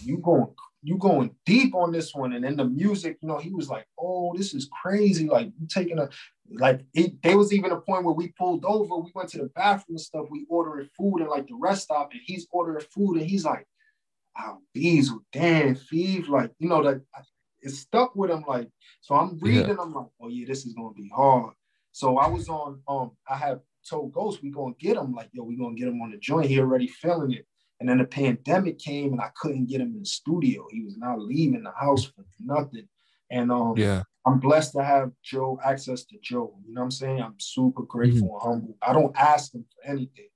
you 0.01 0.19
going 0.19 0.53
you 0.83 0.99
going 0.99 1.35
deep 1.45 1.75
on 1.75 1.91
this 1.91 2.15
one. 2.15 2.33
And 2.33 2.45
then 2.45 2.57
the 2.57 2.65
music, 2.65 3.19
you 3.21 3.29
know, 3.29 3.39
he 3.39 3.51
was 3.51 3.69
like, 3.69 3.87
oh, 3.99 4.35
this 4.37 4.55
is 4.55 4.69
crazy. 4.83 5.27
Like 5.27 5.51
you 5.59 5.67
taking 5.67 5.99
a 5.99 6.09
like 6.53 6.83
it 6.95 7.21
there 7.23 7.37
was 7.37 7.53
even 7.53 7.73
a 7.73 7.81
point 7.81 8.05
where 8.05 8.15
we 8.15 8.29
pulled 8.39 8.65
over, 8.65 8.97
we 8.97 9.11
went 9.15 9.29
to 9.31 9.39
the 9.39 9.51
bathroom 9.55 9.97
and 9.97 10.01
stuff, 10.01 10.27
we 10.31 10.47
ordering 10.49 10.89
food 10.97 11.19
and 11.19 11.29
like 11.29 11.47
the 11.49 11.57
rest 11.57 11.85
stop, 11.85 12.11
and 12.13 12.21
he's 12.25 12.47
ordering 12.51 12.85
food, 12.91 13.17
and 13.17 13.27
he's 13.27 13.45
like, 13.45 13.67
oh, 14.39 14.59
these 14.75 15.11
damn 15.33 15.75
thief, 15.75 16.29
like, 16.29 16.53
you 16.59 16.69
know, 16.69 16.83
that 16.83 17.01
it 17.63 17.71
stuck 17.71 18.15
with 18.15 18.31
him. 18.31 18.45
Like, 18.47 18.69
so 19.01 19.15
I'm 19.15 19.39
reading, 19.39 19.79
I'm 19.81 19.93
like, 19.93 20.07
oh 20.21 20.29
yeah, 20.29 20.47
this 20.47 20.67
is 20.67 20.75
gonna 20.75 20.95
be 20.95 21.11
hard. 21.15 21.55
So 21.93 22.19
I 22.19 22.29
was 22.29 22.49
on 22.49 22.81
um, 22.87 23.13
I 23.29 23.37
had 23.37 23.61
told 23.89 24.13
Ghost 24.13 24.43
we 24.43 24.51
gonna 24.51 24.75
get 24.79 24.97
him, 24.97 25.13
like, 25.15 25.31
yo, 25.33 25.43
we 25.45 25.57
gonna 25.57 25.75
get 25.75 25.89
him 25.89 26.01
on 26.01 26.11
the 26.11 26.19
joint. 26.19 26.49
He 26.49 26.61
already 26.61 26.89
feeling 26.89 27.33
it. 27.33 27.47
And 27.79 27.89
then 27.89 27.99
the 27.99 28.05
pandemic 28.05 28.79
came 28.79 29.13
and 29.13 29.21
I 29.21 29.31
couldn't 29.41 29.67
get 29.67 29.81
him 29.81 29.93
in 29.93 30.01
the 30.01 30.07
studio. 30.07 30.67
He 30.71 30.83
was 30.83 30.97
not 30.97 31.21
leaving 31.21 31.63
the 31.63 31.73
house 31.73 32.05
for 32.05 32.25
nothing. 32.41 32.89
And 33.31 33.53
um, 33.53 33.75
Yeah. 33.77 34.03
I'm 34.27 34.41
blessed 34.41 34.73
to 34.73 34.83
have 34.83 35.13
Joe 35.23 35.59
access 35.65 36.05
to 36.07 36.17
Joe. 36.21 36.59
You 36.67 36.75
know 36.75 36.81
what 36.81 36.87
I'm 36.87 36.91
saying? 36.91 37.23
I'm 37.23 37.37
super 37.39 37.83
grateful 37.83 38.41
and 38.43 38.43
humble. 38.43 38.77
I 38.83 38.93
don't 38.93 39.17
ask 39.17 39.55
him 39.55 39.65
for 39.73 39.89
anything. 39.89 40.29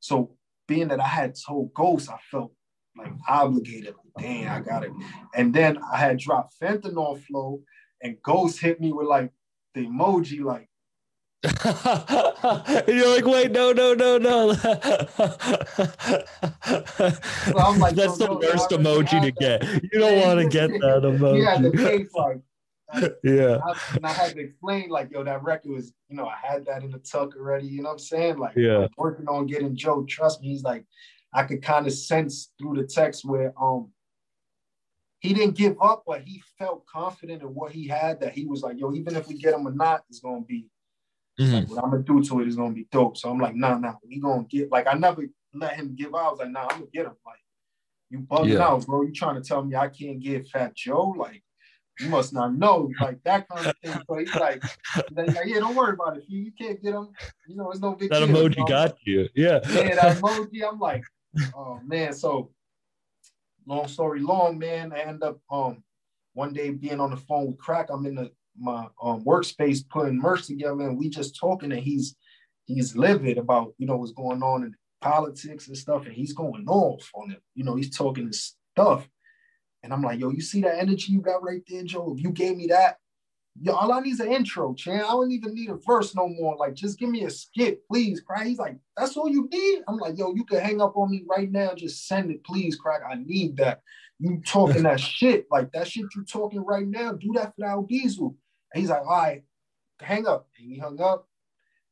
So 0.00 0.36
being 0.66 0.88
that 0.88 0.98
I 1.00 1.06
had 1.06 1.34
told 1.46 1.72
Ghost, 1.74 2.10
I 2.10 2.18
felt 2.30 2.52
like 2.96 3.12
obligated. 3.28 3.94
Damn, 4.18 4.50
I 4.50 4.60
got 4.60 4.84
it. 4.84 4.90
And 5.34 5.54
then 5.54 5.78
I 5.92 5.98
had 5.98 6.18
dropped 6.18 6.54
fentanyl 6.60 7.22
flow, 7.22 7.62
and 8.02 8.16
Ghost 8.24 8.60
hit 8.60 8.80
me 8.80 8.92
with 8.92 9.06
like 9.06 9.30
the 9.74 9.86
emoji, 9.86 10.42
like, 10.42 10.68
And 12.44 12.88
You're 12.88 13.08
like, 13.08 13.26
wait, 13.26 13.50
no, 13.50 13.72
no, 13.72 13.94
no, 13.94 14.18
no. 14.18 14.50
I'm 17.58 17.78
like, 17.78 17.94
That's 17.96 18.18
no, 18.18 18.26
the 18.26 18.28
no, 18.28 18.38
worst 18.40 18.70
already 18.70 18.84
emoji 18.84 19.22
to 19.22 19.32
get. 19.32 19.62
You 19.92 19.98
don't 19.98 20.20
want 20.20 20.40
to 20.40 20.48
get 20.48 20.70
that 20.80 21.02
yeah, 21.36 21.58
the 21.58 21.70
emoji. 21.70 21.82
face 21.84 22.08
like, 22.14 22.40
Yeah. 23.24 23.58
I, 23.66 23.96
and 23.96 24.06
I 24.06 24.12
had 24.12 24.34
to 24.34 24.40
explain, 24.40 24.88
like, 24.90 25.10
yo, 25.10 25.24
that 25.24 25.42
record 25.42 25.72
was, 25.72 25.92
you 26.08 26.16
know, 26.16 26.26
I 26.26 26.36
had 26.40 26.66
that 26.66 26.82
in 26.84 26.90
the 26.90 26.98
tuck 26.98 27.34
already. 27.36 27.66
You 27.66 27.82
know 27.82 27.88
what 27.88 27.94
I'm 27.94 27.98
saying? 28.00 28.38
Like, 28.38 28.54
Yeah. 28.56 28.82
I'm 28.84 28.88
working 28.96 29.26
on 29.28 29.46
getting 29.46 29.74
Joe. 29.74 30.04
Trust 30.08 30.42
me, 30.42 30.48
he's 30.48 30.62
like, 30.62 30.84
I 31.34 31.44
could 31.44 31.62
kind 31.62 31.86
of 31.86 31.92
sense 31.92 32.52
through 32.58 32.76
the 32.76 32.86
text 32.86 33.24
where 33.24 33.52
um 33.60 33.90
he 35.20 35.32
didn't 35.32 35.56
give 35.56 35.76
up, 35.80 36.02
but 36.06 36.22
he 36.22 36.42
felt 36.58 36.84
confident 36.86 37.42
in 37.42 37.48
what 37.54 37.72
he 37.72 37.86
had. 37.88 38.20
That 38.20 38.32
he 38.34 38.44
was 38.44 38.62
like, 38.62 38.78
yo, 38.78 38.92
even 38.92 39.16
if 39.16 39.28
we 39.28 39.34
get 39.34 39.54
him 39.54 39.66
or 39.66 39.70
not, 39.72 40.02
it's 40.10 40.18
gonna 40.20 40.42
be 40.42 40.66
Mhm. 41.40 41.52
like, 41.52 41.68
what 41.68 41.84
I'm 41.84 41.90
gonna 41.90 42.02
do 42.02 42.22
to 42.22 42.40
it 42.40 42.48
is 42.48 42.56
gonna 42.56 42.74
be 42.74 42.86
dope. 42.90 43.16
So 43.16 43.30
I'm 43.30 43.38
like, 43.38 43.54
nah, 43.54 43.78
nah, 43.78 43.94
we 44.06 44.20
gonna 44.20 44.44
get. 44.44 44.70
Like, 44.70 44.86
I 44.86 44.94
never 44.94 45.24
let 45.54 45.76
him 45.76 45.94
give 45.94 46.14
out. 46.14 46.20
I 46.26 46.30
was 46.30 46.38
like, 46.40 46.50
nah, 46.50 46.62
I'm 46.62 46.80
gonna 46.80 46.90
get 46.92 47.06
him. 47.06 47.16
Like, 47.24 47.38
you 48.10 48.20
bugging 48.20 48.54
Yeah. 48.54 48.66
out, 48.66 48.86
bro. 48.86 49.02
You 49.02 49.12
trying 49.12 49.40
to 49.40 49.46
tell 49.46 49.64
me 49.64 49.74
I 49.74 49.88
can't 49.88 50.20
get 50.20 50.46
Fat 50.48 50.74
Joe? 50.74 51.14
Like, 51.16 51.42
you 51.98 52.08
must 52.08 52.32
not 52.32 52.54
know, 52.54 52.90
like 53.00 53.22
that 53.24 53.48
kind 53.48 53.66
of 53.66 53.74
thing. 53.82 53.94
So 54.08 54.16
he's 54.16 54.34
like, 54.34 54.62
he's 54.62 55.34
like, 55.34 55.46
yeah, 55.46 55.60
don't 55.60 55.74
worry 55.74 55.94
about 55.94 56.16
it. 56.16 56.24
If 56.24 56.30
you, 56.30 56.40
you 56.40 56.52
can't 56.52 56.82
get 56.82 56.94
him, 56.94 57.08
you 57.46 57.56
know, 57.56 57.70
it's 57.70 57.80
no 57.80 57.94
big 57.94 58.10
That 58.10 58.22
emoji 58.22 58.66
got 58.68 58.96
you. 59.06 59.28
Yeah. 59.34 59.60
Yeah, 59.70 59.94
that 59.94 60.16
emoji. 60.18 60.62
I'm 60.68 60.78
like, 60.78 61.04
oh 61.54 61.80
man. 61.86 62.12
So 62.12 62.50
long 63.66 63.88
story 63.88 64.20
long, 64.20 64.58
man. 64.58 64.92
I 64.92 65.00
end 65.00 65.22
up 65.22 65.38
um 65.50 65.82
one 66.34 66.52
day 66.52 66.70
being 66.70 67.00
on 67.00 67.10
the 67.10 67.16
phone 67.16 67.48
with 67.48 67.58
Crack. 67.58 67.88
I'm 67.90 68.06
in 68.06 68.14
the 68.16 68.32
my 68.58 68.86
um 69.02 69.24
workspace 69.24 69.88
putting 69.88 70.20
merch 70.20 70.46
together, 70.46 70.88
and 70.88 70.98
we 70.98 71.08
just 71.08 71.38
talking, 71.38 71.72
and 71.72 71.80
he's 71.80 72.16
he's 72.66 72.96
livid 72.96 73.38
about 73.38 73.74
you 73.78 73.86
know 73.86 73.96
what's 73.96 74.12
going 74.12 74.42
on 74.42 74.64
in 74.64 74.74
politics 75.00 75.68
and 75.68 75.76
stuff, 75.76 76.06
and 76.06 76.14
he's 76.14 76.32
going 76.32 76.66
off 76.68 77.10
on 77.14 77.32
it. 77.32 77.42
You 77.54 77.64
know, 77.64 77.74
he's 77.74 77.96
talking 77.96 78.26
this 78.26 78.56
stuff. 78.72 79.08
And 79.82 79.92
I'm 79.92 80.02
like, 80.02 80.20
yo, 80.20 80.30
you 80.30 80.40
see 80.40 80.60
that 80.62 80.78
energy 80.78 81.12
you 81.12 81.20
got 81.20 81.42
right 81.42 81.62
there, 81.68 81.82
Joe? 81.82 82.14
If 82.16 82.22
you 82.22 82.30
gave 82.30 82.56
me 82.56 82.68
that, 82.68 82.98
yo, 83.60 83.72
all 83.72 83.92
I 83.92 84.00
need 84.00 84.12
is 84.12 84.20
an 84.20 84.32
intro, 84.32 84.74
Chan. 84.74 85.00
I 85.00 85.08
don't 85.08 85.32
even 85.32 85.54
need 85.54 85.70
a 85.70 85.76
verse 85.76 86.14
no 86.14 86.28
more. 86.28 86.56
Like, 86.56 86.74
just 86.74 86.98
give 86.98 87.10
me 87.10 87.24
a 87.24 87.30
skit, 87.30 87.80
please, 87.88 88.20
Crack. 88.20 88.46
He's 88.46 88.58
like, 88.58 88.76
that's 88.96 89.16
all 89.16 89.28
you 89.28 89.48
need? 89.50 89.80
I'm 89.88 89.98
like, 89.98 90.16
yo, 90.16 90.34
you 90.34 90.44
can 90.44 90.60
hang 90.60 90.80
up 90.80 90.96
on 90.96 91.10
me 91.10 91.24
right 91.28 91.50
now. 91.50 91.74
Just 91.74 92.06
send 92.06 92.30
it, 92.30 92.44
please, 92.44 92.76
Crack. 92.76 93.00
I 93.08 93.16
need 93.16 93.56
that. 93.56 93.80
You 94.20 94.40
talking 94.46 94.84
that 94.84 95.00
shit, 95.00 95.46
like 95.50 95.72
that 95.72 95.88
shit 95.88 96.06
you 96.14 96.24
talking 96.24 96.64
right 96.64 96.86
now. 96.86 97.12
Do 97.12 97.32
that 97.34 97.54
for 97.56 97.66
Al 97.66 97.82
Diesel. 97.82 98.36
And 98.72 98.80
he's 98.80 98.90
like, 98.90 99.02
all 99.02 99.06
right, 99.06 99.42
hang 100.00 100.26
up. 100.26 100.48
And 100.58 100.70
he 100.70 100.78
hung 100.78 101.00
up. 101.00 101.28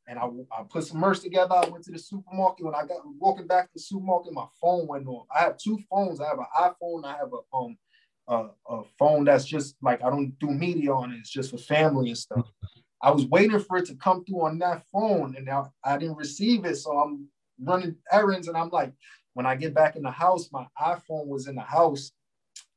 And 0.09 0.19
I, 0.19 0.25
I 0.25 0.63
put 0.69 0.85
some 0.85 0.99
merch 0.99 1.21
together. 1.21 1.55
I 1.55 1.69
went 1.69 1.85
to 1.85 1.93
the 1.93 1.99
supermarket. 1.99 2.65
When 2.65 2.75
I 2.75 2.85
got 2.85 3.03
walking 3.19 3.47
back 3.47 3.67
to 3.67 3.71
the 3.75 3.81
supermarket, 3.81 4.33
my 4.33 4.47
phone 4.61 4.87
went 4.87 5.07
off. 5.07 5.27
I 5.35 5.41
have 5.41 5.57
two 5.57 5.79
phones. 5.89 6.21
I 6.21 6.27
have 6.27 6.39
an 6.39 6.47
iPhone. 6.59 7.05
I 7.05 7.17
have 7.17 7.31
a 7.33 7.57
um 7.57 7.77
a, 8.27 8.47
a 8.69 8.83
phone 8.99 9.25
that's 9.25 9.45
just 9.45 9.77
like 9.83 10.03
I 10.03 10.11
don't 10.11 10.39
do 10.39 10.49
media 10.49 10.93
on 10.93 11.13
it. 11.13 11.19
It's 11.19 11.31
just 11.31 11.51
for 11.51 11.59
family 11.59 12.09
and 12.09 12.19
stuff. 12.19 12.51
I 13.03 13.11
was 13.11 13.27
waiting 13.27 13.59
for 13.61 13.79
it 13.79 13.87
to 13.87 13.95
come 13.95 14.25
through 14.25 14.47
on 14.47 14.59
that 14.59 14.85
phone, 14.93 15.35
and 15.37 15.47
now 15.47 15.73
I 15.85 15.97
didn't 15.97 16.17
receive 16.17 16.65
it. 16.65 16.77
So 16.77 16.99
I'm 16.99 17.29
running 17.63 17.97
errands, 18.11 18.49
and 18.49 18.57
I'm 18.57 18.71
like, 18.71 18.93
when 19.35 19.47
I 19.47 19.55
get 19.55 19.75
back 19.75 19.97
in 19.97 20.03
the 20.03 20.11
house, 20.11 20.51
my 20.53 20.67
iPhone 20.81 21.27
was 21.27 21.47
in 21.47 21.55
the 21.55 21.63
house 21.63 22.13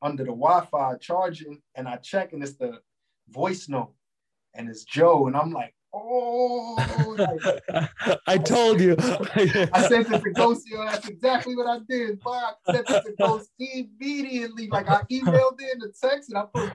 under 0.02 0.24
the 0.24 0.30
Wi-Fi 0.30 0.96
charging, 0.96 1.60
and 1.74 1.88
I 1.88 1.96
check, 1.96 2.32
and 2.32 2.42
it's 2.42 2.56
the 2.56 2.80
voice 3.28 3.68
note, 3.68 3.94
and 4.54 4.68
it's 4.68 4.84
Joe, 4.84 5.26
and 5.26 5.36
I'm 5.36 5.52
like, 5.52 5.74
oh, 5.94 7.16
like, 7.16 8.20
I 8.26 8.38
told 8.38 8.80
you. 8.80 8.96
I 8.98 9.86
sent 9.88 10.12
it 10.12 10.22
to 10.22 10.30
Ghost. 10.30 10.66
That's 10.72 11.08
exactly 11.08 11.56
what 11.56 11.66
I 11.66 11.80
did. 11.88 12.20
Boy, 12.20 12.32
I 12.32 12.72
sent 12.72 12.90
it 12.90 13.04
to 13.04 13.12
Ghost 13.18 13.50
immediately. 13.58 14.68
Like 14.68 14.88
I 14.88 15.02
emailed 15.10 15.60
in 15.60 15.78
the 15.78 15.92
text 16.00 16.30
and 16.30 16.38
I 16.38 16.44
put 16.52 16.72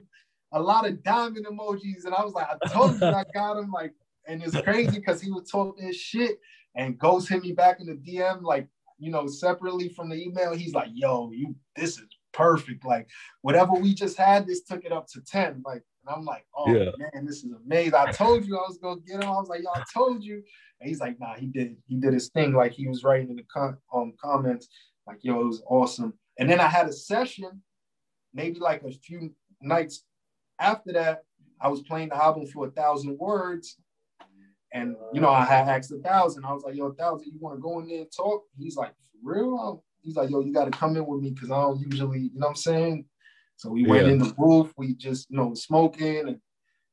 a 0.52 0.60
lot 0.60 0.86
of 0.86 1.02
diamond 1.02 1.46
emojis, 1.46 2.04
and 2.04 2.14
I 2.14 2.24
was 2.24 2.34
like, 2.34 2.48
I 2.50 2.68
told 2.68 3.00
you 3.00 3.06
I 3.06 3.24
got 3.32 3.58
him. 3.58 3.70
Like, 3.70 3.94
and 4.26 4.42
it's 4.42 4.60
crazy 4.62 4.98
because 4.98 5.20
he 5.20 5.30
was 5.30 5.48
talking 5.50 5.86
his 5.86 5.96
shit, 5.96 6.40
and 6.74 6.98
Ghost 6.98 7.28
hit 7.28 7.42
me 7.42 7.52
back 7.52 7.80
in 7.80 7.86
the 7.86 7.94
DM, 7.94 8.42
like, 8.42 8.68
you 8.98 9.10
know, 9.10 9.26
separately 9.26 9.88
from 9.88 10.08
the 10.08 10.16
email. 10.16 10.54
He's 10.54 10.74
like, 10.74 10.90
yo, 10.92 11.30
you 11.32 11.54
this 11.76 11.98
is 11.98 12.06
perfect. 12.32 12.84
Like, 12.84 13.08
whatever 13.42 13.74
we 13.74 13.94
just 13.94 14.16
had, 14.16 14.46
this 14.46 14.62
took 14.62 14.84
it 14.84 14.92
up 14.92 15.06
to 15.08 15.20
10. 15.20 15.62
Like, 15.64 15.82
and 16.04 16.14
I'm 16.14 16.24
like, 16.24 16.46
oh 16.56 16.72
Yeah. 16.72 16.90
man, 16.98 17.26
this 17.26 17.44
is 17.44 17.52
amazing. 17.52 17.94
I 17.94 18.10
told 18.12 18.46
you 18.46 18.56
I 18.56 18.64
was 18.68 18.78
gonna 18.78 19.00
get 19.00 19.16
him. 19.22 19.28
I 19.28 19.32
was 19.32 19.48
like, 19.48 19.62
yo, 19.62 19.70
I 19.74 19.82
told 19.92 20.22
you. 20.22 20.42
And 20.80 20.88
he's 20.88 21.00
like, 21.00 21.20
nah, 21.20 21.34
he 21.34 21.46
did. 21.46 21.76
He 21.86 21.96
did 21.96 22.14
his 22.14 22.28
thing. 22.28 22.52
Like 22.52 22.72
he 22.72 22.88
was 22.88 23.04
writing 23.04 23.30
in 23.30 23.36
the 23.36 23.44
com- 23.52 23.78
um, 23.92 24.14
comments, 24.20 24.68
like, 25.06 25.18
yo, 25.22 25.40
it 25.40 25.46
was 25.46 25.62
awesome. 25.66 26.14
And 26.38 26.48
then 26.48 26.60
I 26.60 26.68
had 26.68 26.86
a 26.88 26.92
session, 26.92 27.62
maybe 28.32 28.60
like 28.60 28.82
a 28.82 28.90
few 28.90 29.34
nights 29.60 30.04
after 30.58 30.92
that. 30.92 31.24
I 31.60 31.68
was 31.68 31.82
playing 31.82 32.08
the 32.08 32.16
album 32.16 32.46
for 32.46 32.68
a 32.68 32.70
thousand 32.70 33.18
words, 33.18 33.76
and 34.72 34.96
you 35.12 35.20
know, 35.20 35.28
I 35.30 35.44
had 35.44 35.68
asked 35.68 35.92
a 35.92 35.98
thousand. 35.98 36.46
I 36.46 36.52
was 36.54 36.62
like, 36.62 36.76
yo, 36.76 36.86
a 36.86 36.94
thousand, 36.94 37.30
you 37.32 37.38
want 37.38 37.56
to 37.56 37.60
go 37.60 37.80
in 37.80 37.88
there 37.88 37.98
and 38.00 38.12
talk? 38.16 38.44
He's 38.58 38.76
like, 38.76 38.94
for 39.22 39.34
real? 39.34 39.84
He's 40.00 40.16
like, 40.16 40.30
yo, 40.30 40.40
you 40.40 40.52
got 40.54 40.64
to 40.64 40.70
come 40.70 40.96
in 40.96 41.04
with 41.04 41.20
me 41.20 41.30
because 41.30 41.50
I 41.50 41.60
don't 41.60 41.78
usually, 41.78 42.20
you 42.20 42.30
know 42.38 42.46
what 42.46 42.50
I'm 42.50 42.56
saying? 42.56 43.04
So 43.60 43.68
we 43.68 43.84
went 43.84 44.06
Yeah. 44.06 44.12
in 44.14 44.18
the 44.18 44.32
booth. 44.38 44.72
We 44.78 44.94
just, 44.94 45.28
you 45.30 45.36
know, 45.36 45.52
smoking 45.52 46.28
and 46.28 46.40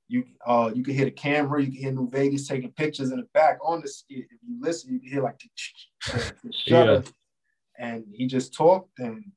you 0.10 0.26
uh 0.46 0.70
you 0.76 0.84
can 0.84 0.96
hear 0.96 1.06
the 1.06 1.12
camera, 1.12 1.62
you 1.62 1.72
can 1.72 1.82
hear 1.82 1.92
New 1.94 2.10
Vegas 2.10 2.46
taking 2.46 2.74
pictures 2.74 3.12
in 3.12 3.20
the 3.22 3.28
back 3.34 3.58
on 3.64 3.80
the 3.82 3.88
skit. 3.88 4.26
If 4.30 4.40
you 4.46 4.58
listen, 4.60 4.92
you 4.92 5.00
can 5.00 5.10
hear 5.10 5.24
like 5.24 5.40
the, 5.40 6.34
the 6.44 6.52
shutter. 6.52 7.04
And 7.80 8.04
he 8.12 8.28
just 8.28 8.54
talked, 8.54 9.00
and 9.00 9.32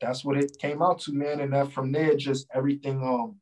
that's 0.00 0.24
what 0.24 0.38
it 0.38 0.58
came 0.58 0.82
out 0.82 0.98
to, 1.00 1.12
man. 1.12 1.40
And 1.40 1.52
that 1.52 1.70
from 1.70 1.92
there, 1.92 2.16
just 2.16 2.48
everything 2.52 3.00
um, 3.00 3.36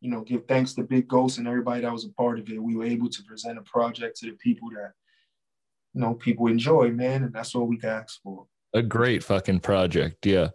you 0.00 0.10
know, 0.10 0.20
give 0.20 0.46
thanks 0.46 0.74
to 0.74 0.82
Big 0.82 1.08
Ghost 1.08 1.38
and 1.38 1.48
everybody 1.48 1.82
that 1.82 1.92
was 1.92 2.04
a 2.04 2.10
part 2.10 2.38
of 2.38 2.50
it. 2.50 2.62
We 2.62 2.76
were 2.76 2.84
able 2.84 3.08
to 3.08 3.22
present 3.22 3.56
a 3.56 3.62
project 3.62 4.18
to 4.18 4.26
the 4.26 4.36
people 4.36 4.68
that 4.74 4.92
you 5.94 6.02
know 6.02 6.14
people 6.14 6.48
enjoy, 6.48 6.90
man, 6.90 7.22
and 7.22 7.32
that's 7.32 7.54
what 7.54 7.66
we 7.66 7.80
ask 7.82 8.20
for. 8.22 8.46
a 8.74 8.82
great 8.82 9.24
fucking 9.24 9.60
project. 9.60 10.26
Yeah. 10.26 10.48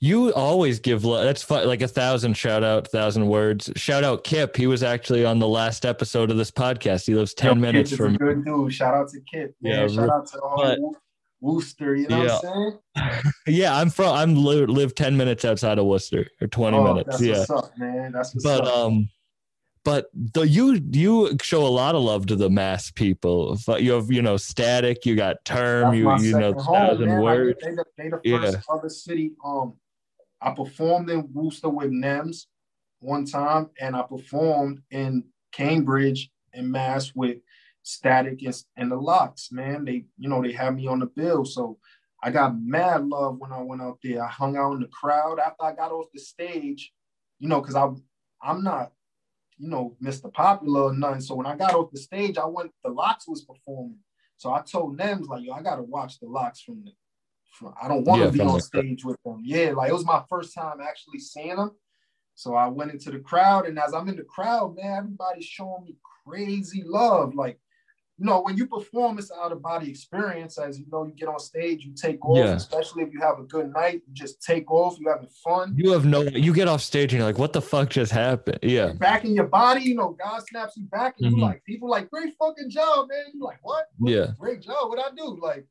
You 0.00 0.32
always 0.34 0.80
give 0.80 1.04
lo- 1.04 1.22
that's 1.24 1.42
fu- 1.42 1.54
like 1.54 1.80
a 1.82 1.88
thousand 1.88 2.34
shout 2.36 2.62
out, 2.62 2.88
thousand 2.88 3.26
words. 3.26 3.70
Shout 3.76 4.04
out 4.04 4.24
Kip. 4.24 4.56
He 4.56 4.66
was 4.66 4.82
actually 4.82 5.24
on 5.24 5.38
the 5.38 5.48
last 5.48 5.84
episode 5.86 6.30
of 6.30 6.36
this 6.36 6.50
podcast. 6.50 7.06
He 7.06 7.14
lives 7.14 7.34
10 7.34 7.48
Yo, 7.48 7.54
minutes 7.56 7.90
Kip 7.90 7.98
from 7.98 8.14
a 8.14 8.18
good 8.18 8.44
dude. 8.44 8.72
Shout 8.72 8.94
out 8.94 9.08
to 9.10 9.20
Kip. 9.32 9.54
Man. 9.62 9.72
Yeah, 9.88 9.88
Shout 9.94 10.10
out 10.10 10.26
to 10.28 10.40
all 10.40 10.56
but- 10.56 10.80
Wo- 10.80 10.96
Worcester. 11.40 11.94
You 11.94 12.08
know 12.08 12.22
Yeah. 12.24 12.38
what 12.42 12.44
I'm 12.46 12.78
saying? 12.96 13.32
Yeah, 13.46 13.76
I'm 13.76 13.90
from 13.90 14.14
I'm 14.14 14.34
li- 14.44 14.66
live 14.66 14.94
10 14.94 15.16
minutes 15.16 15.44
outside 15.44 15.78
of 15.78 15.84
Worcester 15.86 16.26
or 16.40 16.46
20 16.48 16.76
Oh, 16.76 16.84
minutes. 16.94 17.20
Yeah. 17.20 17.44
up, 17.50 17.70
man. 17.78 18.12
That's 18.12 18.34
what's 18.34 18.44
But 18.44 18.62
up. 18.66 18.76
um 18.76 19.08
but 19.84 20.06
the 20.14 20.48
you 20.48 20.80
you 20.92 21.36
show 21.42 21.66
a 21.66 21.68
lot 21.68 21.94
of 21.94 22.02
love 22.02 22.24
to 22.26 22.36
the 22.36 22.48
mass 22.48 22.90
people. 22.90 23.58
But 23.66 23.82
You 23.82 23.92
have, 23.92 24.10
you 24.10 24.22
know, 24.22 24.36
Statik, 24.36 25.04
you 25.04 25.14
got 25.14 25.44
term, 25.44 25.90
That's 26.02 26.22
you 26.24 26.30
you 26.30 26.38
know, 26.38 26.54
home, 26.54 26.74
thousand 26.74 27.04
man. 27.08 27.20
Like, 27.20 27.36
words. 27.36 27.58
they, 27.62 27.70
the, 27.74 27.84
they 27.98 28.08
the 28.08 28.20
Yeah. 28.24 28.52
other 28.70 28.88
city. 28.88 29.32
Um, 29.44 29.74
I 30.44 30.50
performed 30.50 31.08
in 31.08 31.26
Worcester 31.32 31.70
with 31.70 31.90
Nems 31.90 32.46
one 33.00 33.24
time, 33.24 33.70
and 33.80 33.96
I 33.96 34.02
performed 34.02 34.82
in 34.90 35.24
Cambridge 35.52 36.30
and 36.52 36.70
Mass 36.70 37.12
with 37.14 37.38
Statik 37.82 38.44
and, 38.44 38.54
and 38.76 38.92
the 38.92 38.96
Locks. 38.96 39.50
Man, 39.50 39.86
they 39.86 40.04
you 40.18 40.28
know 40.28 40.42
they 40.42 40.52
had 40.52 40.76
me 40.76 40.86
on 40.86 41.00
the 41.00 41.06
bill, 41.06 41.46
so 41.46 41.78
I 42.22 42.30
got 42.30 42.60
mad 42.60 43.06
love 43.06 43.38
when 43.38 43.52
I 43.52 43.62
went 43.62 43.80
out 43.80 43.98
there. 44.02 44.22
I 44.22 44.28
hung 44.28 44.56
out 44.58 44.74
in 44.74 44.80
the 44.80 44.88
crowd 44.88 45.38
after 45.38 45.64
I 45.64 45.74
got 45.74 45.92
off 45.92 46.06
the 46.12 46.20
stage, 46.20 46.92
you 47.38 47.48
know, 47.48 47.62
because 47.62 47.74
I 47.74 47.88
I'm 48.42 48.62
not 48.62 48.92
you 49.56 49.70
know 49.70 49.96
Mr. 50.02 50.30
Popular 50.30 50.82
or 50.82 50.94
nothing. 50.94 51.22
So 51.22 51.36
when 51.36 51.46
I 51.46 51.56
got 51.56 51.74
off 51.74 51.90
the 51.90 51.98
stage, 51.98 52.36
I 52.36 52.44
went. 52.44 52.70
The 52.84 52.90
Locks 52.90 53.26
was 53.26 53.46
performing. 53.46 53.98
So 54.36 54.52
I 54.52 54.60
told 54.60 54.98
Nems 54.98 55.26
like, 55.26 55.42
yo, 55.42 55.54
I 55.54 55.62
gotta 55.62 55.82
watch 55.82 56.20
the 56.20 56.26
locks 56.26 56.60
from 56.60 56.84
the. 56.84 56.92
I 57.80 57.88
don't 57.88 58.04
want 58.04 58.20
to 58.20 58.26
Yeah, 58.26 58.30
be 58.30 58.40
on 58.40 58.60
stage 58.60 59.04
with 59.04 59.16
them. 59.24 59.40
Yeah, 59.44 59.70
like 59.72 59.90
it 59.90 59.94
was 59.94 60.04
my 60.04 60.22
first 60.28 60.54
time 60.54 60.80
actually 60.80 61.18
seeing 61.20 61.56
them. 61.56 61.72
So 62.34 62.54
I 62.54 62.66
went 62.68 62.90
into 62.90 63.10
the 63.10 63.20
crowd, 63.20 63.66
and 63.66 63.78
as 63.78 63.94
I'm 63.94 64.08
in 64.08 64.16
the 64.16 64.24
crowd, 64.24 64.74
man, 64.76 64.98
everybody's 64.98 65.44
showing 65.44 65.84
me 65.84 65.96
crazy 66.26 66.82
love. 66.84 67.34
Like, 67.36 67.60
you 68.18 68.26
know, 68.26 68.42
when 68.42 68.56
you 68.56 68.66
perform, 68.66 69.18
it's 69.18 69.30
out 69.30 69.52
of 69.52 69.62
body 69.62 69.88
experience. 69.88 70.58
As 70.58 70.78
you 70.78 70.86
know, 70.90 71.04
you 71.04 71.12
get 71.12 71.28
on 71.28 71.38
stage, 71.38 71.84
you 71.84 71.92
take 71.94 72.24
off, 72.24 72.36
Yeah. 72.38 72.54
especially 72.54 73.04
if 73.04 73.12
you 73.12 73.20
have 73.20 73.38
a 73.38 73.44
good 73.44 73.72
night, 73.72 74.02
you 74.06 74.12
just 74.14 74.42
take 74.42 74.68
off, 74.70 74.98
you 74.98 75.08
having 75.08 75.28
fun. 75.44 75.74
You 75.76 75.92
have 75.92 76.04
no 76.04 76.22
you 76.22 76.52
get 76.52 76.66
off 76.66 76.80
stage 76.80 77.12
and 77.12 77.18
you're 77.20 77.26
like, 77.28 77.38
what 77.38 77.52
the 77.52 77.62
fuck 77.62 77.90
just 77.90 78.10
happened? 78.12 78.58
Yeah. 78.62 78.92
Back 78.94 79.24
in 79.24 79.32
your 79.34 79.46
body, 79.46 79.82
you 79.82 79.94
know, 79.94 80.16
God 80.20 80.42
snaps 80.48 80.76
you 80.76 80.84
back, 80.86 81.14
and 81.20 81.32
Mhm. 81.32 81.36
you 81.36 81.42
like 81.42 81.64
people 81.64 81.88
like 81.88 82.10
great 82.10 82.34
fucking 82.36 82.70
job, 82.70 83.08
man. 83.08 83.24
You're 83.32 83.44
like 83.46 83.58
what? 83.62 83.86
What- 83.98 84.10
Yeah. 84.12 84.26
great 84.38 84.60
job. 84.60 84.88
What 84.88 84.98
I 84.98 85.14
do? 85.16 85.38
Like, 85.40 85.66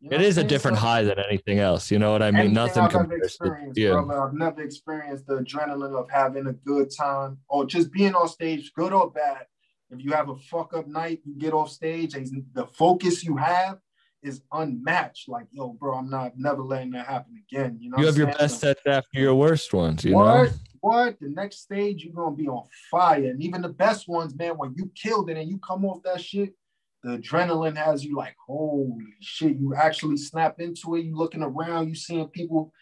you 0.00 0.10
know 0.10 0.16
It 0.16 0.22
is 0.22 0.38
a 0.38 0.44
different 0.44 0.76
So- 0.78 0.82
high 0.84 1.02
than 1.02 1.18
anything 1.18 1.58
else. 1.58 1.90
You 1.90 1.98
know 1.98 2.12
what 2.12 2.22
I 2.22 2.30
mean? 2.30 2.52
Nothing 2.52 2.84
I've 2.84 2.92
compares 2.92 3.36
to 3.38 3.72
yeah. 3.74 3.92
brother. 3.92 4.22
I've 4.22 4.34
never 4.34 4.62
experienced 4.62 5.26
the 5.26 5.38
adrenaline 5.38 5.98
of 5.98 6.08
having 6.10 6.46
a 6.46 6.52
good 6.52 6.90
time 6.94 7.38
or 7.48 7.66
just 7.66 7.92
being 7.92 8.14
on 8.14 8.28
stage, 8.28 8.72
good 8.74 8.92
or 8.92 9.10
bad. 9.10 9.46
If 9.90 10.04
you 10.04 10.12
have 10.12 10.28
a 10.28 10.36
fuck 10.36 10.74
up 10.74 10.86
night, 10.86 11.20
you 11.24 11.34
get 11.38 11.54
off 11.54 11.70
stage, 11.70 12.14
and 12.14 12.44
the 12.52 12.66
focus 12.66 13.24
you 13.24 13.36
have 13.38 13.78
is 14.22 14.42
unmatched. 14.52 15.28
Like, 15.28 15.46
yo, 15.50 15.70
bro, 15.70 15.96
I'm 15.96 16.10
not 16.10 16.32
never 16.36 16.62
letting 16.62 16.90
that 16.90 17.06
happen 17.06 17.42
again. 17.50 17.78
You 17.80 17.90
know, 17.90 17.98
You 17.98 18.06
have 18.06 18.16
your 18.18 18.26
best 18.26 18.60
sets 18.60 18.82
after 18.86 19.18
your 19.18 19.34
worst 19.34 19.72
ones, 19.72 20.04
you 20.04 20.10
know. 20.10 20.18
what? 20.18 20.42
know? 20.50 20.56
What? 20.80 21.16
The 21.20 21.28
next 21.30 21.62
stage, 21.62 22.04
you're 22.04 22.12
gonna 22.14 22.36
be 22.36 22.48
on 22.48 22.64
fire. 22.90 23.30
And 23.30 23.42
even 23.42 23.62
the 23.62 23.68
best 23.70 24.08
ones, 24.08 24.34
man, 24.34 24.58
when 24.58 24.74
you 24.76 24.90
killed 24.94 25.30
it 25.30 25.36
and 25.36 25.48
you 25.48 25.58
come 25.58 25.84
off 25.84 26.02
that 26.02 26.20
shit, 26.20 26.52
the 27.02 27.18
adrenaline 27.18 27.76
has 27.76 28.04
you 28.04 28.16
like, 28.16 28.34
holy 28.46 29.14
shit. 29.20 29.56
You 29.56 29.74
actually 29.74 30.16
snap 30.16 30.56
into 30.58 30.96
it. 30.96 31.04
You 31.04 31.16
looking 31.16 31.42
around, 31.42 31.88
you 31.88 31.94
seeing 31.94 32.26
people, 32.28 32.72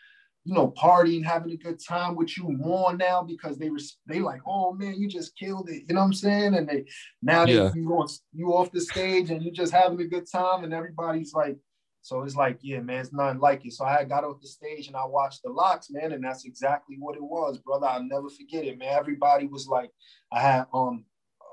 you 0.44 0.54
know, 0.54 0.70
partying, 0.70 1.24
having 1.24 1.52
a 1.52 1.56
good 1.56 1.78
time 1.86 2.16
with 2.16 2.36
you 2.36 2.48
more 2.48 2.96
now 2.96 3.22
because 3.22 3.58
they 3.58 3.68
were 3.68 3.80
they 4.06 4.20
like, 4.20 4.40
oh 4.46 4.72
man, 4.72 4.94
you 4.94 5.08
just 5.08 5.36
killed 5.38 5.68
it. 5.68 5.84
You 5.88 5.94
know 5.94 6.00
what 6.00 6.06
I'm 6.06 6.12
saying? 6.14 6.54
And 6.54 6.68
they 6.68 6.84
now 7.20 7.44
they 7.44 7.54
Yeah. 7.54 7.72
you 7.74 7.88
on 7.92 8.08
you 8.32 8.54
off 8.54 8.72
the 8.72 8.80
stage 8.80 9.30
and 9.30 9.42
you 9.42 9.50
just 9.50 9.72
having 9.72 10.00
a 10.00 10.06
good 10.06 10.30
time, 10.30 10.64
and 10.64 10.72
everybody's 10.72 11.34
like, 11.34 11.58
so 12.00 12.22
it's 12.22 12.36
like, 12.36 12.58
yeah, 12.62 12.80
man, 12.80 13.00
it's 13.00 13.12
nothing 13.12 13.40
like 13.40 13.66
it. 13.66 13.72
So 13.72 13.84
I 13.84 14.04
got 14.04 14.22
off 14.22 14.40
the 14.40 14.46
stage 14.46 14.86
and 14.86 14.94
I 14.96 15.04
watched 15.04 15.42
the 15.42 15.50
locks, 15.50 15.90
man, 15.90 16.12
and 16.12 16.22
that's 16.22 16.44
exactly 16.44 16.96
what 17.00 17.16
it 17.16 17.22
was, 17.22 17.58
brother. 17.58 17.88
I'll 17.88 18.04
never 18.04 18.30
forget 18.30 18.64
it, 18.64 18.78
man. 18.78 18.96
Everybody 18.96 19.48
was 19.48 19.66
like, 19.66 19.90
I 20.32 20.40
had 20.40 20.66
um 20.72 21.04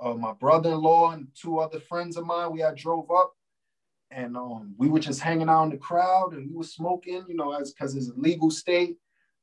uh, 0.03 0.13
my 0.13 0.33
brother-in-law 0.33 1.11
and 1.11 1.27
two 1.33 1.59
other 1.59 1.79
friends 1.79 2.17
of 2.17 2.25
mine. 2.25 2.51
We 2.51 2.59
had 2.59 2.75
drove 2.75 3.09
up 3.09 3.33
and 4.11 4.37
um 4.37 4.75
we 4.77 4.89
were 4.89 4.99
just 4.99 5.21
hanging 5.21 5.49
out 5.49 5.63
in 5.63 5.69
the 5.69 5.77
crowd 5.77 6.33
and 6.33 6.49
we 6.49 6.55
were 6.55 6.63
smoking, 6.63 7.23
you 7.27 7.35
know, 7.35 7.53
as 7.53 7.71
because 7.71 7.95
it's 7.95 8.09
a 8.09 8.13
legal 8.15 8.51
state. 8.51 8.97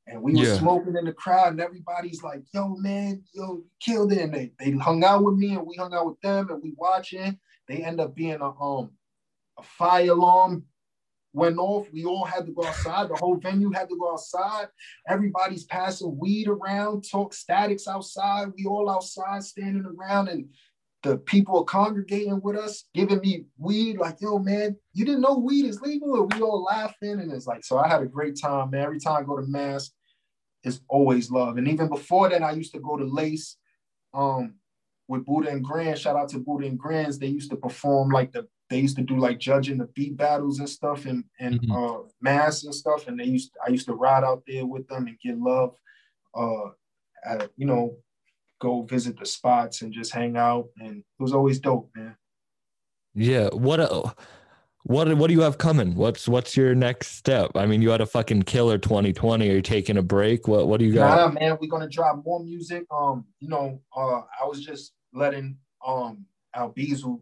And 0.07 0.21
we 0.21 0.33
were 0.33 0.45
smoking 0.57 0.95
in 0.97 1.05
the 1.05 1.13
crowd, 1.13 1.51
and 1.51 1.61
everybody's 1.61 2.23
like, 2.23 2.41
yo, 2.53 2.75
man, 2.75 3.23
yo, 3.33 3.57
you 3.57 3.65
killed 3.79 4.11
it. 4.11 4.21
And 4.21 4.33
they, 4.33 4.51
they 4.59 4.71
hung 4.71 5.03
out 5.03 5.23
with 5.23 5.35
me 5.35 5.53
and 5.53 5.65
we 5.65 5.75
hung 5.75 5.93
out 5.93 6.07
with 6.07 6.19
them 6.21 6.49
and 6.49 6.61
we 6.61 6.73
watching. 6.75 7.39
They 7.67 7.83
end 7.83 8.01
up 8.01 8.15
being 8.15 8.41
a 8.41 8.49
um 8.49 8.91
a 9.57 9.63
fire 9.63 10.11
alarm 10.11 10.65
went 11.33 11.57
off. 11.57 11.87
We 11.91 12.05
all 12.05 12.25
had 12.25 12.45
to 12.45 12.51
go 12.51 12.65
outside. 12.65 13.09
The 13.09 13.15
whole 13.15 13.37
venue 13.37 13.71
had 13.71 13.89
to 13.89 13.97
go 13.97 14.11
outside. 14.11 14.67
Everybody's 15.07 15.63
passing 15.63 16.17
weed 16.17 16.47
around, 16.47 17.05
talk 17.09 17.33
statics 17.33 17.87
outside. 17.87 18.49
We 18.57 18.65
all 18.65 18.89
outside 18.89 19.43
standing 19.43 19.85
around, 19.85 20.27
and 20.27 20.49
the 21.03 21.17
people 21.17 21.63
congregating 21.63 22.41
with 22.41 22.57
us, 22.57 22.85
giving 22.93 23.19
me 23.19 23.45
weed. 23.57 23.97
Like, 23.97 24.17
yo, 24.21 24.39
man, 24.39 24.75
you 24.93 25.05
didn't 25.05 25.21
know 25.21 25.37
weed 25.37 25.65
is 25.65 25.81
legal? 25.81 26.21
And 26.21 26.33
we 26.33 26.41
all 26.41 26.63
laughing. 26.63 27.19
And 27.19 27.31
it's 27.31 27.47
like, 27.47 27.63
so 27.63 27.77
I 27.77 27.87
had 27.87 28.01
a 28.01 28.07
great 28.07 28.39
time, 28.39 28.71
man. 28.71 28.83
Every 28.83 28.99
time 28.99 29.23
I 29.23 29.25
go 29.25 29.37
to 29.37 29.47
mass, 29.47 29.91
it's 30.63 30.81
always 30.87 31.31
love. 31.31 31.57
And 31.57 31.67
even 31.67 31.87
before 31.87 32.29
that, 32.29 32.43
I 32.43 32.51
used 32.51 32.73
to 32.73 32.79
go 32.79 32.97
to 32.97 33.05
Lace 33.05 33.57
um 34.13 34.55
with 35.07 35.25
Buddha 35.25 35.49
and 35.49 35.63
Grand. 35.63 35.97
Shout 35.97 36.15
out 36.15 36.29
to 36.29 36.39
Buddha 36.39 36.67
and 36.67 36.77
Grands. 36.77 37.17
They 37.17 37.27
used 37.27 37.49
to 37.51 37.57
perform 37.57 38.09
like 38.09 38.31
the 38.31 38.47
they 38.71 38.79
used 38.79 38.95
to 38.95 39.03
do 39.03 39.17
like 39.17 39.37
judging 39.37 39.77
the 39.77 39.85
beat 39.87 40.15
battles 40.15 40.59
and 40.59 40.69
stuff 40.69 41.05
and 41.05 41.25
and 41.39 41.59
Mhm. 41.61 41.71
uh 41.75 42.07
mass 42.21 42.63
and 42.63 42.73
stuff. 42.73 43.07
And 43.07 43.19
they 43.19 43.25
used 43.25 43.51
I 43.65 43.69
used 43.69 43.85
to 43.87 43.93
ride 43.93 44.23
out 44.23 44.43
there 44.47 44.65
with 44.65 44.87
them 44.87 45.05
and 45.07 45.19
get 45.19 45.37
love. 45.37 45.75
Uh 46.33 46.69
you 47.57 47.67
know, 47.67 47.97
go 48.59 48.81
visit 48.83 49.19
the 49.19 49.25
spots 49.25 49.81
and 49.81 49.93
just 49.93 50.11
hang 50.13 50.37
out. 50.37 50.69
And 50.79 50.97
it 50.99 51.21
was 51.21 51.33
always 51.33 51.59
dope, 51.59 51.91
man. 51.95 52.15
Yeah. 53.13 53.49
What 53.49 53.79
uh, 53.81 54.13
what 54.83 55.13
what 55.17 55.27
do 55.27 55.33
you 55.33 55.41
have 55.41 55.57
coming? 55.57 55.93
What's 55.95 56.27
what's 56.27 56.55
your 56.57 56.73
next 56.73 57.09
step? 57.17 57.51
I 57.55 57.65
mean, 57.65 57.81
you 57.81 57.89
had 57.89 58.01
a 58.01 58.05
fucking 58.05 58.43
killer 58.43 58.77
2020. 58.77 59.49
Are 59.49 59.53
you 59.53 59.61
taking 59.61 59.97
a 59.97 60.01
break? 60.01 60.47
What 60.47 60.67
what 60.69 60.79
do 60.79 60.85
you 60.85 60.93
got? 60.93 61.33
Nah, 61.33 61.39
man, 61.39 61.57
we're 61.59 61.69
gonna 61.69 61.89
drop 61.89 62.23
more 62.25 62.41
music. 62.43 62.85
Um, 62.89 63.25
you 63.39 63.49
know, 63.49 63.81
uh, 63.95 64.21
I 64.41 64.45
was 64.47 64.65
just 64.65 64.93
letting 65.13 65.57
um 65.85 66.25
Albizu 66.55 67.19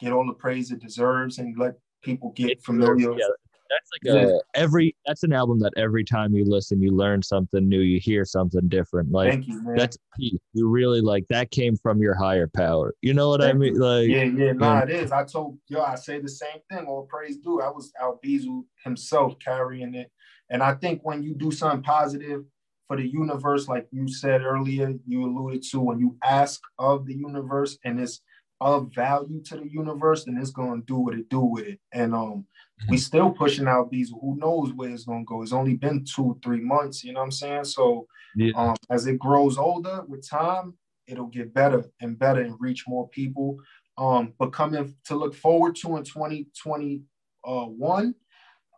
get 0.00 0.12
all 0.12 0.26
the 0.26 0.32
praise 0.32 0.70
it 0.70 0.80
deserves 0.80 1.38
and 1.38 1.56
let 1.58 1.74
people 2.02 2.32
get 2.36 2.62
familiar. 2.62 3.12
Yeah, 3.12 3.26
that's 3.70 3.90
like 4.04 4.26
a 4.26 4.40
every 4.54 4.94
that's 5.06 5.22
an 5.22 5.32
album 5.32 5.58
that 5.60 5.72
every 5.76 6.04
time 6.04 6.34
you 6.34 6.44
listen, 6.44 6.80
you 6.80 6.90
learn 6.90 7.22
something 7.22 7.68
new, 7.68 7.80
you 7.80 7.98
hear 7.98 8.24
something 8.24 8.68
different. 8.68 9.10
Like 9.10 9.30
Thank 9.30 9.48
you, 9.48 9.62
man. 9.62 9.76
that's 9.76 9.96
peace. 10.16 10.38
You 10.52 10.68
really 10.68 11.00
like 11.00 11.24
that 11.30 11.50
came 11.50 11.76
from 11.76 12.00
your 12.00 12.14
higher 12.14 12.46
power. 12.46 12.94
You 13.00 13.14
know 13.14 13.28
what 13.28 13.40
I 13.40 13.46
Thank 13.46 13.58
mean? 13.58 13.78
Like 13.78 14.08
yeah, 14.08 14.24
yeah, 14.24 14.52
nah, 14.52 14.80
it 14.80 14.90
is. 14.90 15.12
I 15.12 15.24
told 15.24 15.58
yo, 15.68 15.82
I 15.82 15.94
say 15.94 16.20
the 16.20 16.28
same 16.28 16.58
thing. 16.70 16.86
All 16.86 17.08
praise 17.10 17.38
due. 17.38 17.60
I 17.60 17.68
was 17.68 17.92
Albizu 18.00 18.64
himself 18.84 19.38
carrying 19.38 19.94
it, 19.94 20.10
and 20.50 20.62
I 20.62 20.74
think 20.74 21.00
when 21.02 21.22
you 21.22 21.34
do 21.34 21.50
something 21.50 21.82
positive 21.82 22.44
for 22.86 22.96
the 22.96 23.06
universe, 23.06 23.66
like 23.66 23.86
you 23.90 24.08
said 24.08 24.42
earlier, 24.42 24.92
you 25.06 25.24
alluded 25.24 25.62
to, 25.70 25.80
when 25.80 25.98
you 25.98 26.16
ask 26.22 26.60
of 26.78 27.06
the 27.06 27.14
universe 27.14 27.78
and 27.84 27.98
it's 27.98 28.20
of 28.60 28.92
value 28.94 29.42
to 29.42 29.56
the 29.56 29.68
universe, 29.70 30.24
then 30.24 30.38
it's 30.38 30.50
gonna 30.50 30.82
do 30.82 30.96
what 30.96 31.14
it 31.14 31.28
do 31.28 31.40
with 31.40 31.66
it. 31.66 31.80
And 31.92 32.14
um, 32.14 32.46
we 32.88 32.96
still 32.96 33.30
pushing 33.30 33.68
out 33.68 33.90
these. 33.90 34.10
Who 34.10 34.36
knows 34.36 34.72
where 34.72 34.90
it's 34.90 35.04
gonna 35.04 35.24
go? 35.24 35.42
It's 35.42 35.52
only 35.52 35.74
been 35.74 36.04
two, 36.04 36.38
three 36.42 36.60
months. 36.60 37.04
You 37.04 37.12
know 37.12 37.20
what 37.20 37.26
I'm 37.26 37.32
saying? 37.32 37.64
So 37.64 38.06
Yeah. 38.36 38.52
um, 38.56 38.76
as 38.90 39.06
it 39.06 39.18
grows 39.18 39.58
older 39.58 40.02
with 40.06 40.28
time, 40.28 40.74
it'll 41.06 41.26
get 41.26 41.52
better 41.52 41.84
and 42.00 42.18
better 42.18 42.40
and 42.40 42.56
reach 42.60 42.86
more 42.88 43.08
people. 43.08 43.58
Um, 43.96 44.34
but 44.38 44.52
coming 44.52 44.96
to 45.04 45.14
look 45.14 45.34
forward 45.34 45.76
to 45.76 45.96
in 45.96 46.04
2021, 46.04 48.14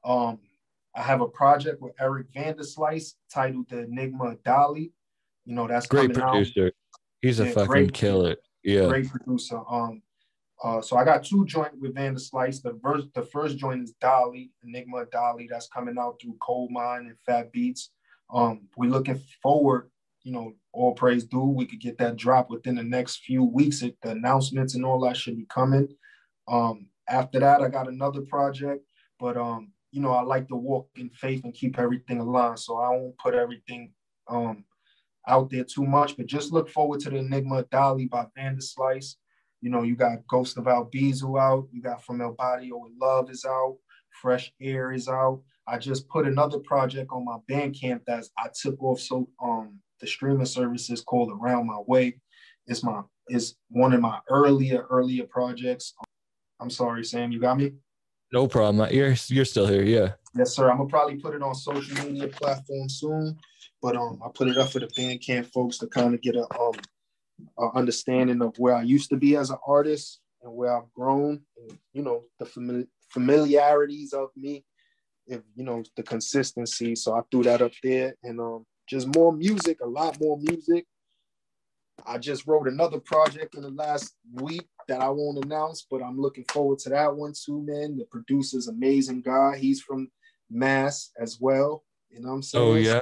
um, 0.04 0.38
I 0.94 1.02
have 1.02 1.20
a 1.20 1.28
project 1.28 1.80
with 1.80 1.94
Eric 2.00 2.30
Vanderslice 2.32 3.14
titled 3.32 3.68
The 3.68 3.80
Enigma 3.80 4.32
of 4.32 4.42
Dolly. 4.42 4.92
You 5.44 5.54
know, 5.54 5.66
that's 5.66 5.86
great 5.86 6.12
coming 6.12 6.22
out 6.22 6.30
producer. 6.32 6.72
He's 7.22 7.40
a 7.40 7.46
Yeah, 7.46 7.52
fucking 7.52 7.68
great. 7.68 7.92
killer. 7.92 8.36
Yeah. 8.66 8.88
great 8.88 9.08
producer. 9.08 9.60
Um, 9.70 10.02
uh, 10.62 10.80
so 10.80 10.96
I 10.96 11.04
got 11.04 11.24
two 11.24 11.44
joint 11.44 11.72
with 11.80 11.94
Van 11.94 12.14
The 12.14 12.78
first, 12.82 13.08
the 13.14 13.22
first 13.22 13.58
joint 13.58 13.82
is 13.84 13.92
Dolly, 14.00 14.50
Enigma 14.64 15.06
Dolly, 15.12 15.46
that's 15.50 15.68
coming 15.68 15.96
out 15.98 16.16
through 16.20 16.36
Coalmine 16.40 17.06
and 17.06 17.20
Fat 17.24 17.52
Beats. 17.52 17.90
Um, 18.32 18.62
we're 18.76 18.90
looking 18.90 19.20
forward, 19.42 19.90
you 20.22 20.32
know, 20.32 20.54
all 20.72 20.94
praise 20.94 21.24
due. 21.24 21.44
We 21.44 21.66
could 21.66 21.80
get 21.80 21.98
that 21.98 22.16
drop 22.16 22.50
within 22.50 22.74
the 22.74 22.82
next 22.82 23.18
few 23.18 23.44
weeks. 23.44 23.80
The 23.80 23.94
announcements 24.02 24.74
and 24.74 24.84
all 24.84 24.98
that 25.00 25.16
should 25.16 25.36
be 25.36 25.46
coming. 25.46 25.88
Um, 26.48 26.88
after 27.08 27.38
that, 27.38 27.60
I 27.60 27.68
got 27.68 27.88
another 27.88 28.22
project, 28.22 28.84
but 29.20 29.36
um, 29.36 29.72
you 29.92 30.00
know, 30.00 30.10
I 30.10 30.22
like 30.22 30.48
to 30.48 30.56
walk 30.56 30.88
in 30.96 31.10
faith 31.10 31.44
and 31.44 31.54
keep 31.54 31.78
everything 31.78 32.18
aligned. 32.18 32.58
So 32.58 32.78
I 32.78 32.90
won't 32.90 33.18
put 33.18 33.34
everything 33.34 33.92
um 34.28 34.64
out 35.28 35.50
there 35.50 35.64
too 35.64 35.84
much, 35.84 36.16
but 36.16 36.26
just 36.26 36.52
look 36.52 36.68
forward 36.68 37.00
to 37.00 37.10
the 37.10 37.16
Enigma 37.16 37.64
Dolly 37.70 38.06
by 38.06 38.26
Vanderslice. 38.38 39.16
You 39.60 39.70
know, 39.70 39.82
you 39.82 39.96
got 39.96 40.26
Ghost 40.28 40.58
of 40.58 40.64
Albizu 40.64 41.40
out, 41.40 41.68
you 41.72 41.82
got 41.82 42.04
From 42.04 42.20
El 42.20 42.32
Barrio 42.32 42.78
with 42.78 42.92
Love 43.00 43.30
is 43.30 43.44
out, 43.44 43.76
Fresh 44.20 44.52
Air 44.60 44.92
is 44.92 45.08
out. 45.08 45.42
I 45.66 45.78
just 45.78 46.08
put 46.08 46.26
another 46.26 46.60
project 46.60 47.10
on 47.10 47.24
my 47.24 47.38
Bandcamp 47.50 48.04
that 48.06 48.24
I 48.38 48.48
took 48.54 48.80
off 48.82 49.00
so 49.00 49.28
um 49.42 49.80
the 50.00 50.06
streaming 50.06 50.46
services 50.46 51.00
called 51.00 51.30
Around 51.32 51.66
My 51.66 51.80
Way. 51.86 52.20
It's 52.66 52.84
my 52.84 53.02
it's 53.28 53.56
one 53.70 53.92
of 53.92 54.00
my 54.00 54.20
earlier 54.30 54.86
earlier 54.90 55.24
projects. 55.24 55.94
I'm 56.60 56.70
sorry, 56.70 57.04
Sam, 57.04 57.32
you 57.32 57.40
got 57.40 57.58
me? 57.58 57.72
No 58.32 58.46
problem. 58.46 58.88
You're 58.92 59.14
you're 59.28 59.44
still 59.44 59.66
here. 59.66 59.82
Yeah. 59.82 60.12
Yes, 60.34 60.54
sir. 60.54 60.70
I'm 60.70 60.78
gonna 60.78 60.88
probably 60.88 61.16
put 61.16 61.34
it 61.34 61.42
on 61.42 61.54
social 61.54 62.04
media 62.04 62.28
platforms 62.28 62.98
soon, 63.00 63.36
but 63.82 63.96
um, 63.96 64.20
I 64.24 64.28
put 64.34 64.48
it 64.48 64.56
up 64.56 64.70
for 64.70 64.80
the 64.80 64.86
Bandcamp 64.88 65.52
folks 65.52 65.78
to 65.78 65.86
kind 65.86 66.14
of 66.14 66.22
get 66.22 66.36
a 66.36 66.46
um, 66.58 66.74
a 67.58 67.68
understanding 67.74 68.42
of 68.42 68.58
where 68.58 68.74
I 68.74 68.82
used 68.82 69.10
to 69.10 69.16
be 69.16 69.36
as 69.36 69.50
an 69.50 69.58
artist 69.66 70.20
and 70.42 70.54
where 70.54 70.76
I've 70.76 70.92
grown, 70.94 71.42
and 71.60 71.78
you 71.92 72.02
know 72.02 72.24
the 72.38 72.46
famili- 72.46 72.88
familiarities 73.10 74.12
of 74.12 74.30
me, 74.36 74.64
if 75.26 75.42
you 75.54 75.64
know 75.64 75.82
the 75.96 76.02
consistency. 76.02 76.94
So 76.94 77.14
I 77.14 77.20
threw 77.30 77.42
that 77.44 77.62
up 77.62 77.72
there, 77.82 78.14
and 78.22 78.40
um, 78.40 78.66
just 78.86 79.14
more 79.14 79.32
music, 79.32 79.78
a 79.82 79.86
lot 79.86 80.18
more 80.20 80.38
music. 80.38 80.86
I 82.06 82.18
just 82.18 82.46
wrote 82.46 82.68
another 82.68 83.00
project 83.00 83.54
in 83.54 83.62
the 83.62 83.70
last 83.70 84.14
week 84.32 84.68
that 84.86 85.00
I 85.00 85.08
won't 85.08 85.44
announce, 85.44 85.86
but 85.90 86.02
I'm 86.02 86.20
looking 86.20 86.44
forward 86.52 86.78
to 86.80 86.90
that 86.90 87.16
one 87.16 87.32
too, 87.32 87.62
man. 87.62 87.96
The 87.96 88.04
producer's 88.04 88.68
amazing 88.68 89.22
guy. 89.22 89.56
He's 89.56 89.80
from 89.80 90.08
Mass 90.50 91.10
as 91.18 91.38
well. 91.40 91.84
You 92.10 92.20
know 92.20 92.28
what 92.28 92.34
I'm 92.34 92.42
saying? 92.42 92.64
Oh 92.64 92.74
yeah. 92.74 93.00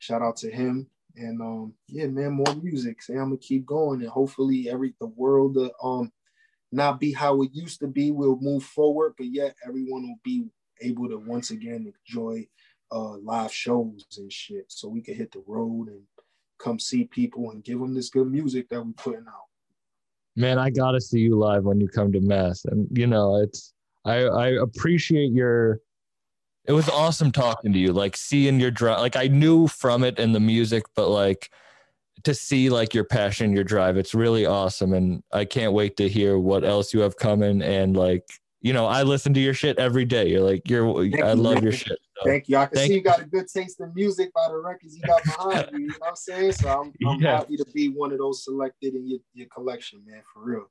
Shout 0.00 0.22
out 0.22 0.36
to 0.38 0.50
him. 0.50 0.88
And 1.16 1.40
um, 1.40 1.74
yeah, 1.86 2.06
man, 2.06 2.32
more 2.32 2.54
music. 2.62 3.02
Say 3.02 3.14
I'm 3.14 3.26
gonna 3.26 3.36
keep 3.36 3.66
going, 3.66 4.00
and 4.00 4.10
hopefully 4.10 4.68
every 4.68 4.94
the 5.00 5.06
world 5.06 5.56
uh, 5.56 5.70
um 5.82 6.10
not 6.72 6.98
be 7.00 7.12
how 7.12 7.42
it 7.42 7.50
used 7.52 7.80
to 7.80 7.86
be. 7.86 8.10
We'll 8.10 8.38
move 8.40 8.64
forward, 8.64 9.14
but 9.18 9.26
yet 9.26 9.54
everyone 9.66 10.02
will 10.02 10.20
be 10.24 10.46
able 10.80 11.08
to 11.08 11.18
once 11.18 11.50
again 11.50 11.92
enjoy 12.08 12.46
uh 12.90 13.18
live 13.18 13.52
shows 13.52 14.04
and 14.18 14.32
shit, 14.32 14.66
so 14.68 14.88
we 14.88 15.02
can 15.02 15.14
hit 15.14 15.32
the 15.32 15.42
road 15.46 15.88
and 15.88 16.02
come 16.58 16.78
see 16.78 17.04
people 17.04 17.50
and 17.50 17.64
give 17.64 17.78
them 17.78 17.94
this 17.94 18.10
good 18.10 18.30
music 18.30 18.68
that 18.68 18.84
we're 18.84 18.92
putting 18.92 19.26
out. 19.26 19.48
Man, 20.36 20.58
I 20.58 20.70
gotta 20.70 21.00
see 21.00 21.20
you 21.20 21.36
live 21.36 21.64
when 21.64 21.80
you 21.80 21.88
come 21.88 22.12
to 22.12 22.20
Mass. 22.20 22.64
And 22.64 22.86
you 22.96 23.06
know, 23.06 23.36
it's 23.36 23.74
I 24.04 24.22
I 24.24 24.48
appreciate 24.62 25.32
your 25.32 25.80
it 26.70 26.74
was 26.74 26.88
awesome 26.88 27.32
talking 27.32 27.72
to 27.72 27.78
you, 27.78 27.92
like 27.92 28.16
seeing 28.16 28.60
your 28.60 28.70
drive. 28.70 29.00
Like 29.00 29.16
I 29.16 29.26
knew 29.26 29.66
from 29.66 30.04
it 30.04 30.18
and 30.18 30.32
the 30.34 30.40
music, 30.40 30.84
but 30.94 31.08
like 31.08 31.50
to 32.22 32.32
see 32.32 32.70
like 32.70 32.94
your 32.94 33.04
passion, 33.04 33.52
your 33.52 33.64
drive, 33.64 33.96
it's 33.96 34.14
really 34.14 34.46
awesome. 34.46 34.92
And 34.92 35.22
I 35.32 35.44
can't 35.44 35.72
wait 35.72 35.96
to 35.96 36.08
hear 36.08 36.38
what 36.38 36.64
else 36.64 36.94
you 36.94 37.00
have 37.00 37.16
coming. 37.16 37.60
And 37.60 37.96
like 37.96 38.24
you 38.62 38.72
know, 38.72 38.86
I 38.86 39.02
listen 39.02 39.32
to 39.34 39.40
your 39.40 39.54
shit 39.54 39.78
every 39.78 40.04
day. 40.04 40.28
You're 40.28 40.42
like, 40.42 40.68
you're, 40.68 40.94
Thank 40.94 41.24
I 41.24 41.32
you, 41.32 41.42
love 41.42 41.54
man. 41.54 41.62
your 41.62 41.72
shit. 41.72 41.98
So, 42.18 42.30
Thank 42.30 42.48
you. 42.48 42.58
I 42.58 42.66
can 42.66 42.76
Thank 42.76 42.88
see 42.88 42.92
you. 42.92 42.98
you 42.98 43.04
got 43.04 43.20
a 43.20 43.24
good 43.24 43.48
taste 43.48 43.80
in 43.80 43.90
music 43.94 44.32
by 44.34 44.46
the 44.48 44.58
records 44.58 44.94
you 44.94 45.02
got 45.06 45.24
behind 45.24 45.66
you. 45.72 45.78
You 45.78 45.86
know 45.92 45.96
what 46.00 46.08
I'm 46.10 46.16
saying? 46.16 46.52
So 46.52 46.68
I'm, 46.68 46.92
I'm 47.06 47.20
Yeah. 47.20 47.38
happy 47.38 47.56
to 47.56 47.64
be 47.72 47.88
one 47.88 48.12
of 48.12 48.18
those 48.18 48.44
selected 48.44 48.94
in 48.94 49.08
your, 49.08 49.20
your 49.32 49.46
collection, 49.48 50.02
man, 50.06 50.22
for 50.32 50.44
real. 50.44 50.66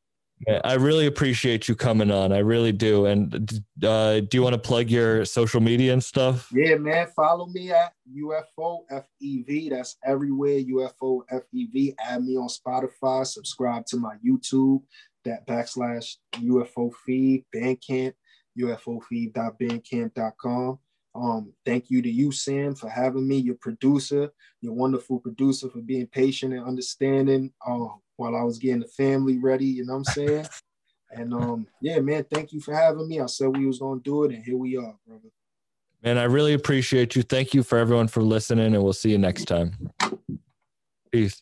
I 0.48 0.76
really 0.76 1.06
appreciate 1.06 1.68
you 1.68 1.76
coming 1.76 2.12
on. 2.12 2.32
I 2.32 2.38
really 2.40 2.72
do. 2.72 3.06
And 3.06 3.62
uh, 3.84 4.22
do 4.22 4.30
you 4.32 4.42
want 4.42 4.54
to 4.54 4.60
plug 4.60 4.90
your 4.90 5.26
social 5.26 5.60
media 5.60 5.92
and 5.94 6.02
stuff? 6.04 6.50
Yeah, 6.54 6.76
man. 6.76 7.08
Follow 7.16 7.48
me 7.48 7.72
at 7.72 7.94
UFO 8.16 8.84
FEV. 8.92 9.72
That's 9.72 9.98
everywhere. 10.06 10.60
UFO 10.60 11.24
FEV. 11.32 11.96
Add 12.00 12.24
me 12.24 12.38
on 12.38 12.48
Spotify. 12.48 13.26
Subscribe 13.26 13.88
to 13.88 13.98
my 13.98 14.16
YouTube. 14.26 14.84
That 15.26 15.46
backslash 15.46 16.16
UFO 16.36 16.94
Fev. 17.08 17.44
Bandcamp. 17.54 18.14
UFOfev.bandcamp.com. 18.58 20.80
Um, 21.16 21.54
thank 21.66 21.90
you 21.90 22.02
to 22.02 22.10
you, 22.10 22.32
Sam, 22.32 22.76
for 22.76 22.90
having 22.90 23.28
me. 23.28 23.36
Your 23.38 23.56
producer, 23.56 24.32
your 24.62 24.74
wonderful 24.74 25.20
producer, 25.20 25.70
for 25.70 25.82
being 25.82 26.08
patient 26.08 26.54
and 26.54 26.66
understanding. 26.66 27.52
Um, 27.66 28.00
while 28.20 28.36
I 28.36 28.44
was 28.44 28.60
getting 28.60 28.82
the 28.82 28.88
family 28.88 29.40
ready. 29.40 29.66
You 29.66 29.86
know 29.86 29.94
what 29.94 30.10
I'm 30.10 30.14
saying? 30.14 30.48
and 31.12 31.34
um, 31.34 31.68
yeah, 31.82 32.00
man. 32.00 32.26
Thank 32.32 32.52
you 32.52 32.60
for 32.60 32.74
having 32.74 33.08
me. 33.08 33.20
I 33.20 33.26
said 33.26 33.56
we 33.56 33.66
was 33.66 33.80
gonna 33.80 34.02
do 34.02 34.26
it, 34.26 34.34
and 34.34 34.44
here 34.44 34.58
we 34.58 34.78
are, 34.78 34.96
brother. 35.08 35.30
Man, 36.04 36.18
I 36.18 36.24
really 36.24 36.54
appreciate 36.54 37.16
you. 37.16 37.24
Thank 37.24 37.54
you 37.54 37.64
for 37.64 37.78
everyone 37.78 38.08
for 38.08 38.22
listening, 38.22 38.74
and 38.74 38.84
we'll 38.84 38.94
see 38.94 39.12
you 39.12 39.18
next 39.18 39.46
time. 39.46 39.92
Peace. 41.12 41.42